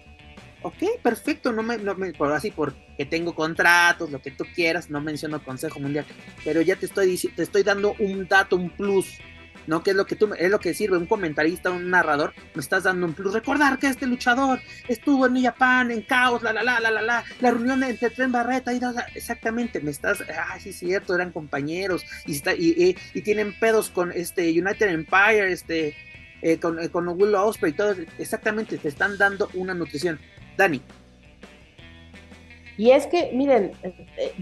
Ok, 0.62 0.82
perfecto, 1.02 1.52
no 1.52 1.62
me, 1.62 1.78
no 1.78 1.94
me, 1.94 2.12
por 2.12 2.32
así, 2.32 2.50
porque 2.50 3.06
tengo 3.08 3.32
contratos, 3.32 4.10
lo 4.10 4.20
que 4.20 4.32
tú 4.32 4.44
quieras, 4.56 4.90
no 4.90 5.00
menciono 5.00 5.42
Consejo 5.44 5.78
Mundial, 5.78 6.04
pero 6.44 6.60
ya 6.60 6.74
te 6.74 6.86
estoy, 6.86 7.16
te 7.16 7.44
estoy 7.44 7.62
dando 7.62 7.94
un 8.00 8.26
dato, 8.26 8.56
un 8.56 8.70
plus, 8.70 9.18
¿no? 9.68 9.82
Que 9.82 9.90
es 9.90 9.96
lo 9.96 10.06
que 10.06 10.16
tú, 10.16 10.32
es 10.36 10.50
lo 10.50 10.58
que 10.58 10.74
sirve 10.74 10.96
un 10.96 11.06
comentarista, 11.06 11.70
un 11.70 11.90
narrador, 11.90 12.32
me 12.54 12.60
estás 12.60 12.84
dando 12.84 13.06
un 13.06 13.12
plus. 13.12 13.34
Recordar 13.34 13.78
que 13.78 13.86
este 13.86 14.06
luchador 14.06 14.60
estuvo 14.88 15.26
en 15.26 15.40
Japan, 15.40 15.90
en 15.90 16.02
caos, 16.02 16.42
la 16.42 16.52
la 16.54 16.62
la 16.62 16.80
la 16.80 16.90
la 16.90 17.02
la, 17.02 17.24
la 17.40 17.50
reunión 17.50 17.82
entre 17.84 18.10
Tren 18.10 18.32
Barreta 18.32 18.72
y 18.72 18.80
exactamente, 19.14 19.80
me 19.80 19.90
estás, 19.90 20.24
ah, 20.34 20.58
sí 20.58 20.72
cierto, 20.72 21.14
eran 21.14 21.32
compañeros 21.32 22.04
y, 22.26 22.32
está, 22.32 22.54
y, 22.54 22.96
y, 23.12 23.20
tienen 23.22 23.56
pedos 23.60 23.90
con 23.90 24.10
este 24.10 24.50
United 24.50 24.88
Empire, 24.88 25.52
este, 25.52 25.94
eh, 26.40 26.58
con, 26.58 26.80
eh, 26.80 26.88
con 26.88 27.06
Will 27.08 27.34
Ospreay 27.34 27.74
y 27.74 27.76
todo, 27.76 27.94
exactamente, 28.18 28.78
te 28.78 28.88
están 28.88 29.18
dando 29.18 29.50
una 29.52 29.74
nutrición. 29.74 30.18
Dani. 30.56 30.80
Y 32.78 32.90
es 32.90 33.06
que, 33.06 33.32
miren, 33.34 33.72
eh, 33.82 34.32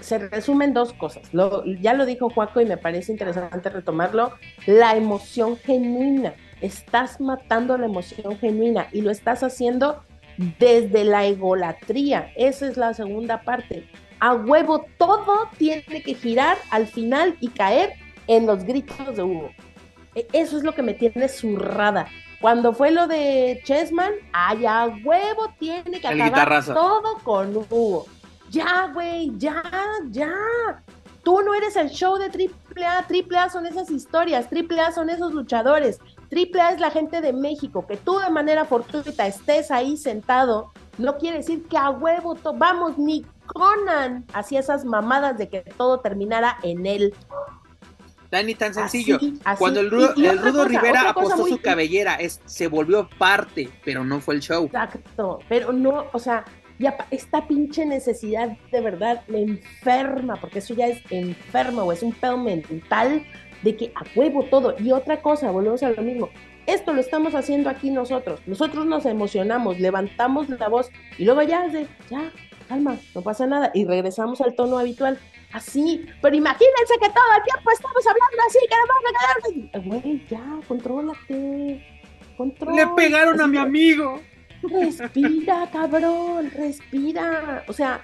se 0.00 0.18
resumen 0.18 0.72
dos 0.74 0.92
cosas. 0.92 1.32
Lo, 1.32 1.64
ya 1.64 1.94
lo 1.94 2.06
dijo 2.06 2.30
Juaco 2.30 2.60
y 2.60 2.66
me 2.66 2.76
parece 2.76 3.12
interesante 3.12 3.68
retomarlo. 3.70 4.32
La 4.66 4.96
emoción 4.96 5.56
genuina. 5.56 6.34
Estás 6.60 7.20
matando 7.20 7.76
la 7.76 7.86
emoción 7.86 8.38
genuina 8.38 8.86
y 8.92 9.02
lo 9.02 9.10
estás 9.10 9.42
haciendo 9.42 10.02
desde 10.58 11.04
la 11.04 11.24
egolatría. 11.26 12.30
Esa 12.36 12.66
es 12.66 12.76
la 12.76 12.94
segunda 12.94 13.42
parte. 13.42 13.88
A 14.20 14.34
huevo 14.34 14.86
todo 14.96 15.48
tiene 15.58 15.82
que 16.02 16.14
girar 16.14 16.56
al 16.70 16.86
final 16.86 17.36
y 17.40 17.48
caer 17.48 17.92
en 18.26 18.46
los 18.46 18.64
gritos 18.64 19.16
de 19.16 19.22
Hugo. 19.22 19.50
Eso 20.32 20.56
es 20.56 20.62
lo 20.62 20.74
que 20.74 20.82
me 20.82 20.94
tiene 20.94 21.28
zurrada. 21.28 22.06
Cuando 22.40 22.72
fue 22.72 22.90
lo 22.90 23.06
de 23.06 23.60
Chessman, 23.64 24.12
ay, 24.32 24.66
a 24.66 24.86
huevo 25.04 25.52
tiene 25.58 26.00
que 26.00 26.06
El 26.06 26.20
acabar 26.20 26.28
guitarrazo. 26.30 26.74
todo 26.74 27.18
con 27.22 27.56
Hugo. 27.56 28.06
Ya, 28.50 28.90
güey, 28.92 29.32
ya, 29.38 29.62
ya. 30.10 30.32
Tú 31.22 31.40
no 31.42 31.54
eres 31.54 31.76
el 31.76 31.88
show 31.90 32.16
de 32.18 32.26
AAA. 32.26 33.06
AAA 33.08 33.48
son 33.50 33.66
esas 33.66 33.90
historias. 33.90 34.46
AAA 34.52 34.92
son 34.92 35.08
esos 35.10 35.32
luchadores. 35.32 35.98
AAA 36.30 36.72
es 36.72 36.80
la 36.80 36.90
gente 36.90 37.20
de 37.20 37.32
México. 37.32 37.86
Que 37.86 37.96
tú 37.96 38.18
de 38.18 38.30
manera 38.30 38.64
fortuita 38.66 39.26
estés 39.26 39.70
ahí 39.70 39.96
sentado, 39.96 40.72
no 40.98 41.16
quiere 41.16 41.38
decir 41.38 41.64
que 41.66 41.78
a 41.78 41.90
huevo, 41.90 42.36
vamos, 42.56 42.98
ni 42.98 43.24
Conan 43.46 44.24
hacía 44.34 44.60
esas 44.60 44.84
mamadas 44.84 45.38
de 45.38 45.48
que 45.48 45.60
todo 45.62 46.00
terminara 46.00 46.58
en 46.62 46.84
él. 46.86 47.14
Dani, 48.30 48.54
tan 48.54 48.74
sencillo. 48.74 49.16
Así, 49.16 49.38
así. 49.44 49.58
Cuando 49.58 49.80
el 49.80 49.90
Rudo, 49.90 50.12
Y- 50.16 50.22
y 50.22 50.26
el 50.26 50.38
otra 50.38 50.50
Rudo 50.50 50.64
cosa, 50.64 50.68
Rivera 50.80 51.10
apostó 51.10 51.36
muy- 51.38 51.50
su 51.52 51.60
cabellera, 51.60 52.14
es, 52.16 52.40
se 52.46 52.66
volvió 52.68 53.08
parte, 53.16 53.70
pero 53.84 54.04
no 54.04 54.20
fue 54.20 54.34
el 54.34 54.40
show. 54.40 54.64
Exacto, 54.64 55.38
pero 55.48 55.72
no, 55.72 56.06
o 56.12 56.18
sea, 56.18 56.44
esta 57.10 57.46
pinche 57.46 57.86
necesidad 57.86 58.56
de 58.70 58.80
verdad 58.80 59.22
me 59.28 59.42
enferma, 59.42 60.36
porque 60.40 60.58
eso 60.58 60.74
ya 60.74 60.86
es 60.86 61.00
enfermo, 61.10 61.82
o 61.82 61.92
es 61.92 62.02
un 62.02 62.12
pedo 62.12 62.36
mental 62.36 63.24
de 63.62 63.76
que 63.76 63.92
a 63.94 64.04
huevo 64.14 64.44
todo. 64.44 64.74
Y 64.78 64.92
otra 64.92 65.22
cosa, 65.22 65.50
volvemos 65.50 65.82
a 65.82 65.90
lo 65.90 66.02
mismo. 66.02 66.28
Esto 66.66 66.92
lo 66.92 67.00
estamos 67.00 67.34
haciendo 67.34 67.68
aquí 67.68 67.90
nosotros. 67.90 68.40
Nosotros 68.46 68.86
nos 68.86 69.04
emocionamos, 69.06 69.80
levantamos 69.80 70.48
la 70.48 70.68
voz 70.68 70.90
y 71.18 71.24
luego 71.24 71.42
ya 71.42 71.66
es 71.66 71.72
de, 71.72 71.86
ya, 72.10 72.32
calma, 72.68 72.96
no 73.14 73.22
pasa 73.22 73.46
nada. 73.46 73.70
Y 73.74 73.84
regresamos 73.84 74.40
al 74.40 74.54
tono 74.54 74.78
habitual. 74.78 75.18
Así, 75.52 76.04
pero 76.20 76.34
imagínense 76.34 76.94
que 77.00 77.08
todo 77.08 77.24
el 77.36 77.42
tiempo 77.44 77.70
estamos 77.70 78.04
hablando 78.06 78.36
así, 78.48 78.58
que 78.68 78.74
vamos 78.88 79.04
a 79.06 79.70
quedar. 79.70 79.84
Güey, 79.84 80.26
ya, 80.28 80.66
contrólate. 80.66 81.86
Control. 82.36 82.74
Le 82.74 82.86
pegaron 82.88 83.40
a 83.40 83.46
mi 83.46 83.58
amigo. 83.58 84.20
Respira, 84.70 85.68
cabrón, 85.72 86.50
respira. 86.50 87.64
O 87.68 87.72
sea, 87.72 88.02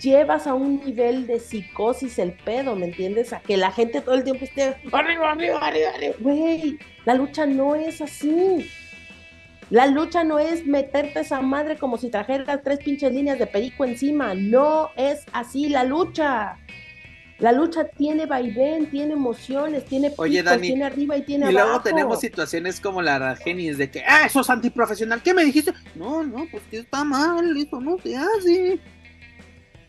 llevas 0.00 0.46
a 0.46 0.54
un 0.54 0.84
nivel 0.84 1.26
de 1.26 1.40
psicosis 1.40 2.18
el 2.18 2.32
pedo, 2.32 2.76
¿me 2.76 2.86
entiendes? 2.86 3.32
A 3.32 3.40
que 3.40 3.56
la 3.56 3.70
gente 3.70 4.00
todo 4.00 4.14
el 4.14 4.24
tiempo 4.24 4.44
esté 4.44 4.76
arriba, 4.92 5.32
arriba, 5.32 5.58
arriba, 5.60 5.90
arriba. 5.94 6.14
Güey, 6.20 6.78
la 7.04 7.14
lucha 7.14 7.46
no 7.46 7.74
es 7.74 8.00
así. 8.00 8.68
La 9.70 9.86
lucha 9.86 10.24
no 10.24 10.40
es 10.40 10.66
meterte 10.66 11.20
esa 11.20 11.40
madre 11.40 11.76
como 11.76 11.96
si 11.96 12.10
trajeras 12.10 12.60
tres 12.64 12.80
pinches 12.80 13.12
líneas 13.12 13.38
de 13.38 13.46
perico 13.46 13.84
encima. 13.84 14.34
No 14.34 14.90
es 14.96 15.24
así 15.32 15.68
la 15.68 15.84
lucha. 15.84 16.56
La 17.40 17.52
lucha 17.52 17.84
tiene 17.84 18.26
vaivén, 18.26 18.90
tiene 18.90 19.14
emociones, 19.14 19.86
tiene 19.86 20.12
Oye, 20.18 20.38
picos, 20.40 20.52
Dani, 20.52 20.66
tiene 20.68 20.84
arriba 20.84 21.16
y 21.16 21.22
tiene 21.22 21.48
Y 21.48 21.52
luego 21.52 21.70
abajo. 21.70 21.84
tenemos 21.84 22.20
situaciones 22.20 22.80
como 22.80 23.00
la 23.00 23.18
de 23.18 23.36
Genis 23.36 23.78
de 23.78 23.90
que, 23.90 24.02
ah, 24.06 24.26
eso 24.26 24.40
es 24.42 24.50
antiprofesional. 24.50 25.22
¿Qué 25.22 25.32
me 25.32 25.44
dijiste? 25.44 25.72
No, 25.94 26.22
no, 26.22 26.46
pues 26.50 26.62
que 26.70 26.78
está 26.78 27.02
mal, 27.02 27.56
eso 27.56 27.80
no 27.80 27.96
se 27.98 28.14
hace. 28.16 28.78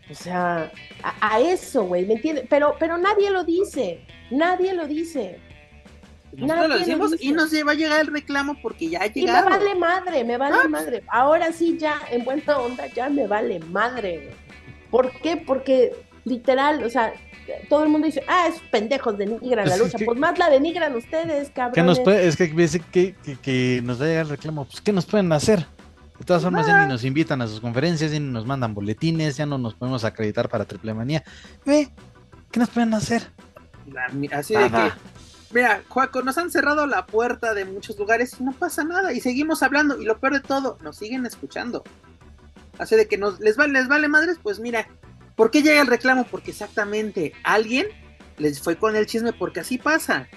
O 0.10 0.14
sea, 0.14 0.72
a, 1.04 1.36
a 1.36 1.40
eso, 1.42 1.84
güey, 1.86 2.06
¿me 2.06 2.14
entiendes? 2.16 2.46
Pero, 2.50 2.76
pero 2.80 2.98
nadie 2.98 3.30
lo 3.30 3.44
dice, 3.44 4.02
nadie 4.30 4.74
lo 4.74 4.88
dice. 4.88 5.40
Nosotros 6.34 6.70
lo 6.70 6.80
decimos 6.80 7.16
y 7.20 7.34
nos 7.34 7.54
va 7.54 7.72
a 7.72 7.76
llegar 7.76 8.00
el 8.00 8.08
reclamo 8.08 8.56
porque 8.62 8.90
ya 8.90 9.02
ha 9.02 9.08
Y 9.14 9.26
me 9.26 9.32
vale 9.32 9.76
madre, 9.76 10.24
me 10.24 10.38
vale 10.38 10.56
Ah, 10.56 10.60
pues. 10.62 10.72
madre. 10.72 11.04
Ahora 11.08 11.52
sí, 11.52 11.78
ya, 11.78 12.02
en 12.10 12.24
buena 12.24 12.58
onda, 12.58 12.88
ya 12.88 13.10
me 13.10 13.28
vale 13.28 13.60
madre. 13.60 14.18
güey. 14.24 14.36
¿Por 14.90 15.12
qué? 15.22 15.36
Porque 15.38 15.92
literal, 16.24 16.84
o 16.84 16.90
sea, 16.90 17.14
todo 17.70 17.84
el 17.84 17.90
mundo 17.90 18.06
dice, 18.08 18.24
ah, 18.28 18.48
esos 18.48 18.62
pendejos 18.72 19.18
denigran 19.18 19.66
la 19.68 19.76
Pues 19.76 19.80
lucha. 19.80 19.98
que- 19.98 20.06
Pues 20.06 20.20
más 20.20 20.38
la 20.38 20.50
denigran 20.50 20.96
ustedes, 20.96 21.50
cabrón. 21.52 21.74
¿Qué 21.74 21.84
nos 21.84 22.00
puede, 22.00 22.28
es 22.28 22.36
que 22.36 22.48
dice 22.48 22.80
que, 22.92 23.16
que, 23.24 23.36
que 23.38 23.82
nos 23.84 24.00
va 24.02 24.06
a 24.06 24.08
llegar 24.08 24.24
el 24.26 24.30
reclamo, 24.30 24.66
pues 24.66 24.82
¿qué 24.82 24.92
nos 24.94 25.06
pueden 25.06 25.32
hacer? 25.32 25.66
De 26.20 26.26
todas 26.26 26.44
formas, 26.44 26.68
ya 26.68 26.84
ni 26.86 26.92
nos 26.92 27.04
invitan 27.04 27.42
a 27.42 27.48
sus 27.48 27.60
conferencias, 27.60 28.12
ya 28.12 28.20
ni 28.20 28.28
nos 28.28 28.46
mandan 28.46 28.76
boletines, 28.76 29.38
ya 29.38 29.46
no 29.48 29.58
nos 29.58 29.74
podemos 29.74 30.04
acreditar 30.04 30.50
para 30.50 30.66
Triple 30.66 30.94
Manía. 30.94 31.24
Ve, 31.66 31.90
¿qué 32.52 32.60
nos 32.60 32.70
pueden 32.70 32.94
hacer? 32.94 33.24
Así 34.32 34.56
de 34.56 34.70
que, 34.70 34.92
mira, 35.52 35.82
Juaco, 35.90 36.22
nos 36.22 36.38
han 36.38 36.52
cerrado 36.52 36.86
la 36.86 37.08
puerta 37.08 37.56
de 37.56 37.66
muchos 37.66 37.98
lugares 37.98 38.36
y 38.40 38.44
no 38.44 38.52
pasa 38.54 38.84
nada. 38.84 39.14
Y 39.14 39.20
seguimos 39.20 39.64
hablando. 39.64 40.00
Y 40.00 40.06
lo 40.06 40.20
peor 40.20 40.34
de 40.34 40.40
todo, 40.42 40.78
nos 40.84 40.98
siguen 40.98 41.26
escuchando. 41.26 41.84
Así 42.78 42.96
de 42.96 43.08
que 43.08 43.18
nos, 43.18 43.40
les, 43.40 43.58
vale, 43.58 43.74
les 43.74 43.88
vale 43.88 44.08
madres, 44.08 44.38
pues 44.44 44.60
mira, 44.60 44.88
¿por 45.42 45.50
qué 45.50 45.64
llega 45.64 45.82
el 45.82 45.88
reclamo? 45.88 46.24
Porque 46.30 46.52
exactamente 46.52 47.34
alguien 47.42 47.88
les 48.38 48.62
fue 48.62 48.76
con 48.76 48.96
el 48.96 49.08
chisme, 49.08 49.34
porque 49.34 49.62
así 49.62 49.80
pasa. 49.80 50.28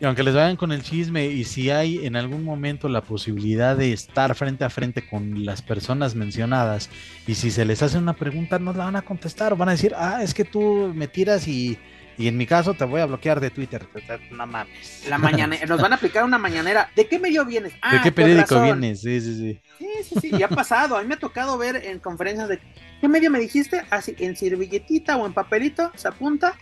Y 0.00 0.04
aunque 0.04 0.24
les 0.24 0.34
vayan 0.34 0.56
con 0.56 0.72
el 0.72 0.82
chisme 0.82 1.26
y 1.26 1.44
si 1.44 1.70
hay 1.70 2.04
en 2.04 2.16
algún 2.16 2.42
momento 2.42 2.88
la 2.88 3.02
posibilidad 3.02 3.76
de 3.76 3.92
estar 3.92 4.34
frente 4.34 4.64
a 4.64 4.68
frente 4.70 5.08
con 5.08 5.44
las 5.44 5.62
personas 5.62 6.16
mencionadas 6.16 6.90
y 7.24 7.36
si 7.36 7.52
se 7.52 7.64
les 7.64 7.84
hace 7.84 7.98
una 7.98 8.14
pregunta 8.14 8.58
no 8.58 8.72
la 8.72 8.86
van 8.86 8.96
a 8.96 9.02
contestar 9.02 9.52
o 9.52 9.56
van 9.56 9.68
a 9.68 9.72
decir, 9.72 9.94
ah, 9.96 10.24
es 10.24 10.34
que 10.34 10.44
tú 10.44 10.92
me 10.92 11.06
tiras 11.06 11.46
y, 11.46 11.78
y 12.16 12.26
en 12.26 12.36
mi 12.36 12.44
caso 12.44 12.74
te 12.74 12.84
voy 12.84 13.00
a 13.00 13.06
bloquear 13.06 13.38
de 13.38 13.50
Twitter. 13.50 13.86
No 14.32 14.44
mames. 14.44 15.06
La 15.08 15.18
mañana, 15.18 15.56
nos 15.68 15.80
van 15.80 15.92
a 15.92 15.94
aplicar 15.94 16.24
una 16.24 16.38
mañanera. 16.38 16.90
¿De 16.96 17.06
qué 17.06 17.20
medio 17.20 17.44
vienes? 17.44 17.74
¿De 17.74 17.78
Ah, 17.80 18.00
qué 18.02 18.10
periódico 18.10 18.60
vienes? 18.60 19.02
Sí, 19.02 19.20
sí, 19.20 19.36
sí. 19.36 19.60
Sí, 19.78 19.88
sí, 20.02 20.14
sí, 20.20 20.30
ya 20.36 20.46
ha 20.46 20.48
pasado. 20.48 20.96
A 20.96 21.02
mí 21.02 21.08
me 21.08 21.14
ha 21.14 21.18
tocado 21.18 21.56
ver 21.56 21.76
en 21.76 22.00
conferencias 22.00 22.48
de 22.48 22.58
¿qué 23.00 23.08
medio 23.08 23.30
me 23.30 23.38
dijiste? 23.38 23.82
Así, 23.90 24.14
en 24.18 24.36
servilletita 24.36 25.16
o 25.16 25.26
en 25.26 25.32
papelito, 25.32 25.92
se 25.94 26.08
apunta 26.08 26.54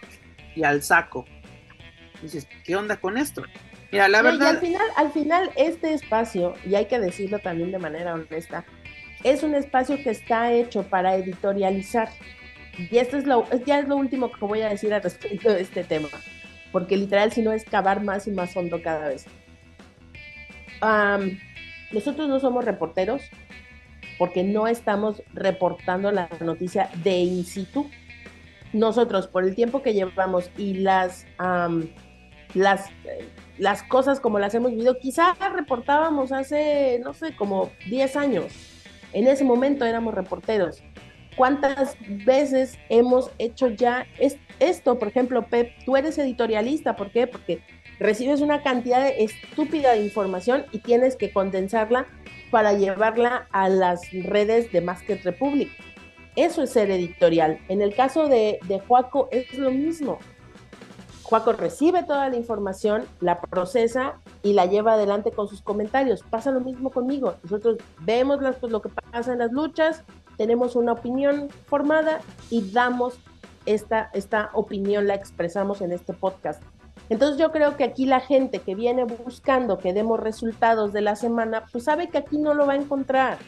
y 0.55 0.64
al 0.64 0.82
saco. 0.82 1.24
Dices, 2.22 2.47
¿qué 2.64 2.76
onda 2.76 2.97
con 2.98 3.16
esto? 3.16 3.43
Mira, 3.93 4.09
la 4.09 4.22
No, 4.22 4.28
y 4.28 4.32
al 4.32 4.38
verdad, 4.38 4.60
final, 4.60 4.86
al 4.97 5.12
final, 5.12 5.51
este 5.56 5.94
espacio, 5.94 6.55
y 6.64 6.74
hay 6.74 6.86
que 6.86 6.98
decirlo 6.98 7.38
también 7.38 7.72
de 7.72 7.78
manera 7.78 8.14
honesta, 8.14 8.64
es 9.22 9.43
un 9.43 9.55
espacio 9.55 9.97
que 10.02 10.10
está 10.10 10.52
hecho 10.52 10.82
para 10.84 11.14
editorializar. 11.16 12.09
Y 12.78 12.98
esto 12.98 13.16
es 13.16 13.26
lo, 13.26 13.48
ya 13.64 13.78
es 13.78 13.88
lo 13.88 13.97
último 13.97 14.30
que 14.30 14.44
voy 14.44 14.60
a 14.60 14.68
decir 14.68 14.93
al 14.93 15.02
respecto 15.02 15.52
de 15.52 15.62
este 15.62 15.84
tema. 15.84 16.09
Porque 16.72 16.97
literal, 16.97 17.32
si 17.32 17.43
no 17.43 17.52
es 17.52 17.64
cavar 17.64 18.02
más 18.02 18.26
y 18.26 18.30
más 18.32 18.55
hondo 18.56 18.82
cada 18.82 19.09
vez. 19.09 19.24
Nosotros 21.93 22.29
no 22.29 22.41
somos 22.41 22.65
reporteros 22.65 23.23
porque 24.19 24.43
no 24.45 24.67
estamos 24.67 25.23
reportando 25.35 26.11
la 26.11 26.29
noticia 26.41 26.91
de 27.05 27.19
in 27.19 27.45
situ. 27.45 27.89
Nosotros, 28.73 29.27
por 29.29 29.45
el 29.45 29.55
tiempo 29.55 29.83
que 29.83 29.95
llevamos 29.95 30.51
y 30.59 30.75
las, 30.75 31.27
am, 31.39 31.89
las, 32.55 32.87
las 33.59 33.83
cosas 33.83 34.21
como 34.21 34.39
las 34.39 34.55
hemos 34.55 34.71
vivido, 34.73 34.99
quizás 34.99 35.37
reportábamos 35.53 36.33
hace, 36.33 37.01
no 37.05 37.15
sé, 37.15 37.35
como 37.37 37.71
10 37.89 38.17
años. 38.17 38.47
En 39.13 39.27
ese 39.27 39.45
momento 39.45 39.85
éramos 39.85 40.15
reporteros. 40.15 40.83
¿Cuántas 41.37 41.97
veces 42.25 42.79
hemos 42.89 43.31
hecho 43.39 43.69
ya 43.69 44.07
es- 44.19 44.39
esto? 44.59 44.99
Por 44.99 45.09
ejemplo, 45.09 45.47
Pep, 45.47 45.71
tú 45.85 45.97
eres 45.97 46.17
editorialista, 46.19 46.97
¿por 46.97 47.11
qué? 47.11 47.27
Porque 47.27 47.61
recibes 47.98 48.40
una 48.40 48.62
cantidad 48.62 49.02
de 49.02 49.24
estúpida 49.24 49.93
de 49.93 50.05
información 50.05 50.64
y 50.73 50.78
tienes 50.78 51.16
que 51.16 51.32
condensarla 51.32 52.06
para 52.51 52.73
llevarla 52.74 53.48
a 53.51 53.68
las 53.68 54.02
redes 54.12 54.70
de 54.73 54.81
Basket 54.81 55.20
Republic. 55.24 55.70
Eso 56.36 56.62
es 56.62 56.70
ser 56.70 56.90
editorial. 56.90 57.59
En 57.68 57.81
el 57.81 57.94
caso 57.94 58.28
de, 58.28 58.59
de 58.68 58.78
Juaco 58.81 59.28
es 59.32 59.55
lo 59.56 59.70
mismo. 59.70 60.18
Juaco 61.23 61.52
recibe 61.55 62.05
toda 62.05 62.28
la 62.28 62.36
información, 62.36 63.05
la 63.20 63.40
procesa 63.40 64.20
y 64.44 64.52
la 64.52 64.66
lleva 64.66 64.93
adelante 64.93 65.32
con 65.32 65.48
sus 65.48 65.60
comentarios. 65.60 66.23
Pasa 66.23 66.52
lo 66.52 66.60
mismo 66.60 66.90
conmigo. 66.90 67.35
Nosotros 67.43 67.78
vemos 68.01 68.40
las- 68.43 68.56
pues, 68.56 68.70
lo 68.70 68.81
que 68.81 68.90
pasa 68.90 69.32
en 69.32 69.40
las 69.40 69.51
luchas, 69.51 70.05
tenemos 70.36 70.77
una 70.77 70.93
opinión 70.93 71.48
formada 71.66 72.20
y 72.48 72.70
damos 72.70 73.18
esta, 73.64 74.10
esta 74.12 74.51
opinión, 74.52 75.09
la 75.09 75.14
expresamos 75.14 75.81
en 75.81 75.90
este 75.90 76.12
podcast. 76.12 76.62
Entonces 77.09 77.39
yo 77.39 77.53
creo 77.53 77.77
que 77.77 77.85
aquí 77.85 78.07
la 78.07 78.20
gente 78.20 78.59
que 78.59 78.74
viene 78.74 79.05
buscando 79.05 79.78
que 79.78 79.93
demos 79.93 80.19
resultados 80.19 80.93
de 80.93 81.03
la 81.03 81.15
semana, 81.16 81.65
pues 81.70 81.85
sabe 81.85 82.09
que 82.09 82.19
aquí 82.19 82.39
no 82.39 82.55
lo 82.55 82.66
va 82.66 82.73
a 82.73 82.77
encontrar. 82.77 83.39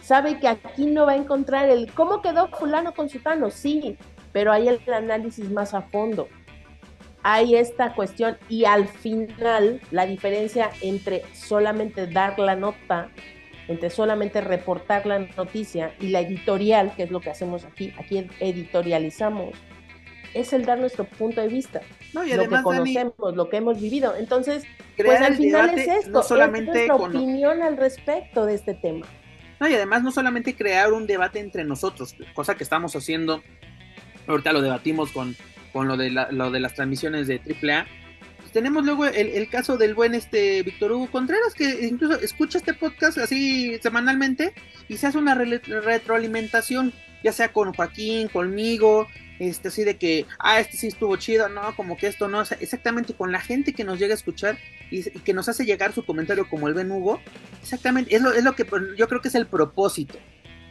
Sabe 0.00 0.40
que 0.40 0.48
aquí 0.48 0.86
no 0.86 1.06
va 1.06 1.12
a 1.12 1.16
encontrar 1.16 1.68
el 1.68 1.92
cómo 1.92 2.22
quedó 2.22 2.48
fulano 2.48 2.94
con 2.94 3.08
sutano, 3.08 3.50
sí, 3.50 3.96
pero 4.32 4.50
hay 4.50 4.68
el 4.68 4.80
análisis 4.92 5.50
más 5.50 5.74
a 5.74 5.82
fondo. 5.82 6.28
Hay 7.22 7.54
esta 7.54 7.94
cuestión 7.94 8.38
y 8.48 8.64
al 8.64 8.88
final 8.88 9.80
la 9.90 10.06
diferencia 10.06 10.70
entre 10.80 11.22
solamente 11.34 12.06
dar 12.06 12.38
la 12.38 12.56
nota, 12.56 13.10
entre 13.68 13.90
solamente 13.90 14.40
reportar 14.40 15.04
la 15.04 15.18
noticia 15.18 15.94
y 16.00 16.08
la 16.08 16.20
editorial, 16.20 16.94
que 16.96 17.02
es 17.02 17.10
lo 17.10 17.20
que 17.20 17.30
hacemos 17.30 17.64
aquí, 17.64 17.92
aquí 17.98 18.26
editorializamos, 18.40 19.50
es 20.34 20.52
el 20.52 20.64
dar 20.64 20.78
nuestro 20.78 21.04
punto 21.04 21.40
de 21.40 21.48
vista, 21.48 21.80
no, 22.12 22.24
y 22.24 22.28
lo 22.30 22.34
que 22.48 22.54
además, 22.54 22.64
Dani, 22.64 22.94
conocemos, 22.94 23.36
lo 23.36 23.48
que 23.48 23.56
hemos 23.56 23.80
vivido. 23.80 24.14
Entonces, 24.16 24.64
pues 24.96 25.20
al 25.20 25.36
final 25.36 25.70
debate 25.70 25.82
es 25.82 25.98
esto, 26.04 26.10
no 26.10 26.20
es 26.20 26.26
solamente 26.26 26.70
nuestra 26.72 26.96
con 26.96 27.16
opinión 27.16 27.62
al 27.62 27.76
respecto 27.76 28.46
de 28.46 28.54
este 28.54 28.74
tema. 28.74 29.06
No, 29.58 29.68
y 29.68 29.74
además 29.74 30.02
no 30.02 30.10
solamente 30.10 30.54
crear 30.54 30.92
un 30.92 31.06
debate 31.06 31.38
entre 31.40 31.64
nosotros, 31.64 32.14
cosa 32.34 32.54
que 32.54 32.64
estamos 32.64 32.96
haciendo, 32.96 33.42
ahorita 34.26 34.52
lo 34.52 34.62
debatimos 34.62 35.10
con, 35.12 35.36
con 35.72 35.86
lo, 35.88 35.96
de 35.96 36.10
la- 36.10 36.30
lo 36.30 36.50
de 36.50 36.60
las 36.60 36.74
transmisiones 36.74 37.26
de 37.26 37.40
AAA, 37.62 37.86
tenemos 38.52 38.84
luego 38.84 39.06
el, 39.06 39.48
caso 39.48 39.76
del 39.76 39.94
buen 39.94 40.14
este 40.14 40.62
Víctor 40.64 40.90
Hugo 40.92 41.08
Contreras, 41.10 41.54
que 41.54 41.86
incluso 41.86 42.18
escucha 42.20 42.58
este 42.58 42.74
podcast 42.74 43.18
así 43.18 43.78
semanalmente 43.80 44.54
y 44.88 44.96
se 44.96 45.06
hace 45.06 45.18
una 45.18 45.36
retroalimentación, 45.36 46.92
ya 47.22 47.32
sea 47.32 47.52
con 47.52 47.72
Joaquín, 47.72 48.28
conmigo, 48.28 49.06
este 49.48 49.68
así 49.68 49.84
de 49.84 49.96
que, 49.96 50.26
ah, 50.38 50.60
este 50.60 50.76
sí 50.76 50.88
estuvo 50.88 51.16
chido, 51.16 51.48
no, 51.48 51.74
como 51.74 51.96
que 51.96 52.06
esto 52.06 52.28
no, 52.28 52.42
exactamente 52.42 53.14
con 53.14 53.32
la 53.32 53.40
gente 53.40 53.72
que 53.72 53.84
nos 53.84 53.98
llega 53.98 54.12
a 54.12 54.16
escuchar 54.16 54.58
y, 54.90 55.02
que 55.02 55.32
nos 55.32 55.48
hace 55.48 55.64
llegar 55.64 55.92
su 55.92 56.04
comentario 56.04 56.48
como 56.48 56.68
el 56.68 56.74
Ben 56.74 56.90
Hugo, 56.90 57.20
exactamente, 57.62 58.14
es 58.14 58.22
lo, 58.22 58.32
es 58.32 58.44
lo 58.44 58.54
que 58.54 58.66
yo 58.96 59.08
creo 59.08 59.20
que 59.20 59.28
es 59.28 59.34
el 59.34 59.46
propósito, 59.46 60.18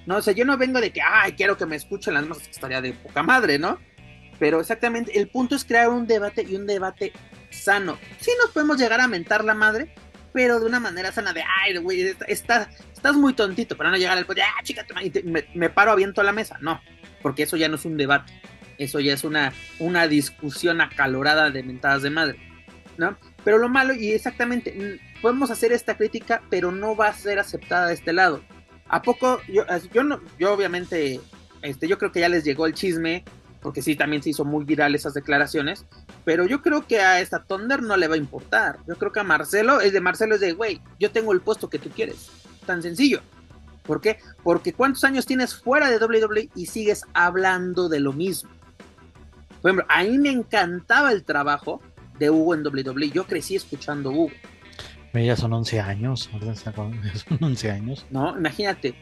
¿no? 0.06 0.18
O 0.18 0.22
sea, 0.22 0.34
yo 0.34 0.46
no 0.46 0.58
vengo 0.58 0.80
de 0.80 0.92
que, 0.92 1.02
ay, 1.02 1.34
quiero 1.34 1.58
que 1.58 1.66
me 1.66 1.76
escuchen 1.76 2.14
las 2.14 2.28
más 2.28 2.48
estaría 2.48 2.82
de 2.82 2.94
poca 2.94 3.24
madre, 3.24 3.58
¿no? 3.58 3.80
Pero 4.38 4.62
exactamente, 4.62 5.20
el 5.20 5.28
punto 5.28 5.56
es 5.56 5.66
crear 5.66 5.90
un 5.90 6.08
debate 6.08 6.46
y 6.48 6.56
un 6.56 6.66
debate 6.66 7.12
sano. 7.50 7.98
Sí 8.20 8.32
nos 8.42 8.52
podemos 8.52 8.78
llegar 8.78 9.02
a 9.02 9.08
mentar 9.08 9.44
la 9.44 9.54
madre, 9.54 9.94
pero 10.32 10.60
de 10.60 10.66
una 10.66 10.80
manera 10.80 11.12
sana 11.12 11.34
de, 11.34 11.44
ay, 11.44 11.78
güey, 11.78 12.16
estás, 12.28 12.70
estás 12.94 13.16
muy 13.16 13.34
tontito, 13.34 13.76
para 13.76 13.90
no 13.90 13.98
llegar 13.98 14.18
al 14.18 14.26
de, 14.26 14.42
ah, 14.42 14.64
chica, 14.64 14.86
me, 15.26 15.46
me, 15.54 15.70
paro 15.70 15.92
aviento 15.92 16.22
a 16.22 16.24
la 16.24 16.32
mesa. 16.32 16.58
No, 16.62 16.80
porque 17.22 17.44
eso 17.44 17.58
ya 17.58 17.68
no 17.68 17.76
es 17.76 17.86
un 17.86 17.98
debate, 17.98 18.32
eso 18.80 19.00
ya 19.00 19.14
es 19.14 19.24
una, 19.24 19.54
una 19.78 20.08
discusión 20.08 20.82
acalorada 20.82 21.52
de 21.52 21.62
mentadas 21.62 22.02
de 22.02 22.10
madre, 22.10 22.40
¿no? 22.98 23.16
Pero 23.44 23.60
lo 23.60 23.70
malo, 23.70 23.94
y 23.94 24.12
exactamente, 24.14 25.00
podemos 25.22 25.52
hacer 25.52 25.72
esta 25.72 25.96
crítica, 25.96 26.42
pero 26.50 26.72
no 26.72 26.96
va 26.96 27.10
a 27.10 27.14
ser 27.14 27.38
aceptada 27.38 27.88
de 27.88 27.94
este 27.94 28.14
lado. 28.14 28.42
¿A 28.88 29.04
poco? 29.04 29.40
Yo, 29.48 29.64
yo, 29.94 30.04
no, 30.04 30.20
yo 30.40 30.52
obviamente, 30.52 31.20
este, 31.62 31.88
yo 31.88 32.00
creo 32.00 32.12
que 32.12 32.22
ya 32.22 32.30
les 32.30 32.44
llegó 32.44 32.66
el 32.66 32.74
chisme 32.74 33.24
porque 33.62 33.82
sí, 33.82 33.96
también 33.96 34.24
se 34.24 34.30
hizo 34.30 34.46
muy 34.46 34.64
viral 34.64 34.96
esas 34.96 35.14
declaraciones, 35.14 35.86
pero 36.24 36.46
yo 36.46 36.62
creo 36.62 36.88
que 36.88 37.02
a 37.02 37.20
esta 37.20 37.44
Thunder 37.44 37.82
no 37.82 37.98
le 37.98 38.08
va 38.08 38.16
a 38.16 38.18
importar. 38.18 38.80
Yo 38.88 38.96
creo 38.96 39.12
que 39.12 39.20
a 39.20 39.24
Marcelo, 39.24 39.82
es 39.82 39.92
de 39.92 40.02
Marcelo 40.02 40.36
es 40.36 40.42
de, 40.42 40.54
güey, 40.54 40.82
yo 41.00 41.12
tengo 41.12 41.34
el 41.34 41.42
puesto 41.42 41.70
que 41.70 41.80
tú 41.80 41.90
quieres. 41.90 42.30
Tan 42.66 42.82
sencillo. 42.82 43.22
¿Por 43.84 44.02
qué? 44.02 44.20
Porque 44.44 44.74
cuántos 44.74 45.04
años 45.04 45.26
tienes 45.26 45.56
fuera 45.56 45.90
de 45.90 45.98
WWE 45.98 46.50
y 46.56 46.68
sigues 46.68 47.04
hablando 47.14 47.90
de 47.90 48.00
lo 48.00 48.14
mismo. 48.14 48.50
Por 49.62 49.72
ejemplo, 49.72 49.86
a 49.90 50.04
mí 50.04 50.18
me 50.18 50.30
encantaba 50.30 51.12
el 51.12 51.24
trabajo 51.24 51.82
de 52.18 52.30
Hugo 52.30 52.54
en 52.54 52.66
WWE. 52.66 53.12
Yo 53.12 53.26
crecí 53.26 53.56
escuchando 53.56 54.12
Hugo. 54.12 54.32
Ya 55.14 55.36
son 55.36 55.54
11 55.54 55.80
años, 55.80 56.30
son 57.30 57.38
11 57.42 57.72
años. 57.72 58.06
No, 58.12 58.38
imagínate, 58.38 58.94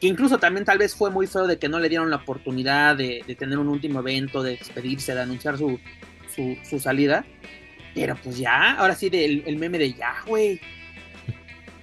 que 0.00 0.06
incluso 0.06 0.38
también 0.38 0.64
tal 0.64 0.78
vez 0.78 0.94
fue 0.94 1.10
muy 1.10 1.26
feo 1.26 1.46
de 1.46 1.58
que 1.58 1.68
no 1.68 1.78
le 1.78 1.88
dieron 1.88 2.10
la 2.10 2.16
oportunidad 2.16 2.96
de, 2.96 3.24
tener 3.38 3.58
un 3.58 3.68
último 3.68 4.00
evento, 4.00 4.42
de 4.42 4.56
despedirse, 4.56 5.14
de 5.14 5.22
anunciar 5.22 5.58
su, 5.58 5.78
su, 6.64 6.78
salida. 6.78 7.24
Pero 7.94 8.16
pues 8.22 8.38
ya, 8.38 8.72
ahora 8.72 8.94
sí, 8.94 9.08
del 9.10 9.42
el 9.46 9.56
meme 9.56 9.78
de 9.78 9.92
ya, 9.92 10.16
güey. 10.26 10.60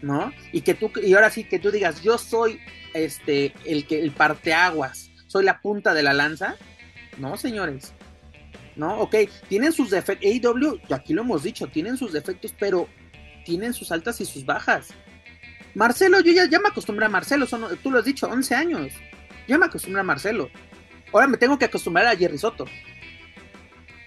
¿No? 0.02 0.32
Y 0.52 0.62
que 0.62 0.76
tú, 0.76 0.92
y 1.02 1.14
ahora 1.14 1.30
sí 1.30 1.46
que 1.46 1.60
tú 1.60 1.72
digas, 1.72 2.02
yo 2.02 2.18
soy 2.18 2.60
este 2.94 3.54
el 3.66 3.88
que 3.88 4.00
el 4.00 4.12
parteaguas, 4.12 5.10
soy 5.28 5.44
la 5.44 5.62
punta 5.62 5.94
de 5.94 6.04
la 6.04 6.14
lanza. 6.14 6.56
No, 7.18 7.38
señores. 7.38 7.94
No, 8.76 9.00
ok, 9.00 9.16
tienen 9.48 9.72
sus 9.72 9.90
defectos. 9.90 10.30
AEW, 10.30 10.80
aquí 10.94 11.14
lo 11.14 11.22
hemos 11.22 11.44
dicho, 11.44 11.68
tienen 11.68 11.98
sus 11.98 12.12
defectos, 12.12 12.54
pero 12.60 12.88
tienen 13.46 13.74
sus 13.74 13.92
altas 13.92 14.20
y 14.22 14.26
sus 14.26 14.46
bajas. 14.46 14.90
Marcelo, 15.74 16.20
yo 16.22 16.32
ya, 16.32 16.60
me 16.60 16.70
acostumbré 16.70 17.06
a 17.06 17.10
Marcelo, 17.10 17.46
son, 17.46 17.78
tú 17.84 17.92
lo 17.92 18.00
has 18.00 18.06
dicho, 18.06 18.28
11 18.28 18.56
años. 18.56 18.94
Ya 19.48 19.58
me 19.58 19.66
acostumbré 19.66 20.02
a 20.02 20.04
Marcelo. 20.04 20.50
Ahora 21.14 21.28
me 21.28 21.38
tengo 21.38 21.58
que 21.58 21.66
acostumbrar 21.66 22.08
a 22.08 22.16
Jerry 22.16 22.38
Soto. 22.38 22.66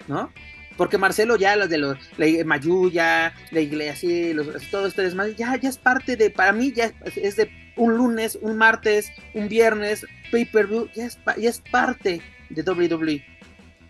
¿No? 0.07 0.33
Porque 0.77 0.97
Marcelo 0.97 1.37
ya 1.37 1.57
los 1.57 1.69
de 1.69 1.79
los 1.79 1.99
la 2.17 2.27
Mayuya, 2.45 3.35
la 3.51 3.61
iglesia, 3.61 4.35
los, 4.35 4.47
todo 4.71 4.87
este 4.87 5.03
desmadre, 5.03 5.35
ya, 5.35 5.57
ya 5.57 5.69
es 5.69 5.77
parte 5.77 6.17
de, 6.17 6.31
para 6.31 6.53
mí 6.53 6.73
ya 6.73 6.93
es, 7.05 7.37
de 7.37 7.51
un 7.77 7.97
lunes, 7.97 8.39
un 8.41 8.57
martes, 8.57 9.11
un 9.35 9.49
viernes, 9.49 10.07
pay-per-view, 10.31 10.89
ya 10.95 11.07
es, 11.07 11.19
ya 11.37 11.51
es 11.51 11.61
parte 11.61 12.23
de 12.51 12.63
WWE. 12.63 13.25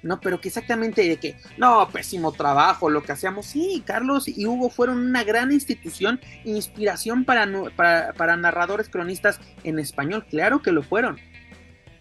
¿no? 0.03 0.21
Pero 0.21 0.41
que 0.41 0.49
exactamente 0.49 1.03
de 1.03 1.17
que, 1.17 1.37
no, 1.57 1.89
pésimo 1.91 2.33
trabajo, 2.33 2.91
lo 2.91 3.03
que 3.03 3.13
hacíamos, 3.13 3.47
sí, 3.47 3.83
Carlos 3.85 4.29
y 4.29 4.47
Hugo 4.47 4.71
fueron 4.71 4.99
una 4.99 5.25
gran 5.25 5.53
institución, 5.53 6.21
inspiración 6.45 7.25
para, 7.25 7.47
para, 7.77 8.37
narradores 8.37 8.89
cronistas 8.89 9.41
en 9.65 9.79
español, 9.79 10.27
claro 10.29 10.63
que 10.63 10.73
lo 10.73 10.83
fueron, 10.83 11.19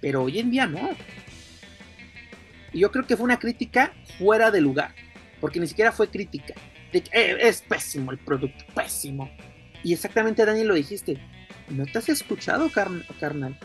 pero 0.01 0.23
hoy 0.23 0.39
en 0.39 0.51
día 0.51 0.67
no. 0.67 0.89
Y 2.73 2.79
yo 2.79 2.91
creo 2.91 3.07
que 3.07 3.17
fue 3.17 3.23
una 3.23 3.39
crítica 3.39 3.93
fuera 4.17 4.51
de 4.51 4.61
lugar, 4.61 4.93
porque 5.39 5.59
ni 5.59 5.67
siquiera 5.67 5.91
fue 5.91 6.09
crítica, 6.09 6.53
de 6.91 7.01
que 7.01 7.09
eh, 7.19 7.37
es 7.41 7.61
pésimo 7.61 8.11
el 8.11 8.17
producto, 8.17 8.65
pésimo. 8.75 9.29
Y 9.83 9.93
exactamente, 9.93 10.45
Daniel, 10.45 10.67
lo 10.67 10.73
dijiste, 10.75 11.17
¿no 11.69 11.85
te 11.85 11.97
has 11.97 12.09
escuchado, 12.09 12.69
carnal? 13.19 13.57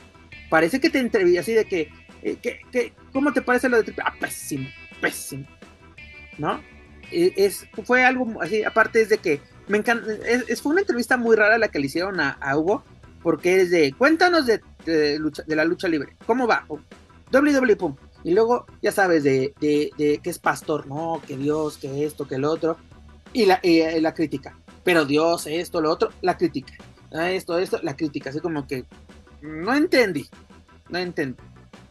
Parece 0.48 0.81
que 0.81 0.90
te 0.90 0.98
entreví 0.98 1.39
así 1.39 1.52
de 1.52 1.64
que 1.64 1.90
eh, 2.23 2.36
¿qué, 2.40 2.93
cómo 3.12 3.32
te 3.32 3.43
parece 3.43 3.69
lo 3.69 3.77
de 3.77 3.85
Triple? 3.85 4.05
Ah, 4.07 4.15
pésimo, 4.19 4.69
pésimo. 5.01 5.47
¿No? 6.39 6.61
Eh, 7.11 7.32
es, 7.36 7.66
fue 7.85 8.05
algo 8.05 8.40
así, 8.40 8.65
aparte 8.65 9.03
es 9.03 9.09
de 9.09 9.19
que 9.19 9.40
me 9.69 9.78
encanta, 9.78 10.11
es, 10.27 10.62
fue 10.62 10.73
una 10.73 10.81
entrevista 10.81 11.16
muy 11.16 11.36
rara 11.36 11.59
la 11.59 11.69
que 11.69 11.78
le 11.78 11.86
hicieron 11.86 12.20
a, 12.20 12.57
Hugo, 12.57 12.82
porque 13.23 13.61
es 13.61 13.70
de, 13.70 13.93
cuéntanos 13.93 14.47
de, 14.47 14.61
de, 14.85 15.20
la 15.49 15.65
lucha 15.65 15.89
libre, 15.89 16.16
¿cómo 16.27 16.47
va? 16.47 16.66
WWE, 17.32 17.77
pum. 17.77 17.97
Y 18.24 18.32
luego, 18.32 18.66
ya 18.81 18.93
sabes, 18.93 19.24
de, 19.24 19.53
de, 19.61 20.20
que 20.23 20.31
es 20.31 20.39
pastor, 20.39 20.86
no, 20.86 21.20
que 21.27 21.36
Dios, 21.36 21.77
que 21.78 22.05
esto, 22.05 22.27
que 22.27 22.36
el 22.36 22.44
otro, 22.44 22.77
y 23.32 23.47
la, 23.47 23.61
y 23.62 24.01
la 24.01 24.15
crítica. 24.15 24.57
Pero 24.85 25.05
Dios, 25.05 25.47
esto, 25.47 25.81
lo 25.81 25.90
otro, 25.90 26.11
la 26.23 26.36
crítica. 26.36 26.74
Ah, 27.12 27.31
esto, 27.31 27.59
esto, 27.59 27.78
la 27.82 27.97
crítica. 27.97 28.31
Así 28.31 28.40
como 28.40 28.66
que 28.66 28.85
no 29.40 29.74
entendí, 29.74 30.28
no 30.89 30.99
entendí. 30.99 31.43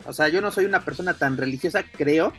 O 0.06 0.14
sea, 0.14 0.30
yo 0.30 0.42
no 0.42 0.52
soy 0.52 0.66
una 0.66 0.84
persona 0.84 1.14
tan 1.14 1.38
religiosa, 1.38 1.84
creo. 1.84 2.34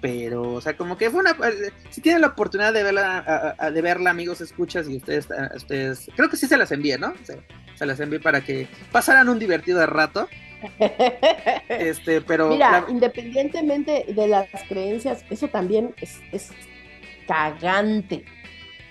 Pero, 0.00 0.52
o 0.52 0.60
sea, 0.60 0.76
como 0.76 0.98
que 0.98 1.10
fue 1.10 1.20
una. 1.20 1.30
Eh, 1.30 1.72
si 1.88 2.02
tienen 2.02 2.20
la 2.20 2.28
oportunidad 2.28 2.74
de 2.74 2.82
verla, 2.82 3.56
de 3.72 3.82
verla 3.82 4.10
amigos, 4.10 4.40
escuchas 4.42 4.86
y 4.88 4.96
ustedes, 4.96 5.28
ustedes. 5.56 6.10
Creo 6.14 6.28
que 6.28 6.36
sí 6.36 6.46
se 6.46 6.58
las 6.58 6.72
envié, 6.72 6.98
¿no? 6.98 7.14
Se, 7.22 7.86
las 7.86 7.98
envié 8.00 8.20
para 8.20 8.42
que 8.42 8.68
pasaran 8.92 9.30
un 9.30 9.38
divertido 9.38 9.84
rato. 9.86 10.28
este, 11.70 12.20
pero. 12.20 12.50
Mira, 12.50 12.84
independientemente 12.88 14.04
de 14.08 14.28
las 14.28 14.48
creencias, 14.68 15.24
eso 15.30 15.48
también 15.48 15.94
es, 15.98 16.20
es 16.32 16.50
cagante. 17.26 18.26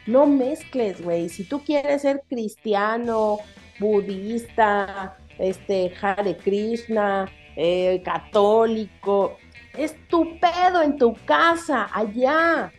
No 0.07 0.25
mezcles, 0.25 1.01
güey. 1.01 1.29
Si 1.29 1.43
tú 1.43 1.63
quieres 1.63 2.01
ser 2.01 2.23
cristiano, 2.27 3.37
budista, 3.79 5.17
este, 5.37 5.93
Hare 6.01 6.37
Krishna, 6.37 7.29
eh, 7.55 8.01
católico, 8.03 9.37
estupendo 9.77 10.81
en 10.81 10.97
tu 10.97 11.13
casa, 11.25 11.89
allá. 11.93 12.71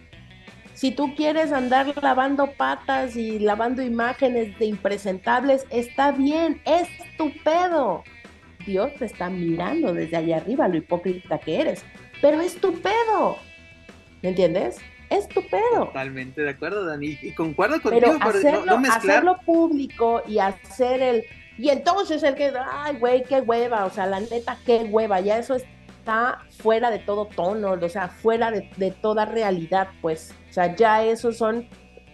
Si 0.74 0.90
tú 0.90 1.14
quieres 1.14 1.52
andar 1.52 1.94
lavando 2.02 2.50
patas 2.52 3.16
y 3.16 3.38
lavando 3.38 3.82
imágenes 3.82 4.58
de 4.58 4.66
impresentables, 4.66 5.66
está 5.70 6.10
bien, 6.10 6.60
estupendo. 6.64 8.02
Dios 8.66 8.92
te 8.98 9.04
está 9.04 9.30
mirando 9.30 9.92
desde 9.92 10.16
allá 10.16 10.38
arriba, 10.38 10.66
lo 10.68 10.76
hipócrita 10.76 11.38
que 11.38 11.60
eres. 11.60 11.84
Pero 12.20 12.40
estupendo. 12.40 13.36
¿Me 14.22 14.30
entiendes? 14.30 14.78
Estupendo. 15.10 15.86
Totalmente 15.86 16.42
de 16.42 16.50
acuerdo, 16.50 16.84
Dani. 16.86 17.18
Y 17.22 17.32
concuerdo 17.32 17.80
contigo, 17.80 18.16
pero 18.18 18.30
hacerlo, 18.30 18.80
hacerlo 18.90 19.36
público 19.44 20.22
y 20.26 20.38
hacer 20.38 21.02
el 21.02 21.24
y 21.56 21.68
entonces 21.68 22.22
el 22.22 22.34
que, 22.34 22.52
ay, 22.70 22.96
güey, 22.96 23.22
qué 23.22 23.40
hueva, 23.40 23.84
o 23.84 23.90
sea, 23.90 24.06
la 24.06 24.20
neta, 24.20 24.58
qué 24.66 24.78
hueva, 24.84 25.20
ya 25.20 25.38
eso 25.38 25.54
está 25.54 26.40
fuera 26.58 26.90
de 26.90 26.98
todo 26.98 27.26
tono, 27.26 27.72
o 27.72 27.88
sea, 27.88 28.08
fuera 28.08 28.50
de, 28.50 28.90
toda 29.00 29.24
realidad, 29.24 29.88
pues. 30.02 30.34
O 30.50 30.52
sea, 30.52 30.74
ya 30.74 31.04
esos 31.04 31.38
son 31.38 31.68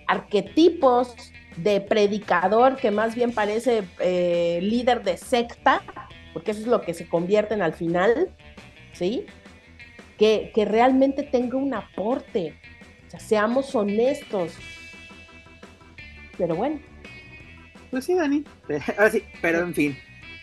arquetipos 0.06 1.14
de 1.56 1.80
predicador 1.80 2.76
que 2.76 2.90
más 2.90 3.14
bien 3.14 3.32
parece 3.32 3.82
eh, 3.98 4.60
líder 4.62 5.02
de 5.02 5.16
secta, 5.16 5.82
porque 6.32 6.50
eso 6.50 6.60
es 6.60 6.66
lo 6.66 6.82
que 6.82 6.94
se 6.94 7.08
convierten 7.08 7.62
al 7.62 7.72
final, 7.72 8.30
¿sí? 8.92 9.24
Que, 10.18 10.52
que 10.54 10.66
realmente 10.66 11.22
tenga 11.22 11.56
un 11.56 11.72
aporte, 11.72 12.54
o 13.06 13.10
sea, 13.10 13.20
seamos 13.20 13.74
honestos. 13.74 14.52
Pero 16.36 16.54
bueno, 16.54 16.78
pues 17.90 18.04
sí, 18.04 18.14
Dani. 18.14 18.44
pero 19.42 19.60
en 19.60 19.74
fin. 19.74 19.98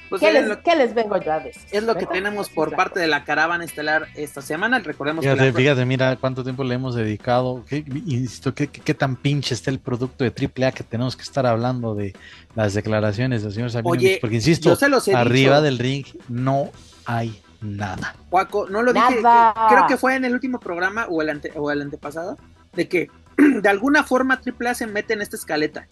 Pues 0.10 0.22
¿Qué, 0.22 0.76
les, 0.76 0.94
vengo 0.94 1.22
yo 1.22 1.34
a 1.34 1.40
decir? 1.40 1.62
Es 1.72 1.84
lo 1.84 1.96
que 1.96 2.06
tenemos 2.06 2.50
por 2.50 2.74
parte 2.76 2.98
de 3.00 3.08
la 3.08 3.26
caravana 3.26 3.66
estelar 3.66 4.08
esta 4.16 4.42
semana. 4.42 4.80
Recordemos 4.80 5.24
fíjate, 5.24 5.48
que. 5.48 5.54
Fíjate, 5.54 5.86
mira 5.86 6.16
cuánto 6.16 6.44
tiempo 6.44 6.64
le 6.64 6.76
hemos 6.76 6.96
dedicado. 6.96 7.66
¿Qué, 7.68 7.84
insisto, 8.06 8.54
¿qué, 8.54 8.94
tan 8.94 9.18
pinche 9.18 9.54
está 9.54 9.70
el 9.70 9.80
producto 9.80 10.24
de 10.24 10.30
AAA 10.32 10.72
que 10.72 10.84
tenemos 10.84 11.18
que 11.18 11.24
estar 11.24 11.46
hablando 11.46 11.94
de 11.94 12.16
las 12.56 12.74
declaraciones 12.74 13.44
del 13.44 13.52
señor 13.52 13.70
Sabino? 13.70 13.90
Oye, 13.90 14.20
porque 14.22 14.38
insisto, 14.38 14.78
arriba 15.14 15.60
del 15.60 15.78
ring 15.78 16.06
no 16.30 16.72
hay 17.06 17.42
nada. 17.60 18.16
Juaco, 18.30 18.70
no 18.70 18.82
lo 18.84 18.94
dije. 18.94 19.22
creo 19.70 19.88
que 19.88 19.98
fue 19.98 20.16
en 20.16 20.24
el 20.24 20.34
último 20.34 20.60
programa 20.60 21.08
o 21.10 21.22
el, 21.22 21.30
ante, 21.30 21.52
o 21.56 21.70
el 21.70 21.82
antepasado 21.82 22.38
de 22.74 22.88
que 22.88 23.10
de 23.38 23.68
alguna 23.68 24.04
forma 24.04 24.40
AAA 24.46 24.74
se 24.74 24.88
mete 24.88 25.14
en 25.14 25.22
esta 25.22 25.36
escaleta. 25.36 25.88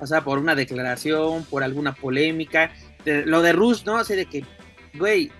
O 0.00 0.06
sea, 0.06 0.22
por 0.22 0.38
una 0.38 0.54
declaración, 0.54 1.44
por 1.44 1.62
alguna 1.62 1.94
polémica. 1.94 2.72
lo 3.04 3.42
de 3.42 3.52
Rush, 3.52 3.84
¿no? 3.84 3.96
Así 3.96 4.14
de 4.14 4.26
que, 4.26 4.44
güey, 4.94 5.30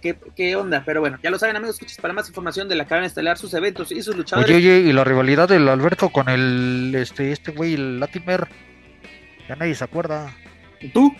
¿qué, 0.00 0.56
onda? 0.56 0.82
Pero 0.84 1.00
bueno, 1.00 1.18
ya 1.22 1.30
lo 1.30 1.38
saben, 1.38 1.56
amigos, 1.56 1.76
escuchas 1.76 1.98
para 1.98 2.12
más 2.12 2.28
información 2.28 2.68
de 2.68 2.74
la 2.74 2.86
cadena 2.86 3.06
estelar, 3.06 3.38
sus 3.38 3.54
eventos 3.54 3.92
y 3.92 4.02
sus 4.02 4.16
luchadores. 4.16 4.54
Oye, 4.54 4.56
oye, 4.56 4.88
y 4.88 4.92
la 4.92 5.04
rivalidad 5.04 5.48
del 5.48 5.68
Alberto 5.68 6.08
con 6.10 6.28
el, 6.28 6.94
este, 6.96 7.32
este 7.32 7.52
güey, 7.52 7.74
el 7.74 8.00
Latimer. 8.00 8.48
Ya 9.48 9.56
nadie 9.56 9.74
se 9.74 9.84
acuerda. 9.84 10.34
¿Y 10.80 10.88
tú? 10.88 11.14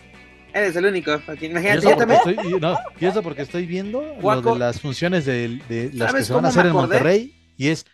Eres 0.53 0.77
el 0.77 0.87
único. 0.87 1.13
Imagínate, 1.41 1.91
¿Y 1.91 1.97
también. 1.97 2.21
Estoy, 2.27 2.61
no, 2.61 2.77
y 3.01 3.07
eso 3.07 3.23
porque 3.23 3.43
estoy 3.43 3.67
viendo 3.67 4.17
lo 4.21 4.41
de 4.43 4.59
las 4.59 4.81
funciones 4.81 5.25
de, 5.25 5.61
de 5.69 5.91
las 5.95 6.13
que 6.13 6.25
se 6.25 6.33
van 6.33 6.45
a 6.45 6.49
hacer 6.49 6.67
en 6.67 6.73
Monterrey 6.73 7.35
y 7.57 7.69
es 7.69 7.87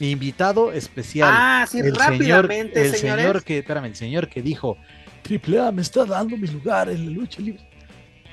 invitado 0.00 0.72
especial. 0.72 1.30
Ah, 1.32 1.66
sí, 1.68 1.78
el 1.78 1.94
rápidamente, 1.94 2.90
señor, 2.90 3.18
el 3.18 3.24
señor 3.24 3.44
que, 3.44 3.58
espérame, 3.58 3.86
el 3.86 3.96
señor 3.96 4.28
que 4.28 4.42
dijo, 4.42 4.76
Triple 5.22 5.60
A 5.60 5.72
me 5.72 5.82
está 5.82 6.04
dando 6.04 6.36
mi 6.36 6.46
lugar 6.46 6.88
en 6.88 7.06
la 7.06 7.12
lucha 7.12 7.40
libre. 7.40 7.66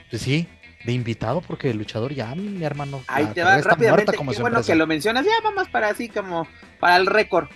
Pues 0.10 0.22
sí, 0.22 0.48
de 0.86 0.92
invitado 0.92 1.42
porque 1.42 1.70
el 1.70 1.78
luchador 1.78 2.14
ya, 2.14 2.34
mi 2.36 2.64
hermano. 2.64 3.02
Ahí 3.08 3.28
te 3.28 3.44
va 3.44 3.58
rápidamente. 3.62 4.14
Como 4.14 4.32
Qué 4.32 4.42
bueno 4.42 4.62
que 4.62 4.76
lo 4.76 4.88
mencionas, 4.88 5.26
ya 5.26 5.32
vamos 5.44 5.70
para 5.70 5.90
así 5.90 6.10
como 6.10 6.48
para 6.80 6.98
el 6.98 7.06
récord. 7.06 7.48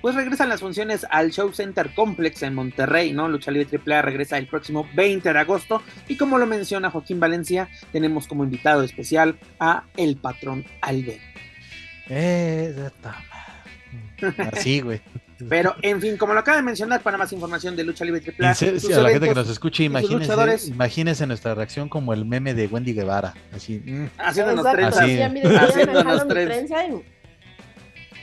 Pues 0.00 0.14
regresan 0.14 0.50
las 0.50 0.60
funciones 0.60 1.06
al 1.10 1.30
Show 1.30 1.50
Center 1.54 1.94
Complex 1.94 2.42
en 2.42 2.54
Monterrey, 2.54 3.14
¿no? 3.14 3.26
Lucha 3.26 3.50
Libre 3.50 3.80
AAA 3.84 4.02
regresa 4.02 4.36
el 4.36 4.46
próximo 4.46 4.86
20 4.94 5.32
de 5.32 5.38
agosto 5.38 5.82
y 6.08 6.18
como 6.18 6.36
lo 6.36 6.44
menciona 6.44 6.90
Joaquín 6.90 7.18
Valencia, 7.18 7.70
tenemos 7.90 8.26
como 8.26 8.44
invitado 8.44 8.82
especial 8.82 9.38
a 9.58 9.84
el 9.96 10.16
patrón 10.18 10.66
Albert. 10.82 11.22
Eh, 12.10 12.90
Así, 14.52 14.80
güey. 14.80 15.00
Pero, 15.48 15.74
en 15.82 16.00
fin, 16.00 16.16
como 16.16 16.32
lo 16.32 16.40
acaba 16.40 16.58
de 16.58 16.62
mencionar, 16.62 17.02
para 17.02 17.18
más 17.18 17.32
información 17.32 17.74
de 17.76 17.84
Lucha 17.84 18.04
Libre 18.04 18.20
Triple 18.20 18.46
A, 18.46 18.50
a 18.50 19.00
la 19.00 19.10
gente 19.10 19.28
que 19.28 19.34
nos 19.34 19.48
escuche, 19.48 19.84
imagínense, 19.84 20.68
imagínense 20.68 21.26
nuestra 21.26 21.54
reacción 21.54 21.88
como 21.88 22.12
el 22.12 22.24
meme 22.24 22.54
de 22.54 22.66
Wendy 22.66 22.94
Guevara. 22.94 23.34
Así, 23.52 23.82
mm. 23.84 24.10
haciéndonos 24.18 24.70
trenza. 24.72 25.04
Haciéndonos 25.04 26.28
trenza. 26.28 26.76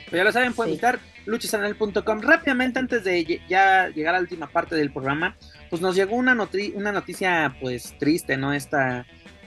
Pero 0.06 0.16
ya 0.16 0.24
lo 0.24 0.32
saben, 0.32 0.52
pueden 0.52 0.72
visitar 0.72 1.00
luchasanel.com. 1.26 2.20
Rápidamente, 2.20 2.78
antes 2.78 3.04
de 3.04 3.40
ya 3.48 3.88
llegar 3.88 4.14
a 4.14 4.18
la 4.18 4.22
última 4.22 4.46
parte 4.48 4.74
del 4.74 4.90
programa, 4.90 5.36
pues 5.70 5.80
nos 5.80 5.94
llegó 5.94 6.16
una, 6.16 6.36
una 6.74 6.92
noticia, 6.92 7.56
pues 7.60 7.94
triste, 7.98 8.36
¿no? 8.36 8.52
Esta, 8.52 9.06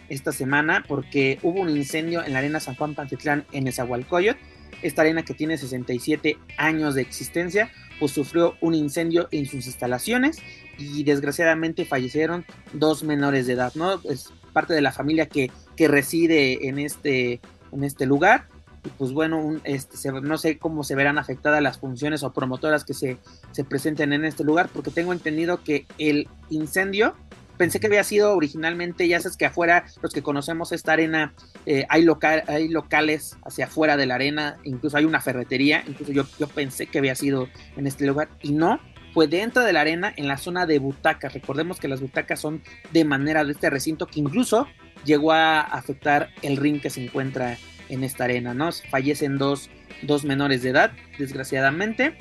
esta 0.10 0.32
semana, 0.32 0.84
porque 0.88 1.40
hubo 1.42 1.62
un 1.62 1.70
incendio 1.70 2.24
en 2.24 2.34
la 2.34 2.40
Arena 2.40 2.60
San 2.60 2.76
Juan 2.76 2.96
Pantitlán 2.96 3.46
en 3.52 3.68
Esahualcoyot 3.68 4.38
esta 4.82 5.02
arena 5.02 5.24
que 5.24 5.34
tiene 5.34 5.58
67 5.58 6.38
años 6.58 6.96
de 6.96 7.02
existencia, 7.02 7.72
pues 8.00 8.12
sufrió 8.12 8.56
un 8.62 8.74
incendio 8.74 9.28
en 9.32 9.46
sus 9.46 9.66
instalaciones 9.66 10.38
y 10.78 11.04
desgraciadamente 11.04 11.86
fallecieron 11.86 12.46
dos 12.74 13.04
menores 13.04 13.48
de 13.48 13.54
edad, 13.54 13.74
¿no? 13.76 14.02
Es 14.04 14.34
parte 14.54 14.74
de 14.74 14.82
la 14.82 14.92
familia 14.92 15.28
que, 15.28 15.52
que 15.76 15.88
reside 15.88 16.68
en 16.68 16.80
este, 16.80 17.40
en 17.72 17.84
este 17.84 18.06
lugar. 18.06 18.48
Y 18.84 18.90
pues 18.90 19.12
bueno, 19.12 19.60
este, 19.64 20.12
no 20.12 20.38
sé 20.38 20.58
cómo 20.60 20.84
se 20.84 20.96
verán 20.96 21.18
afectadas 21.18 21.62
las 21.62 21.80
funciones 21.80 22.24
o 22.24 22.34
promotoras 22.34 22.84
que 22.84 22.94
se, 22.94 23.18
se 23.52 23.64
presenten 23.64 24.14
en 24.14 24.26
este 24.26 24.44
lugar, 24.44 24.70
porque 24.72 24.92
tengo 24.92 25.12
entendido 25.12 25.64
que 25.64 25.88
el 25.98 26.28
incendio 26.50 27.16
pensé 27.58 27.80
que 27.80 27.88
había 27.88 28.04
sido 28.04 28.36
originalmente, 28.36 29.08
ya 29.08 29.20
sabes 29.20 29.38
que 29.38 29.46
afuera, 29.46 29.86
los 30.02 30.14
que 30.14 30.22
conocemos 30.22 30.72
esta 30.72 30.94
arena, 30.94 31.34
eh, 31.66 31.86
hay, 31.90 32.04
local, 32.04 32.44
hay 32.48 32.68
locales 32.68 33.38
hacia 33.46 33.66
afuera 33.66 33.98
de 33.98 34.06
la 34.06 34.16
arena, 34.16 34.58
incluso 34.64 34.98
hay 34.98 35.06
una 35.06 35.22
ferretería, 35.22 35.84
incluso 35.88 36.12
yo, 36.12 36.26
yo 36.40 36.48
pensé 36.48 36.88
que 36.88 37.00
había 37.00 37.16
sido 37.16 37.48
en 37.78 37.88
este 37.88 38.06
lugar, 38.06 38.30
y 38.42 38.52
no, 38.52 38.80
fue 39.14 39.28
dentro 39.28 39.64
de 39.64 39.72
la 39.72 39.82
arena, 39.82 40.14
en 40.18 40.28
la 40.28 40.38
zona 40.38 40.66
de 40.66 40.78
butacas. 40.78 41.34
Recordemos 41.34 41.80
que 41.80 41.88
las 41.88 42.02
butacas 42.02 42.40
son 42.40 42.62
de 42.92 43.06
manera 43.06 43.46
de 43.46 43.54
este 43.54 43.70
recinto 43.70 44.08
que 44.08 44.20
incluso 44.20 44.68
llegó 45.06 45.32
a 45.32 45.62
afectar 45.62 46.32
el 46.42 46.58
ring 46.58 46.82
que 46.82 46.90
se 46.90 47.06
encuentra 47.06 47.58
en 47.88 48.04
esta 48.04 48.26
arena, 48.26 48.54
¿no? 48.54 48.72
Fallecen 48.90 49.38
dos, 49.38 49.70
dos 50.02 50.26
menores 50.26 50.64
de 50.64 50.72
edad, 50.72 50.92
desgraciadamente 51.18 52.18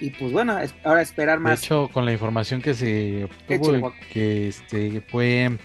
y 0.00 0.10
pues 0.10 0.32
bueno, 0.32 0.56
ahora 0.84 1.02
esperar 1.02 1.38
más. 1.40 1.60
De 1.60 1.66
hecho, 1.66 1.88
con 1.92 2.04
la 2.04 2.12
información 2.12 2.62
que 2.62 2.74
se 2.74 3.24
obtuvo, 3.24 3.92
que 4.12 4.48
este 4.48 5.02
fue 5.02 5.58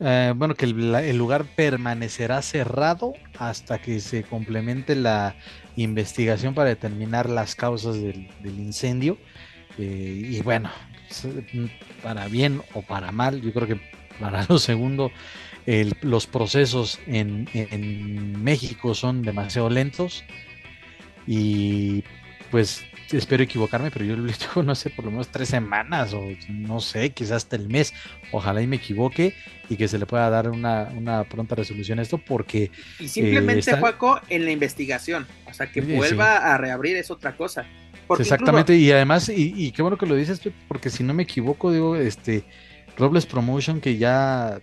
eh, 0.00 0.34
bueno, 0.36 0.54
que 0.54 0.66
el, 0.66 1.16
lugar 1.16 1.44
permanecerá 1.44 2.42
cerrado 2.42 3.14
hasta 3.38 3.78
que 3.78 4.00
se 4.00 4.24
complemente 4.24 4.94
la 4.94 5.36
investigación 5.76 6.54
para 6.54 6.68
determinar 6.68 7.30
las 7.30 7.54
causas 7.54 7.96
del, 7.96 8.28
incendio. 8.44 9.18
Eh, 9.78 10.28
y 10.30 10.40
bueno, 10.40 10.70
para 12.02 12.28
bien 12.28 12.62
o 12.74 12.82
para 12.82 13.12
mal, 13.12 13.40
yo 13.40 13.52
creo 13.52 13.68
que 13.68 13.80
para 14.18 14.46
lo 14.48 14.58
segundo, 14.58 15.10
los 16.00 16.26
procesos 16.26 17.00
en, 17.06 17.48
en 17.52 18.42
México 18.42 18.94
son 18.94 19.22
demasiado 19.22 19.68
lentos 19.68 20.24
y 21.26 22.04
pues 22.50 22.84
espero 23.12 23.42
equivocarme, 23.42 23.90
pero 23.90 24.04
yo 24.04 24.16
le 24.16 24.32
digo, 24.32 24.62
no 24.64 24.74
sé, 24.74 24.90
por 24.90 25.04
lo 25.04 25.10
menos 25.10 25.28
tres 25.28 25.48
semanas 25.48 26.12
o 26.12 26.28
no 26.48 26.80
sé, 26.80 27.10
quizás 27.10 27.32
hasta 27.44 27.56
el 27.56 27.68
mes. 27.68 27.92
Ojalá 28.32 28.62
y 28.62 28.66
me 28.66 28.76
equivoque 28.76 29.34
y 29.68 29.76
que 29.76 29.88
se 29.88 29.98
le 29.98 30.06
pueda 30.06 30.28
dar 30.30 30.50
una, 30.50 31.24
pronta 31.28 31.54
resolución 31.54 31.98
a 31.98 32.02
esto 32.02 32.18
porque... 32.18 32.70
Y 32.98 33.08
simplemente, 33.08 33.70
eh, 33.70 33.76
en 34.28 34.44
la 34.44 34.50
investigación. 34.50 35.26
O 35.46 35.52
sea, 35.52 35.70
que 35.70 35.80
vuelva 35.80 36.36
a 36.54 36.58
reabrir 36.58 36.96
es 36.96 37.10
otra 37.10 37.36
cosa. 37.36 37.66
Exactamente, 38.18 38.76
y 38.76 38.92
además, 38.92 39.28
y, 39.28 39.72
qué 39.72 39.82
bueno 39.82 39.98
que 39.98 40.06
lo 40.06 40.14
dices, 40.14 40.40
porque 40.68 40.90
si 40.90 41.02
no 41.02 41.14
me 41.14 41.24
equivoco, 41.24 41.72
digo, 41.72 41.96
este... 41.96 42.44
Robles 42.96 43.26
Promotion 43.26 43.80
que 43.80 43.98
ya 43.98 44.60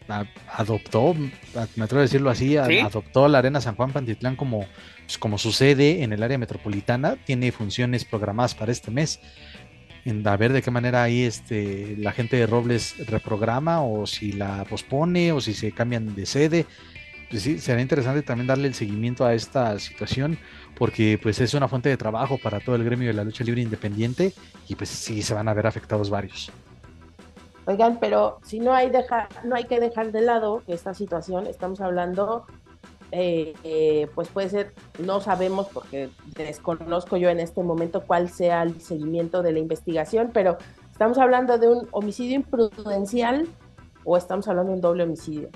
adoptó, 0.51 1.13
me 1.13 1.83
atrevo 1.83 1.99
a 1.99 2.03
decirlo 2.03 2.29
así, 2.29 2.57
adoptó 2.57 3.27
la 3.27 3.39
Arena 3.39 3.61
San 3.61 3.75
Juan 3.75 3.91
Pantitlán 3.91 4.35
como 4.35 4.65
pues, 5.05 5.17
como 5.17 5.37
sucede 5.37 6.03
en 6.03 6.13
el 6.13 6.23
área 6.23 6.37
metropolitana, 6.37 7.17
tiene 7.25 7.51
funciones 7.51 8.05
programadas 8.05 8.55
para 8.55 8.71
este 8.71 8.91
mes. 8.91 9.19
En, 10.05 10.27
a 10.27 10.35
ver 10.35 10.51
de 10.51 10.61
qué 10.61 10.71
manera 10.71 11.03
ahí 11.03 11.21
este, 11.21 11.95
la 11.97 12.11
gente 12.11 12.35
de 12.35 12.47
Robles 12.47 13.07
reprograma 13.07 13.83
o 13.83 14.05
si 14.05 14.33
la 14.33 14.65
pospone 14.65 15.31
o 15.31 15.39
si 15.39 15.53
se 15.53 15.71
cambian 15.71 16.13
de 16.15 16.25
sede. 16.25 16.65
Pues 17.29 17.43
sí, 17.43 17.57
será 17.59 17.81
interesante 17.81 18.21
también 18.21 18.47
darle 18.47 18.67
el 18.67 18.73
seguimiento 18.73 19.25
a 19.25 19.33
esta 19.33 19.79
situación 19.79 20.37
porque 20.75 21.19
pues 21.21 21.39
es 21.39 21.53
una 21.53 21.67
fuente 21.67 21.89
de 21.89 21.97
trabajo 21.97 22.37
para 22.37 22.59
todo 22.59 22.75
el 22.75 22.83
gremio 22.83 23.07
de 23.07 23.13
la 23.13 23.23
lucha 23.23 23.43
libre 23.43 23.61
independiente 23.61 24.33
y 24.67 24.75
pues 24.75 24.89
sí 24.89 25.21
se 25.21 25.33
van 25.33 25.47
a 25.47 25.53
ver 25.53 25.67
afectados 25.67 26.09
varios. 26.09 26.51
Oigan, 27.65 27.97
pero 27.99 28.39
si 28.43 28.59
no 28.59 28.73
hay, 28.73 28.89
deja, 28.89 29.29
no 29.43 29.55
hay 29.55 29.65
que 29.65 29.79
dejar 29.79 30.11
de 30.11 30.21
lado 30.21 30.61
esta 30.67 30.93
situación, 30.93 31.47
estamos 31.47 31.79
hablando 31.79 32.45
eh, 33.15 33.53
eh, 33.63 34.07
pues 34.15 34.27
puede 34.29 34.49
ser, 34.49 34.73
no 34.97 35.21
sabemos 35.21 35.67
porque 35.71 36.09
desconozco 36.35 37.15
yo 37.15 37.29
en 37.29 37.39
este 37.39 37.61
momento 37.61 38.01
cuál 38.07 38.27
sea 38.27 38.63
el 38.63 38.81
seguimiento 38.81 39.43
de 39.43 39.51
la 39.51 39.59
investigación, 39.59 40.31
pero 40.33 40.57
estamos 40.91 41.19
hablando 41.19 41.59
de 41.59 41.67
un 41.67 41.87
homicidio 41.91 42.37
imprudencial 42.37 43.47
o 44.03 44.17
estamos 44.17 44.47
hablando 44.47 44.71
de 44.71 44.77
un 44.77 44.81
doble 44.81 45.03
homicidio, 45.03 45.49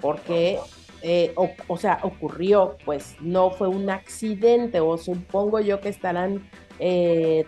porque, 0.00 0.58
eh, 1.02 1.32
o, 1.68 1.76
sea, 1.76 2.00
ocurrió, 2.02 2.76
pues 2.84 3.14
no 3.20 3.52
fue 3.52 3.68
un 3.68 3.88
accidente 3.88 4.80
o 4.80 4.98
supongo 4.98 5.60
yo 5.60 5.78
que 5.78 5.90
estarán 5.90 6.50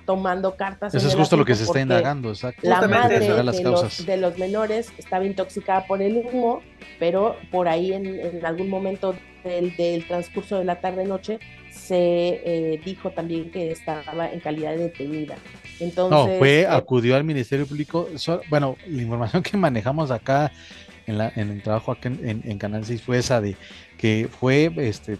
tomando 0.04 0.56
cartas. 0.56 0.94
Eso 0.94 1.08
es 1.08 1.14
justo 1.14 1.36
lo 1.36 1.44
que 1.44 1.54
se 1.54 1.64
está 1.64 1.80
indagando, 1.80 2.30
exacto. 2.30 2.60
La 2.62 2.86
madre 2.88 3.20
de, 3.20 3.44
los, 3.44 4.06
de, 4.06 4.16
los, 4.16 4.38
menores 4.38 4.92
estaba 4.98 5.24
intoxicada 5.24 5.86
por 5.86 6.02
el 6.02 6.16
humo, 6.16 6.62
pero 6.98 7.36
por 7.50 7.68
ahí 7.68 7.92
en, 7.92 8.06
en 8.06 8.44
algún 8.46 8.68
momento 8.68 9.14
del, 9.44 10.04
transcurso 10.06 10.58
de 10.58 10.64
la 10.64 10.80
tarde-noche 10.80 11.38
se 11.70 11.96
eh, 11.96 12.80
dijo 12.84 13.10
también 13.10 13.50
que 13.50 13.70
estaba 13.70 14.30
en 14.30 14.40
calidad 14.40 14.72
de 14.72 14.78
detenida. 14.78 15.36
Entonces, 15.80 16.10
no, 16.10 16.38
fue, 16.38 16.60
eh, 16.60 16.66
acudió 16.66 17.16
al 17.16 17.24
Ministerio 17.24 17.66
Público. 17.66 18.08
bueno, 18.48 18.76
la 18.86 19.02
información 19.02 19.42
que 19.42 19.56
manejamos 19.56 20.10
acá 20.10 20.52
en, 21.06 21.18
la, 21.18 21.32
en 21.36 21.50
el 21.50 21.62
trabajo 21.62 21.92
acá 21.92 22.08
en, 22.08 22.58
Canal 22.58 22.84
6 22.84 23.02
fue 23.02 23.18
esa 23.18 23.40
de 23.40 23.56
que 23.96 24.28
fue, 24.28 24.70
este, 24.76 25.18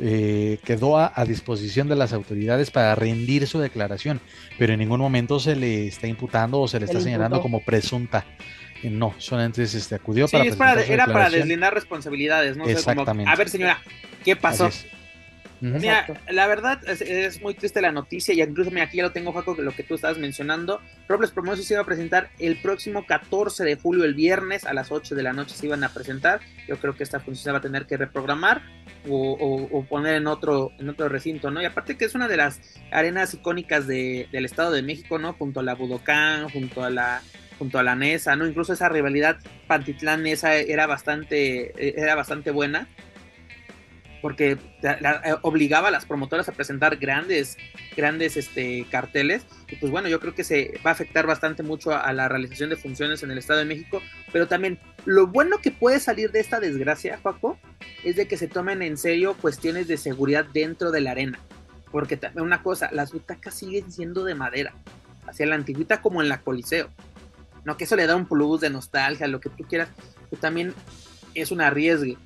eh, 0.00 0.58
quedó 0.64 0.98
a, 0.98 1.24
disposición 1.26 1.88
de 1.88 1.96
las 1.96 2.12
autoridades 2.12 2.70
para 2.70 2.94
rendir 2.94 3.46
su 3.46 3.58
declaración, 3.58 4.20
pero 4.58 4.72
en 4.72 4.78
ningún 4.78 5.00
momento 5.00 5.40
se 5.40 5.56
le 5.56 5.86
está 5.86 6.06
imputando 6.06 6.60
o 6.60 6.68
se 6.68 6.78
le 6.78 6.86
está 6.86 7.00
señalando 7.00 7.40
como 7.40 7.60
presunta. 7.64 8.24
No, 8.82 9.14
solamente 9.18 9.62
este, 9.62 9.94
acudió 9.94 10.28
para, 10.28 10.82
era 10.82 11.06
para 11.06 11.30
deslindar 11.30 11.72
responsabilidades, 11.74 12.56
¿no? 12.56 12.66
Exactamente. 12.66 13.30
a 13.30 13.34
ver, 13.34 13.48
señora, 13.48 13.80
¿qué 14.22 14.36
pasó? 14.36 14.68
Mira, 15.60 16.06
la 16.30 16.46
verdad 16.46 16.80
es, 16.86 17.00
es 17.00 17.40
muy 17.40 17.54
triste 17.54 17.80
la 17.80 17.90
noticia 17.92 18.34
y 18.34 18.42
incluso 18.42 18.70
mira, 18.70 18.84
aquí 18.84 18.98
ya 18.98 19.04
lo 19.04 19.12
tengo 19.12 19.32
Jaco 19.32 19.54
lo 19.54 19.72
que 19.72 19.82
tú 19.82 19.94
estabas 19.94 20.18
mencionando. 20.18 20.80
Robles 21.08 21.30
Promotion 21.30 21.64
se 21.64 21.74
iba 21.74 21.82
a 21.82 21.86
presentar 21.86 22.30
el 22.38 22.60
próximo 22.60 23.06
14 23.06 23.64
de 23.64 23.76
julio, 23.76 24.04
el 24.04 24.14
viernes 24.14 24.64
a 24.66 24.74
las 24.74 24.92
8 24.92 25.14
de 25.14 25.22
la 25.22 25.32
noche 25.32 25.54
se 25.54 25.66
iban 25.66 25.82
a 25.84 25.88
presentar. 25.94 26.40
Yo 26.68 26.76
creo 26.78 26.94
que 26.94 27.02
esta 27.04 27.20
función 27.20 27.44
se 27.44 27.52
va 27.52 27.58
a 27.58 27.62
tener 27.62 27.86
que 27.86 27.96
reprogramar 27.96 28.62
o, 29.08 29.32
o- 29.32 29.78
o 29.78 29.84
poner 29.84 30.16
en 30.16 30.26
otro 30.26 30.72
en 30.78 30.88
otro 30.88 31.08
recinto, 31.08 31.50
¿no? 31.50 31.62
Y 31.62 31.64
aparte 31.64 31.96
que 31.96 32.04
es 32.04 32.14
una 32.14 32.28
de 32.28 32.36
las 32.36 32.60
arenas 32.90 33.32
icónicas 33.34 33.86
de- 33.86 34.28
del 34.32 34.44
Estado 34.44 34.72
de 34.72 34.82
México, 34.82 35.18
¿no? 35.18 35.32
Junto 35.32 35.60
a 35.60 35.62
la 35.62 35.74
Budocán, 35.74 36.48
junto 36.50 36.84
a 36.84 36.90
la 36.90 37.22
junto 37.58 37.78
a 37.78 37.82
la 37.82 37.94
Nesa, 37.96 38.36
¿no? 38.36 38.46
Incluso 38.46 38.74
esa 38.74 38.90
rivalidad 38.90 39.38
Pantitlán 39.66 40.22
Nesa 40.22 40.56
era 40.56 40.86
bastante 40.86 41.72
era 41.98 42.14
bastante 42.14 42.50
buena 42.50 42.86
porque 44.26 44.58
la- 44.82 44.98
la- 45.00 45.22
eh, 45.24 45.36
obligaba 45.42 45.86
a 45.86 45.90
las 45.92 46.04
promotoras 46.04 46.48
a 46.48 46.52
presentar 46.52 46.96
grandes, 46.96 47.56
grandes 47.96 48.36
este, 48.36 48.84
carteles. 48.90 49.46
Y 49.70 49.76
pues 49.76 49.92
bueno, 49.92 50.08
yo 50.08 50.18
creo 50.18 50.34
que 50.34 50.42
se 50.42 50.80
va 50.84 50.90
a 50.90 50.94
afectar 50.94 51.28
bastante 51.28 51.62
mucho 51.62 51.92
a, 51.92 52.00
a 52.00 52.12
la 52.12 52.28
realización 52.28 52.68
de 52.68 52.74
funciones 52.74 53.22
en 53.22 53.30
el 53.30 53.38
Estado 53.38 53.60
de 53.60 53.66
México. 53.66 54.02
Pero 54.32 54.48
también 54.48 54.80
lo 55.04 55.28
bueno 55.28 55.58
que 55.58 55.70
puede 55.70 56.00
salir 56.00 56.32
de 56.32 56.40
esta 56.40 56.58
desgracia, 56.58 57.20
Paco, 57.22 57.56
es 58.02 58.16
de 58.16 58.26
que 58.26 58.36
se 58.36 58.48
tomen 58.48 58.82
en 58.82 58.96
serio 58.96 59.36
cuestiones 59.40 59.86
de 59.86 59.96
seguridad 59.96 60.44
dentro 60.52 60.90
de 60.90 61.02
la 61.02 61.12
arena. 61.12 61.38
Porque 61.92 62.16
también 62.16 62.44
una 62.44 62.64
cosa, 62.64 62.88
las 62.90 63.12
butacas 63.12 63.54
siguen 63.54 63.92
siendo 63.92 64.24
de 64.24 64.34
madera, 64.34 64.74
hacia 65.28 65.46
la 65.46 65.54
antigüita 65.54 66.02
como 66.02 66.20
en 66.20 66.28
la 66.28 66.40
Coliseo. 66.40 66.90
No, 67.64 67.76
que 67.76 67.84
eso 67.84 67.94
le 67.94 68.08
da 68.08 68.16
un 68.16 68.26
plus 68.26 68.60
de 68.60 68.70
nostalgia, 68.70 69.28
lo 69.28 69.38
que 69.38 69.50
tú 69.50 69.62
quieras, 69.68 69.88
pero 70.28 70.40
también 70.42 70.74
es 71.34 71.52
un 71.52 71.60
arriesgue. 71.60 72.16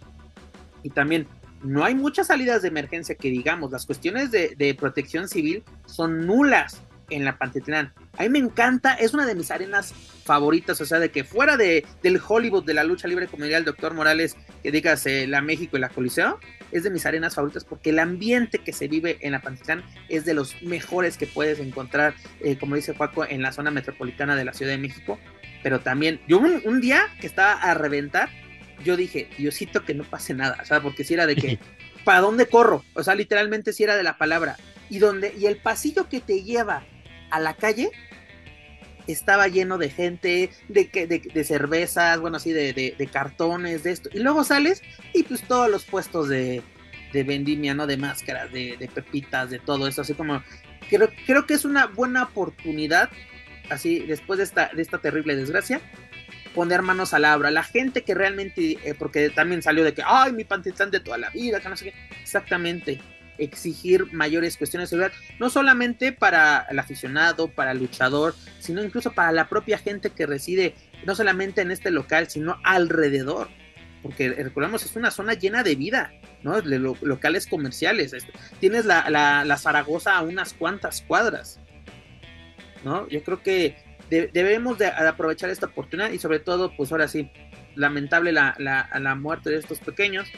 Y 0.82 0.89
también 0.89 1.27
no 1.62 1.85
hay 1.85 1.95
muchas 1.95 2.28
salidas 2.28 2.62
de 2.62 2.69
emergencia 2.69 3.15
que 3.15 3.28
digamos, 3.28 3.70
las 3.70 3.87
cuestiones 3.87 4.31
de, 4.31 4.77
protección 4.78 5.28
civil 5.28 5.62
son 5.87 6.27
nulas 6.27 6.81
en 7.11 7.24
la 7.24 7.39
Pantitlán. 7.39 7.93
A 8.19 8.23
mí 8.23 8.28
me 8.28 8.39
encanta, 8.39 8.95
es 8.95 9.15
una 9.15 9.27
de 9.27 9.35
mis 9.35 9.51
arenas 9.51 9.93
favoritas, 10.24 10.81
o 10.81 10.85
sea, 10.85 11.01
de 11.01 11.11
que 11.11 11.24
fuera 11.24 11.57
de, 11.57 11.85
del 12.03 12.20
Hollywood 12.27 12.65
de 12.65 12.74
la 12.74 12.85
lucha 12.85 13.09
libre, 13.09 13.27
como 13.27 13.45
diría 13.45 13.59
el 13.59 13.65
doctor 13.65 13.95
Morales, 13.95 14.37
que 14.62 14.70
digas 14.70 15.05
eh, 15.07 15.27
la 15.27 15.41
México 15.41 15.77
y 15.77 15.81
la 15.81 15.89
Coliseo, 15.89 16.39
es 16.70 16.85
de 16.85 16.91
mis 16.91 17.05
arenas 17.05 17.35
favoritas 17.35 17.65
porque 17.65 17.91
el 17.91 17.99
ambiente 17.99 18.59
que 18.59 18.73
se 18.73 18.87
vive 18.87 19.19
en 19.23 19.32
la 19.32 19.43
Pantitlán 19.43 19.82
es 20.09 20.24
de 20.24 20.35
los 20.35 20.62
mejores 20.62 21.16
que 21.16 21.27
puedes 21.27 21.59
encontrar, 21.59 22.15
eh, 22.41 22.57
como 22.59 22.77
dice 22.77 22.95
Paco, 22.95 23.24
en 23.24 23.43
la 23.43 23.53
zona 23.53 23.73
metropolitana 23.73 24.37
de 24.37 24.45
la 24.45 24.53
Ciudad 24.53 24.73
de 24.73 24.78
México. 24.78 25.19
Pero 25.62 25.81
también, 25.81 26.20
yo 26.28 26.39
un, 26.39 26.62
un 26.65 26.81
día 26.81 27.03
que 27.20 27.27
estaba 27.27 27.53
a 27.53 27.74
reventar, 27.74 28.31
yo 28.85 28.97
dije, 28.97 29.28
Diosito, 29.39 29.85
que 29.85 29.94
no 29.94 30.05
pase 30.05 30.35
nada, 30.35 30.59
o 30.62 30.65
sea, 30.65 30.81
porque 30.81 31.05
si 31.05 31.15
era 31.15 31.27
de 31.27 31.36
que, 31.36 31.59
¿para 32.05 32.20
dónde 32.20 32.47
corro? 32.47 32.85
O 32.94 33.02
sea, 33.02 33.15
literalmente 33.15 33.73
si 33.73 33.85
era 33.85 33.97
de 33.97 34.02
la 34.02 34.19
palabra. 34.19 34.57
Y, 34.89 34.98
donde, 34.98 35.32
y 35.39 35.47
el 35.47 35.57
pasillo 35.57 36.09
que 36.09 36.20
te 36.20 36.43
lleva 36.43 36.82
a 37.31 37.39
la 37.39 37.55
calle 37.55 37.90
estaba 39.07 39.48
lleno 39.48 39.78
de 39.78 39.90
gente, 39.90 40.51
de, 40.69 40.85
de, 40.85 41.23
de 41.32 41.44
cervezas, 41.44 42.19
bueno, 42.20 42.36
así 42.36 42.52
de, 42.52 43.09
cartones, 43.12 43.82
de 43.82 43.93
esto. 43.93 44.09
Y 44.12 44.20
luego 44.20 44.44
sales 44.44 44.82
y 45.12 45.23
pues 45.23 45.43
todos 45.43 45.70
los 45.70 45.85
puestos 45.85 46.28
de, 46.28 46.62
vendimia, 47.12 47.74
¿no? 47.74 47.86
De 47.86 47.97
máscaras, 47.97 48.52
de, 48.52 48.77
de 48.77 48.89
pepitas, 48.89 49.51
de 49.51 49.59
todo 49.59 49.86
eso, 49.86 50.02
así 50.02 50.15
como... 50.15 50.43
Creo, 50.89 51.09
creo 51.24 51.47
que 51.47 51.55
es 51.55 51.65
una 51.65 51.86
buena 51.86 52.24
oportunidad, 52.24 53.11
así, 53.69 54.01
después 54.01 54.39
de 54.39 54.44
esta, 54.44 54.70
de 54.74 54.82
esta 54.82 54.98
terrible 54.98 55.36
desgracia, 55.36 55.81
poner 56.55 56.82
manos 56.82 57.14
a 57.14 57.18
la 57.18 57.36
obra. 57.36 57.51
La 57.51 57.62
gente 57.62 58.02
que 58.02 58.14
realmente, 58.14 58.78
eh, 58.85 58.94
porque 58.98 59.31
también 59.31 59.62
salió 59.62 59.85
de 59.85 59.94
que, 59.94 60.02
ay, 60.05 60.32
mi 60.32 60.44
pantitlán 60.44 60.90
de 60.90 61.01
toda 61.01 61.18
la 61.18 61.31
vida, 61.31 61.60
que 61.60 61.68
no 61.68 61.77
sé 61.77 61.86
qué. 61.86 61.94
Exactamente, 62.20 63.01
exigir 63.39 64.12
mayores 64.12 64.56
cuestiones 64.56 64.90
de 64.90 64.97
seguridad, 64.97 65.18
no 65.39 65.51
solamente 65.51 66.12
para 66.12 66.66
el 66.70 66.78
aficionado, 66.78 67.48
para 67.48 67.72
el 67.72 67.78
luchador, 67.78 68.35
sino 68.59 68.82
incluso 68.82 69.12
para 69.12 69.32
la 69.32 69.48
propia 69.48 69.78
gente 69.78 70.10
que 70.10 70.27
reside, 70.27 70.74
no 71.06 71.14
solamente 71.14 71.62
en 71.62 71.70
este 71.70 71.90
local, 71.90 72.28
sino 72.28 72.59
alrededor. 72.64 73.48
Porque 74.02 74.31
recordemos, 74.31 74.85
es 74.85 74.97
una 74.97 75.10
zona 75.10 75.35
llena 75.35 75.62
de 75.62 75.74
vida, 75.74 76.12
¿no? 76.43 76.59
Locales 76.60 77.47
comerciales. 77.47 78.14
Este, 78.14 78.32
Tienes 78.59 78.86
la, 78.86 79.10
la 79.10 79.56
Zaragoza 79.59 80.16
a 80.16 80.22
unas 80.22 80.55
cuantas 80.55 81.02
cuadras, 81.02 81.60
¿no? 82.82 83.06
Yo 83.09 83.22
creo 83.22 83.43
que 83.43 83.77
de- 84.11 84.28
debemos 84.32 84.78
de, 84.78 84.87
aprovechar 84.87 85.51
esta 85.51 85.66
oportunidad 85.66 86.11
y 86.11 86.19
sobre 86.19 86.41
todo, 86.41 86.74
pues 86.77 86.93
ahora 86.93 87.09
sí, 87.09 87.31
lamentable 87.77 88.32
la, 88.32 88.55
la, 88.59 88.89
la 88.99 89.15
muerte 89.15 89.51
de 89.51 89.57
estos 89.57 89.78
pequeños, 89.78 90.28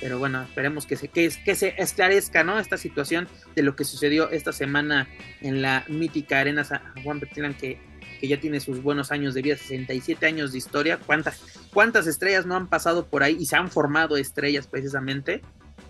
pero 0.00 0.18
bueno, 0.18 0.42
esperemos 0.42 0.86
que 0.86 0.96
se, 0.96 1.08
que, 1.08 1.30
que 1.44 1.54
se 1.54 1.74
esclarezca, 1.78 2.42
¿no? 2.44 2.58
Esta 2.58 2.76
situación 2.76 3.28
de 3.54 3.62
lo 3.62 3.76
que 3.76 3.84
sucedió 3.84 4.30
esta 4.30 4.52
semana 4.52 5.08
en 5.40 5.62
la 5.62 5.84
mítica 5.88 6.40
Arena 6.40 6.64
San 6.64 6.80
Juan 7.04 7.20
Petilán, 7.20 7.54
que, 7.54 7.78
que 8.20 8.28
ya 8.28 8.40
tiene 8.40 8.60
sus 8.60 8.82
buenos 8.82 9.12
años 9.12 9.34
de 9.34 9.42
vida, 9.42 9.56
67 9.56 10.26
años 10.26 10.52
de 10.52 10.58
historia, 10.58 10.98
¿cuántas, 10.98 11.40
cuántas 11.72 12.06
estrellas 12.06 12.44
no 12.46 12.56
han 12.56 12.68
pasado 12.68 13.06
por 13.06 13.22
ahí 13.22 13.36
y 13.38 13.46
se 13.46 13.56
han 13.56 13.70
formado 13.70 14.16
estrellas 14.16 14.66
precisamente, 14.66 15.42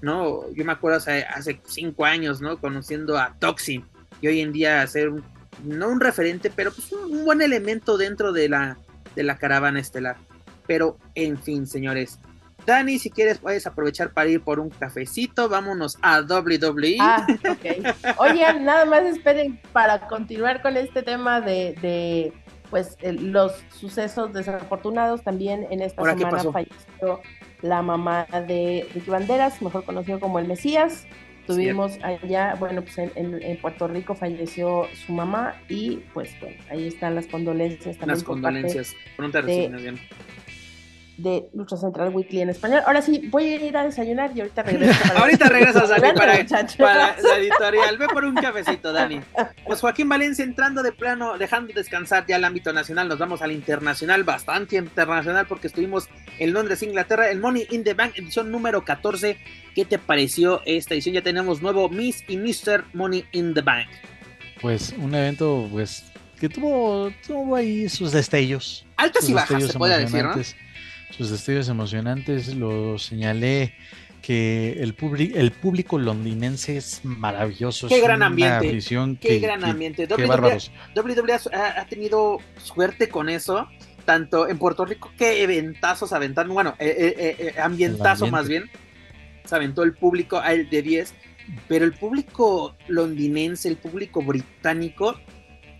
¿no? 0.03 0.43
Yo 0.55 0.65
me 0.65 0.73
acuerdo 0.73 0.99
hace, 0.99 1.25
hace 1.25 1.61
cinco 1.67 2.05
años, 2.05 2.41
¿no? 2.41 2.59
Conociendo 2.59 3.17
a 3.17 3.35
Toxin 3.39 3.85
y 4.21 4.29
hoy 4.29 4.41
en 4.41 4.53
día 4.53 4.87
ser 4.87 5.09
un, 5.09 5.25
no 5.65 5.89
un 5.89 6.01
referente, 6.01 6.51
pero 6.55 6.73
pues 6.73 6.93
un, 6.93 7.13
un 7.13 7.25
buen 7.25 7.43
elemento 7.43 7.97
dentro 7.99 8.33
de 8.33 8.49
la, 8.49 8.79
de 9.15 9.23
la 9.23 9.39
caravana 9.39 9.81
estelar. 9.81 10.17
Pero, 10.67 10.99
en 11.15 11.39
fin, 11.39 11.67
señores. 11.67 12.21
Dani, 12.67 12.99
si 12.99 13.11
quieres, 13.11 13.39
puedes 13.39 13.67
aprovechar 13.67 14.13
para 14.13 14.29
ir 14.29 14.43
por 14.43 14.61
un 14.61 14.71
cafecito. 14.71 15.49
Vámonos 15.49 15.99
a 16.03 16.21
WWE. 16.21 16.97
Ah. 17.01 17.27
Oigan, 18.19 18.65
nada 18.65 18.85
más 18.85 19.03
esperen 19.03 19.61
para 19.73 20.07
continuar 20.09 20.63
con 20.63 20.77
este 20.77 21.03
tema 21.03 21.41
de, 21.41 21.75
de 21.81 22.33
pues 22.71 22.97
los 23.03 23.53
sucesos 23.71 24.33
desafortunados. 24.33 25.23
También 25.23 25.67
en 25.71 25.83
esta 25.83 26.01
¿Ahora 26.01 26.15
qué 26.15 26.25
semana 26.25 26.53
falleció 26.53 27.21
la 27.63 27.83
mamá 27.83 28.27
de 28.47 28.87
Ricky 28.95 29.11
Banderas, 29.11 29.61
mejor 29.61 29.85
conocido 29.85 30.21
como 30.21 30.39
el 30.39 30.47
Mesías. 30.47 31.07
Tuvimos 31.57 31.99
allá, 32.03 32.55
bueno, 32.59 32.83
pues 32.83 32.99
en, 32.99 33.11
en- 33.17 33.43
en 33.43 33.57
Puerto 33.59 33.89
Rico 33.89 34.15
falleció 34.15 34.87
su 35.07 35.13
mamá 35.13 35.55
y 35.69 35.97
pues 36.15 36.35
bueno, 36.41 36.57
ahí 36.71 36.87
están 36.89 37.15
las 37.15 37.27
condolencias 37.27 37.97
también 37.97 38.09
parte 38.09 38.25
condolencias. 38.25 38.95
Pronta 39.17 39.43
de- 39.43 39.47
resignación. 39.47 39.99
De 41.23 41.49
Lucha 41.55 41.77
Central 41.77 42.11
Weekly 42.15 42.41
en 42.43 42.51
español. 42.51 42.83
Ahora 42.87 43.03
sí, 43.03 43.29
voy 43.31 43.45
a 43.45 43.57
ir 43.57 43.77
a 43.77 43.85
desayunar 43.85 44.31
y 44.35 44.41
ahorita 44.41 44.63
regreso. 44.63 44.99
para- 45.07 45.21
Ahorita 45.21 45.49
regresas, 45.49 45.89
Dani, 45.89 46.01
para, 46.01 46.47
para 46.79 47.17
la 47.23 47.37
editorial. 47.39 47.99
Ve 47.99 48.07
por 48.09 48.25
un 48.25 48.35
cafecito, 48.35 48.93
Dani. 48.93 49.21
Pues 49.67 49.81
Joaquín 49.81 50.09
Valencia 50.09 50.45
entrando 50.45 50.83
de 50.83 50.93
plano, 50.93 51.37
dejando 51.39 51.73
descansar 51.75 52.25
ya 52.27 52.37
el 52.37 52.45
ámbito 52.45 52.73
nacional, 52.73 53.09
nos 53.09 53.19
vamos 53.19 53.43
al 53.43 53.53
internacional, 53.53 54.25
bastante 54.25 54.77
internacional, 54.77 55.47
porque 55.47 55.67
estuvimos 55.67 56.09
en 56.39 56.53
Londres, 56.53 56.83
Inglaterra, 56.83 57.29
el 57.31 57.39
Money 57.41 57.67
in 57.71 57.85
the 57.85 57.95
Bank, 57.95 58.13
edición 58.17 58.51
número 58.51 58.85
14. 58.85 59.37
¿Qué 59.75 59.85
te 59.85 59.99
pareció 59.99 60.63
esta 60.65 60.95
edición? 60.95 61.15
Ya 61.15 61.23
tenemos 61.23 61.63
nuevo 61.63 61.89
Miss 61.89 62.25
y 62.29 62.37
Mr. 62.37 62.85
Money 62.93 63.25
in 63.33 63.55
the 63.55 63.61
Bank. 63.61 63.87
Pues 64.61 64.93
un 64.99 65.15
evento, 65.15 65.69
pues, 65.71 66.05
que 66.39 66.49
tuvo, 66.49 67.11
tuvo 67.27 67.57
ahí 67.57 67.89
sus 67.89 68.13
destellos. 68.13 68.87
Altas 68.97 69.23
sus 69.23 69.31
y 69.31 69.35
bajas, 69.35 69.65
se 69.69 69.79
puede 69.79 69.99
decir, 70.01 70.25
¿no? 70.25 70.35
Sus 71.17 71.31
destellos 71.31 71.69
emocionantes, 71.69 72.55
lo 72.55 72.99
señalé 72.99 73.75
que 74.23 74.73
el, 74.81 74.95
el 75.35 75.51
público 75.53 75.99
londinense 75.99 76.77
es 76.77 77.01
maravilloso. 77.05 77.89
Qué 77.89 77.97
es 77.97 78.03
gran 78.03 78.23
ambiente, 78.23 78.79
Qué 79.21 79.29
que- 79.29 79.39
gran 79.39 79.61
que- 79.61 79.67
ambiente. 79.67 80.07
qué 80.09 80.27
WWE 80.27 81.33
ha, 81.55 81.81
ha 81.81 81.87
tenido 81.87 82.39
suerte 82.63 83.09
con 83.09 83.29
eso, 83.29 83.67
tanto 84.05 84.49
en 84.49 84.59
Puerto 84.59 84.85
Rico, 84.85 85.11
qué 85.17 85.43
eventazos 85.43 86.13
aventaron, 86.13 86.53
bueno, 86.53 86.75
eh, 86.79 86.95
eh, 86.99 87.15
eh, 87.19 87.53
eh, 87.57 87.61
ambientazo 87.61 88.27
más 88.29 88.47
bien, 88.49 88.71
se 89.45 89.55
aventó 89.55 89.83
el 89.83 89.95
público 89.95 90.39
a 90.39 90.53
el 90.53 90.69
de 90.71 90.83
10, 90.83 91.15
pero 91.67 91.85
el 91.85 91.93
público 91.95 92.77
londinense, 92.89 93.69
el 93.69 93.77
público 93.77 94.23
británico, 94.23 95.19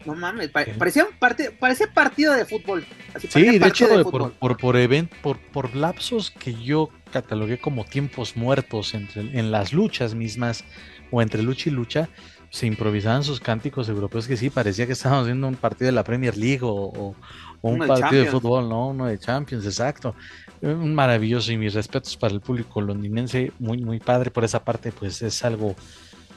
no 0.07 0.15
mames, 0.15 0.49
parecía, 0.51 1.05
un 1.05 1.19
parte, 1.19 1.51
parecía 1.51 1.93
partido 1.93 2.33
de 2.35 2.45
fútbol. 2.47 2.85
así, 3.15 3.29
Sí, 3.29 3.59
de 3.59 3.69
hecho, 3.69 3.87
de 3.87 4.03
por, 4.05 4.33
por, 4.33 4.57
por, 4.57 4.77
event- 4.77 5.11
por, 5.23 5.39
por 5.39 5.75
lapsos 5.77 6.31
que 6.31 6.55
yo 6.55 6.89
catalogué 7.13 7.59
como 7.59 7.85
tiempos 7.85 8.37
muertos 8.37 8.95
entre, 8.95 9.21
en 9.39 9.51
las 9.51 9.73
luchas 9.73 10.15
mismas 10.15 10.65
o 11.11 11.21
entre 11.21 11.43
lucha 11.43 11.69
y 11.69 11.73
lucha, 11.73 12.09
se 12.51 12.67
improvisaban 12.67 13.23
sus 13.23 13.41
cánticos 13.41 13.89
europeos 13.89 14.27
que 14.27 14.37
sí, 14.37 14.51
parecía 14.51 14.87
que 14.87 14.93
estábamos 14.95 15.27
viendo 15.27 15.47
un 15.47 15.55
partido 15.57 15.87
de 15.87 15.93
la 15.93 16.03
Premier 16.05 16.37
League 16.37 16.61
o, 16.63 16.71
o- 16.73 17.15
o 17.63 17.69
un 17.71 17.79
partido 17.79 18.09
de 18.25 18.31
fútbol, 18.41 18.69
¿no? 18.71 18.89
Uno 18.89 19.07
de 19.07 19.19
Champions, 19.19 19.67
exacto. 19.67 20.15
Un 20.63 20.95
maravilloso 20.95 21.53
y 21.53 21.59
mis 21.59 21.75
respetos 21.75 22.17
para 22.17 22.33
el 22.35 22.41
público 22.41 22.81
londinense, 22.81 23.53
muy, 23.59 23.79
muy 23.79 23.99
padre 24.01 24.31
por 24.31 24.45
esa 24.45 24.65
parte, 24.65 24.93
pues 24.93 25.21
es 25.23 25.45
algo 25.45 25.77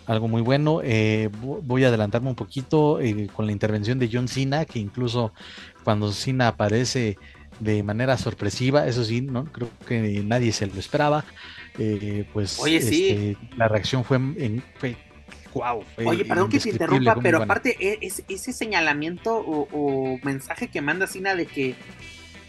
algo 0.05 0.27
muy 0.27 0.41
bueno. 0.41 0.81
Eh, 0.83 1.29
vo- 1.41 1.59
voy 1.63 1.83
a 1.85 1.87
adelantarme 1.87 2.29
un 2.29 2.35
poquito 2.35 2.99
eh, 2.99 3.27
con 3.35 3.45
la 3.45 3.51
intervención 3.51 3.99
de 3.99 4.09
John 4.11 4.27
Cena, 4.27 4.65
que 4.65 4.79
incluso 4.79 5.33
cuando 5.83 6.11
Cena 6.11 6.49
aparece 6.49 7.17
de 7.59 7.83
manera 7.83 8.17
sorpresiva, 8.17 8.87
eso 8.87 9.03
sí, 9.03 9.21
no 9.21 9.45
creo 9.45 9.69
que 9.87 10.23
nadie 10.25 10.51
se 10.51 10.65
lo 10.67 10.79
esperaba. 10.79 11.23
Eh, 11.77 12.25
pues 12.33 12.59
Oye, 12.59 12.81
sí. 12.81 13.09
este, 13.09 13.37
la 13.57 13.67
reacción 13.67 14.03
fue, 14.03 14.17
en, 14.17 14.63
fue 14.77 14.95
wow. 15.53 15.83
fue 15.95 16.05
Oye, 16.05 16.25
perdón 16.25 16.49
que 16.49 16.59
te 16.59 16.69
interrumpa, 16.69 17.15
pero 17.21 17.41
aparte 17.41 17.75
e- 17.79 17.99
es, 18.01 18.23
ese 18.27 18.53
señalamiento 18.53 19.35
o, 19.37 19.67
o 19.71 20.19
mensaje 20.23 20.67
que 20.67 20.81
manda 20.81 21.07
Cena 21.07 21.35
de 21.35 21.45
que 21.45 21.75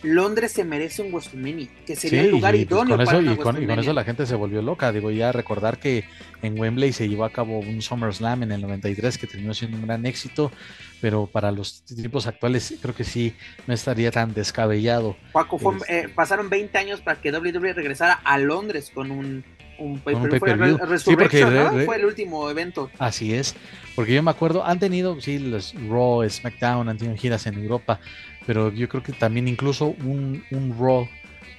Londres 0.04 0.52
se 0.52 0.64
merece 0.64 1.02
un 1.02 1.12
WrestleMania, 1.12 1.66
que 1.86 1.96
sería 1.96 2.20
Sí, 2.20 2.26
el 2.26 2.30
lugar 2.32 2.54
y, 2.54 2.64
pues, 2.64 2.70
idóneo 2.70 2.96
con 2.96 3.04
para 3.06 3.18
eso, 3.18 3.24
una 3.26 3.32
y, 3.32 3.36
con, 3.36 3.62
y 3.62 3.66
con 3.66 3.78
eso 3.80 3.92
la 3.92 4.04
gente 4.04 4.26
se 4.26 4.34
volvió 4.36 4.62
loca. 4.62 4.92
Digo, 4.92 5.10
ya 5.10 5.32
recordar 5.32 5.78
que 5.78 6.04
en 6.42 6.58
Wembley 6.60 6.92
se 6.92 7.08
llevó 7.08 7.24
a 7.24 7.30
cabo 7.30 7.58
un 7.58 7.80
SummerSlam 7.82 8.42
en 8.44 8.52
el 8.52 8.60
93 8.60 9.18
que 9.18 9.26
terminó 9.26 9.54
siendo 9.54 9.76
un 9.78 9.86
gran 9.86 10.04
éxito, 10.06 10.52
pero 11.00 11.26
para 11.26 11.50
los 11.50 11.82
tiempos 11.84 12.26
actuales 12.26 12.74
creo 12.80 12.94
que 12.94 13.04
sí 13.04 13.34
no 13.66 13.74
estaría 13.74 14.10
tan 14.10 14.34
descabellado. 14.34 15.16
Paco, 15.32 15.58
fue- 15.58 15.76
Este- 15.76 16.00
eh, 16.00 16.08
pasaron 16.08 16.48
20 16.50 16.76
años 16.78 17.00
para 17.00 17.20
que 17.20 17.30
WWE 17.32 17.72
regresara 17.72 18.12
a 18.12 18.38
Londres 18.38 18.90
con 18.94 19.10
un, 19.10 19.44
un 19.78 19.90
un. 19.90 20.00
Fue. 20.02 20.54
Re- 20.54 20.70
Sí, 20.70 20.76
porque 20.76 20.86
Resurrection, 20.86 21.50
re- 21.50 21.64
¿no? 21.64 21.70
re- 21.70 21.84
Fue 21.86 21.96
el 21.96 22.04
último 22.04 22.48
evento. 22.48 22.90
Así 22.98 23.34
es, 23.34 23.56
porque 23.96 24.14
yo 24.14 24.22
me 24.22 24.30
acuerdo, 24.30 24.64
han 24.64 24.78
tenido, 24.78 25.20
sí, 25.20 25.38
los 25.40 25.74
Raw, 25.88 26.28
SmackDown, 26.28 26.88
han 26.88 26.96
tenido 26.96 27.16
giras 27.16 27.44
en 27.48 27.54
Europa, 27.54 27.98
pero 28.46 28.72
yo 28.72 28.88
creo 28.88 29.02
que 29.02 29.12
también 29.12 29.48
incluso 29.48 29.94
un, 30.04 30.42
un 30.50 30.76
Raw 30.78 31.08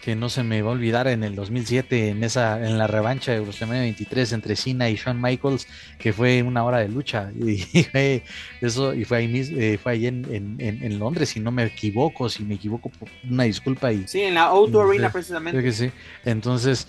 que 0.02 0.16
no 0.16 0.30
se 0.30 0.44
me 0.44 0.62
va 0.62 0.70
a 0.70 0.74
olvidar 0.74 1.08
en 1.08 1.24
el 1.24 1.34
2007, 1.34 2.10
en 2.10 2.24
esa, 2.24 2.64
en 2.64 2.78
la 2.78 2.86
revancha 2.86 3.32
de 3.32 3.40
WrestleMania 3.40 3.82
23 3.82 4.34
entre 4.34 4.56
Cena 4.56 4.88
y 4.88 4.96
Shawn 4.98 5.20
Michaels, 5.20 5.68
que 5.98 6.14
fue 6.14 6.44
una 6.44 6.64
hora 6.64 6.78
de 6.78 6.90
lucha, 6.90 7.32
y 7.44 7.58
fue 7.86 8.22
eso, 8.62 8.94
y 8.94 9.04
fue 9.04 9.18
ahí 9.18 9.28
mismo, 9.28 9.58
eh, 9.60 9.80
fue 9.82 9.94
ahí 9.94 10.06
en, 10.06 10.24
en, 10.32 10.84
en- 10.84 11.00
Londres, 11.00 11.30
si 11.30 11.40
no 11.40 11.50
me 11.50 11.64
equivoco, 11.64 12.30
si 12.30 12.44
me 12.44 12.54
equivoco, 12.54 12.92
una 13.28 13.46
disculpa 13.46 13.92
y 13.92 14.08
Sí, 14.08 14.22
en 14.22 14.36
la 14.36 14.44
Auto 14.44 14.80
Arena 14.80 15.12
precisamente. 15.12 15.60
Creo 15.60 15.64
que 15.64 15.76
sí. 15.76 15.90
Entonces, 16.24 16.88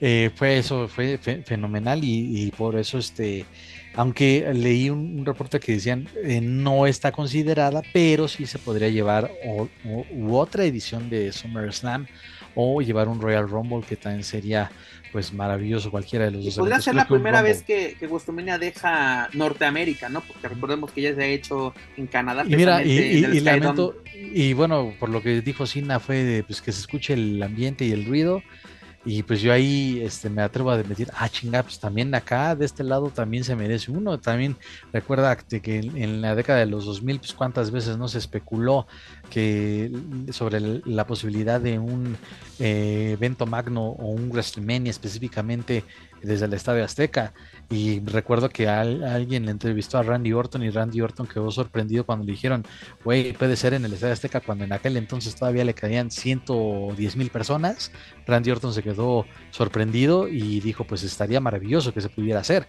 eh, 0.00 0.30
fue 0.36 0.58
eso, 0.58 0.86
fue 0.86 1.18
fe- 1.18 1.42
fenomenal 1.42 2.04
y, 2.04 2.46
y 2.46 2.50
por 2.52 2.78
eso, 2.78 2.98
este, 2.98 3.44
aunque 3.96 4.48
leí 4.54 4.90
un, 4.90 5.18
un 5.18 5.26
reporte 5.26 5.58
que 5.58 5.72
decían 5.72 6.06
eh, 6.22 6.40
no 6.40 6.86
está 6.86 7.10
considerada, 7.12 7.82
pero 7.92 8.28
sí 8.28 8.46
se 8.46 8.58
podría 8.58 8.88
llevar 8.90 9.30
o- 9.44 9.68
o- 9.88 10.06
u 10.12 10.36
otra 10.36 10.64
edición 10.64 11.08
de 11.10 11.32
SummerSlam 11.32 12.06
o 12.54 12.80
llevar 12.80 13.08
un 13.08 13.20
Royal 13.20 13.48
Rumble 13.48 13.80
que 13.86 13.96
también 13.96 14.24
sería 14.24 14.70
pues 15.12 15.32
maravilloso 15.32 15.90
cualquiera 15.90 16.26
de 16.26 16.32
los 16.32 16.44
dos. 16.44 16.56
podría 16.56 16.80
ser 16.80 16.94
la 16.94 17.06
primera 17.08 17.40
vez 17.40 17.62
que, 17.62 17.96
que 17.98 18.06
WrestleMania 18.06 18.58
deja 18.58 19.30
Norteamérica, 19.32 20.08
¿no? 20.10 20.20
Porque 20.20 20.46
recordemos 20.48 20.92
que 20.92 21.00
ya 21.02 21.14
se 21.14 21.22
ha 21.22 21.26
hecho 21.26 21.72
en 21.96 22.06
Canadá. 22.06 22.44
Y 22.46 22.54
mira, 22.56 22.82
lamento, 23.40 23.96
y 24.14 24.52
bueno, 24.52 24.92
por 25.00 25.08
lo 25.08 25.22
que 25.22 25.40
dijo 25.40 25.66
Sina 25.66 26.00
fue 26.00 26.16
de, 26.22 26.42
pues, 26.44 26.60
que 26.60 26.70
se 26.72 26.80
escuche 26.80 27.14
el 27.14 27.42
ambiente 27.42 27.86
y 27.86 27.92
el 27.92 28.04
ruido. 28.04 28.42
Y 29.08 29.22
pues 29.22 29.40
yo 29.40 29.52
ahí 29.52 30.00
este, 30.02 30.28
me 30.28 30.42
atrevo 30.42 30.72
a 30.72 30.82
decir, 30.82 31.08
ah, 31.14 31.28
chinga, 31.28 31.62
pues 31.62 31.78
también 31.78 32.12
acá, 32.12 32.56
de 32.56 32.64
este 32.66 32.82
lado, 32.82 33.10
también 33.10 33.44
se 33.44 33.54
merece 33.54 33.92
uno. 33.92 34.18
También 34.18 34.56
recuerda 34.92 35.36
que 35.36 35.78
en, 35.78 36.20
la 36.20 36.34
década 36.34 36.58
de 36.58 36.66
los 36.66 36.86
2000, 36.86 37.20
pues 37.20 37.32
cuántas 37.32 37.70
veces 37.70 37.96
no 37.98 38.08
se 38.08 38.18
especuló 38.18 38.88
que 39.30 39.92
sobre 40.32 40.60
la 40.84 41.06
posibilidad 41.06 41.60
de 41.60 41.78
un 41.78 42.16
eh, 42.58 43.12
evento 43.12 43.46
magno 43.46 43.90
o 43.90 44.08
un 44.08 44.28
WrestleMania 44.28 44.90
específicamente 44.90 45.84
desde 46.22 46.46
el 46.46 46.52
Estadio 46.54 46.84
Azteca. 46.84 47.32
Y 47.68 48.00
recuerdo 48.00 48.48
que 48.48 48.68
al- 48.68 49.02
alguien 49.04 49.44
le 49.46 49.50
entrevistó 49.50 49.98
a 49.98 50.02
Randy 50.02 50.32
Orton 50.32 50.62
y 50.62 50.70
Randy 50.70 51.00
Orton 51.00 51.26
quedó 51.26 51.50
sorprendido 51.50 52.04
cuando 52.06 52.24
le 52.24 52.32
dijeron, 52.32 52.64
güey, 53.04 53.32
puede 53.32 53.56
ser 53.56 53.74
en 53.74 53.84
el 53.84 53.92
Estadio 53.92 54.12
Azteca 54.14 54.40
cuando 54.40 54.64
en 54.64 54.72
aquel 54.72 54.96
entonces 54.96 55.34
todavía 55.34 55.64
le 55.64 55.74
caían 55.74 56.10
110 56.10 57.16
mil 57.16 57.30
personas. 57.30 57.90
Randy 58.26 58.50
Orton 58.52 58.72
se 58.72 58.82
quedó 58.82 59.26
sorprendido 59.50 60.28
y 60.28 60.60
dijo, 60.60 60.84
pues 60.84 61.02
estaría 61.02 61.40
maravilloso 61.40 61.92
que 61.92 62.00
se 62.00 62.08
pudiera 62.08 62.40
hacer. 62.40 62.68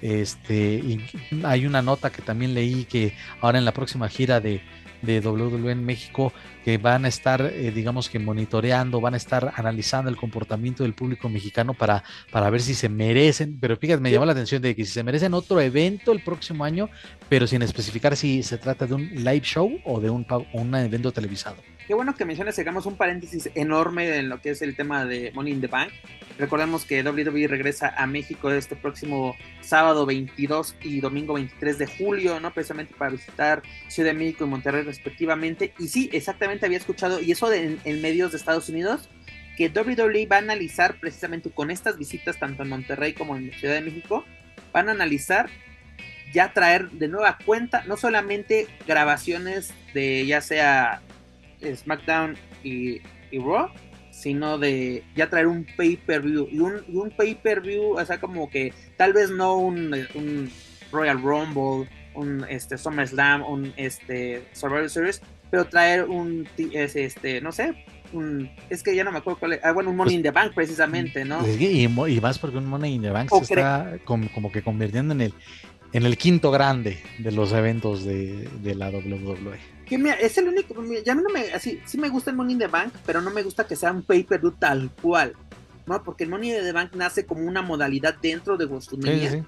Este, 0.00 0.74
y 0.74 1.00
hay 1.44 1.66
una 1.66 1.80
nota 1.82 2.10
que 2.10 2.22
también 2.22 2.54
leí 2.54 2.84
que 2.84 3.14
ahora 3.40 3.58
en 3.58 3.64
la 3.64 3.72
próxima 3.72 4.08
gira 4.08 4.40
de, 4.40 4.60
de 5.02 5.20
WWE 5.20 5.72
en 5.72 5.84
México, 5.84 6.32
que 6.64 6.78
van 6.78 7.04
a 7.04 7.08
estar, 7.08 7.42
eh, 7.42 7.70
digamos 7.72 8.08
que 8.08 8.18
monitoreando, 8.18 9.00
van 9.00 9.12
a 9.12 9.18
estar 9.18 9.52
analizando 9.54 10.10
el 10.10 10.16
comportamiento 10.16 10.82
del 10.82 10.94
público 10.94 11.28
mexicano 11.28 11.74
para, 11.74 12.02
para 12.32 12.48
ver 12.48 12.62
si 12.62 12.74
se 12.74 12.88
merecen, 12.88 13.58
pero 13.60 13.76
fíjate, 13.76 14.00
me 14.00 14.10
llamó 14.10 14.24
la 14.24 14.32
atención 14.32 14.62
de 14.62 14.74
que 14.74 14.86
si 14.86 14.92
se 14.92 15.04
merecen 15.04 15.34
otro 15.34 15.60
evento 15.60 16.10
el 16.10 16.20
próximo 16.20 16.64
año, 16.64 16.88
pero 17.28 17.46
sin 17.46 17.60
especificar 17.60 18.16
si 18.16 18.42
se 18.42 18.56
trata 18.56 18.86
de 18.86 18.94
un 18.94 19.10
live 19.14 19.42
show 19.42 19.78
o 19.84 20.00
de 20.00 20.08
un, 20.08 20.26
un 20.54 20.74
evento 20.74 21.12
televisado. 21.12 21.56
Qué 21.86 21.92
bueno 21.92 22.14
que 22.14 22.24
menciones, 22.24 22.58
hagamos 22.58 22.86
un 22.86 22.96
paréntesis 22.96 23.50
enorme 23.54 24.16
en 24.16 24.30
lo 24.30 24.40
que 24.40 24.50
es 24.50 24.62
el 24.62 24.74
tema 24.74 25.04
de 25.04 25.32
Money 25.34 25.52
in 25.52 25.60
the 25.60 25.66
Bank. 25.66 25.90
Recordemos 26.38 26.86
que 26.86 27.02
WWE 27.02 27.46
regresa 27.46 27.94
a 27.94 28.06
México 28.06 28.50
este 28.50 28.74
próximo 28.74 29.36
sábado 29.60 30.06
22 30.06 30.76
y 30.82 31.00
domingo 31.00 31.34
23 31.34 31.78
de 31.78 31.86
julio, 31.86 32.40
¿no? 32.40 32.54
Precisamente 32.54 32.94
para 32.96 33.10
visitar 33.10 33.62
Ciudad 33.88 34.10
de 34.10 34.18
México 34.18 34.44
y 34.44 34.48
Monterrey 34.48 34.82
respectivamente. 34.82 35.74
Y 35.78 35.88
sí, 35.88 36.08
exactamente 36.12 36.53
había 36.62 36.78
escuchado, 36.78 37.20
y 37.20 37.32
eso 37.32 37.52
en, 37.52 37.80
medios 38.02 38.32
de 38.32 38.38
Estados 38.38 38.68
Unidos, 38.68 39.08
que 39.56 39.68
WWE 39.68 40.26
va 40.26 40.36
a 40.36 40.40
analizar 40.40 40.98
precisamente 40.98 41.50
con 41.50 41.70
estas 41.70 41.96
visitas, 41.98 42.38
tanto 42.38 42.62
en 42.62 42.68
Monterrey 42.68 43.12
como 43.12 43.36
en 43.36 43.52
Ciudad 43.52 43.74
de 43.74 43.82
México, 43.82 44.24
van 44.72 44.88
a 44.88 44.92
analizar 44.92 45.48
ya 46.32 46.52
traer 46.52 46.90
de 46.90 47.06
nueva 47.06 47.38
cuenta 47.44 47.84
no 47.84 47.96
solamente 47.96 48.66
grabaciones 48.86 49.72
de 49.94 50.26
ya 50.26 50.40
sea 50.40 51.00
SmackDown 51.62 52.36
y, 52.64 53.00
Raw, 53.32 53.70
sino 54.10 54.58
de 54.58 55.04
ya 55.14 55.28
traer 55.28 55.46
un 55.46 55.66
pay-per-view. 55.76 56.48
Y 56.50 56.58
un, 56.58 57.10
pay-per-view, 57.16 57.98
o 57.98 58.04
sea, 58.04 58.20
como 58.20 58.48
que 58.48 58.72
tal 58.96 59.12
vez 59.12 59.30
no 59.30 59.56
un, 59.56 59.92
un 60.14 60.50
Royal 60.92 61.20
Rumble, 61.20 61.88
un 62.14 62.46
este, 62.48 62.78
SummerSlam, 62.78 63.42
un 63.42 63.72
este, 63.76 64.42
Survivor 64.52 64.88
Series, 64.88 65.20
pero 65.54 65.66
traer 65.66 66.02
un, 66.06 66.48
este, 66.58 67.40
no 67.40 67.52
sé, 67.52 67.76
un, 68.12 68.50
es 68.68 68.82
que 68.82 68.96
ya 68.96 69.04
no 69.04 69.12
me 69.12 69.18
acuerdo 69.18 69.38
cuál 69.38 69.52
es, 69.52 69.60
ah, 69.62 69.70
bueno, 69.70 69.90
un 69.90 69.96
Money 69.96 70.14
Pues, 70.14 70.16
in 70.16 70.22
the 70.24 70.30
Bank 70.32 70.52
precisamente, 70.52 71.24
¿no? 71.24 71.38
Pues, 71.38 71.60
Y, 71.60 71.86
más 72.20 72.40
porque 72.40 72.58
un 72.58 72.66
Money 72.66 72.94
in 72.94 73.02
the 73.02 73.10
Bank 73.10 73.32
O 73.32 73.44
se 73.44 73.54
está 73.54 73.98
como, 74.04 74.28
como 74.32 74.50
que 74.50 74.62
convirtiendo 74.62 75.14
en 75.14 75.20
el, 75.20 75.34
en 75.92 76.06
el 76.06 76.18
quinto 76.18 76.50
grande 76.50 77.00
de 77.18 77.30
los 77.30 77.52
eventos 77.52 78.04
de, 78.04 78.48
de 78.64 78.74
la 78.74 78.90
WWE. 78.90 79.60
Que 79.86 79.96
mira, 79.96 80.14
es 80.14 80.36
el 80.38 80.48
único, 80.48 80.74
ya 81.06 81.14
no 81.14 81.22
me, 81.32 81.52
así, 81.52 81.80
sí 81.84 81.98
me 81.98 82.08
gusta 82.08 82.32
el 82.32 82.36
Money 82.36 82.54
in 82.54 82.58
the 82.58 82.66
Bank, 82.66 82.92
pero 83.06 83.20
no 83.20 83.30
me 83.30 83.44
gusta 83.44 83.64
que 83.64 83.76
sea 83.76 83.92
un 83.92 84.02
pay-per-view 84.02 84.56
tal 84.58 84.90
cual, 85.00 85.34
¿no? 85.86 86.02
Porque 86.02 86.24
el 86.24 86.30
Money 86.30 86.50
in 86.50 86.64
the 86.64 86.72
Bank 86.72 86.94
nace 86.96 87.26
como 87.26 87.42
una 87.44 87.62
modalidad 87.62 88.16
dentro 88.20 88.56
de 88.56 88.64
WrestleMania, 88.64 89.30
sí, 89.30 89.38
sí. 89.38 89.44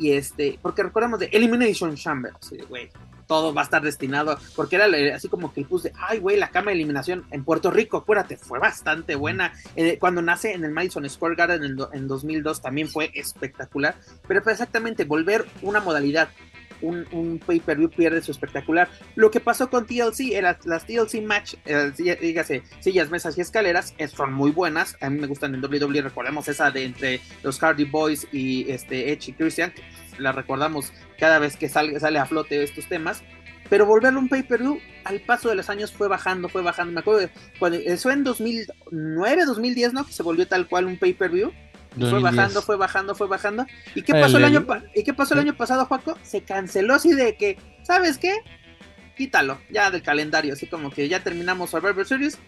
y 0.00 0.12
este, 0.12 0.58
porque 0.60 0.82
recordamos 0.82 1.18
de 1.18 1.30
Elimination 1.32 1.94
Chamber, 1.94 2.32
así 2.38 2.58
de, 2.58 2.64
güey, 2.64 2.90
todo 3.26 3.52
va 3.54 3.62
a 3.62 3.64
estar 3.64 3.82
destinado, 3.82 4.38
porque 4.54 4.76
era 4.76 4.86
le- 4.88 5.12
así 5.12 5.28
como 5.28 5.52
que 5.52 5.60
el 5.60 5.66
puse, 5.66 5.92
ay, 6.08 6.18
güey, 6.18 6.36
la 6.38 6.50
cama 6.50 6.70
de 6.70 6.76
eliminación 6.76 7.24
en 7.30 7.44
Puerto 7.44 7.70
Rico, 7.70 7.98
acuérdate, 7.98 8.36
fue 8.36 8.58
bastante 8.58 9.14
buena, 9.14 9.52
Eh, 9.76 9.98
cuando 9.98 10.22
nace 10.22 10.52
en 10.52 10.64
el 10.64 10.70
Madison 10.70 11.08
Square 11.08 11.34
Garden 11.36 11.62
en, 11.64 11.76
en 11.92 12.08
2002 12.08 12.62
también 12.62 12.88
fue 12.88 13.10
espectacular, 13.14 13.96
pero 14.26 14.42
fue 14.42 14.52
exactamente 14.52 15.04
volver 15.04 15.44
una 15.62 15.80
modalidad, 15.80 16.28
un, 16.82 17.06
un 17.12 17.38
pay-per-view 17.38 17.88
pierde 17.88 18.20
su 18.20 18.30
espectacular. 18.32 18.88
Lo 19.14 19.30
que 19.30 19.40
pasó 19.40 19.70
con 19.70 19.86
TLC, 19.86 20.32
era, 20.34 20.58
las 20.64 20.84
TLC 20.86 21.22
match, 21.22 21.54
eh, 21.64 21.90
dígase, 22.20 22.62
sillas, 22.80 23.08
mesas 23.10 23.36
y 23.38 23.40
escaleras, 23.40 23.94
eh, 23.96 24.08
son 24.08 24.34
muy 24.34 24.50
buenas. 24.50 24.94
A 25.00 25.08
mí 25.08 25.18
me 25.18 25.26
gustan 25.26 25.54
en 25.54 25.62
WWE, 25.64 26.02
recordemos 26.02 26.48
esa 26.48 26.70
de 26.70 26.84
entre 26.84 27.20
los 27.42 27.58
Hardy 27.58 27.84
Boys 27.84 28.26
y 28.30 28.70
este 28.70 29.10
Edge 29.10 29.30
y 29.30 29.32
Christian, 29.32 29.72
la 30.18 30.32
recordamos 30.32 30.92
cada 31.18 31.38
vez 31.38 31.56
que 31.56 31.68
sale, 31.68 31.98
sale 32.00 32.18
a 32.18 32.26
flote 32.26 32.62
estos 32.62 32.86
temas. 32.88 33.22
Pero 33.68 33.84
volverlo 33.84 34.20
un 34.20 34.28
pay-per-view 34.28 34.78
al 35.04 35.20
paso 35.22 35.48
de 35.48 35.56
los 35.56 35.68
años 35.68 35.92
fue 35.92 36.06
bajando, 36.06 36.48
fue 36.48 36.62
bajando. 36.62 36.92
Me 36.92 37.00
acuerdo 37.00 37.28
cuando 37.58 37.78
eso 37.78 38.12
en 38.12 38.22
2009, 38.22 39.44
2010, 39.44 39.92
¿no? 39.92 40.06
Que 40.06 40.12
se 40.12 40.22
volvió 40.22 40.46
tal 40.46 40.68
cual 40.68 40.84
un 40.86 40.96
pay-per-view. 40.98 41.50
Fue 41.50 41.98
2010. 42.10 42.22
bajando, 42.36 42.62
fue 42.62 42.76
bajando, 42.76 43.14
fue 43.16 43.26
bajando. 43.26 43.66
¿Y 43.96 44.02
qué 44.02 44.12
pasó 44.12 44.36
el, 44.38 44.44
el- 44.44 44.56
año 44.56 44.66
¿Y 44.94 45.02
qué 45.02 45.14
pasó 45.14 45.34
el 45.34 45.40
año 45.40 45.56
pasado, 45.56 45.84
Juaco? 45.86 46.16
Se 46.22 46.42
canceló 46.42 46.94
así 46.94 47.12
de 47.12 47.36
que, 47.36 47.58
¿sabes 47.82 48.18
qué? 48.18 48.34
Quítalo 49.16 49.58
ya 49.70 49.90
del 49.90 50.02
calendario, 50.02 50.52
así 50.52 50.66
como 50.66 50.90
que 50.90 51.08
ya 51.08 51.24
terminamos 51.24 51.70
Survivor 51.70 52.06
Series, 52.06 52.38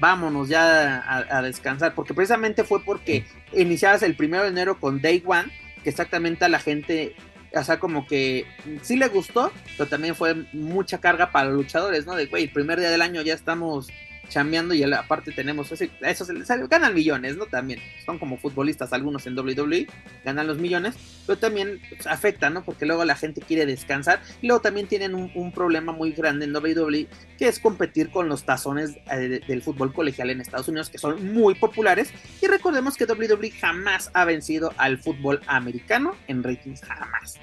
vámonos 0.00 0.48
ya 0.48 1.00
a, 1.00 1.18
a 1.38 1.42
descansar, 1.42 1.94
porque 1.94 2.14
precisamente 2.14 2.64
fue 2.64 2.82
porque 2.82 3.26
iniciabas 3.52 4.02
el 4.02 4.16
primero 4.16 4.42
de 4.44 4.48
enero 4.48 4.80
con 4.80 5.02
Day 5.02 5.22
One, 5.26 5.52
que 5.84 5.90
exactamente 5.90 6.44
a 6.44 6.48
la 6.48 6.58
gente, 6.58 7.14
o 7.54 7.62
sea, 7.62 7.78
como 7.78 8.06
que 8.06 8.46
sí 8.82 8.96
le 8.96 9.06
gustó, 9.06 9.52
pero 9.76 9.88
también 9.88 10.16
fue 10.16 10.34
mucha 10.52 10.98
carga 10.98 11.30
para 11.30 11.50
los 11.50 11.58
luchadores, 11.58 12.06
¿no? 12.06 12.16
De, 12.16 12.26
güey, 12.26 12.44
el 12.44 12.50
primer 12.50 12.80
día 12.80 12.90
del 12.90 13.02
año 13.02 13.22
ya 13.22 13.34
estamos 13.34 13.88
chambeando 14.28 14.74
y 14.74 14.82
aparte 14.82 15.32
tenemos 15.32 15.70
eso 15.72 16.26
ganan 16.68 16.94
millones, 16.94 17.36
¿no? 17.36 17.46
También 17.46 17.80
son 18.04 18.18
como 18.18 18.36
futbolistas 18.36 18.92
algunos 18.92 19.26
en 19.26 19.38
WWE, 19.38 19.86
ganan 20.24 20.46
los 20.46 20.58
millones, 20.58 20.94
pero 21.26 21.38
también 21.38 21.80
pues, 21.88 22.06
afecta, 22.06 22.50
¿no? 22.50 22.64
Porque 22.64 22.86
luego 22.86 23.04
la 23.04 23.16
gente 23.16 23.40
quiere 23.40 23.66
descansar 23.66 24.20
y 24.42 24.46
luego 24.46 24.62
también 24.62 24.86
tienen 24.86 25.14
un, 25.14 25.52
problema 25.54 25.92
muy 25.92 26.12
grande 26.12 26.46
en 26.46 26.56
WWE 26.56 27.06
que 27.38 27.48
es 27.48 27.58
competir 27.58 28.10
con 28.10 28.28
los 28.28 28.44
tazones 28.44 28.96
eh, 29.12 29.40
del 29.46 29.62
fútbol 29.62 29.92
colegial 29.92 30.30
en 30.30 30.40
Estados 30.40 30.68
Unidos 30.68 30.90
que 30.90 30.98
son 30.98 31.32
muy 31.32 31.54
populares 31.54 32.12
y 32.40 32.46
recordemos 32.46 32.96
que 32.96 33.04
WWE 33.04 33.50
jamás 33.50 34.10
ha 34.14 34.24
vencido 34.24 34.72
al 34.78 34.98
fútbol 34.98 35.40
americano 35.46 36.16
en 36.26 36.42
ratings, 36.42 36.80
jamás. 36.82 37.34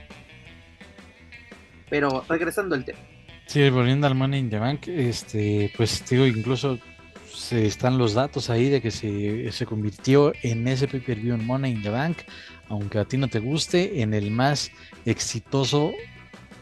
Pero 1.89 2.25
regresando 2.27 2.75
al 2.75 2.85
tema. 2.85 2.99
Sí, 3.52 3.69
volviendo 3.69 4.07
al 4.07 4.15
Money 4.15 4.40
in 4.40 4.49
the 4.49 4.60
Bank, 4.60 4.88
este, 4.88 5.73
pues 5.76 6.06
digo, 6.10 6.26
incluso 6.26 6.80
se 7.34 7.65
están 7.65 7.98
los 7.98 8.14
datos 8.14 8.49
ahí 8.49 8.69
de 8.69 8.82
que 8.82 8.91
se, 8.91 9.52
se 9.52 9.65
convirtió 9.65 10.32
en 10.41 10.69
ese 10.69 10.88
pay-per-view 10.88 11.36
en 11.36 11.45
Money 11.45 11.73
in 11.73 11.82
the 11.82 11.90
Bank, 11.90 12.19
aunque 12.69 12.99
a 12.99 13.03
ti 13.03 13.18
no 13.18 13.28
te 13.28 13.40
guste, 13.40 14.03
en 14.03 14.14
el 14.14 14.32
más 14.32 14.72
exitoso 15.03 15.91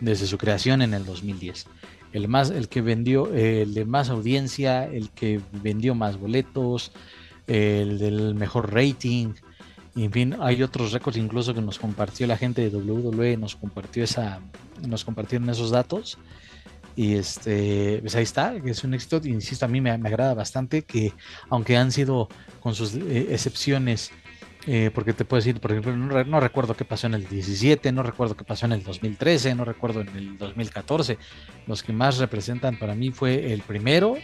desde 0.02 0.26
su 0.26 0.40
creación 0.40 0.82
en 0.82 0.96
el 0.96 1.06
2010. 1.06 1.68
El, 2.12 2.28
más, 2.28 2.50
el 2.50 2.70
que 2.70 2.82
vendió, 2.82 3.32
el 3.36 3.76
de 3.76 3.86
más 3.86 4.10
audiencia, 4.10 4.86
el 4.86 5.12
que 5.12 5.42
vendió 5.62 5.94
más 5.94 6.18
boletos, 6.18 6.92
el 7.46 8.00
del 8.00 8.34
mejor 8.34 8.74
rating, 8.74 9.36
en 9.96 10.12
fin, 10.12 10.36
hay 10.40 10.64
otros 10.64 10.92
récords 10.92 11.18
incluso 11.18 11.54
que 11.54 11.62
nos 11.62 11.78
compartió 11.78 12.26
la 12.26 12.36
gente 12.36 12.68
de 12.68 12.76
WWE, 12.76 13.38
nos 13.38 13.56
compartió 13.56 14.04
esa, 14.04 14.40
nos 14.88 15.06
compartieron 15.06 15.52
esos 15.52 15.70
datos. 15.70 16.18
Y 17.00 17.16
este, 17.16 18.00
pues 18.02 18.14
ahí 18.16 18.24
está, 18.24 18.54
es 18.66 18.84
un 18.84 18.94
éxito. 18.94 19.22
Insisto, 19.24 19.64
a 19.64 19.70
mí 19.70 19.80
me, 19.80 19.90
agrada 19.90 20.34
bastante 20.34 20.82
que, 20.82 21.14
aunque 21.50 21.78
han 21.78 21.94
sido 21.94 22.28
con 22.60 22.76
sus 22.76 22.94
eh, 22.94 23.28
excepciones, 23.30 24.12
eh, 24.68 24.92
porque 24.94 25.14
te 25.14 25.24
puedo 25.24 25.40
decir, 25.40 25.62
por 25.62 25.72
ejemplo, 25.72 25.96
no, 25.96 26.40
recuerdo 26.42 26.76
qué 26.76 26.84
pasó 26.84 27.08
en 27.08 27.14
el 27.14 27.26
17, 27.26 27.94
no 27.94 28.04
recuerdo 28.04 28.36
qué 28.36 28.44
pasó 28.44 28.66
en 28.66 28.74
el 28.74 28.84
2013, 28.84 29.56
no 29.56 29.64
recuerdo 29.64 30.02
en 30.02 30.10
el 30.10 30.38
2014. 30.38 31.18
Los 31.68 31.84
que 31.84 31.94
más 31.94 32.18
representan 32.18 32.78
para 32.78 32.96
mí 32.96 33.12
fue 33.12 33.54
el 33.54 33.62
primero, 33.62 34.18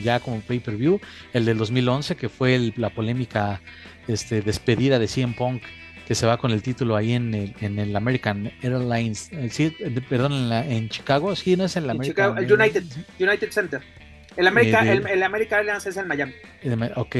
ya 0.00 0.20
como 0.20 0.40
pay-per-view, 0.40 1.00
el 1.32 1.44
del 1.44 1.58
2011, 1.58 2.14
que 2.14 2.28
fue 2.28 2.72
la 2.76 2.90
polémica 2.90 3.60
este, 4.06 4.40
despedida 4.40 5.00
de 5.00 5.08
CM 5.08 5.34
Punk 5.34 5.64
que 6.10 6.16
se 6.16 6.26
va 6.26 6.38
con 6.38 6.50
el 6.50 6.60
título 6.60 6.96
ahí 6.96 7.12
en 7.12 7.32
el, 7.32 7.54
en 7.60 7.78
el 7.78 7.94
American 7.94 8.50
Airlines, 8.62 9.28
eh, 9.30 9.48
sí, 9.48 9.72
perdón, 10.08 10.32
en, 10.32 10.52
en, 10.52 10.88
Chicago, 10.88 11.36
sí, 11.36 11.56
no 11.56 11.66
es 11.66 11.76
en 11.76 11.86
la 11.86 11.92
American, 11.92 12.36
el 12.36 12.52
United, 12.52 12.82
United 13.20 13.52
Center. 13.52 13.80
El, 14.36 14.48
America, 14.48 14.80
el, 14.80 15.06
el, 15.06 15.22
American 15.22 15.60
Airlines 15.60 15.86
es 15.86 15.96
en 15.96 16.08
Miami. 16.08 16.32
Ok. 16.96 17.16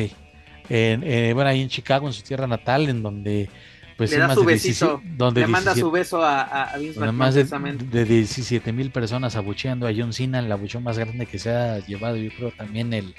Eh, 0.69 1.31
bueno, 1.35 1.51
ahí 1.51 1.62
en 1.62 1.69
Chicago, 1.69 2.09
en 2.09 2.12
su 2.12 2.23
tierra 2.23 2.49
natal, 2.49 2.89
en 2.89 3.01
donde 3.01 3.49
pues 3.97 4.11
le 4.11 4.17
da 4.17 4.35
su 4.35 4.45
besito, 4.45 5.01
donde 5.05 5.43
le 5.43 5.47
manda 5.47 5.73
su 5.77 5.89
beso 5.93 6.25
a, 6.25 6.65
a 6.65 6.77
Vince 6.77 7.12
más 7.12 7.37
de, 7.37 7.45
de 7.45 8.05
17 8.05 8.73
mil 8.73 8.91
personas 8.91 9.37
abucheando 9.37 9.87
a 9.87 9.93
John 9.97 10.12
Cena, 10.12 10.41
el 10.41 10.51
abucheo 10.51 10.81
más 10.81 10.99
grande 10.99 11.27
que 11.27 11.39
se 11.39 11.53
ha 11.53 11.79
llevado, 11.79 12.17
yo 12.17 12.31
creo 12.37 12.51
también 12.51 12.93
el, 12.93 13.15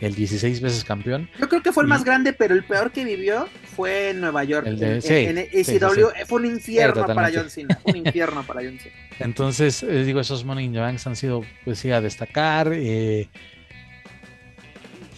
el 0.00 0.14
16 0.14 0.60
veces 0.60 0.84
campeón. 0.84 1.28
Yo 1.38 1.48
creo 1.48 1.62
que 1.62 1.72
fue 1.72 1.82
el 1.82 1.88
más 1.88 2.04
grande, 2.04 2.32
pero 2.32 2.54
el 2.54 2.64
peor 2.64 2.92
que 2.92 3.04
vivió 3.04 3.48
fue 3.74 4.10
en 4.10 4.20
Nueva 4.20 4.44
York. 4.44 4.66
El 4.66 4.78
de, 4.78 5.00
en, 5.08 5.38
ECW 5.38 6.26
fue 6.26 6.40
un 6.40 6.46
infierno 6.46 7.06
para 7.06 7.30
John 7.32 7.50
Cena. 7.50 7.78
un 7.84 7.96
infierno 7.96 8.42
para 8.44 8.60
John 8.62 8.78
Cena. 8.78 8.94
Entonces, 9.18 9.82
eh, 9.82 10.04
digo, 10.04 10.20
esos 10.20 10.44
Money 10.44 10.66
in 10.66 10.72
the 10.72 10.78
Banks 10.78 11.06
han 11.06 11.16
sido, 11.16 11.42
pues 11.64 11.80
sí, 11.80 11.90
a 11.90 12.00
destacar. 12.00 12.72
Eh, 12.72 13.28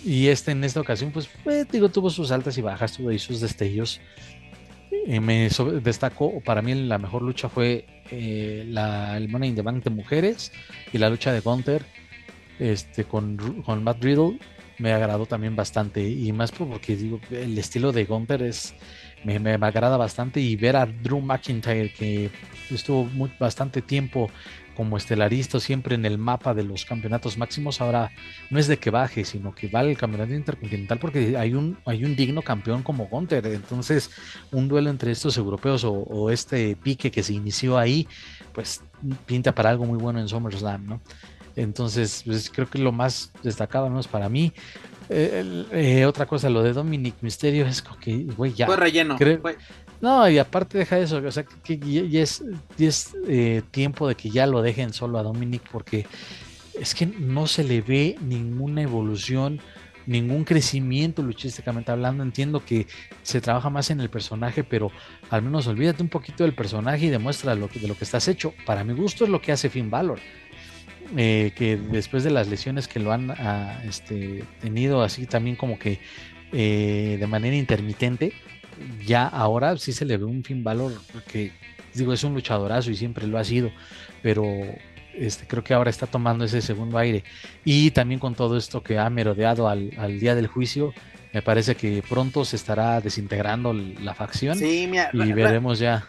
y 0.03 0.29
este 0.29 0.53
en 0.53 0.65
esta 0.65 0.81
ocasión, 0.81 1.13
pues, 1.13 1.29
digo, 1.71 1.91
tuvo 1.91 2.09
sus 2.09 2.31
altas 2.31 2.57
y 2.57 2.63
bajas, 2.63 2.97
tuvo 2.97 3.11
ahí 3.11 3.19
sus 3.19 3.41
destellos. 3.41 4.01
Eh, 5.07 5.21
me 5.21 5.49
destacó, 5.83 6.41
para 6.41 6.63
mí 6.63 6.75
la 6.75 6.99
mejor 6.99 7.23
lucha 7.23 7.49
fue 7.49 7.87
la, 8.11 9.17
el 9.17 9.29
Money 9.29 9.51
in 9.51 9.57
the 9.57 9.63
Bank 9.63 9.85
de 9.85 9.91
mujeres 9.91 10.53
y 10.93 10.99
la 10.99 11.11
lucha 11.11 11.33
de 11.33 11.41
Gunter 11.41 11.85
este, 12.59 13.05
con, 13.05 13.63
con 13.65 13.85
Matt 13.85 14.03
Riddle 14.03 14.39
me 14.81 14.93
agradó 14.93 15.27
también 15.27 15.55
bastante 15.55 16.09
y 16.09 16.33
más 16.33 16.51
porque 16.53 16.97
digo 16.97 17.21
el 17.31 17.57
estilo 17.59 17.93
de 17.93 18.05
Gunther 18.05 18.43
es 18.43 18.75
me, 19.25 19.39
me, 19.39 19.53
agrada 19.53 19.99
bastante 19.99 20.41
y 20.41 20.57
ver 20.57 20.77
a 20.77 20.87
Drew 20.87 21.21
McIntyre 21.21 21.93
que 21.93 22.31
estuvo 22.71 23.05
muy, 23.05 23.31
bastante 23.39 23.83
tiempo 23.83 24.31
como 24.75 24.97
estelaristo 24.97 25.61
siempre 25.61 25.95
en 25.95 26.07
el 26.07 26.17
mapa 26.17 26.55
de 26.55 26.63
los 26.63 26.87
campeonatos 26.87 27.37
máximos 27.37 27.83
ahora 27.83 28.11
no 28.49 28.59
es 28.59 28.67
de 28.67 28.79
que 28.79 28.89
baje 28.89 29.27
sino 29.27 29.55
que 29.55 29.69
va 29.69 29.81
al 29.81 29.97
campeonato 29.99 30.33
intercontinental 30.33 30.99
porque 30.99 31.37
hay 31.37 31.53
un 31.53 31.77
hay 31.85 32.05
un 32.05 32.17
digno 32.17 32.41
campeón 32.41 32.83
como 32.83 33.07
Gunther. 33.07 33.47
Entonces 33.49 34.11
un 34.51 34.69
duelo 34.69 34.89
entre 34.89 35.13
estos 35.13 35.37
europeos 35.37 35.85
o, 35.85 35.93
o 35.93 36.31
este 36.31 36.77
pique 36.77 37.11
que 37.11 37.23
se 37.23 37.35
inició 37.35 37.77
ahí 37.77 38.09
pues 38.55 38.83
pinta 39.27 39.55
para 39.55 39.69
algo 39.69 39.85
muy 39.85 39.99
bueno 39.99 40.19
en 40.21 40.29
SummerSlam 40.29 40.87
no 40.87 41.01
entonces, 41.57 42.23
pues, 42.25 42.51
creo 42.51 42.69
que 42.69 42.79
lo 42.79 42.93
más 42.93 43.33
destacado, 43.43 43.87
al 43.87 43.91
menos 43.91 44.09
para 44.09 44.29
mí. 44.29 44.53
Eh, 45.09 45.65
eh, 45.73 46.05
otra 46.07 46.27
cosa, 46.27 46.49
lo 46.49 46.63
de 46.63 46.73
Dominic 46.73 47.17
Misterio 47.21 47.67
es 47.67 47.83
que, 48.01 48.25
güey, 48.37 48.53
ya. 48.53 48.67
Fue 48.67 48.77
relleno. 48.77 49.17
No, 50.01 50.29
y 50.31 50.39
aparte 50.39 50.79
deja 50.79 50.99
eso, 50.99 51.19
o 51.19 51.31
sea, 51.31 51.45
que 51.45 51.79
ya, 51.79 52.23
es, 52.23 52.43
eh, 53.29 53.63
tiempo 53.71 54.09
de 54.09 54.15
que 54.15 54.31
ya 54.31 54.47
lo 54.47 54.63
dejen 54.63 54.95
solo 54.95 55.19
a 55.19 55.23
Dominic 55.23 55.63
porque 55.71 56.07
es 56.79 56.95
que 56.95 57.05
no 57.05 57.47
se 57.47 57.65
le 57.65 57.83
ve 57.83 58.17
ninguna 58.23 58.81
evolución, 58.81 59.61
ningún 60.07 60.45
crecimiento 60.45 61.23
luchísticamente 61.23 61.93
hablando. 61.93 62.23
Entiendo 62.23 62.65
que 62.65 62.87
se 63.23 63.43
trabaja 63.43 63.69
más 63.69 63.91
en 63.91 64.01
el 64.01 64.09
personaje, 64.09 64.65
pero 64.65 64.91
al 65.29 65.43
menos 65.43 65.67
olvídate 65.67 66.03
un 66.03 66.09
poquito 66.09 66.45
del 66.45 66.55
personaje 66.55 67.07
y 67.07 67.11
demuestra 67.11 67.55
lo 67.55 67.69
de 67.69 67.87
lo 67.87 67.95
que 67.95 68.05
estás 68.05 68.27
hecho. 68.29 68.55
Para 68.65 68.85
mi 68.85 68.95
gusto 68.95 69.25
es 69.25 69.31
lo 69.31 69.43
que 69.43 69.53
hace 69.53 69.69
Finn 69.69 69.91
Balor. 69.91 70.19
Eh, 71.17 71.53
que 71.57 71.77
después 71.77 72.23
de 72.23 72.31
las 72.31 72.49
lesiones 72.49 72.87
que 72.87 73.01
lo 73.01 73.13
han 73.13 73.33
ah, 73.33 73.83
este, 73.85 74.45
tenido 74.61 75.03
así 75.03 75.27
también 75.27 75.57
como 75.57 75.77
que 75.77 75.99
eh, 76.53 77.17
de 77.19 77.27
manera 77.27 77.57
intermitente, 77.57 78.33
ya 79.05 79.27
ahora 79.27 79.77
sí 79.77 79.93
se 79.93 80.05
le 80.05 80.17
ve 80.17 80.25
un 80.25 80.45
fin 80.45 80.63
valor, 80.63 80.93
que 81.31 81.53
digo, 81.95 82.13
es 82.13 82.23
un 82.25 82.35
luchadorazo 82.35 82.91
y 82.91 82.97
siempre 82.97 83.27
lo 83.27 83.39
ha 83.39 83.45
sido, 83.45 83.71
pero 84.23 84.45
este, 85.15 85.47
creo 85.47 85.65
que 85.65 85.75
ahora 85.75 85.91
está 85.91 86.07
tomando 86.07 86.45
ese 86.45 86.63
segundo 86.63 86.99
aire. 86.99 87.25
Y 87.65 87.91
también 87.91 88.21
con 88.21 88.35
todo 88.35 88.57
esto 88.57 88.83
que 88.83 88.99
ha 88.99 89.11
merodeado 89.11 89.69
al, 89.69 89.91
día 90.21 90.35
del 90.35 90.47
juicio, 90.47 90.95
me 91.33 91.43
parece 91.43 91.75
que 91.75 92.03
pronto 92.09 92.45
se 92.45 92.57
estará 92.57 93.01
desintegrando 93.01 93.73
la 93.73 94.15
facción 94.15 94.59
y 94.61 95.33
veremos 95.33 95.79
ya 95.79 96.07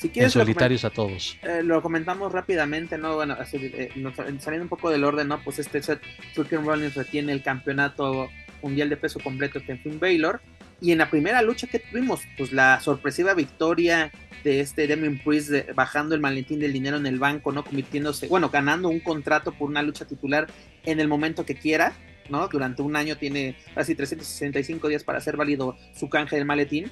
si 0.00 0.08
quieres, 0.08 0.32
solitarios 0.32 0.84
a 0.86 0.90
todos. 0.90 1.36
Eh, 1.42 1.62
lo 1.62 1.82
comentamos 1.82 2.32
rápidamente, 2.32 2.96
¿no? 2.96 3.16
Bueno, 3.16 3.36
eh, 3.52 3.90
saliendo 4.38 4.62
un 4.62 4.68
poco 4.68 4.88
del 4.88 5.04
orden, 5.04 5.28
¿no? 5.28 5.42
Pues 5.42 5.58
este 5.58 5.82
Seth 5.82 6.00
Rollins 6.34 6.94
retiene 6.94 7.32
el 7.32 7.42
campeonato 7.42 8.30
mundial 8.62 8.88
de 8.88 8.96
peso 8.96 9.20
completo 9.20 9.60
que 9.60 9.76
Finn 9.76 10.00
Baylor. 10.00 10.40
Y 10.80 10.92
en 10.92 10.98
la 10.98 11.10
primera 11.10 11.42
lucha 11.42 11.66
que 11.66 11.80
tuvimos, 11.80 12.22
pues 12.38 12.50
la 12.52 12.80
sorpresiva 12.80 13.34
victoria 13.34 14.10
de 14.42 14.60
este 14.60 14.86
Damien 14.86 15.18
Priest 15.18 15.52
bajando 15.74 16.14
el 16.14 16.22
maletín 16.22 16.60
del 16.60 16.72
dinero 16.72 16.96
en 16.96 17.04
el 17.04 17.18
banco, 17.18 17.52
¿no? 17.52 17.62
Convirtiéndose, 17.62 18.26
bueno, 18.28 18.48
ganando 18.48 18.88
un 18.88 19.00
contrato 19.00 19.52
por 19.52 19.68
una 19.68 19.82
lucha 19.82 20.06
titular 20.06 20.46
en 20.84 20.98
el 20.98 21.08
momento 21.08 21.44
que 21.44 21.56
quiera, 21.56 21.92
¿no? 22.30 22.48
Durante 22.48 22.80
un 22.80 22.96
año 22.96 23.18
tiene 23.18 23.54
casi 23.74 23.94
365 23.94 24.88
días 24.88 25.04
para 25.04 25.18
hacer 25.18 25.36
válido 25.36 25.76
su 25.94 26.08
canje 26.08 26.36
del 26.36 26.46
maletín. 26.46 26.90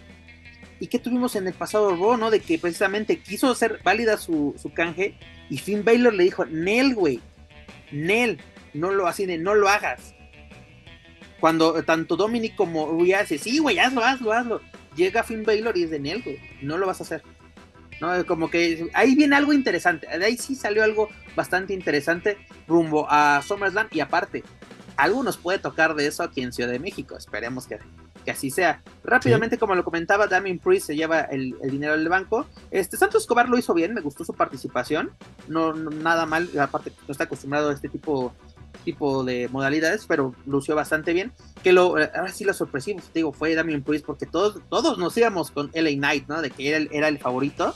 ¿Y 0.80 0.86
qué 0.86 0.98
tuvimos 0.98 1.34
en 1.36 1.46
el 1.46 1.54
pasado 1.54 1.90
Raw, 1.90 2.16
no? 2.16 2.30
De 2.30 2.40
que 2.40 2.58
precisamente 2.58 3.18
quiso 3.20 3.50
hacer 3.50 3.80
válida 3.82 4.16
su, 4.16 4.54
canje 4.74 5.14
y 5.50 5.58
Finn 5.58 5.84
Baylor 5.84 6.14
le 6.14 6.24
dijo, 6.24 6.44
Nel, 6.46 6.94
güey, 6.94 7.20
Nel, 7.90 8.38
no 8.74 8.90
lo 8.92 9.06
así 9.06 9.26
no 9.26 9.54
lo 9.54 9.68
hagas. 9.68 10.14
Cuando 11.40 11.82
tanto 11.84 12.16
Dominic 12.16 12.56
como 12.56 13.00
Rhea 13.00 13.22
dice, 13.22 13.38
sí, 13.38 13.58
güey, 13.58 13.78
hazlo, 13.78 14.04
hazlo, 14.04 14.32
hazlo. 14.32 14.60
Llega 14.96 15.22
Finn 15.22 15.44
Baylor 15.44 15.76
y 15.76 15.84
es 15.84 15.90
de 15.90 16.00
Nel, 16.00 16.22
güey, 16.22 16.38
no 16.62 16.78
lo 16.78 16.86
vas 16.86 17.00
a 17.00 17.04
hacer. 17.04 17.22
¿no? 18.00 18.24
Como 18.26 18.50
que 18.50 18.88
ahí 18.94 19.14
viene 19.14 19.36
algo 19.36 19.52
interesante. 19.52 20.06
De 20.06 20.24
ahí 20.24 20.36
sí 20.36 20.54
salió 20.54 20.84
algo 20.84 21.08
bastante 21.34 21.74
interesante 21.74 22.36
rumbo 22.66 23.06
a 23.10 23.42
SummerSlam 23.42 23.88
y 23.90 24.00
aparte, 24.00 24.44
algo 24.96 25.22
nos 25.22 25.36
puede 25.36 25.58
tocar 25.58 25.94
de 25.94 26.06
eso 26.06 26.22
aquí 26.22 26.42
en 26.42 26.52
Ciudad 26.52 26.70
de 26.70 26.78
México. 26.78 27.16
Esperemos 27.16 27.66
que 27.66 27.78
que 28.28 28.32
así 28.32 28.50
sea. 28.50 28.82
Rápidamente, 29.04 29.56
como 29.56 29.74
lo 29.74 29.82
comentaba, 29.82 30.26
Damien 30.26 30.58
Priest 30.58 30.88
se 30.88 30.96
lleva 30.96 31.22
el, 31.22 31.56
dinero 31.62 31.96
del 31.96 32.10
banco. 32.10 32.46
Este 32.70 32.98
Santos 32.98 33.22
Escobar 33.22 33.48
lo 33.48 33.56
hizo 33.56 33.72
bien, 33.72 33.94
me 33.94 34.02
gustó 34.02 34.22
su 34.22 34.34
participación, 34.34 35.12
no, 35.48 35.72
nada 35.72 36.26
mal, 36.26 36.46
aparte 36.58 36.92
no 37.06 37.12
está 37.12 37.24
acostumbrado 37.24 37.70
a 37.70 37.72
este 37.72 37.88
tipo 37.88 38.34
tipo 38.84 39.24
de 39.24 39.48
modalidades, 39.48 40.04
pero 40.06 40.34
lució 40.44 40.74
bastante 40.74 41.14
bien. 41.14 41.32
Que 41.62 41.72
lo, 41.72 41.98
eh, 41.98 42.10
ahora 42.14 42.30
sí 42.30 42.44
lo 42.44 42.52
sorpresivo, 42.52 43.00
te 43.00 43.20
digo, 43.20 43.32
fue 43.32 43.54
Damien 43.54 43.82
Priest, 43.82 44.04
porque 44.04 44.26
todos, 44.26 44.60
todos 44.68 44.98
nos 44.98 45.16
íbamos 45.16 45.50
con 45.50 45.70
LA 45.72 45.92
Knight, 45.92 46.28
¿no? 46.28 46.42
De 46.42 46.50
que 46.50 46.68
era 46.68 46.76
el, 46.76 46.90
era 46.92 47.08
el 47.08 47.18
favorito. 47.18 47.74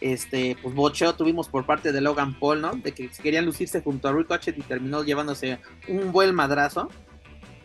Este, 0.00 0.56
pues 0.60 0.74
bocheo 0.74 1.14
tuvimos 1.14 1.48
por 1.48 1.64
parte 1.64 1.92
de 1.92 2.00
Logan 2.00 2.36
Paul, 2.40 2.60
¿no? 2.60 2.72
De 2.72 2.90
que 2.90 3.08
querían 3.08 3.46
lucirse 3.46 3.82
junto 3.82 4.08
a 4.08 4.12
Ricochet 4.12 4.58
y 4.58 4.62
terminó 4.62 5.04
llevándose 5.04 5.60
un 5.86 6.10
buen 6.10 6.34
madrazo. 6.34 6.88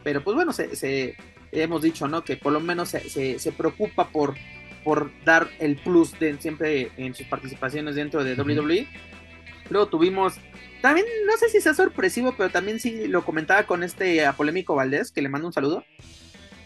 pero 0.03 0.23
pues 0.23 0.35
bueno, 0.35 0.53
se, 0.53 0.76
se- 0.76 1.15
hemos 1.52 1.82
dicho, 1.82 2.07
¿no? 2.07 2.24
Que 2.24 2.38
por 2.38 2.53
lo 2.53 2.60
menos 2.60 2.90
se, 2.90 3.10
se- 3.10 3.40
se 3.40 3.52
preocupa 3.52 4.10
por, 4.10 4.36
por 4.84 5.11
dar 5.26 5.49
el 5.60 5.76
plus 5.78 6.18
de 6.19 6.38
siempre 6.40 6.91
en 6.98 7.14
sus 7.15 7.26
participaciones 7.28 7.95
dentro 7.95 8.24
de. 8.24 8.36
WWE. 8.36 8.88
Luego 9.69 9.88
tuvimos, 9.88 10.36
también, 10.82 11.06
no 11.26 11.36
sé 11.38 11.49
si 11.49 11.60
sea 11.60 11.74
sorpresivo, 11.74 12.34
pero 12.38 12.49
también 12.49 12.80
sí 12.80 13.07
lo 13.07 13.26
comentaba 13.26 13.64
con 13.64 13.84
este 13.84 14.26
a 14.26 14.34
polémico 14.34 14.76
Valdés, 14.76 15.11
que 15.11 15.22
le 15.22 15.30
mando 15.30 15.48
un 15.48 15.53
saludo. 15.53 15.84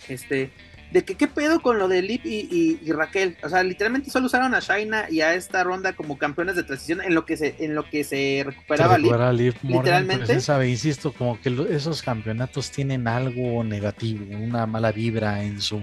Este, 0.08 0.52
de 0.92 1.04
que 1.06 1.16
qué 1.16 1.28
pedo 1.28 1.62
con 1.62 1.80
lo 1.80 1.88
de 1.88 2.02
Lip 2.02 2.26
y, 2.26 2.48
y- 2.52 2.80
y 2.84 2.92
Raquel. 2.92 3.38
O 3.44 3.50
sea, 3.50 3.64
literalmente 3.64 4.12
solo 4.12 4.26
usaron 4.26 4.54
a 4.54 4.60
Shaina 4.60 5.06
y 5.10 5.22
a 5.22 5.34
esta 5.36 5.64
ronda 5.64 5.94
como 5.94 6.18
campeones 6.18 6.56
de 6.58 6.64
transición 6.64 7.02
en 7.02 7.16
lo 7.16 7.26
que 7.26 7.38
se, 7.38 7.56
en 7.60 7.76
lo 7.76 7.90
que 7.90 8.04
se 8.04 8.44
recuperaba 8.46 8.96
Se 8.96 9.02
Lip. 9.02 9.12
Morgan, 9.12 9.38
literalmente. 9.64 10.40
sabe, 10.42 10.70
insisto, 10.70 11.14
como 11.14 11.40
que 11.40 11.56
esos 11.70 12.02
campeonatos 12.02 12.72
tienen 12.72 13.08
algo 13.08 13.64
negativo, 13.64 14.26
una 14.36 14.66
mala 14.66 14.92
vibra 14.92 15.44
en 15.44 15.62
su. 15.62 15.82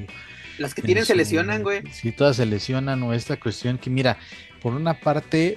Las 0.59 0.75
que 0.75 0.83
en 0.83 0.87
tienen 0.87 1.05
se 1.07 1.15
lesionan, 1.17 1.63
güey. 1.63 1.83
Sí, 1.93 2.13
todas 2.13 2.37
se 2.37 2.45
lesionan 2.45 3.03
o 3.03 3.13
esta 3.15 3.39
cuestión 3.39 3.79
que, 3.79 3.89
mira, 3.91 4.19
por 4.61 4.75
una 4.75 4.93
parte, 4.95 5.57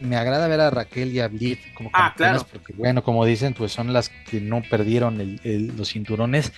me 0.00 0.16
agrada 0.16 0.46
ver 0.46 0.60
a 0.60 0.70
Raquel 0.70 1.12
y 1.12 1.20
a 1.20 1.28
Liv 1.28 1.58
como 1.74 1.90
Ah, 1.92 2.14
claro. 2.16 2.46
porque, 2.52 2.72
bueno, 2.74 3.02
como 3.02 3.24
dicen, 3.24 3.54
pues 3.54 3.72
son 3.72 3.92
las 3.92 4.10
que 4.30 4.40
no 4.40 4.62
perdieron 4.62 5.20
el- 5.20 5.40
el- 5.42 5.76
los 5.76 5.88
cinturones, 5.92 6.52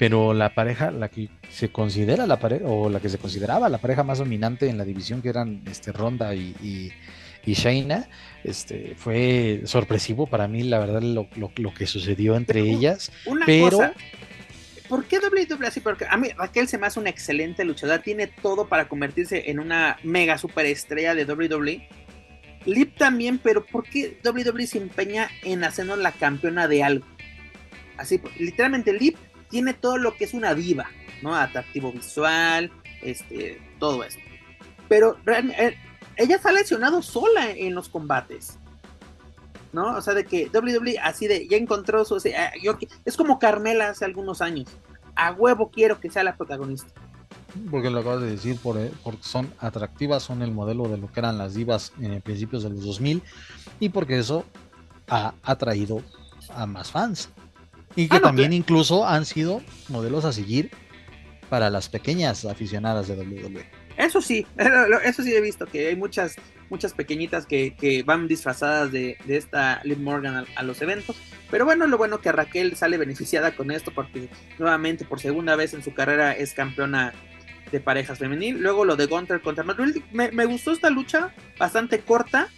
pero 0.00 0.32
la 0.34 0.54
pareja, 0.54 0.90
la 0.90 1.08
que 1.10 1.28
se 1.50 1.68
considera 1.70 2.26
la 2.26 2.40
pareja, 2.40 2.64
o 2.66 2.88
la 2.88 2.98
que 3.00 3.08
se 3.10 3.18
consideraba 3.18 3.68
la 3.68 3.78
pareja 3.78 4.02
más 4.02 4.18
dominante 4.18 4.68
en 4.68 4.78
la 4.78 4.84
división, 4.84 5.20
que 5.22 5.28
eran 5.28 5.60
este, 5.70 5.92
Ronda 5.92 6.34
y, 6.34 6.56
y, 6.62 6.90
y 7.44 7.52
Shayna, 7.52 8.08
este, 8.42 8.94
fue 8.96 9.60
sorpresivo 9.66 10.26
para 10.26 10.48
mí, 10.48 10.62
la 10.62 10.78
verdad, 10.78 11.02
lo, 11.02 11.28
lo- 11.36 11.52
lo 11.54 11.74
que 11.74 11.86
sucedió 11.86 12.34
entre 12.36 12.62
Pero- 12.62 12.76
ellas. 12.78 13.12
Una 13.26 13.44
Pero- 13.46 13.70
cosa. 13.76 13.92
¿Por 14.88 15.04
qué 15.04 15.18
WWE 15.20 15.68
así? 15.68 15.78
Porque 15.78 16.04
a 16.10 16.16
mí 16.16 16.30
Raquel 16.36 16.66
se 16.66 16.76
me 16.76 16.86
hace 16.88 16.98
una 16.98 17.10
excelente 17.10 17.64
luchadora. 17.64 18.02
Tiene 18.02 18.26
todo 18.26 18.66
para 18.68 18.88
convertirse 18.88 19.48
en 19.48 19.60
una 19.60 19.98
mega 20.02 20.36
superestrella 20.36 21.14
de 21.14 21.24
WWE. 21.26 21.86
Lip 22.66 22.96
también, 22.96 23.38
pero 23.38 23.64
¿por 23.64 23.84
qué 23.84 24.18
WWE 24.24 24.66
se 24.66 24.78
empeña 24.78 25.28
en 25.44 25.62
hacernos 25.62 25.98
la 25.98 26.10
campeona 26.10 26.66
de 26.66 26.82
algo? 26.82 27.06
Así, 27.98 28.20
literalmente 28.40 28.92
Lip 28.92 29.16
tiene 29.50 29.74
todo 29.74 29.98
lo 29.98 30.14
que 30.14 30.24
es 30.24 30.34
una 30.34 30.54
diva, 30.54 30.86
¿no? 31.22 31.34
Atractivo 31.34 31.92
visual, 31.92 32.70
este, 33.02 33.60
todo 33.78 34.04
eso. 34.04 34.18
Pero 34.88 35.18
realmente, 35.24 35.78
ella 36.16 36.38
se 36.38 36.48
ha 36.48 36.52
lesionado 36.52 37.02
sola 37.02 37.50
en 37.50 37.74
los 37.74 37.88
combates. 37.88 38.58
¿no? 39.72 39.96
O 39.96 40.00
sea, 40.00 40.14
de 40.14 40.24
que 40.24 40.50
WWE 40.52 40.98
así 40.98 41.26
de 41.26 41.46
ya 41.48 41.56
encontró 41.56 42.04
su. 42.04 42.16
ah, 42.16 42.50
es 43.04 43.16
como 43.16 43.38
Carmela 43.38 43.90
hace 43.90 44.04
algunos 44.04 44.40
años. 44.40 44.68
A 45.14 45.32
huevo 45.32 45.70
quiero 45.70 46.00
que 46.00 46.10
sea 46.10 46.24
la 46.24 46.36
protagonista. 46.36 46.88
Porque 47.70 47.90
lo 47.90 48.00
acabas 48.00 48.22
de 48.22 48.30
decir, 48.30 48.58
por, 48.58 48.78
eh, 48.78 48.92
porque 49.02 49.22
son 49.22 49.52
atractivas, 49.58 50.22
son 50.22 50.42
el 50.42 50.52
modelo 50.52 50.88
de 50.88 50.98
lo 50.98 51.10
que 51.10 51.20
eran 51.20 51.36
las 51.36 51.54
divas 51.54 51.92
en 52.00 52.20
principios 52.22 52.62
de 52.62 52.70
los 52.70 52.84
2000 52.84 53.22
y 53.80 53.88
porque 53.88 54.18
eso 54.18 54.44
ha 55.08 55.34
atraído 55.42 56.02
a 56.50 56.66
más 56.66 56.92
fans. 56.92 57.28
Y 57.96 58.08
que 58.08 58.16
Ah, 58.16 58.20
no, 58.20 58.26
también 58.28 58.50
que- 58.50 58.56
incluso 58.56 59.06
han 59.06 59.24
sido 59.26 59.62
modelos 59.88 60.24
a 60.24 60.32
seguir 60.32 60.70
para 61.48 61.70
las 61.70 61.88
pequeñas 61.88 62.44
aficionadas 62.44 63.08
de. 63.08 63.16
WWE. 63.16 63.64
Eso 63.96 64.20
sí, 64.22 64.46
eso 65.04 65.22
sí 65.22 65.34
he 65.34 65.40
visto 65.40 65.66
que 65.66 65.88
hay 65.88 65.96
muchas, 65.96 66.36
muchas 66.70 66.92
pequeñitas 66.94 67.44
que, 67.46 67.74
que 67.74 68.02
van 68.02 68.28
disfrazadas 68.28 68.92
de, 68.92 69.18
de 69.26 69.36
esta 69.36 69.80
Liv 69.84 69.98
Morgan 69.98 70.36
a, 70.36 70.44
a 70.56 70.62
los 70.62 70.80
eventos. 70.80 71.16
Pero 71.50 71.64
bueno, 71.64 71.86
lo 71.88 71.98
bueno 71.98 72.20
que 72.20 72.30
Raquel 72.32 72.76
sale 72.76 72.96
beneficiada 72.96 73.56
con 73.56 73.70
esto 73.72 73.90
porque 73.92 74.28
nuevamente 74.58 75.04
por 75.04 75.18
segunda 75.20 75.56
vez 75.56 75.74
en 75.74 75.82
su 75.82 75.92
carrera 75.92 76.32
es 76.32 76.54
campeona 76.54 77.12
de 77.72 77.80
parejas 77.80 78.18
femenil. 78.20 78.58
Luego 78.60 78.84
lo 78.84 78.94
de 78.96 79.06
Gunter 79.06 79.40
contra 79.42 79.64
Matt 79.64 79.78
Riddle. 79.80 80.02
Me, 80.12 80.30
me 80.30 80.44
gustó 80.46 80.70
esta 80.70 80.88
lucha, 80.90 81.34
bastante 81.58 81.98
corta, 82.00 82.48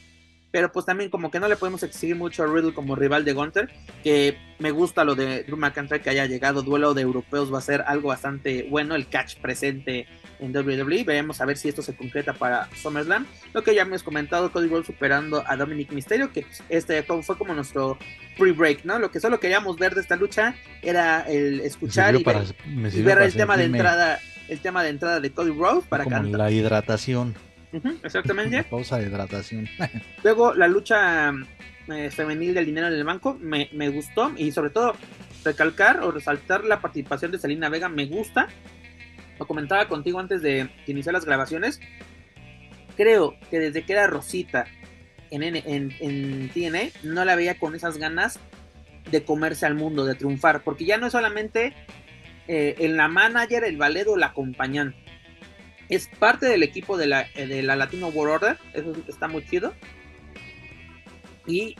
pero 0.52 0.70
pues 0.70 0.86
también 0.86 1.10
como 1.10 1.30
que 1.30 1.40
no 1.40 1.48
le 1.48 1.56
podemos 1.56 1.82
exigir 1.82 2.14
mucho 2.14 2.44
a 2.44 2.46
Riddle 2.46 2.74
como 2.74 2.94
rival 2.94 3.24
de 3.24 3.32
Gunter, 3.32 3.70
que 4.04 4.36
me 4.60 4.70
gusta 4.70 5.02
lo 5.02 5.16
de 5.16 5.42
Drew 5.42 5.56
McIntyre 5.56 6.00
que 6.02 6.10
haya 6.10 6.26
llegado, 6.26 6.62
duelo 6.62 6.94
de 6.94 7.02
europeos 7.02 7.52
va 7.52 7.58
a 7.58 7.62
ser 7.62 7.82
algo 7.86 8.08
bastante 8.08 8.68
bueno, 8.70 8.94
el 8.94 9.08
catch 9.08 9.36
presente 9.38 10.06
en 10.38 10.54
WWE, 10.54 11.04
veremos 11.04 11.40
a 11.40 11.46
ver 11.46 11.56
si 11.56 11.68
esto 11.68 11.82
se 11.82 11.94
concreta 11.96 12.34
para 12.34 12.68
SummerSlam, 12.76 13.26
lo 13.54 13.62
que 13.64 13.74
ya 13.74 13.82
hemos 13.82 14.02
comentado, 14.02 14.52
Cody 14.52 14.68
Rhodes 14.68 14.86
superando 14.86 15.42
a 15.46 15.56
Dominic 15.56 15.90
Mysterio, 15.92 16.32
que 16.32 16.42
pues, 16.42 16.62
este 16.68 17.02
fue 17.02 17.38
como 17.38 17.54
nuestro 17.54 17.96
pre-break, 18.36 18.84
¿no? 18.84 18.98
Lo 18.98 19.10
que 19.10 19.20
solo 19.20 19.40
queríamos 19.40 19.78
ver 19.78 19.94
de 19.94 20.02
esta 20.02 20.16
lucha 20.16 20.54
era 20.82 21.20
el 21.22 21.60
escuchar 21.60 22.14
y 22.16 22.24
para- 22.24 22.40
ver, 22.66 23.22
y 23.22 23.24
el 23.24 23.32
tema 23.34 23.56
de 23.56 23.64
entrada, 23.64 24.20
el 24.48 24.60
tema 24.60 24.82
de 24.82 24.90
entrada 24.90 25.20
de 25.20 25.30
Cody 25.30 25.52
Rhodes 25.52 25.84
para 25.88 26.04
como 26.04 26.16
cantar. 26.16 26.38
la 26.40 26.50
hidratación, 26.50 27.34
Exactamente. 28.02 28.64
pausa 28.64 28.98
de 28.98 29.06
hidratación. 29.08 29.68
Luego 30.24 30.54
la 30.54 30.68
lucha 30.68 31.32
eh, 31.88 32.10
femenil 32.10 32.54
del 32.54 32.66
dinero 32.66 32.88
en 32.88 32.92
el 32.94 33.04
banco 33.04 33.36
me, 33.40 33.68
me 33.72 33.88
gustó 33.88 34.32
y 34.36 34.52
sobre 34.52 34.70
todo 34.70 34.94
recalcar 35.44 36.00
o 36.00 36.10
resaltar 36.12 36.64
la 36.64 36.80
participación 36.80 37.32
de 37.32 37.38
Selena 37.38 37.68
Vega 37.68 37.88
me 37.88 38.06
gusta. 38.06 38.48
Lo 39.38 39.46
comentaba 39.46 39.88
contigo 39.88 40.20
antes 40.20 40.42
de 40.42 40.68
iniciar 40.86 41.12
las 41.14 41.24
grabaciones. 41.24 41.80
Creo 42.96 43.36
que 43.50 43.58
desde 43.58 43.82
que 43.84 43.92
era 43.94 44.06
Rosita 44.06 44.66
en, 45.30 45.42
N- 45.42 45.62
en, 45.66 45.92
en 46.00 46.50
TNA 46.50 46.90
no 47.04 47.24
la 47.24 47.34
veía 47.34 47.58
con 47.58 47.74
esas 47.74 47.96
ganas 47.96 48.38
de 49.10 49.24
comerse 49.24 49.66
al 49.66 49.74
mundo, 49.74 50.04
de 50.04 50.14
triunfar, 50.14 50.62
porque 50.62 50.84
ya 50.84 50.98
no 50.98 51.06
es 51.06 51.12
solamente 51.12 51.74
eh, 52.46 52.76
en 52.78 52.96
la 52.96 53.08
manager, 53.08 53.64
el 53.64 53.76
ballet 53.78 54.06
o 54.06 54.16
la 54.16 54.26
acompañante. 54.26 54.96
Es 55.92 56.08
parte 56.08 56.46
del 56.46 56.62
equipo 56.62 56.96
de 56.96 57.06
la, 57.06 57.26
eh, 57.34 57.46
de 57.46 57.62
la 57.62 57.76
Latino 57.76 58.08
World 58.08 58.36
Order, 58.36 58.58
eso 58.72 58.94
está 59.08 59.28
muy 59.28 59.44
chido. 59.44 59.74
Y 61.46 61.76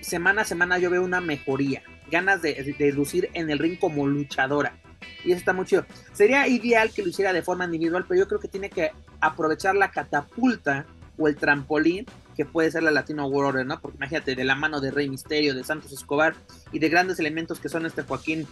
semana 0.00 0.40
a 0.40 0.44
semana 0.46 0.78
yo 0.78 0.88
veo 0.88 1.04
una 1.04 1.20
mejoría, 1.20 1.82
ganas 2.10 2.40
de, 2.40 2.92
lucir 2.96 3.28
en 3.34 3.50
el 3.50 3.58
ring 3.58 3.78
como 3.78 4.06
luchadora. 4.06 4.78
Y 5.22 5.32
eso 5.32 5.38
está 5.40 5.52
muy 5.52 5.66
chido. 5.66 5.84
Sería 6.14 6.48
ideal 6.48 6.92
que 6.94 7.02
lo 7.02 7.10
hiciera 7.10 7.34
de 7.34 7.42
forma 7.42 7.66
individual, 7.66 8.06
pero 8.08 8.20
yo 8.20 8.26
creo 8.26 8.40
que 8.40 8.48
tiene 8.48 8.70
que 8.70 8.90
aprovechar 9.20 9.76
la 9.76 9.90
catapulta 9.90 10.86
o 11.18 11.28
el 11.28 11.36
trampolín 11.36 12.06
que 12.34 12.46
puede 12.46 12.70
ser 12.70 12.84
la 12.84 12.90
Latino 12.90 13.26
World 13.26 13.48
Order, 13.48 13.66
¿no? 13.66 13.78
Porque 13.82 13.98
imagínate, 13.98 14.34
de 14.34 14.44
la 14.44 14.54
mano 14.54 14.80
de 14.80 14.92
Rey 14.92 15.10
Misterio, 15.10 15.54
de 15.54 15.62
Santos 15.62 15.92
Escobar 15.92 16.34
y 16.72 16.78
de 16.78 16.88
grandes 16.88 17.20
elementos 17.20 17.60
que 17.60 17.68
son 17.68 17.84
este 17.84 18.00
Joaquín 18.00 18.46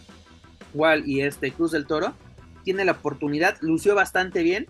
Wall 0.74 1.08
y 1.08 1.22
este 1.22 1.52
Cruz 1.52 1.70
del 1.70 1.86
Toro, 1.86 2.14
tiene 2.64 2.84
la 2.84 2.92
oportunidad, 2.92 3.56
lució 3.60 3.94
bastante 3.94 4.42
bien. 4.42 4.66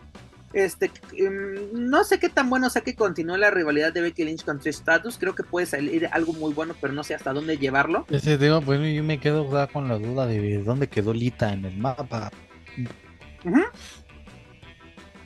Este, 0.53 0.89
mm, 0.89 1.89
no 1.89 2.03
sé 2.03 2.19
qué 2.19 2.29
tan 2.29 2.51
bueno 2.51 2.71
sea 2.71 2.83
que 2.83 2.97
continúe 2.97 3.37
la 3.37 3.51
rivalidad 3.53 3.93
de 3.93 4.01
Becky 4.01 4.25
Lynch 4.25 4.45
con 4.45 4.59
Trish 4.59 4.75
Stratus. 4.79 5.17
Creo 5.17 5.35
que 5.37 5.45
puede 5.45 5.65
salir 5.67 6.09
algo 6.13 6.33
muy 6.33 6.53
bueno, 6.53 6.75
pero 6.81 6.93
no 6.93 7.05
sé 7.05 7.15
hasta 7.15 7.33
dónde 7.33 7.57
llevarlo. 7.57 8.05
Ese 8.11 8.37
tema, 8.37 8.59
bueno, 8.59 8.85
yo 8.89 9.05
me 9.05 9.21
quedo 9.21 9.49
con 9.73 9.87
la 9.89 9.97
duda 9.99 10.27
de 10.27 10.59
dónde 10.65 10.89
quedó 10.89 11.15
Lita 11.15 11.53
en 11.53 11.65
el 11.67 11.77
mapa. 11.77 12.33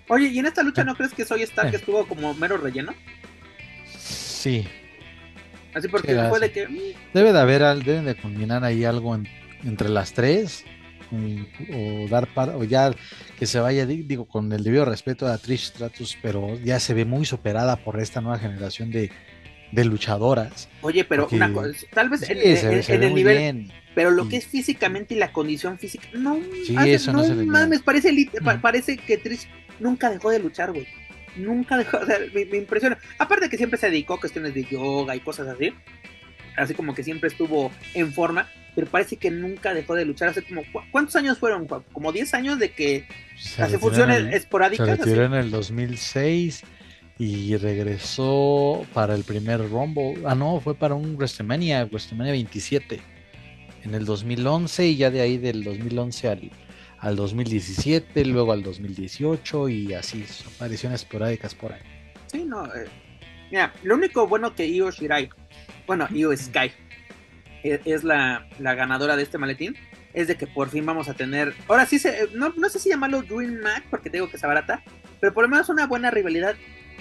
Oye, 0.09 0.27
¿y 0.29 0.39
en 0.39 0.47
esta 0.47 0.63
lucha 0.63 0.83
Eh. 0.83 0.85
no 0.85 0.95
crees 0.95 1.15
que 1.15 1.25
Soy 1.25 1.43
Stark 1.43 1.73
Eh. 1.73 1.77
estuvo 1.77 2.07
como 2.07 2.35
mero 2.35 2.57
relleno? 2.59 2.93
Sí, 3.97 4.67
Así 5.75 5.89
porque 5.89 6.13
Sí, 6.13 6.15
después 6.15 6.41
sí. 6.41 6.47
de 6.49 6.53
que. 6.53 6.69
mm, 6.69 6.79
Debe 7.15 7.33
de 7.33 7.39
haber, 7.41 7.63
deben 7.83 8.05
de 8.05 8.15
combinar 8.15 8.63
ahí 8.63 8.85
algo 8.85 9.15
en- 9.17 9.27
entre 9.65 9.89
las 9.89 10.13
tres 10.13 10.65
o 11.73 12.09
dar 12.09 12.27
para, 12.35 12.57
o 12.57 12.65
ya 12.65 12.93
que 13.39 13.47
se 13.47 13.59
vaya, 13.61 13.87
di- 13.87 14.03
digo, 14.03 14.27
con 14.27 14.53
el 14.53 14.63
debido 14.65 14.85
respeto 14.85 15.27
a 15.27 15.39
Trish 15.39 15.67
Stratus, 15.67 16.17
pero 16.23 16.59
ya 16.61 16.79
se 16.81 16.95
ve 16.95 17.05
muy 17.05 17.25
superada 17.25 17.77
por 17.77 18.01
esta 18.01 18.21
nueva 18.21 18.39
generación 18.39 18.91
de, 18.91 19.11
de 19.73 19.85
luchadoras. 19.85 20.69
Oye, 20.83 21.05
pero 21.05 21.23
Porque- 21.25 21.37
una 21.37 21.53
cosa, 21.53 21.71
tal 21.93 22.09
vez 22.11 22.21
Sí, 22.21 22.33
en, 22.33 22.39
en- 22.39 22.57
se, 22.57 22.69
ve- 22.69 22.83
se 22.83 22.95
en 22.95 23.01
ve 23.01 23.07
el 23.09 23.15
nivel, 23.15 23.39
bien. 23.39 23.73
pero 23.95 24.11
lo 24.11 24.25
y- 24.25 24.29
que 24.29 24.37
es 24.37 24.47
físicamente 24.47 25.15
y 25.15 25.19
la 25.19 25.33
condición 25.33 25.79
física, 25.79 26.07
no, 26.15 26.39
Sí, 26.67 26.75
hace- 26.77 26.95
eso 26.95 27.13
no 27.13 27.25
se 27.25 27.35
le 27.35 27.45
mames, 27.45 27.81
parece, 27.83 28.13
lit- 28.13 28.43
pa- 28.43 28.61
parece 28.61 28.97
que 28.97 29.17
Trish 29.19 29.49
nunca 29.81 30.11
dejó 30.11 30.31
de 30.31 30.39
luchar, 30.39 30.73
güey. 30.73 30.87
Nunca 31.37 31.77
dejó, 31.77 31.97
o 31.99 32.07
sea, 32.07 32.19
me, 32.33 32.45
me 32.45 32.59
impresiona. 32.59 32.97
Aparte 33.19 33.49
que 33.49 33.57
siempre 33.57 33.77
se 33.79 33.91
dedicó 33.91 34.15
a 34.15 34.21
cuestiones 34.21 34.55
de 34.55 34.65
yoga 34.65 35.17
y 35.17 35.21
cosas 35.21 35.49
así, 35.49 35.73
así 36.57 36.75
como 36.75 36.95
que 36.95 37.03
siempre 37.03 37.29
estuvo 37.29 37.73
en 37.95 38.13
forma, 38.13 38.49
pero 38.75 38.87
parece 38.89 39.17
que 39.17 39.31
nunca 39.31 39.73
dejó 39.75 39.95
de 39.95 40.05
luchar. 40.05 40.29
Hace 40.31 40.43
como, 40.43 40.63
¿cu- 40.73 40.81
¿cuántos 40.91 41.15
años 41.17 41.39
fueron? 41.39 41.67
Juan? 41.69 41.83
Como 41.93 42.13
10 42.13 42.35
años 42.35 42.59
de 42.59 42.71
que 42.73 43.07
Se 43.39 43.63
hace 43.63 43.79
funciones 43.79 44.19
el- 44.19 44.35
esporádicas. 44.35 44.87
Se 44.87 44.97
retiró 44.97 45.25
en 45.25 45.35
el 45.35 45.51
2006 45.51 46.63
y 47.19 47.57
regresó 47.57 48.85
para 48.93 49.15
el 49.15 49.25
primer 49.25 49.61
Rumble. 49.71 50.23
Ah, 50.27 50.35
no, 50.35 50.61
fue 50.61 50.75
para 50.75 50.95
un 50.95 51.15
WrestleMania, 51.17 51.85
WrestleMania 51.87 52.33
27 52.33 53.01
en 53.85 53.95
el 53.95 54.05
2011 54.05 54.87
y 54.89 54.97
ya 54.97 55.11
de 55.11 55.21
ahí 55.21 55.39
del 55.39 55.63
2011 55.63 56.29
al, 56.29 56.51
al 56.99 57.17
2017, 57.17 58.25
luego 58.25 58.53
al 58.53 58.63
2018 58.63 59.69
y 59.69 59.95
así, 59.95 60.25
apariciones 60.57 61.03
esporádicas 61.03 61.55
por 61.55 61.73
ahí. 61.73 61.81
Sí, 62.33 62.45
no. 62.45 62.65
eh, 62.67 62.87
Mira, 63.51 63.73
lo 63.85 63.95
único 63.95 64.27
bueno 64.27 64.55
que 64.55 64.67
Io 64.67 64.91
Shirai, 64.91 65.29
bueno, 65.87 66.09
Io 66.13 66.37
Sky, 66.37 66.73
es 67.65 68.05
la, 68.05 68.47
la 68.59 68.75
ganadora 68.75 69.17
de 69.17 69.23
este 69.23 69.39
maletín, 69.39 69.75
es 70.13 70.29
de 70.29 70.37
que 70.37 70.47
por 70.47 70.69
fin 70.71 70.87
vamos 70.87 71.09
a 71.09 71.15
tener, 71.15 71.55
ahora 71.69 71.87
sí, 71.87 71.99
se, 71.99 72.29
no, 72.35 72.51
no 72.57 72.69
sé 72.69 72.79
si 72.79 72.91
llamarlo 72.91 73.23
Dream 73.23 73.61
Match, 73.61 73.85
porque 73.91 74.11
te 74.11 74.19
digo 74.19 74.31
que 74.31 74.37
es 74.37 74.43
barata, 74.43 74.83
pero 75.21 75.35
por 75.35 75.45
lo 75.45 75.49
menos 75.49 75.69
una 75.69 75.87
buena 75.87 76.11
rivalidad 76.11 76.55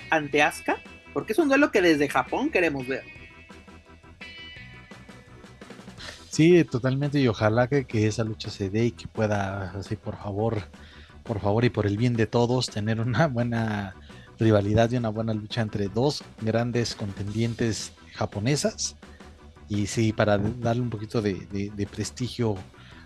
ante 0.10 0.41
Asuka, 0.41 0.77
porque 1.14 1.34
es 1.34 1.40
un 1.40 1.48
duelo 1.48 1.72
que 1.72 1.81
desde 1.81 2.10
Japón 2.10 2.49
queremos 2.49 2.88
ver. 2.88 3.03
Sí, 6.30 6.64
totalmente, 6.64 7.19
y 7.19 7.27
ojalá 7.27 7.68
que, 7.68 7.85
que 7.85 8.07
esa 8.07 8.23
lucha 8.23 8.49
se 8.49 8.69
dé 8.69 8.85
y 8.85 8.91
que 8.91 9.07
pueda, 9.07 9.72
así 9.77 9.95
por 9.95 10.18
favor, 10.18 10.64
por 11.23 11.40
favor 11.40 11.64
y 11.65 11.69
por 11.69 11.85
el 11.85 11.98
bien 11.98 12.15
de 12.15 12.26
todos, 12.26 12.68
tener 12.68 12.99
una 12.99 13.27
buena 13.27 13.95
rivalidad 14.40 14.90
y 14.91 14.98
una 14.98 15.10
buena 15.10 15.34
lucha 15.34 15.61
entre 15.61 15.90
dos 15.90 16.23
grandes 16.41 16.95
contendientes 16.95 17.94
japonesas. 18.15 18.95
Y 19.69 19.88
sí, 19.88 20.14
para 20.14 20.38
darle 20.38 20.81
un 20.81 20.90
poquito 20.90 21.22
de, 21.22 21.34
de- 21.52 21.88
prestigio 21.88 22.56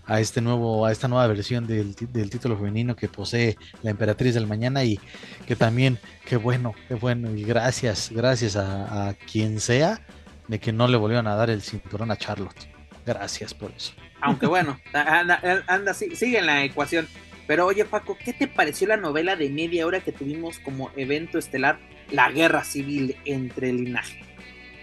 a 0.06 0.20
este 0.20 0.42
nuevo, 0.42 0.86
a 0.86 0.92
esta 0.92 1.08
nueva 1.08 1.28
versión 1.28 1.68
del, 1.68 1.94
del 1.94 2.30
título 2.30 2.56
femenino 2.56 2.96
que 2.96 3.08
posee 3.10 3.58
la 3.84 3.92
Emperatriz 3.92 4.34
del 4.34 4.48
Mañana 4.48 4.84
y 4.84 5.00
que 5.46 5.56
también, 5.56 6.00
qué 6.26 6.38
bueno, 6.38 6.74
qué 6.88 6.96
bueno, 6.96 7.36
y 7.36 7.44
gracias, 7.44 8.10
gracias 8.12 8.56
a, 8.56 9.16
quien 9.32 9.60
sea 9.60 10.02
de 10.48 10.60
que 10.60 10.72
no 10.72 10.88
le 10.88 10.98
volvieron 10.98 11.28
a 11.28 11.36
dar 11.36 11.50
el 11.50 11.62
cinturón 11.62 12.10
a 12.12 12.16
Charlotte. 12.16 12.70
Gracias 13.06 13.54
por 13.54 13.72
eso. 13.72 13.94
Aunque 14.22 14.48
bueno, 14.48 14.80
anda, 14.94 15.64
anda, 15.68 15.94
sigue 15.94 16.40
en 16.40 16.46
la 16.46 16.64
ecuación. 16.64 17.08
Pero 17.46 17.66
oye, 17.66 17.86
Paco, 17.86 18.18
¿qué 18.18 18.34
te 18.34 18.48
pareció 18.48 18.88
la 18.88 18.98
novela 18.98 19.36
de 19.38 19.50
media 19.50 19.86
hora 19.88 20.02
que 20.02 20.12
tuvimos 20.12 20.60
como 20.60 20.92
evento 20.98 21.38
estelar, 21.38 21.80
la 22.12 22.30
guerra 22.32 22.64
civil 22.66 23.16
entre 23.24 23.70
el 23.70 23.86
linaje? 23.86 24.20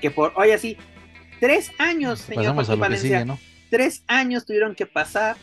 Que 0.01 0.11
por, 0.11 0.33
oye, 0.37 0.57
sí, 0.59 0.79
tres 1.41 1.71
años, 1.79 2.21
señor 2.21 2.45
Pasamos 2.57 2.71
a 2.71 2.77
Joaquín 2.77 2.79
lo 2.79 2.85
que 2.85 2.89
Valencia, 2.89 3.19
sigue, 3.19 3.25
¿no? 3.25 3.39
tres 3.71 4.05
años 4.07 4.45
tuvieron 4.45 4.75
que 4.75 4.87
pasar. 4.87 5.37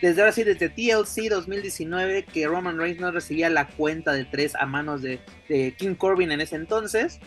Desde 0.00 0.20
ahora 0.20 0.32
sí, 0.32 0.42
desde 0.42 0.68
TLC 0.68 1.30
2019, 1.30 2.24
que 2.24 2.46
Roman 2.46 2.78
Reigns 2.78 3.00
no 3.00 3.10
recibía 3.10 3.48
la 3.48 3.68
cuenta 3.68 4.12
de 4.12 4.24
tres 4.24 4.54
a 4.54 4.66
manos 4.66 5.00
de, 5.02 5.20
de 5.48 5.74
King 5.78 5.94
Corbin 5.94 6.32
en 6.32 6.40
ese 6.40 6.56
entonces. 6.56 7.20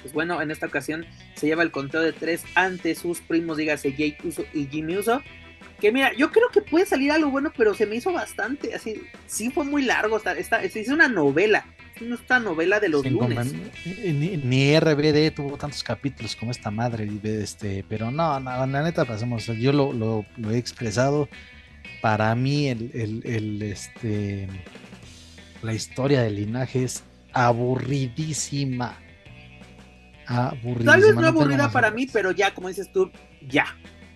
Pues 0.00 0.12
bueno, 0.12 0.40
en 0.40 0.50
esta 0.50 0.66
ocasión 0.66 1.04
se 1.34 1.46
lleva 1.46 1.62
el 1.62 1.70
conteo 1.70 2.00
de 2.00 2.12
tres 2.12 2.44
ante 2.54 2.94
sus 2.94 3.20
primos, 3.20 3.56
dígase 3.56 3.90
Jake 3.90 4.18
Uso 4.24 4.44
y 4.54 4.66
Jimmy 4.66 4.96
Uso. 4.96 5.22
Que 5.80 5.92
mira, 5.92 6.12
yo 6.16 6.32
creo 6.32 6.48
que 6.52 6.60
puede 6.60 6.86
salir 6.86 7.12
algo 7.12 7.30
bueno, 7.30 7.52
pero 7.56 7.72
se 7.72 7.86
me 7.86 7.94
hizo 7.96 8.12
bastante, 8.12 8.74
así, 8.74 9.00
sí 9.26 9.50
fue 9.50 9.64
muy 9.64 9.82
largo, 9.82 10.16
esta, 10.16 10.32
esta, 10.36 10.68
se 10.68 10.80
hizo 10.80 10.92
una 10.92 11.08
novela, 11.08 11.66
esta 12.00 12.40
novela 12.40 12.80
de 12.80 12.88
los 12.88 13.02
lunes. 13.12 13.54
Ni, 13.86 14.36
ni 14.38 14.78
RBD 14.80 15.30
tuvo 15.34 15.56
tantos 15.56 15.84
capítulos 15.84 16.34
como 16.34 16.50
esta 16.50 16.72
madre, 16.72 17.08
este, 17.22 17.84
pero 17.88 18.10
no, 18.10 18.40
no, 18.40 18.66
la 18.66 18.82
neta 18.82 19.04
pasemos, 19.04 19.46
yo 19.46 19.72
lo, 19.72 19.92
lo- 19.92 20.26
lo 20.36 20.50
he 20.50 20.58
expresado, 20.58 21.28
para 22.02 22.34
mí 22.34 22.66
el, 22.68 22.90
el- 22.94 23.22
el, 23.24 23.62
este, 23.62 24.48
la 25.62 25.74
historia 25.74 26.22
del 26.22 26.34
linaje 26.36 26.82
es 26.82 27.04
aburridísima. 27.32 28.98
Aburridísima. 30.26 30.92
Tal 30.92 31.00
vez 31.02 31.14
no 31.14 31.26
aburrida 31.28 31.70
para 31.72 31.90
mí, 31.92 32.06
pero 32.12 32.32
ya, 32.32 32.52
como 32.52 32.68
dices 32.68 32.90
tú, 32.92 33.10
ya. 33.48 33.64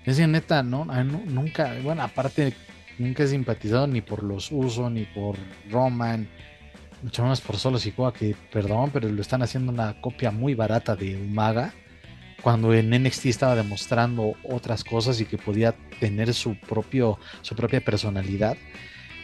Es 0.04 0.16
que 0.16 0.26
neta, 0.26 0.62
no, 0.62 0.86
ah, 0.88 1.04
no, 1.04 1.22
nunca, 1.26 1.74
bueno, 1.82 2.02
aparte, 2.02 2.54
nunca 2.98 3.22
he 3.22 3.26
simpatizado 3.28 3.86
ni 3.86 4.00
por 4.00 4.22
los 4.22 4.50
Uso, 4.50 4.90
ni 4.90 5.04
por 5.04 5.36
Roman, 5.70 6.28
mucho 7.02 7.22
menos 7.22 7.40
por 7.40 7.56
Solo 7.56 7.78
Sikoa, 7.78 8.12
que 8.12 8.34
perdón, 8.52 8.90
pero 8.92 9.08
lo 9.08 9.20
están 9.20 9.42
haciendo 9.42 9.72
una 9.72 10.00
copia 10.00 10.30
muy 10.30 10.54
barata 10.54 10.96
de 10.96 11.16
Umaga, 11.16 11.72
cuando 12.42 12.74
en 12.74 12.90
NXT 12.90 13.26
estaba 13.26 13.54
demostrando 13.54 14.34
otras 14.42 14.82
cosas 14.82 15.20
y 15.20 15.24
que 15.24 15.38
podía 15.38 15.74
tener 16.00 16.34
su 16.34 16.56
propio, 16.56 17.18
su 17.42 17.54
propia 17.54 17.80
personalidad. 17.80 18.56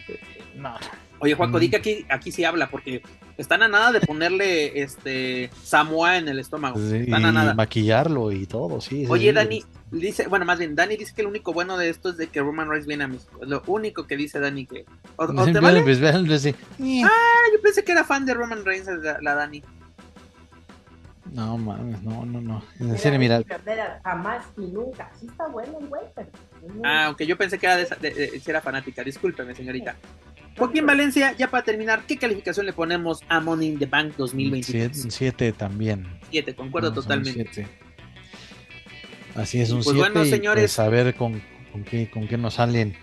Eh, 0.07 0.19
No, 0.55 0.75
Oye, 1.21 1.35
Juaco, 1.35 1.57
Mm. 1.57 1.59
di 1.59 1.69
que 1.69 1.75
aquí, 1.77 2.05
aquí 2.09 2.31
sí 2.31 2.45
habla, 2.45 2.69
porque 2.69 3.01
están 3.37 3.61
a 3.61 3.67
nada 3.67 3.91
de 3.91 3.99
ponerle 4.01 4.81
este 4.81 5.49
Samoa 5.63 6.17
en 6.17 6.27
el 6.29 6.39
estómago. 6.39 6.79
Están 6.79 7.25
a 7.25 7.31
nada. 7.31 7.53
maquillarlo 7.53 8.31
y 8.31 8.45
todo, 8.45 8.79
sí. 8.79 9.05
Oye, 9.09 9.29
sí. 9.29 9.35
Dani, 9.35 9.63
dice, 9.91 10.27
bueno, 10.27 10.45
más 10.45 10.59
bien, 10.59 10.75
Dani 10.75 10.95
dice 10.95 11.13
que 11.13 11.21
el 11.21 11.27
único 11.27 11.51
bueno 11.51 11.77
de 11.77 11.89
esto 11.89 12.09
es 12.09 12.17
de 12.17 12.27
que 12.27 12.39
Roman 12.39 12.69
Reigns 12.69 12.87
viene 12.87 13.03
a 13.03 13.07
México. 13.07 13.37
Lo 13.45 13.61
único 13.67 14.07
que 14.07 14.15
dice 14.15 14.39
Dani 14.39 14.65
que. 14.65 14.85
¿O, 15.17 15.25
o 15.25 15.33
Pues, 15.33 15.51
te 15.53 15.59
vale? 15.59 15.81
pues, 15.81 15.99
vean, 15.99 16.25
pues, 16.25 16.41
sí. 16.41 16.55
Ah, 17.03 17.09
yo 17.53 17.61
pensé 17.61 17.83
que 17.83 17.91
era 17.91 18.03
fan 18.05 18.25
de 18.25 18.33
Roman 18.33 18.63
Reigns 18.63 18.87
la, 18.87 19.17
la 19.21 19.35
Dani. 19.35 19.61
No 21.33 21.57
mames, 21.59 22.01
no, 22.01 22.25
no, 22.25 22.41
no. 22.41 22.63
En 22.79 22.97
serio, 22.97 23.19
mira, 23.19 23.43
Jamás 24.03 24.45
y 24.57 24.61
nunca. 24.61 25.11
Sí 25.19 25.27
está 25.27 25.47
bueno 25.47 25.77
el 25.79 25.85
güey, 25.87 26.01
pero. 26.15 26.27
Ah, 26.83 27.05
aunque 27.05 27.27
yo 27.27 27.37
pensé 27.37 27.59
que 27.59 27.67
era 27.67 27.75
de, 27.77 27.83
esa- 27.83 27.95
de- 27.97 28.11
de- 28.13 28.39
si 28.39 28.49
era 28.49 28.61
fanática. 28.61 29.03
Discúlpeme, 29.03 29.53
señorita. 29.53 29.95
Joaquín 30.57 30.85
Valencia, 30.85 31.33
ya 31.37 31.49
para 31.49 31.63
terminar, 31.63 32.03
¿qué 32.05 32.17
calificación 32.17 32.65
le 32.65 32.73
ponemos 32.73 33.21
a 33.29 33.39
Money 33.39 33.69
in 33.69 33.79
the 33.79 33.85
Bank 33.85 34.13
2023? 34.17 34.91
siete, 34.91 35.11
siete 35.11 35.51
también. 35.53 36.05
7, 36.31 36.53
concuerdo 36.53 36.89
No, 36.89 36.95
son 36.95 37.03
totalmente. 37.03 37.49
siete. 37.53 37.67
Así 39.35 39.61
es, 39.61 39.69
un 39.71 39.83
pues 39.83 39.95
7. 39.95 39.99
bueno, 39.99 40.25
y 40.25 40.29
señores. 40.29 40.63
pues 40.63 40.79
a 40.79 40.89
ver 40.89 41.15
con, 41.15 41.41
con 41.71 41.83
qué, 41.83 42.09
con 42.09 42.27
qué 42.27 42.37
nos 42.37 42.55
salen 42.55 42.95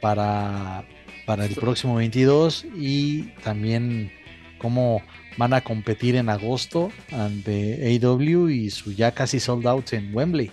para, 0.00 0.84
para 1.24 1.44
el 1.44 1.54
próximo 1.54 1.94
22 1.96 2.66
y 2.76 3.24
también 3.44 4.10
cómo 4.58 5.02
van 5.36 5.52
a 5.54 5.60
competir 5.60 6.16
en 6.16 6.28
agosto 6.30 6.90
ante 7.12 7.96
AW 8.02 8.48
y 8.48 8.70
su 8.70 8.92
ya 8.92 9.12
casi 9.12 9.38
sold 9.38 9.66
out 9.68 9.92
en 9.92 10.12
Wembley. 10.12 10.50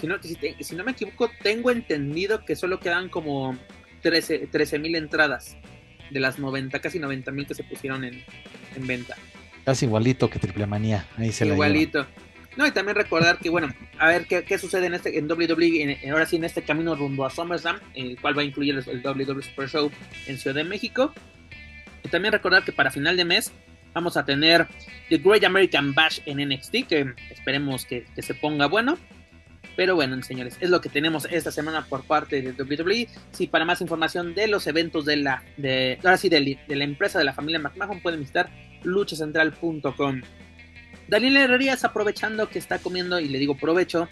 Si 0.00 0.06
no, 0.08 0.16
si, 0.20 0.34
te- 0.34 0.56
si 0.60 0.74
no 0.74 0.82
me 0.82 0.92
equivoco, 0.92 1.30
tengo 1.42 1.70
entendido 1.70 2.44
que 2.44 2.56
solo 2.56 2.80
quedan 2.80 3.08
como 3.08 3.56
13 4.00 4.78
mil 4.78 4.94
entradas 4.96 5.56
de 6.10 6.20
las 6.20 6.38
90, 6.38 6.78
casi 6.80 6.98
90 6.98 7.30
mil 7.32 7.46
que 7.46 7.54
se 7.54 7.64
pusieron 7.64 8.04
en, 8.04 8.24
en 8.76 8.86
venta. 8.86 9.16
Casi 9.64 9.84
igualito 9.84 10.30
que 10.30 10.38
Triple 10.38 10.66
Manía. 10.66 11.06
Ahí 11.16 11.32
se 11.32 11.44
la. 11.44 11.52
Igualito. 11.54 12.06
No, 12.56 12.66
y 12.66 12.70
también 12.72 12.96
recordar 12.96 13.38
que, 13.38 13.50
bueno, 13.50 13.72
a 13.98 14.08
ver 14.08 14.26
qué, 14.26 14.42
qué 14.42 14.58
sucede 14.58 14.86
en 14.86 14.94
este 14.94 15.16
en 15.18 15.30
WWE, 15.30 15.82
en- 15.82 15.90
en- 15.90 16.10
ahora 16.10 16.26
sí 16.26 16.36
en 16.36 16.44
este 16.44 16.62
camino 16.62 16.96
rumbo 16.96 17.24
a 17.24 17.30
SummerSlam, 17.30 17.78
el 17.94 18.18
cual 18.20 18.36
va 18.36 18.42
a 18.42 18.44
incluir 18.44 18.74
el, 18.76 18.88
el 18.88 19.00
WWE 19.06 19.42
Super 19.42 19.68
Show 19.68 19.90
en 20.26 20.38
Ciudad 20.38 20.56
de 20.56 20.64
México. 20.64 21.12
Y 22.02 22.08
también 22.08 22.32
recordar 22.32 22.64
que 22.64 22.72
para 22.72 22.90
final 22.90 23.16
de 23.16 23.24
mes 23.24 23.52
vamos 23.94 24.16
a 24.16 24.24
tener 24.24 24.66
The 25.08 25.18
Great 25.18 25.44
American 25.44 25.94
Bash 25.94 26.20
en 26.26 26.38
NXT, 26.48 26.86
que 26.88 27.14
esperemos 27.30 27.84
que, 27.84 28.06
que 28.14 28.22
se 28.22 28.34
ponga 28.34 28.66
bueno. 28.66 28.98
Pero 29.78 29.94
bueno, 29.94 30.20
señores, 30.24 30.56
es 30.58 30.70
lo 30.70 30.80
que 30.80 30.88
tenemos 30.88 31.28
esta 31.30 31.52
semana 31.52 31.86
por 31.88 32.02
parte 32.02 32.42
de 32.42 32.50
WWE. 32.50 33.06
Si 33.30 33.46
para 33.46 33.64
más 33.64 33.80
información 33.80 34.34
de 34.34 34.48
los 34.48 34.66
eventos 34.66 35.04
de 35.04 35.18
la, 35.18 35.44
de, 35.56 36.00
ahora 36.02 36.16
sí, 36.16 36.28
de, 36.28 36.58
de 36.66 36.74
la 36.74 36.82
empresa 36.82 37.20
de 37.20 37.24
la 37.24 37.32
familia 37.32 37.60
McMahon 37.60 38.00
pueden 38.00 38.18
visitar 38.18 38.50
luchacentral.com. 38.82 40.22
Daniel 41.06 41.36
Herrerías 41.36 41.84
aprovechando 41.84 42.48
que 42.48 42.58
está 42.58 42.80
comiendo 42.80 43.20
y 43.20 43.28
le 43.28 43.38
digo 43.38 43.56
provecho. 43.56 44.08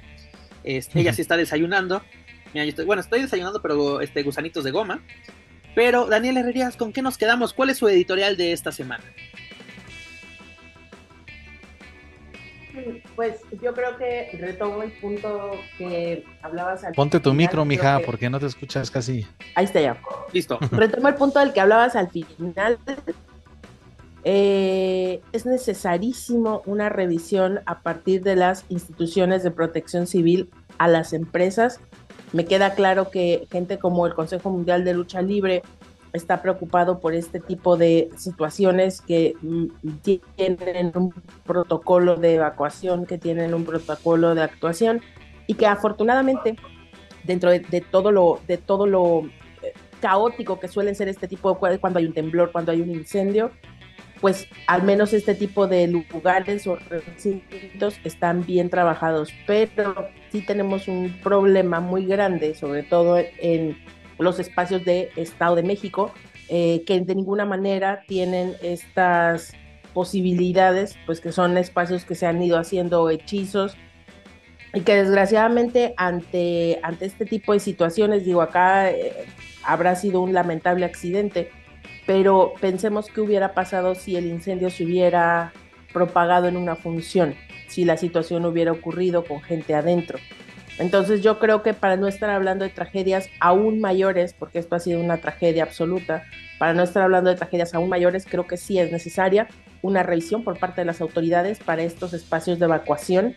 Este, 0.62 1.00
ella 1.00 1.12
sí 1.14 1.22
está 1.22 1.36
desayunando. 1.36 2.00
Mira, 2.54 2.64
yo 2.64 2.68
estoy, 2.68 2.84
bueno, 2.84 3.02
estoy 3.02 3.22
desayunando, 3.22 3.60
pero 3.60 4.00
este 4.00 4.22
gusanitos 4.22 4.62
de 4.62 4.70
goma. 4.70 5.02
Pero 5.74 6.06
Daniel 6.06 6.36
Herrerías, 6.36 6.76
¿con 6.76 6.92
qué 6.92 7.02
nos 7.02 7.18
quedamos? 7.18 7.52
¿Cuál 7.52 7.70
es 7.70 7.78
su 7.78 7.88
editorial 7.88 8.36
de 8.36 8.52
esta 8.52 8.70
semana? 8.70 9.02
Pues 13.14 13.40
yo 13.62 13.72
creo 13.74 13.96
que 13.96 14.36
retomo 14.40 14.82
el 14.82 14.92
punto 14.92 15.52
que 15.78 16.24
hablabas 16.42 16.84
al 16.84 16.92
Ponte 16.94 17.18
tu 17.20 17.30
final, 17.30 17.36
micro, 17.36 17.64
mija, 17.64 17.98
que- 17.98 18.04
porque 18.06 18.28
no 18.30 18.38
te 18.38 18.46
escuchas 18.46 18.90
casi. 18.90 19.26
Ahí 19.54 19.64
está 19.64 19.80
ya. 19.80 20.00
Listo. 20.32 20.58
Retomo 20.72 21.08
el 21.08 21.14
punto 21.14 21.38
del 21.40 21.52
que 21.52 21.60
hablabas 21.60 21.96
al 21.96 22.10
final. 22.10 22.78
Eh, 24.24 25.20
es 25.32 25.46
necesarísimo 25.46 26.62
una 26.66 26.88
revisión 26.88 27.60
a 27.64 27.80
partir 27.82 28.22
de 28.22 28.34
las 28.34 28.64
instituciones 28.68 29.42
de 29.44 29.52
protección 29.52 30.06
civil 30.08 30.50
a 30.78 30.88
las 30.88 31.12
empresas. 31.12 31.80
Me 32.32 32.44
queda 32.44 32.74
claro 32.74 33.10
que 33.10 33.46
gente 33.52 33.78
como 33.78 34.04
el 34.06 34.14
Consejo 34.14 34.50
Mundial 34.50 34.84
de 34.84 34.94
Lucha 34.94 35.22
Libre 35.22 35.62
está 36.12 36.42
preocupado 36.42 37.00
por 37.00 37.14
este 37.14 37.40
tipo 37.40 37.76
de 37.76 38.10
situaciones 38.16 39.00
que 39.00 39.34
mm, 39.42 39.66
tienen 40.02 40.92
un 40.94 41.14
protocolo 41.44 42.16
de 42.16 42.34
evacuación, 42.34 43.06
que 43.06 43.18
tienen 43.18 43.54
un 43.54 43.64
protocolo 43.64 44.34
de 44.34 44.42
actuación 44.42 45.00
y 45.46 45.54
que 45.54 45.66
afortunadamente 45.66 46.56
dentro 47.24 47.50
de, 47.50 47.60
de 47.60 47.80
todo 47.80 48.12
lo 48.12 48.40
de 48.46 48.56
todo 48.56 48.86
lo 48.86 49.26
eh, 49.62 49.72
caótico 50.00 50.60
que 50.60 50.68
suelen 50.68 50.94
ser 50.94 51.08
este 51.08 51.28
tipo 51.28 51.52
de 51.54 51.78
cuando 51.78 51.98
hay 51.98 52.06
un 52.06 52.14
temblor, 52.14 52.52
cuando 52.52 52.72
hay 52.72 52.80
un 52.80 52.90
incendio, 52.90 53.50
pues 54.20 54.48
al 54.66 54.82
menos 54.82 55.12
este 55.12 55.34
tipo 55.34 55.66
de 55.66 55.86
lugares 55.88 56.66
o 56.66 56.76
recintos 56.76 58.00
están 58.04 58.44
bien 58.46 58.70
trabajados, 58.70 59.32
pero 59.46 60.08
sí 60.32 60.40
tenemos 60.40 60.88
un 60.88 61.20
problema 61.22 61.80
muy 61.80 62.06
grande, 62.06 62.54
sobre 62.54 62.82
todo 62.82 63.18
en 63.18 63.76
los 64.18 64.38
espacios 64.38 64.84
de 64.84 65.10
Estado 65.16 65.56
de 65.56 65.62
México, 65.62 66.12
eh, 66.48 66.84
que 66.86 67.00
de 67.00 67.14
ninguna 67.14 67.44
manera 67.44 68.02
tienen 68.06 68.54
estas 68.62 69.52
posibilidades, 69.92 70.96
pues 71.06 71.20
que 71.20 71.32
son 71.32 71.56
espacios 71.56 72.04
que 72.04 72.14
se 72.14 72.26
han 72.26 72.42
ido 72.42 72.58
haciendo 72.58 73.08
hechizos 73.10 73.76
y 74.74 74.82
que 74.82 74.94
desgraciadamente 74.94 75.94
ante, 75.96 76.78
ante 76.82 77.06
este 77.06 77.24
tipo 77.24 77.52
de 77.52 77.60
situaciones, 77.60 78.24
digo, 78.24 78.42
acá 78.42 78.90
eh, 78.90 79.26
habrá 79.64 79.96
sido 79.96 80.20
un 80.20 80.34
lamentable 80.34 80.84
accidente, 80.84 81.50
pero 82.06 82.52
pensemos 82.60 83.06
qué 83.06 83.20
hubiera 83.20 83.54
pasado 83.54 83.94
si 83.94 84.16
el 84.16 84.26
incendio 84.26 84.70
se 84.70 84.84
hubiera 84.84 85.52
propagado 85.92 86.46
en 86.46 86.56
una 86.56 86.76
función, 86.76 87.34
si 87.68 87.84
la 87.84 87.96
situación 87.96 88.44
hubiera 88.44 88.72
ocurrido 88.72 89.24
con 89.24 89.40
gente 89.40 89.74
adentro. 89.74 90.18
Entonces 90.78 91.22
yo 91.22 91.38
creo 91.38 91.62
que 91.62 91.72
para 91.72 91.96
no 91.96 92.06
estar 92.06 92.28
hablando 92.28 92.64
de 92.64 92.70
tragedias 92.70 93.28
aún 93.40 93.80
mayores, 93.80 94.34
porque 94.34 94.58
esto 94.58 94.76
ha 94.76 94.80
sido 94.80 95.00
una 95.00 95.18
tragedia 95.18 95.62
absoluta, 95.62 96.24
para 96.58 96.74
no 96.74 96.82
estar 96.82 97.02
hablando 97.02 97.30
de 97.30 97.36
tragedias 97.36 97.74
aún 97.74 97.88
mayores, 97.88 98.26
creo 98.28 98.46
que 98.46 98.56
sí 98.56 98.78
es 98.78 98.92
necesaria 98.92 99.48
una 99.82 100.02
revisión 100.02 100.44
por 100.44 100.58
parte 100.58 100.82
de 100.82 100.84
las 100.84 101.00
autoridades 101.00 101.58
para 101.58 101.82
estos 101.82 102.12
espacios 102.12 102.58
de 102.58 102.66
evacuación 102.66 103.34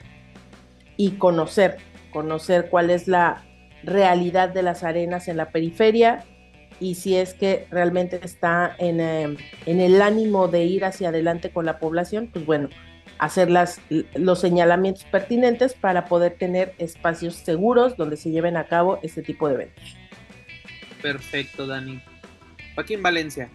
y 0.97 1.11
conocer, 1.11 1.77
conocer 2.11 2.69
cuál 2.69 2.89
es 2.89 3.07
la 3.07 3.43
realidad 3.83 4.49
de 4.49 4.63
las 4.63 4.83
arenas 4.83 5.27
en 5.27 5.37
la 5.37 5.51
periferia 5.51 6.25
y 6.81 6.95
si 6.95 7.15
es 7.15 7.33
que 7.33 7.67
realmente 7.71 8.19
está 8.23 8.75
en, 8.77 8.99
eh, 8.99 9.37
en 9.65 9.79
el 9.81 10.01
ánimo 10.01 10.47
de 10.47 10.63
ir 10.63 10.85
hacia 10.85 11.09
adelante 11.09 11.51
con 11.51 11.65
la 11.65 11.79
población, 11.79 12.29
pues 12.31 12.45
bueno, 12.45 12.69
hacer 13.17 13.49
las, 13.49 13.81
los 14.15 14.39
señalamientos 14.39 15.03
pertinentes 15.05 15.73
para 15.73 16.05
poder 16.05 16.35
tener 16.37 16.73
espacios 16.77 17.35
seguros 17.35 17.97
donde 17.97 18.17
se 18.17 18.31
lleven 18.31 18.57
a 18.57 18.65
cabo 18.65 18.99
este 19.03 19.21
tipo 19.21 19.47
de 19.47 19.55
eventos. 19.55 19.97
Perfecto, 21.01 21.67
Dani. 21.67 22.01
Joaquín 22.75 23.01
Valencia. 23.01 23.49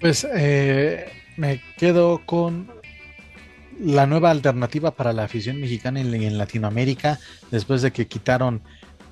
Pues 0.00 0.26
eh, 0.32 1.10
me 1.36 1.60
quedo 1.76 2.22
con 2.24 2.70
la 3.80 4.06
nueva 4.06 4.30
alternativa 4.30 4.90
para 4.92 5.12
la 5.12 5.24
afición 5.24 5.60
mexicana 5.60 6.00
en, 6.00 6.38
Latinoamérica, 6.38 7.18
después 7.50 7.82
de 7.82 7.92
que 7.92 8.06
quitaron 8.06 8.62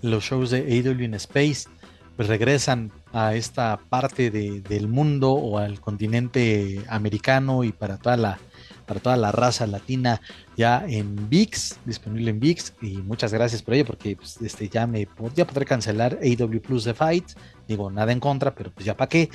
los 0.03 0.24
shows 0.24 0.51
de 0.51 0.61
AW 0.61 1.03
in 1.03 1.15
Space, 1.15 1.69
pues 2.16 2.28
regresan 2.28 2.93
a 3.12 3.35
esta 3.35 3.78
parte 3.89 4.31
del 4.31 4.89
mundo 4.89 5.33
o 5.33 5.59
al 5.59 5.81
continente 5.81 6.81
americano 6.89 7.62
y 7.65 7.73
para 7.73 7.99
toda 7.99 8.16
la 8.16 8.39
para 8.87 9.01
toda 9.01 9.17
la 9.17 9.33
raza 9.33 9.67
latina 9.67 10.21
ya 10.57 10.85
en 10.89 11.29
VIX, 11.29 11.79
disponible 11.85 12.31
en 12.31 12.41
VIX 12.41 12.73
y 12.81 12.97
muchas 12.99 13.33
gracias 13.33 13.63
por 13.63 13.75
ello 13.75 13.85
porque 13.85 14.17
pues, 14.17 14.41
este, 14.41 14.69
ya 14.69 14.87
me 14.87 15.07
ya 15.35 15.47
podré 15.47 15.67
cancelar 15.67 16.19
AW 16.23 16.61
Plus 16.61 16.85
The 16.85 16.95
Fight, 16.95 17.31
digo 17.69 17.91
nada 17.91 18.13
en 18.13 18.21
contra, 18.21 18.55
pero 18.55 18.71
pues 18.71 18.87
ya 18.87 18.97
para 18.97 19.09
qué, 19.09 19.29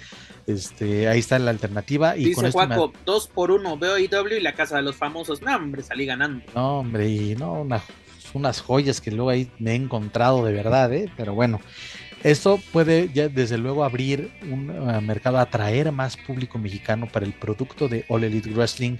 este, 0.47 1.07
ahí 1.07 1.19
está 1.19 1.37
la 1.37 1.51
alternativa. 1.51 2.17
Y 2.17 2.25
Dice 2.25 2.51
Juaco, 2.51 2.93
dos 3.05 3.27
por 3.27 3.51
uno, 3.51 3.77
veo 3.77 3.95
AW 3.95 4.37
y 4.37 4.41
la 4.41 4.55
casa 4.55 4.77
de 4.77 4.83
los 4.83 4.95
famosos, 4.95 5.41
no 5.41 5.55
hombre, 5.55 5.83
salí 5.83 6.05
ganando. 6.05 6.43
No 6.55 6.79
hombre, 6.79 7.09
y 7.09 7.35
no, 7.35 7.67
unas 8.33 8.61
joyas 8.61 9.01
que 9.01 9.11
luego 9.11 9.29
ahí 9.29 9.51
me 9.59 9.71
he 9.71 9.75
encontrado 9.75 10.45
de 10.45 10.53
verdad, 10.53 10.91
¿eh? 10.93 11.11
pero 11.17 11.33
bueno. 11.35 11.59
Esto 12.23 12.59
puede 12.71 13.09
ya 13.11 13.29
desde 13.29 13.57
luego 13.57 13.83
abrir 13.83 14.31
un 14.43 14.69
uh, 14.69 15.01
mercado, 15.01 15.39
atraer 15.39 15.91
más 15.91 16.17
público 16.17 16.59
mexicano 16.59 17.07
para 17.11 17.25
el 17.25 17.33
producto 17.33 17.87
de 17.87 18.05
All 18.09 18.23
Elite 18.23 18.51
Wrestling 18.51 18.97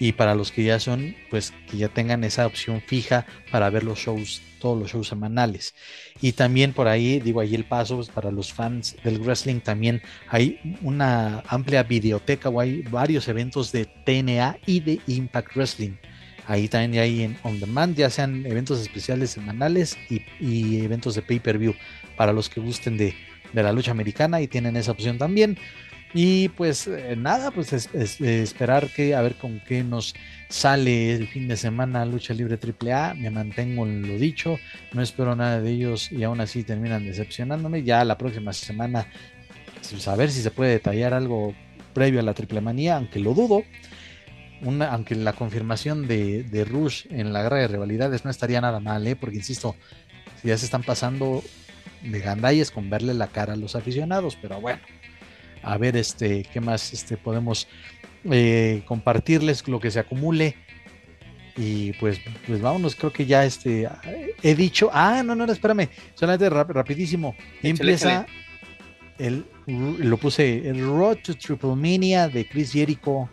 y 0.00 0.12
para 0.12 0.34
los 0.34 0.50
que 0.50 0.64
ya 0.64 0.80
son, 0.80 1.14
pues 1.28 1.52
que 1.70 1.76
ya 1.76 1.88
tengan 1.88 2.24
esa 2.24 2.46
opción 2.46 2.80
fija 2.80 3.26
para 3.52 3.68
ver 3.68 3.84
los 3.84 3.98
shows, 3.98 4.40
todos 4.58 4.80
los 4.80 4.90
shows 4.90 5.08
semanales. 5.08 5.74
Y 6.22 6.32
también 6.32 6.72
por 6.72 6.88
ahí, 6.88 7.20
digo, 7.20 7.40
ahí 7.40 7.54
el 7.54 7.64
paso 7.64 7.96
pues, 7.96 8.08
para 8.08 8.30
los 8.30 8.50
fans 8.50 8.96
del 9.04 9.20
wrestling, 9.20 9.60
también 9.60 10.00
hay 10.28 10.58
una 10.80 11.44
amplia 11.46 11.82
videoteca 11.82 12.48
o 12.48 12.60
hay 12.60 12.80
varios 12.80 13.28
eventos 13.28 13.72
de 13.72 13.84
TNA 13.84 14.58
y 14.64 14.80
de 14.80 15.00
Impact 15.06 15.54
Wrestling. 15.54 15.92
Ahí 16.46 16.66
también 16.66 17.02
hay 17.02 17.22
en 17.22 17.38
on 17.42 17.60
demand, 17.60 17.94
ya 17.94 18.08
sean 18.08 18.46
eventos 18.46 18.80
especiales 18.80 19.30
semanales 19.30 19.98
y, 20.08 20.82
eventos 20.82 21.14
de 21.14 21.20
pay-per-view 21.22 21.74
para 22.16 22.32
los 22.32 22.48
que 22.48 22.60
gusten 22.60 22.96
de, 22.96 23.14
de 23.52 23.62
la 23.62 23.72
lucha 23.72 23.90
americana 23.90 24.40
y 24.40 24.48
tienen 24.48 24.76
esa 24.76 24.92
opción 24.92 25.18
también. 25.18 25.58
Y 26.12 26.48
pues 26.50 26.88
eh, 26.88 27.14
nada, 27.16 27.52
pues 27.52 27.72
es, 27.72 28.20
esperar 28.20 28.88
que 28.88 29.14
a 29.14 29.22
ver 29.22 29.36
con 29.36 29.60
qué 29.60 29.84
nos 29.84 30.14
sale 30.48 31.14
el 31.14 31.28
fin 31.28 31.46
de 31.46 31.56
semana 31.56 32.04
Lucha 32.04 32.34
Libre 32.34 32.58
AAA. 32.58 33.14
Me 33.14 33.30
mantengo 33.30 33.86
en 33.86 34.08
lo 34.08 34.18
dicho, 34.18 34.58
no 34.92 35.02
espero 35.02 35.36
nada 35.36 35.60
de 35.60 35.70
ellos 35.70 36.10
y 36.10 36.24
aún 36.24 36.40
así 36.40 36.64
terminan 36.64 37.04
decepcionándome. 37.04 37.84
Ya 37.84 38.04
la 38.04 38.18
próxima 38.18 38.52
semana, 38.52 39.06
pues, 39.88 40.08
a 40.08 40.16
ver 40.16 40.30
si 40.30 40.42
se 40.42 40.50
puede 40.50 40.72
detallar 40.72 41.14
algo 41.14 41.54
previo 41.94 42.20
a 42.20 42.24
la 42.24 42.34
Triple 42.34 42.60
Manía, 42.60 42.96
aunque 42.96 43.20
lo 43.20 43.34
dudo. 43.34 43.62
Una, 44.62 44.90
aunque 44.92 45.14
la 45.14 45.32
confirmación 45.32 46.06
de, 46.06 46.42
de, 46.42 46.64
Rush 46.66 47.06
en 47.08 47.32
la 47.32 47.42
guerra 47.42 47.58
de 47.58 47.68
rivalidades 47.68 48.26
no 48.26 48.30
estaría 48.30 48.60
nada 48.60 48.78
mal, 48.78 49.06
¿eh? 49.06 49.16
porque 49.16 49.36
insisto, 49.36 49.74
ya 50.44 50.58
se 50.58 50.66
están 50.66 50.82
pasando 50.82 51.42
de 52.02 52.20
gandalles 52.20 52.70
con 52.70 52.90
verle 52.90 53.14
la 53.14 53.28
cara 53.28 53.54
a 53.54 53.56
los 53.56 53.74
aficionados, 53.74 54.36
pero 54.36 54.60
bueno 54.60 54.80
a 55.62 55.76
ver 55.78 55.96
este, 55.96 56.44
qué 56.52 56.60
más 56.60 56.92
este, 56.92 57.16
podemos 57.16 57.68
eh, 58.30 58.82
compartirles, 58.86 59.66
lo 59.68 59.80
que 59.80 59.90
se 59.90 60.00
acumule. 60.00 60.56
Y 61.56 61.92
pues, 61.94 62.20
pues 62.46 62.60
vámonos, 62.60 62.94
creo 62.94 63.12
que 63.12 63.26
ya 63.26 63.44
este, 63.44 63.88
he 64.42 64.54
dicho, 64.54 64.88
ah, 64.92 65.22
no, 65.22 65.34
no, 65.34 65.44
espérame, 65.50 65.88
solamente 66.14 66.48
rapidísimo. 66.48 67.34
Empieza 67.62 68.26
el, 69.18 69.44
lo 69.66 70.16
puse, 70.16 70.68
el 70.68 70.80
Road 70.80 71.18
to 71.18 71.34
Triple 71.34 71.74
Mania 71.74 72.28
de 72.28 72.48
Chris 72.48 72.72
Jericho 72.72 73.28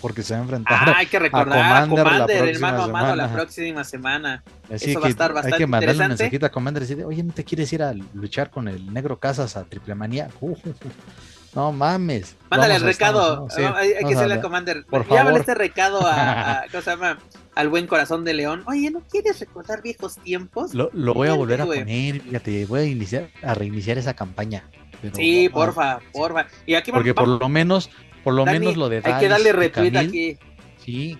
porque 0.00 0.22
se 0.22 0.34
va 0.34 0.40
a 0.40 0.42
enfrentar 0.42 0.88
ah, 0.88 0.94
hay 0.98 1.06
que 1.06 1.18
recordar 1.18 1.82
a 1.82 1.88
Commander, 1.88 2.42
a 2.42 2.50
hermano 2.50 2.82
a 2.82 2.88
mano 2.88 3.16
la 3.16 3.32
próxima 3.32 3.82
semana. 3.82 4.44
Así 4.70 4.90
Eso 4.90 5.00
va 5.00 5.06
a 5.06 5.10
estar 5.10 5.32
bastante 5.32 5.56
Hay 5.56 5.58
que 5.58 5.66
mandarle 5.66 6.02
un 6.02 6.08
mensajito 6.08 6.46
a 6.46 6.50
Commander 6.50 6.82
y 6.82 6.86
decir, 6.86 7.04
oye, 7.04 7.22
¿no 7.22 7.32
te 7.32 7.44
quieres 7.44 7.72
ir 7.72 7.82
a 7.82 7.92
luchar 7.92 8.50
con 8.50 8.68
el 8.68 8.92
Negro 8.92 9.18
Casas 9.18 9.56
a 9.56 9.64
Triple 9.64 9.94
Manía? 9.94 10.28
No 11.54 11.72
mames. 11.72 12.36
Mándale 12.50 12.76
el 12.76 12.82
recado. 12.82 13.48
hay, 13.74 14.04
que 14.04 14.14
hacerle 14.14 14.34
a 14.34 14.40
Commander. 14.40 14.84
Por 14.86 15.08
Llámale 15.08 15.38
este 15.38 15.54
recado 15.54 16.00
a, 16.04 16.64
¿cómo 16.70 16.82
se 16.82 16.90
llama? 16.90 17.18
Al 17.54 17.68
buen 17.68 17.86
corazón 17.86 18.24
de 18.24 18.34
León. 18.34 18.62
Oye, 18.66 18.90
¿no 18.90 19.00
quieres 19.00 19.40
recordar 19.40 19.82
viejos 19.82 20.16
tiempos? 20.16 20.74
Lo, 20.74 20.90
voy 21.14 21.28
a 21.28 21.34
volver 21.34 21.62
a 21.62 21.66
poner, 21.66 22.20
fíjate, 22.20 22.66
voy 22.66 22.80
a 22.80 22.84
iniciar, 22.84 23.30
a 23.42 23.54
reiniciar 23.54 23.96
esa 23.96 24.14
campaña. 24.14 24.68
sí, 25.14 25.48
porfa, 25.48 26.00
porfa. 26.12 26.46
Y 26.66 26.74
aquí 26.74 26.92
Porque 26.92 27.14
por 27.14 27.28
lo 27.28 27.48
menos, 27.48 27.90
por 28.22 28.34
lo 28.34 28.44
menos 28.44 28.76
lo 28.76 28.88
de 28.88 29.00
Hay 29.04 29.20
que 29.20 29.28
darle 29.28 29.52
retweet 29.52 29.96
aquí. 29.96 30.38
Sí. 30.84 31.18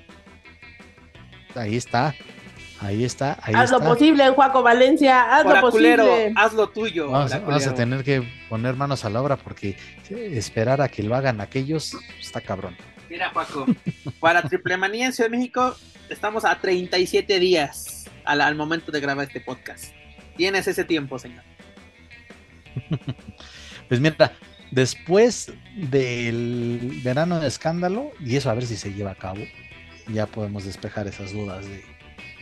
Ahí 1.54 1.76
está. 1.76 2.14
Ahí 2.80 3.04
está. 3.04 3.38
Ahí 3.42 3.54
haz 3.54 3.70
lo 3.70 3.80
posible, 3.80 4.28
Juaco 4.30 4.62
Valencia. 4.62 5.36
Haz 5.36 5.44
lo 5.46 5.60
posible. 5.60 6.32
haz 6.36 6.52
lo 6.52 6.68
tuyo. 6.68 7.10
Vamos, 7.10 7.66
a 7.66 7.74
tener 7.74 8.04
que 8.04 8.22
poner 8.48 8.76
manos 8.76 9.04
a 9.04 9.10
la 9.10 9.22
obra 9.22 9.36
porque 9.36 9.76
esperar 10.10 10.80
a 10.80 10.88
que 10.88 11.02
lo 11.02 11.14
hagan 11.14 11.40
aquellos 11.40 11.96
está 12.20 12.40
cabrón. 12.40 12.76
Mira, 13.08 13.30
Juaco, 13.30 13.66
para 14.20 14.42
Triple 14.42 14.76
Manía 14.76 15.06
en 15.06 15.12
Ciudad 15.12 15.30
de 15.30 15.36
México 15.36 15.76
estamos 16.10 16.44
a 16.44 16.58
37 16.60 17.38
días 17.38 18.04
al, 18.24 18.40
al 18.40 18.54
momento 18.54 18.92
de 18.92 19.00
grabar 19.00 19.26
este 19.26 19.40
podcast. 19.40 19.94
Tienes 20.36 20.68
ese 20.68 20.84
tiempo, 20.84 21.18
señor. 21.18 21.42
pues 23.88 24.00
mira, 24.00 24.32
después 24.70 25.52
del 25.74 27.00
verano 27.02 27.40
de 27.40 27.48
escándalo, 27.48 28.10
y 28.20 28.36
eso 28.36 28.50
a 28.50 28.54
ver 28.54 28.66
si 28.66 28.76
se 28.76 28.92
lleva 28.92 29.12
a 29.12 29.16
cabo, 29.16 29.40
ya 30.08 30.26
podemos 30.26 30.64
despejar 30.64 31.06
esas 31.06 31.32
dudas 31.32 31.64
de 31.64 31.95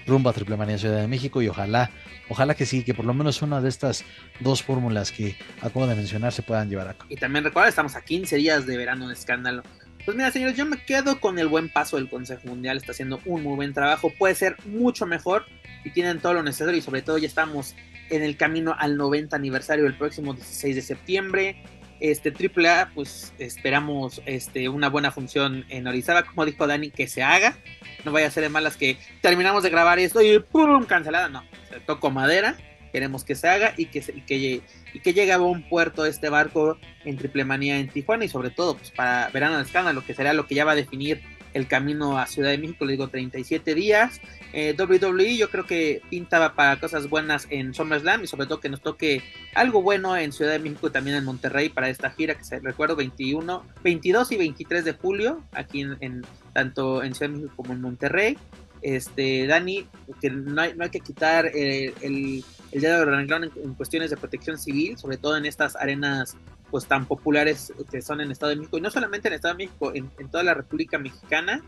rumbo 0.06 0.30
a 0.30 0.32
Triple 0.32 0.56
Manía 0.56 0.78
Ciudad 0.78 1.00
de 1.00 1.08
México 1.08 1.42
y 1.42 1.48
ojalá, 1.48 1.90
ojalá 2.28 2.54
que 2.54 2.66
sí, 2.66 2.82
que 2.82 2.94
por 2.94 3.04
lo 3.04 3.14
menos 3.14 3.42
una 3.42 3.60
de 3.60 3.68
estas 3.68 4.04
dos 4.40 4.62
fórmulas 4.62 5.12
que 5.12 5.36
acabo 5.60 5.86
de 5.86 5.94
mencionar 5.94 6.32
se 6.32 6.42
puedan 6.42 6.68
llevar 6.68 6.88
a 6.88 6.94
cabo. 6.94 7.06
Y 7.10 7.16
también 7.16 7.44
recuerda, 7.44 7.68
estamos 7.68 7.96
a 7.96 8.02
15 8.02 8.36
días 8.36 8.66
de 8.66 8.76
verano 8.76 9.08
de 9.08 9.14
escándalo. 9.14 9.62
Pues 10.04 10.16
mira, 10.16 10.30
señores, 10.30 10.56
yo 10.56 10.66
me 10.66 10.84
quedo 10.84 11.18
con 11.18 11.38
el 11.38 11.48
buen 11.48 11.70
paso 11.70 11.96
del 11.96 12.10
Consejo 12.10 12.48
Mundial, 12.48 12.76
está 12.76 12.92
haciendo 12.92 13.20
un 13.24 13.42
muy 13.42 13.56
buen 13.56 13.72
trabajo, 13.72 14.12
puede 14.18 14.34
ser 14.34 14.56
mucho 14.66 15.06
mejor 15.06 15.46
y 15.82 15.90
tienen 15.90 16.18
todo 16.18 16.34
lo 16.34 16.42
necesario 16.42 16.76
y 16.76 16.82
sobre 16.82 17.00
todo 17.00 17.16
ya 17.16 17.26
estamos 17.26 17.74
en 18.10 18.22
el 18.22 18.36
camino 18.36 18.74
al 18.78 18.98
90 18.98 19.34
aniversario 19.34 19.86
el 19.86 19.96
próximo 19.96 20.34
16 20.34 20.76
de 20.76 20.82
septiembre. 20.82 21.62
Este 22.10 22.30
AAA, 22.30 22.90
pues 22.94 23.32
esperamos 23.38 24.20
este, 24.26 24.68
una 24.68 24.90
buena 24.90 25.10
función 25.10 25.64
en 25.70 25.86
Orizaba, 25.86 26.24
como 26.24 26.44
dijo 26.44 26.66
Dani, 26.66 26.90
que 26.90 27.06
se 27.06 27.22
haga 27.22 27.56
no 28.04 28.12
vaya 28.12 28.26
a 28.26 28.30
ser 28.30 28.42
de 28.42 28.48
malas 28.48 28.76
que 28.76 28.98
terminamos 29.20 29.62
de 29.62 29.70
grabar 29.70 29.98
esto 29.98 30.22
y 30.22 30.38
¡pum! 30.38 30.84
cancelada. 30.84 31.28
No, 31.28 31.42
se 31.70 31.80
tocó 31.80 32.10
madera, 32.10 32.56
queremos 32.92 33.24
que 33.24 33.34
se 33.34 33.48
haga 33.48 33.74
y 33.76 33.86
que, 33.86 34.00
que, 34.00 34.62
y 34.92 35.00
que 35.00 35.14
llegue 35.14 35.32
a 35.32 35.38
buen 35.38 35.68
puerto 35.68 36.04
este 36.04 36.28
barco 36.28 36.78
en 37.04 37.16
Triple 37.16 37.44
Manía 37.44 37.78
en 37.78 37.88
Tijuana 37.88 38.24
y 38.24 38.28
sobre 38.28 38.50
todo 38.50 38.76
pues, 38.76 38.90
para 38.90 39.28
verano 39.30 39.56
de 39.56 39.64
escándalo, 39.64 40.04
que 40.04 40.14
será 40.14 40.32
lo 40.32 40.46
que 40.46 40.54
ya 40.54 40.64
va 40.64 40.72
a 40.72 40.76
definir 40.76 41.22
el 41.54 41.68
camino 41.68 42.18
a 42.18 42.26
Ciudad 42.26 42.50
de 42.50 42.58
México, 42.58 42.84
le 42.84 42.92
digo 42.92 43.08
37 43.08 43.74
días. 43.74 44.20
Eh, 44.52 44.76
WWE 44.78 45.36
yo 45.36 45.50
creo 45.50 45.64
que 45.64 46.02
pintaba 46.10 46.54
para 46.54 46.78
cosas 46.78 47.08
buenas 47.08 47.46
en 47.50 47.72
SummerSlam 47.74 48.24
y 48.24 48.26
sobre 48.26 48.46
todo 48.46 48.60
que 48.60 48.68
nos 48.68 48.82
toque 48.82 49.22
algo 49.54 49.80
bueno 49.80 50.16
en 50.16 50.32
Ciudad 50.32 50.52
de 50.52 50.58
México 50.58 50.88
y 50.88 50.90
también 50.90 51.16
en 51.16 51.24
Monterrey 51.24 51.70
para 51.70 51.88
esta 51.88 52.10
gira 52.10 52.34
que 52.34 52.44
se 52.44 52.60
recuerdo 52.60 52.96
21, 52.96 53.64
22 53.82 54.32
y 54.32 54.36
23 54.36 54.84
de 54.84 54.92
julio 54.92 55.42
aquí 55.52 55.82
en, 55.82 56.24
tanto 56.52 57.02
en 57.02 57.14
Ciudad 57.14 57.32
de 57.32 57.38
México 57.38 57.54
como 57.56 57.72
en 57.72 57.80
Monterrey. 57.80 58.36
este, 58.82 59.46
Dani, 59.46 59.86
que 60.20 60.30
no 60.30 60.60
hay, 60.60 60.74
no 60.74 60.84
hay 60.84 60.90
que 60.90 61.00
quitar 61.00 61.46
eh, 61.46 61.94
el, 62.02 62.44
el 62.70 62.80
dedo 62.80 62.98
de 62.98 63.04
renglón 63.06 63.44
en, 63.44 63.52
en, 63.62 63.74
cuestiones 63.74 64.10
de 64.10 64.16
protección 64.18 64.58
civil, 64.58 64.98
sobre 64.98 65.16
todo 65.16 65.36
en 65.36 65.46
estas 65.46 65.74
arenas 65.74 66.36
pues 66.74 66.86
tan 66.86 67.06
populares 67.06 67.72
que 67.88 68.02
son 68.02 68.20
en 68.20 68.32
Estado 68.32 68.50
de 68.50 68.56
México, 68.56 68.76
y 68.76 68.80
no 68.80 68.90
solamente 68.90 69.28
en 69.28 69.34
Estado 69.34 69.54
de 69.54 69.64
México, 69.64 69.92
en, 69.94 70.10
en 70.18 70.28
toda 70.28 70.42
la 70.42 70.54
República 70.54 70.98
Mexicana. 70.98 71.62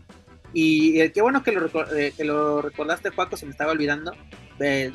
Y 0.51 0.99
eh, 0.99 1.13
qué 1.13 1.21
bueno 1.21 1.43
que 1.43 1.53
lo, 1.53 1.69
eh, 1.95 2.11
que 2.17 2.25
lo 2.25 2.61
recordaste, 2.61 3.13
Paco, 3.13 3.37
se 3.37 3.45
me 3.45 3.53
estaba 3.53 3.71
olvidando. 3.71 4.11
Eh, 4.59 4.91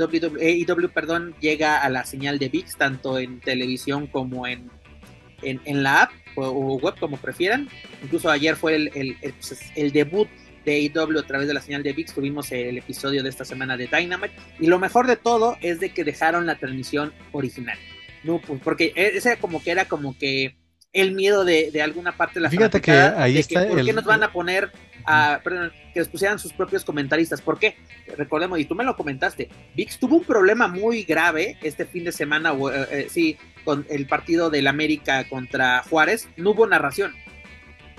perdón, 0.92 1.34
llega 1.40 1.80
a 1.80 1.88
la 1.88 2.04
señal 2.04 2.38
de 2.38 2.50
VIX, 2.50 2.76
tanto 2.76 3.18
en 3.18 3.40
televisión 3.40 4.06
como 4.06 4.46
en, 4.46 4.70
en, 5.40 5.62
en 5.64 5.82
la 5.82 6.02
app 6.02 6.10
o, 6.36 6.42
o, 6.42 6.76
web, 6.76 6.94
como 7.00 7.16
prefieran. 7.16 7.70
Incluso 8.02 8.30
ayer 8.30 8.54
fue 8.54 8.74
el, 8.74 8.90
el, 8.94 9.16
el, 9.22 9.32
pues, 9.32 9.62
el 9.74 9.92
debut 9.92 10.28
de 10.66 10.90
AEW 10.94 11.20
a 11.20 11.26
través 11.26 11.48
de 11.48 11.54
la 11.54 11.62
señal 11.62 11.82
de 11.82 11.94
VIX. 11.94 12.12
Tuvimos 12.12 12.52
el 12.52 12.76
episodio 12.76 13.22
de 13.22 13.30
esta 13.30 13.46
semana 13.46 13.78
de 13.78 13.86
Dynamite. 13.86 14.34
Y 14.60 14.66
lo 14.66 14.78
mejor 14.78 15.06
de 15.06 15.16
todo 15.16 15.56
es 15.62 15.80
de 15.80 15.94
que 15.94 16.04
dejaron 16.04 16.44
la 16.44 16.58
transmisión 16.58 17.14
original. 17.32 17.78
No, 18.24 18.40
pues 18.40 18.60
porque 18.62 18.92
ese 18.94 19.36
como 19.38 19.62
que 19.62 19.70
era 19.70 19.86
como 19.86 20.16
que 20.16 20.56
el 20.92 21.12
miedo 21.12 21.44
de, 21.44 21.70
de 21.70 21.82
alguna 21.82 22.16
parte 22.16 22.34
de 22.34 22.42
la 22.42 22.50
Fíjate 22.50 22.80
que 22.80 22.92
ahí 22.92 23.34
de 23.34 23.40
está. 23.40 23.62
Que, 23.62 23.70
¿Por 23.70 23.78
el... 23.78 23.86
qué 23.86 23.92
nos 23.92 24.04
van 24.04 24.22
a 24.22 24.32
poner 24.32 24.70
a, 25.04 25.40
perdón, 25.42 25.72
que 25.92 26.00
les 26.00 26.08
pusieran 26.08 26.38
sus 26.38 26.52
propios 26.52 26.84
comentaristas? 26.84 27.40
¿Por 27.40 27.58
qué? 27.58 27.76
Recordemos, 28.16 28.58
y 28.58 28.64
tú 28.64 28.74
me 28.74 28.84
lo 28.84 28.96
comentaste, 28.96 29.48
VIX 29.74 29.98
tuvo 29.98 30.16
un 30.16 30.24
problema 30.24 30.68
muy 30.68 31.04
grave 31.04 31.56
este 31.62 31.86
fin 31.86 32.04
de 32.04 32.12
semana, 32.12 32.52
eh, 32.52 32.86
eh, 32.90 33.06
sí, 33.10 33.38
con 33.64 33.86
el 33.88 34.06
partido 34.06 34.50
del 34.50 34.66
América 34.66 35.28
contra 35.28 35.82
Juárez, 35.88 36.28
no 36.36 36.50
hubo 36.50 36.66
narración. 36.66 37.12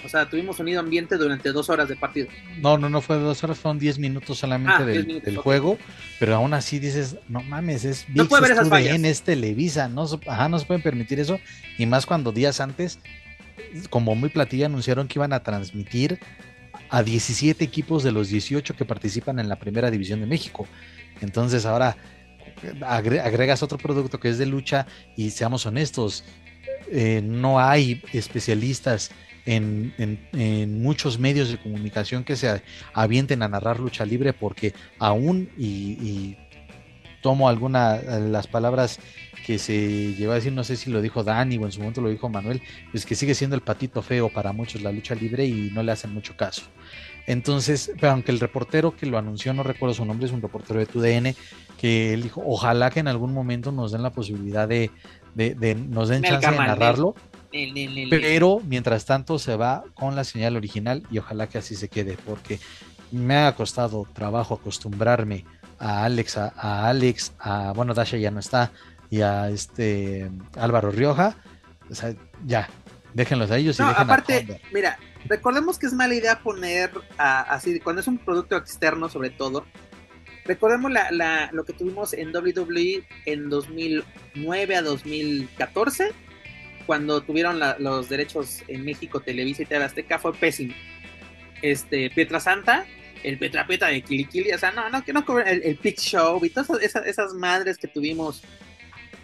O 0.04 0.10
sea, 0.10 0.30
tuvimos 0.30 0.58
sonido 0.58 0.80
ambiente 0.80 1.18
durante 1.18 1.52
dos 1.52 1.70
horas 1.70 1.88
de 1.88 1.96
partido. 1.96 2.28
No, 2.62 2.78
no, 2.78 2.90
no 2.90 3.02
fue 3.02 3.18
dos 3.18 3.44
horas, 3.44 3.58
fueron 3.58 3.80
diez 3.80 3.98
minutos 3.98 4.38
solamente 4.38 4.84
ah, 4.84 4.86
del, 4.86 5.06
minutos, 5.06 5.26
del 5.26 5.38
okay. 5.38 5.44
juego, 5.44 5.78
pero 6.20 6.36
aún 6.36 6.54
así 6.54 6.80
dices, 6.80 7.18
no 7.30 7.42
mames, 7.44 7.86
es 7.86 8.06
no 8.10 8.28
puede 8.28 8.44
ver 8.44 8.52
esas 8.52 8.70
fallas. 8.70 9.00
es 9.00 9.22
Televisa, 9.22 9.88
no, 9.88 10.06
ajá, 10.28 10.50
no 10.50 10.60
se 10.60 10.66
pueden 10.66 10.84
permitir 10.84 11.20
eso, 11.20 11.40
y 11.78 11.86
más 11.86 12.06
cuando 12.06 12.32
días 12.32 12.60
antes, 12.60 13.00
como 13.90 14.16
muy 14.16 14.30
platilla, 14.30 14.66
anunciaron 14.66 15.08
que 15.08 15.20
iban 15.20 15.34
a 15.34 15.42
transmitir 15.42 16.20
a 16.90 17.04
17 17.04 17.64
equipos 17.64 18.04
de 18.04 18.12
los 18.12 18.30
18 18.30 18.76
que 18.76 18.86
participan 18.86 19.40
en 19.40 19.50
la 19.50 19.58
primera 19.58 19.90
división 19.90 20.20
de 20.20 20.28
México. 20.28 20.68
Entonces 21.22 21.66
ahora 21.66 21.98
agregas 22.86 23.64
otro 23.64 23.78
producto 23.78 24.20
que 24.20 24.30
es 24.30 24.38
de 24.38 24.46
lucha 24.46 24.86
y 25.16 25.32
seamos 25.32 25.66
honestos, 25.66 26.24
eh, 26.92 27.22
no 27.24 27.60
hay 27.60 28.04
especialistas 28.14 29.12
en, 29.46 29.94
en, 29.98 30.28
en, 30.34 30.82
muchos 30.82 31.20
medios 31.20 31.50
de 31.50 31.58
comunicación 31.58 32.24
que 32.24 32.36
se 32.36 32.62
avienten 32.94 33.44
a 33.44 33.48
narrar 33.48 33.80
lucha 33.80 34.06
libre 34.06 34.34
porque 34.34 34.74
aún 35.00 35.50
y, 35.58 35.98
y 36.02 36.38
tomo 37.22 37.50
alguna 37.50 37.98
las 37.98 38.48
palabras 38.48 39.00
que 39.46 39.60
se 39.60 40.14
lleva 40.14 40.34
a 40.34 40.36
decir, 40.36 40.54
no 40.54 40.64
sé 40.64 40.78
si 40.78 40.90
lo 40.90 41.02
dijo 41.02 41.24
Dani 41.24 41.58
o 41.58 41.66
en 41.66 41.72
su 41.72 41.80
momento 41.80 42.02
lo 42.02 42.10
dijo 42.10 42.30
Manuel, 42.30 42.62
pues 42.92 43.06
que 43.06 43.16
sigue 43.16 43.36
siendo 43.36 43.56
el 43.56 43.62
patito 43.62 44.02
feo 44.02 44.30
para 44.30 44.54
muchos 44.54 44.82
la 44.82 44.92
lucha 44.92 45.16
libre 45.16 45.46
y 45.46 45.70
no 45.74 45.84
le 45.84 45.92
hacen 45.92 46.14
mucho 46.14 46.36
caso. 46.38 46.64
Entonces, 47.26 47.92
pero 48.00 48.12
aunque 48.12 48.32
el 48.32 48.40
reportero 48.40 48.96
que 48.96 49.06
lo 49.06 49.18
anunció, 49.18 49.54
no 49.54 49.64
recuerdo 49.64 49.94
su 49.94 50.06
nombre, 50.06 50.28
es 50.28 50.34
un 50.34 50.42
reportero 50.42 50.80
de 50.80 50.86
TUDN, 50.86 51.36
que 51.78 52.14
él 52.14 52.24
dijo, 52.24 52.42
ojalá 52.46 52.90
que 52.90 53.00
en 53.00 53.08
algún 53.08 53.34
momento 53.34 53.72
nos 53.72 53.92
den 53.92 54.04
la 54.04 54.12
posibilidad 54.12 54.68
de, 54.68 54.92
de, 55.36 55.56
de 55.56 55.76
nos 55.76 56.10
den 56.10 56.24
chance 56.24 56.50
de 56.50 56.58
narrarlo. 56.58 57.16
Pero 58.10 58.62
mientras 58.66 59.06
tanto 59.06 59.38
se 59.40 59.56
va 59.56 59.84
con 59.94 60.16
la 60.16 60.24
señal 60.24 60.56
original 60.56 61.04
y 61.12 61.20
ojalá 61.20 61.48
que 61.48 61.60
así 61.60 61.76
se 61.76 61.88
quede, 61.88 62.18
porque 62.26 62.60
me 63.12 63.38
ha 63.38 63.56
costado 63.56 64.08
trabajo 64.14 64.56
acostumbrarme 64.56 65.46
a 65.80 66.04
Alex, 66.06 66.38
a, 66.38 66.54
a 66.58 66.90
Alex, 66.90 67.34
a 67.40 67.74
bueno, 67.74 67.94
Dasha 67.94 68.18
ya 68.18 68.32
no 68.32 68.40
está, 68.40 68.72
y 69.10 69.22
a 69.22 69.50
este 69.50 70.32
Álvaro 70.58 70.90
Rioja. 70.90 71.36
O 71.90 71.94
sea, 71.94 72.16
ya, 72.46 72.68
déjenlos 73.14 73.52
a 73.52 73.58
ellos 73.58 73.80
y 73.80 73.84
dejen 73.84 74.02
aparte, 74.02 74.62
a 74.64 74.74
mira, 74.74 74.98
recordemos 75.26 75.78
que 75.78 75.86
es 75.86 75.94
mala 75.94 76.16
idea 76.16 76.40
poner 76.40 76.90
a, 77.18 77.42
así, 77.42 77.80
cuando 77.80 78.02
es 78.02 78.08
un 78.08 78.18
producto 78.18 78.58
externo 78.58 79.10
sobre 79.10 79.30
todo, 79.30 79.66
recordemos 80.46 80.92
la, 80.92 81.12
la, 81.12 81.50
lo 81.52 81.64
que 81.64 81.74
tuvimos 81.74 82.14
en 82.14 82.36
WWE 82.36 83.04
en 83.26 83.50
2009 83.50 84.76
a 84.76 84.82
2014, 84.82 86.12
cuando 86.86 87.22
tuvieron 87.22 87.60
la, 87.60 87.78
los 87.80 88.10
derechos 88.10 88.64
en 88.68 88.84
México, 88.84 89.20
Televisa 89.20 89.64
y 89.64 89.66
TV 89.66 89.84
Azteca, 89.84 90.20
fue 90.20 90.34
pésimo. 90.34 90.74
Este, 91.62 92.10
Pietra 92.10 92.40
Santa, 92.40 92.86
el 93.24 93.38
Petra 93.38 93.66
Peta 93.66 93.88
de 93.88 94.02
Kilikili, 94.02 94.52
o 94.52 94.58
sea, 94.58 94.72
no, 94.72 94.90
no, 94.90 95.04
que 95.04 95.14
no 95.14 95.26
cobren 95.26 95.48
el, 95.48 95.64
el 95.64 95.96
Show 95.96 96.44
y 96.44 96.50
todas 96.50 96.70
esas, 96.82 97.06
esas 97.06 97.34
madres 97.34 97.78
que 97.78 97.88
tuvimos 97.88 98.44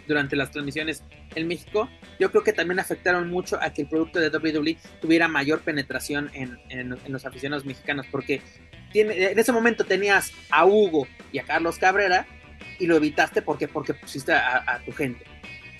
durante 0.08 0.34
las 0.36 0.50
transmisiones 0.50 1.04
en 1.34 1.46
México, 1.46 1.88
yo 2.18 2.30
creo 2.30 2.42
que 2.42 2.52
también 2.52 2.80
afectaron 2.80 3.30
mucho 3.30 3.62
a 3.62 3.72
que 3.72 3.82
el 3.82 3.88
producto 3.88 4.18
de 4.18 4.28
WWE 4.28 4.76
tuviera 5.00 5.28
mayor 5.28 5.60
penetración 5.60 6.30
en, 6.34 6.98
los 7.06 7.26
aficionados 7.26 7.64
mexicanos, 7.64 8.06
porque 8.10 8.42
tiene, 8.92 9.30
en 9.30 9.38
ese 9.38 9.52
momento 9.52 9.84
tenías 9.84 10.32
a 10.50 10.66
Hugo 10.66 11.06
y 11.30 11.38
a 11.38 11.44
Carlos 11.44 11.78
Cabrera 11.78 12.26
y 12.80 12.86
lo 12.86 12.96
evitaste 12.96 13.42
porque, 13.42 13.68
porque 13.68 13.94
pusiste 13.94 14.32
a 14.32 14.82
tu 14.84 14.92
gente. 14.92 15.29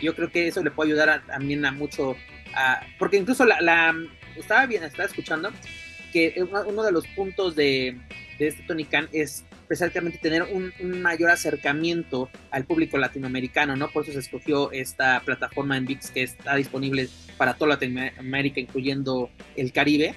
Yo 0.01 0.14
creo 0.14 0.31
que 0.31 0.48
eso 0.48 0.62
le 0.62 0.70
puede 0.70 0.90
ayudar 0.90 1.09
a, 1.10 1.22
también 1.22 1.64
a 1.64 1.72
mucho, 1.72 2.16
a, 2.55 2.81
porque 2.98 3.16
incluso 3.16 3.44
la, 3.44 3.60
la, 3.60 3.94
estaba 4.36 4.66
bien, 4.66 4.82
estaba 4.85 5.05
escuchando 5.05 5.51
que 6.12 6.35
uno 6.66 6.82
de 6.82 6.93
los 6.93 7.06
puntos 7.09 7.55
de, 7.55 7.97
de 8.39 8.48
este 8.48 8.62
Tony 8.64 8.85
Khan 8.85 9.09
es 9.12 9.44
precisamente 9.70 10.18
tener 10.18 10.43
un, 10.43 10.72
mayor 11.01 11.31
acercamiento 11.31 12.28
al 12.51 12.64
público 12.64 12.98
latinoamericano, 12.98 13.77
¿no? 13.77 13.89
Por 13.89 14.02
eso 14.02 14.12
se 14.12 14.18
escogió 14.18 14.72
esta 14.72 15.20
plataforma 15.24 15.77
en 15.77 15.86
VIX 15.86 16.10
que 16.10 16.22
está 16.24 16.56
disponible 16.56 17.09
para 17.36 17.55
toda 17.55 17.74
Latinoamérica, 17.74 18.59
incluyendo 18.59 19.31
el 19.55 19.72
Caribe. 19.72 20.16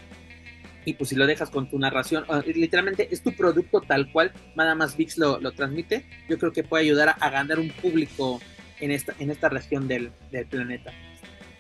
Y 0.86 0.94
pues 0.94 1.12
si 1.12 1.16
lo 1.16 1.28
dejas 1.28 1.52
con 1.52 1.70
tu 1.70 1.78
narración, 1.78 2.26
literalmente 2.48 3.10
es 3.12 3.22
tu 3.22 3.36
producto 3.36 3.80
tal 3.82 4.12
cual, 4.12 4.32
nada 4.56 4.74
más 4.74 4.98
VIX 4.98 5.20
lo, 5.20 5.40
lo 5.40 5.52
transmite, 5.52 6.04
yo 6.28 6.40
creo 6.40 6.52
que 6.52 6.64
puede 6.64 6.86
ayudar 6.86 7.16
a, 7.20 7.30
ganar 7.30 7.60
un 7.60 7.70
público 7.70 8.42
en 8.84 8.92
esta, 8.92 9.14
en 9.20 9.32
esta 9.32 9.50
región 9.50 9.88
del, 9.88 10.12
del 10.32 10.46
planeta. 10.46 10.92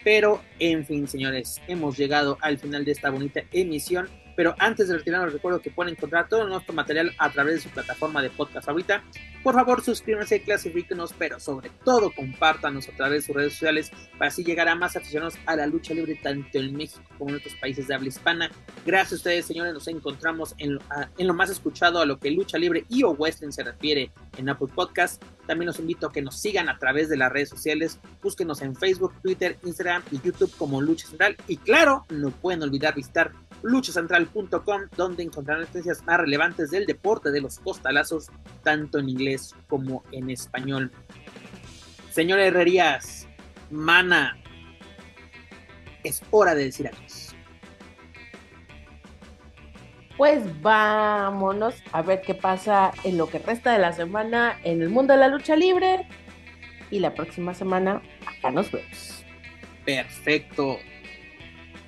Pero, 0.04 0.42
en 0.60 0.86
fin, 0.86 1.08
señores, 1.08 1.62
hemos 1.68 1.98
llegado 1.98 2.38
al 2.42 2.58
final 2.58 2.84
de 2.84 2.92
esta 2.92 3.10
bonita 3.10 3.44
emisión. 3.54 4.10
Pero 4.36 4.56
antes 4.58 4.88
de 4.88 4.98
retirarnos, 4.98 5.34
recuerdo 5.34 5.62
que 5.62 5.72
pueden 5.72 5.96
encontrar 5.96 6.28
todo 6.28 6.48
nuestro 6.48 6.74
material 6.74 7.14
a 7.18 7.32
través 7.32 7.56
de 7.56 7.62
su 7.62 7.70
plataforma 7.70 8.22
de 8.22 8.30
podcast 8.30 8.68
ahorita. 8.68 9.04
Por 9.44 9.56
favor, 9.56 9.84
suscríbanse, 9.84 10.42
clasifíquenos, 10.42 11.14
pero 11.18 11.40
sobre 11.40 11.70
todo 11.84 12.12
compártanos 12.16 12.88
a 12.88 12.94
través 12.94 13.24
de 13.24 13.28
sus 13.28 13.36
redes 13.36 13.54
sociales 13.54 13.92
para 14.18 14.30
así 14.30 14.44
llegar 14.44 14.70
a 14.70 14.76
más 14.76 14.96
aficionados 14.96 15.36
a 15.46 15.56
la 15.56 15.68
lucha 15.68 15.94
libre, 15.94 16.18
tanto 16.22 16.58
en 16.58 16.76
México 16.76 17.04
como 17.18 17.32
en 17.32 17.38
otros 17.38 17.54
países 17.56 17.88
de 17.88 17.94
habla 17.94 18.08
hispana. 18.08 18.50
Gracias 18.86 19.14
a 19.14 19.16
ustedes, 19.16 19.46
señores, 19.46 19.74
nos 19.74 19.88
encontramos 19.88 20.56
en, 20.58 20.80
a, 20.90 21.10
en 21.18 21.28
lo 21.28 21.34
más 21.34 21.50
escuchado 21.50 22.00
a 22.00 22.06
lo 22.06 22.20
que 22.20 22.32
lucha 22.32 22.58
libre 22.58 22.86
y 22.90 23.04
o 23.04 23.12
western 23.12 23.52
se 23.52 23.64
refiere 23.64 24.12
en 24.38 24.50
Apple 24.50 24.70
Podcast. 24.74 25.22
También 25.46 25.68
los 25.68 25.80
invito 25.80 26.08
a 26.08 26.12
que 26.12 26.22
nos 26.22 26.40
sigan 26.40 26.70
a 26.70 26.78
través 26.80 27.10
de 27.10 27.18
las 27.18 27.32
redes 27.32 27.50
sociales. 27.50 28.00
Búsquenos 28.22 28.62
en 28.62 28.76
Facebook, 28.76 29.14
Twitter, 29.22 29.58
Instagram 29.64 30.04
y 30.12 30.22
YouTube 30.22 30.56
como 30.58 30.82
Lucha 30.82 31.08
Central. 31.08 31.36
Y 31.48 31.58
claro, 31.58 32.06
no 32.10 32.32
pueden 32.32 32.64
olvidar 32.64 32.96
visitar 32.96 33.34
luchacentral.com, 33.64 34.82
donde 34.96 35.24
encontrarán 35.24 35.64
noticias 35.64 36.04
más 36.04 36.20
relevantes 36.20 36.70
del 36.70 36.86
deporte 36.86 37.32
de 37.32 37.42
los 37.42 37.60
costalazos, 37.60 38.30
tanto 38.64 39.00
en 39.00 39.10
inglés 39.10 39.56
como 39.68 40.04
en 40.12 40.30
español. 40.30 40.92
Señor 42.12 42.40
Herrerías, 42.40 43.28
mana, 43.72 44.38
es 46.04 46.22
hora 46.30 46.54
de 46.54 46.66
decir 46.66 46.88
adiós. 46.88 47.36
Pues 50.18 50.44
vámonos 50.62 51.76
a 51.92 52.02
ver 52.04 52.22
qué 52.22 52.36
pasa 52.36 52.92
en 53.04 53.18
lo 53.18 53.28
que 53.28 53.40
resta 53.40 53.74
de 53.74 53.80
la 53.80 53.94
semana 53.94 54.60
en 54.64 54.82
el 54.82 54.90
mundo 54.90 55.14
de 55.14 55.20
la 55.20 55.28
lucha 55.28 55.56
libre. 55.56 56.08
Y 56.92 57.00
la 57.00 57.16
próxima 57.16 57.56
semana 57.56 58.02
acá 58.26 58.52
nos 58.52 58.72
vemos. 58.72 59.26
Perfecto. 59.84 60.78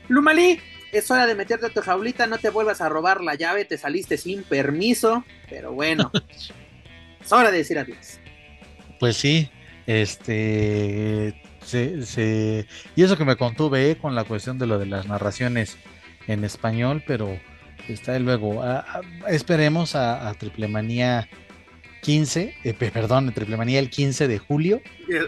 Lumalí, 0.08 0.60
es 0.98 1.12
hora 1.12 1.26
de 1.26 1.36
meterte 1.36 1.68
a 1.68 1.70
tu 1.70 1.82
jaulita, 1.82 2.28
no 2.28 2.38
te 2.38 2.50
vuelvas 2.50 2.82
a 2.82 2.90
robar 2.90 3.22
la 3.22 3.36
llave, 3.36 3.66
te 3.66 3.78
saliste 3.78 4.18
sin 4.18 4.44
permiso, 4.44 5.24
pero 5.50 5.72
bueno, 5.72 6.12
es 7.22 7.32
hora 7.32 7.52
de 7.52 7.58
decir 7.58 7.78
adiós. 7.78 8.20
Pues 9.00 9.18
sí, 9.18 9.50
este, 9.88 11.42
se, 11.64 12.06
se, 12.06 12.66
y 12.96 13.04
eso 13.04 13.18
que 13.18 13.26
me 13.26 13.36
contuve 13.36 13.92
eh, 13.92 13.98
con 13.98 14.16
la 14.16 14.24
cuestión 14.24 14.58
de 14.58 14.68
lo 14.68 14.80
de 14.80 14.86
las 14.86 15.08
narraciones 15.08 15.78
en 16.28 16.44
español, 16.44 17.04
pero 17.06 17.40
está 17.88 18.18
luego, 18.20 18.64
a, 18.64 18.80
a, 18.80 19.02
esperemos 19.30 19.96
a, 19.96 20.30
a 20.30 20.34
Triple 20.34 20.68
Manía 20.68 21.28
15, 22.02 22.56
eh, 22.64 22.74
perdón, 22.74 23.34
Triple 23.34 23.58
Manía 23.58 23.80
el 23.80 23.90
15 23.90 24.28
de 24.28 24.38
julio. 24.38 24.82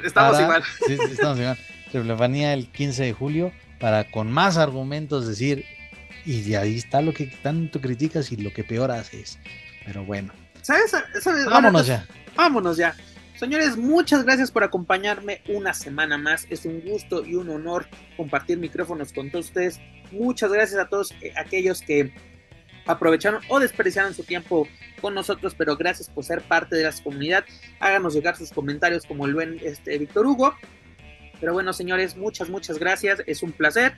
Estamos 0.03 0.34
para, 0.34 0.44
igual. 0.44 0.64
Sí, 0.85 0.95
sí, 0.95 1.11
estamos 1.11 1.39
igual. 1.39 1.57
Triple 1.91 2.15
Manía 2.15 2.53
el 2.53 2.68
15 2.68 3.03
de 3.03 3.14
julio 3.14 3.52
para 3.79 4.09
con 4.09 4.31
más 4.31 4.57
argumentos 4.57 5.27
decir, 5.27 5.65
y 6.25 6.41
de 6.41 6.57
ahí 6.57 6.77
está 6.77 7.01
lo 7.01 7.13
que 7.13 7.27
tanto 7.27 7.79
criticas 7.79 8.31
y 8.31 8.37
lo 8.37 8.51
que 8.51 8.63
peor 8.63 8.91
haces. 8.91 9.39
Pero 9.85 10.03
bueno. 10.03 10.33
¿Sabes? 10.61 10.91
¿Sabes? 11.21 11.45
Vámonos 11.45 11.87
ya. 11.87 12.05
Vámonos 12.35 12.77
ya. 12.77 12.95
Señores, 13.37 13.77
muchas 13.77 14.23
gracias 14.23 14.49
por 14.49 14.63
acompañarme 14.63 15.41
una 15.47 15.73
semana 15.73 16.17
más. 16.17 16.47
Es 16.49 16.65
un 16.65 16.81
gusto 16.81 17.23
y 17.23 17.35
un 17.35 17.49
honor 17.49 17.87
compartir 18.17 18.57
micrófonos 18.57 19.13
con 19.13 19.29
todos 19.29 19.45
ustedes. 19.45 19.79
Muchas 20.11 20.51
gracias 20.51 20.79
a 20.79 20.89
todos 20.89 21.13
eh, 21.21 21.33
aquellos 21.37 21.81
que 21.81 22.13
aprovecharon 22.87 23.41
o 23.49 23.59
desperdiciaron 23.59 24.13
su 24.13 24.23
tiempo 24.23 24.67
con 25.01 25.13
nosotros, 25.13 25.53
pero 25.55 25.77
gracias 25.77 26.09
por 26.09 26.23
ser 26.23 26.41
parte 26.41 26.75
de 26.75 26.83
la 26.83 26.91
comunidad. 27.03 27.45
Háganos 27.79 28.15
llegar 28.15 28.35
sus 28.35 28.51
comentarios 28.51 29.05
como 29.05 29.25
el 29.27 29.35
buen 29.35 29.59
este, 29.63 29.97
Víctor 29.99 30.25
Hugo. 30.25 30.55
Pero 31.39 31.53
bueno, 31.53 31.73
señores, 31.73 32.18
muchas, 32.18 32.49
muchas 32.49 32.80
gracias. 32.80 33.22
Es 33.26 33.43
un 33.43 33.51
placer. 33.51 33.93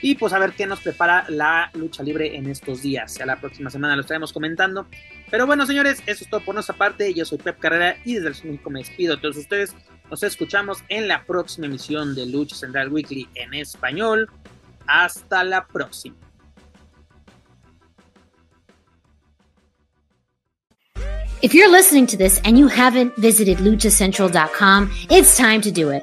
Y 0.00 0.16
pues 0.16 0.32
a 0.32 0.38
ver 0.38 0.52
qué 0.52 0.66
nos 0.66 0.80
prepara 0.80 1.24
la 1.28 1.70
lucha 1.74 2.02
libre 2.02 2.36
en 2.36 2.46
estos 2.50 2.82
días. 2.82 3.14
Ya 3.16 3.26
la 3.26 3.40
próxima 3.40 3.70
semana 3.70 3.96
lo 3.96 4.02
estaremos 4.02 4.32
comentando. 4.32 4.86
Pero 5.30 5.46
bueno, 5.46 5.64
señores, 5.66 6.02
eso 6.06 6.24
es 6.24 6.30
todo 6.30 6.40
por 6.40 6.54
nuestra 6.54 6.76
parte. 6.76 7.14
Yo 7.14 7.24
soy 7.24 7.38
Pep 7.38 7.58
Carrera 7.58 7.96
y 8.04 8.14
desde 8.14 8.28
el 8.28 8.50
México 8.50 8.70
me 8.70 8.80
despido 8.80 9.14
a 9.14 9.20
todos 9.20 9.36
ustedes. 9.36 9.74
Nos 10.10 10.22
escuchamos 10.22 10.84
en 10.88 11.08
la 11.08 11.24
próxima 11.24 11.66
emisión 11.66 12.14
de 12.14 12.26
Lucha 12.26 12.54
Central 12.54 12.90
Weekly 12.92 13.28
en 13.34 13.54
español. 13.54 14.30
Hasta 14.86 15.42
la 15.42 15.66
próxima. 15.66 16.16
If 21.44 21.52
you're 21.52 21.70
listening 21.70 22.06
to 22.06 22.16
this 22.16 22.40
and 22.44 22.58
you 22.58 22.68
haven't 22.68 23.14
visited 23.16 23.58
luchacentral.com, 23.58 24.90
it's 25.10 25.36
time 25.36 25.60
to 25.60 25.70
do 25.70 25.90
it. 25.90 26.02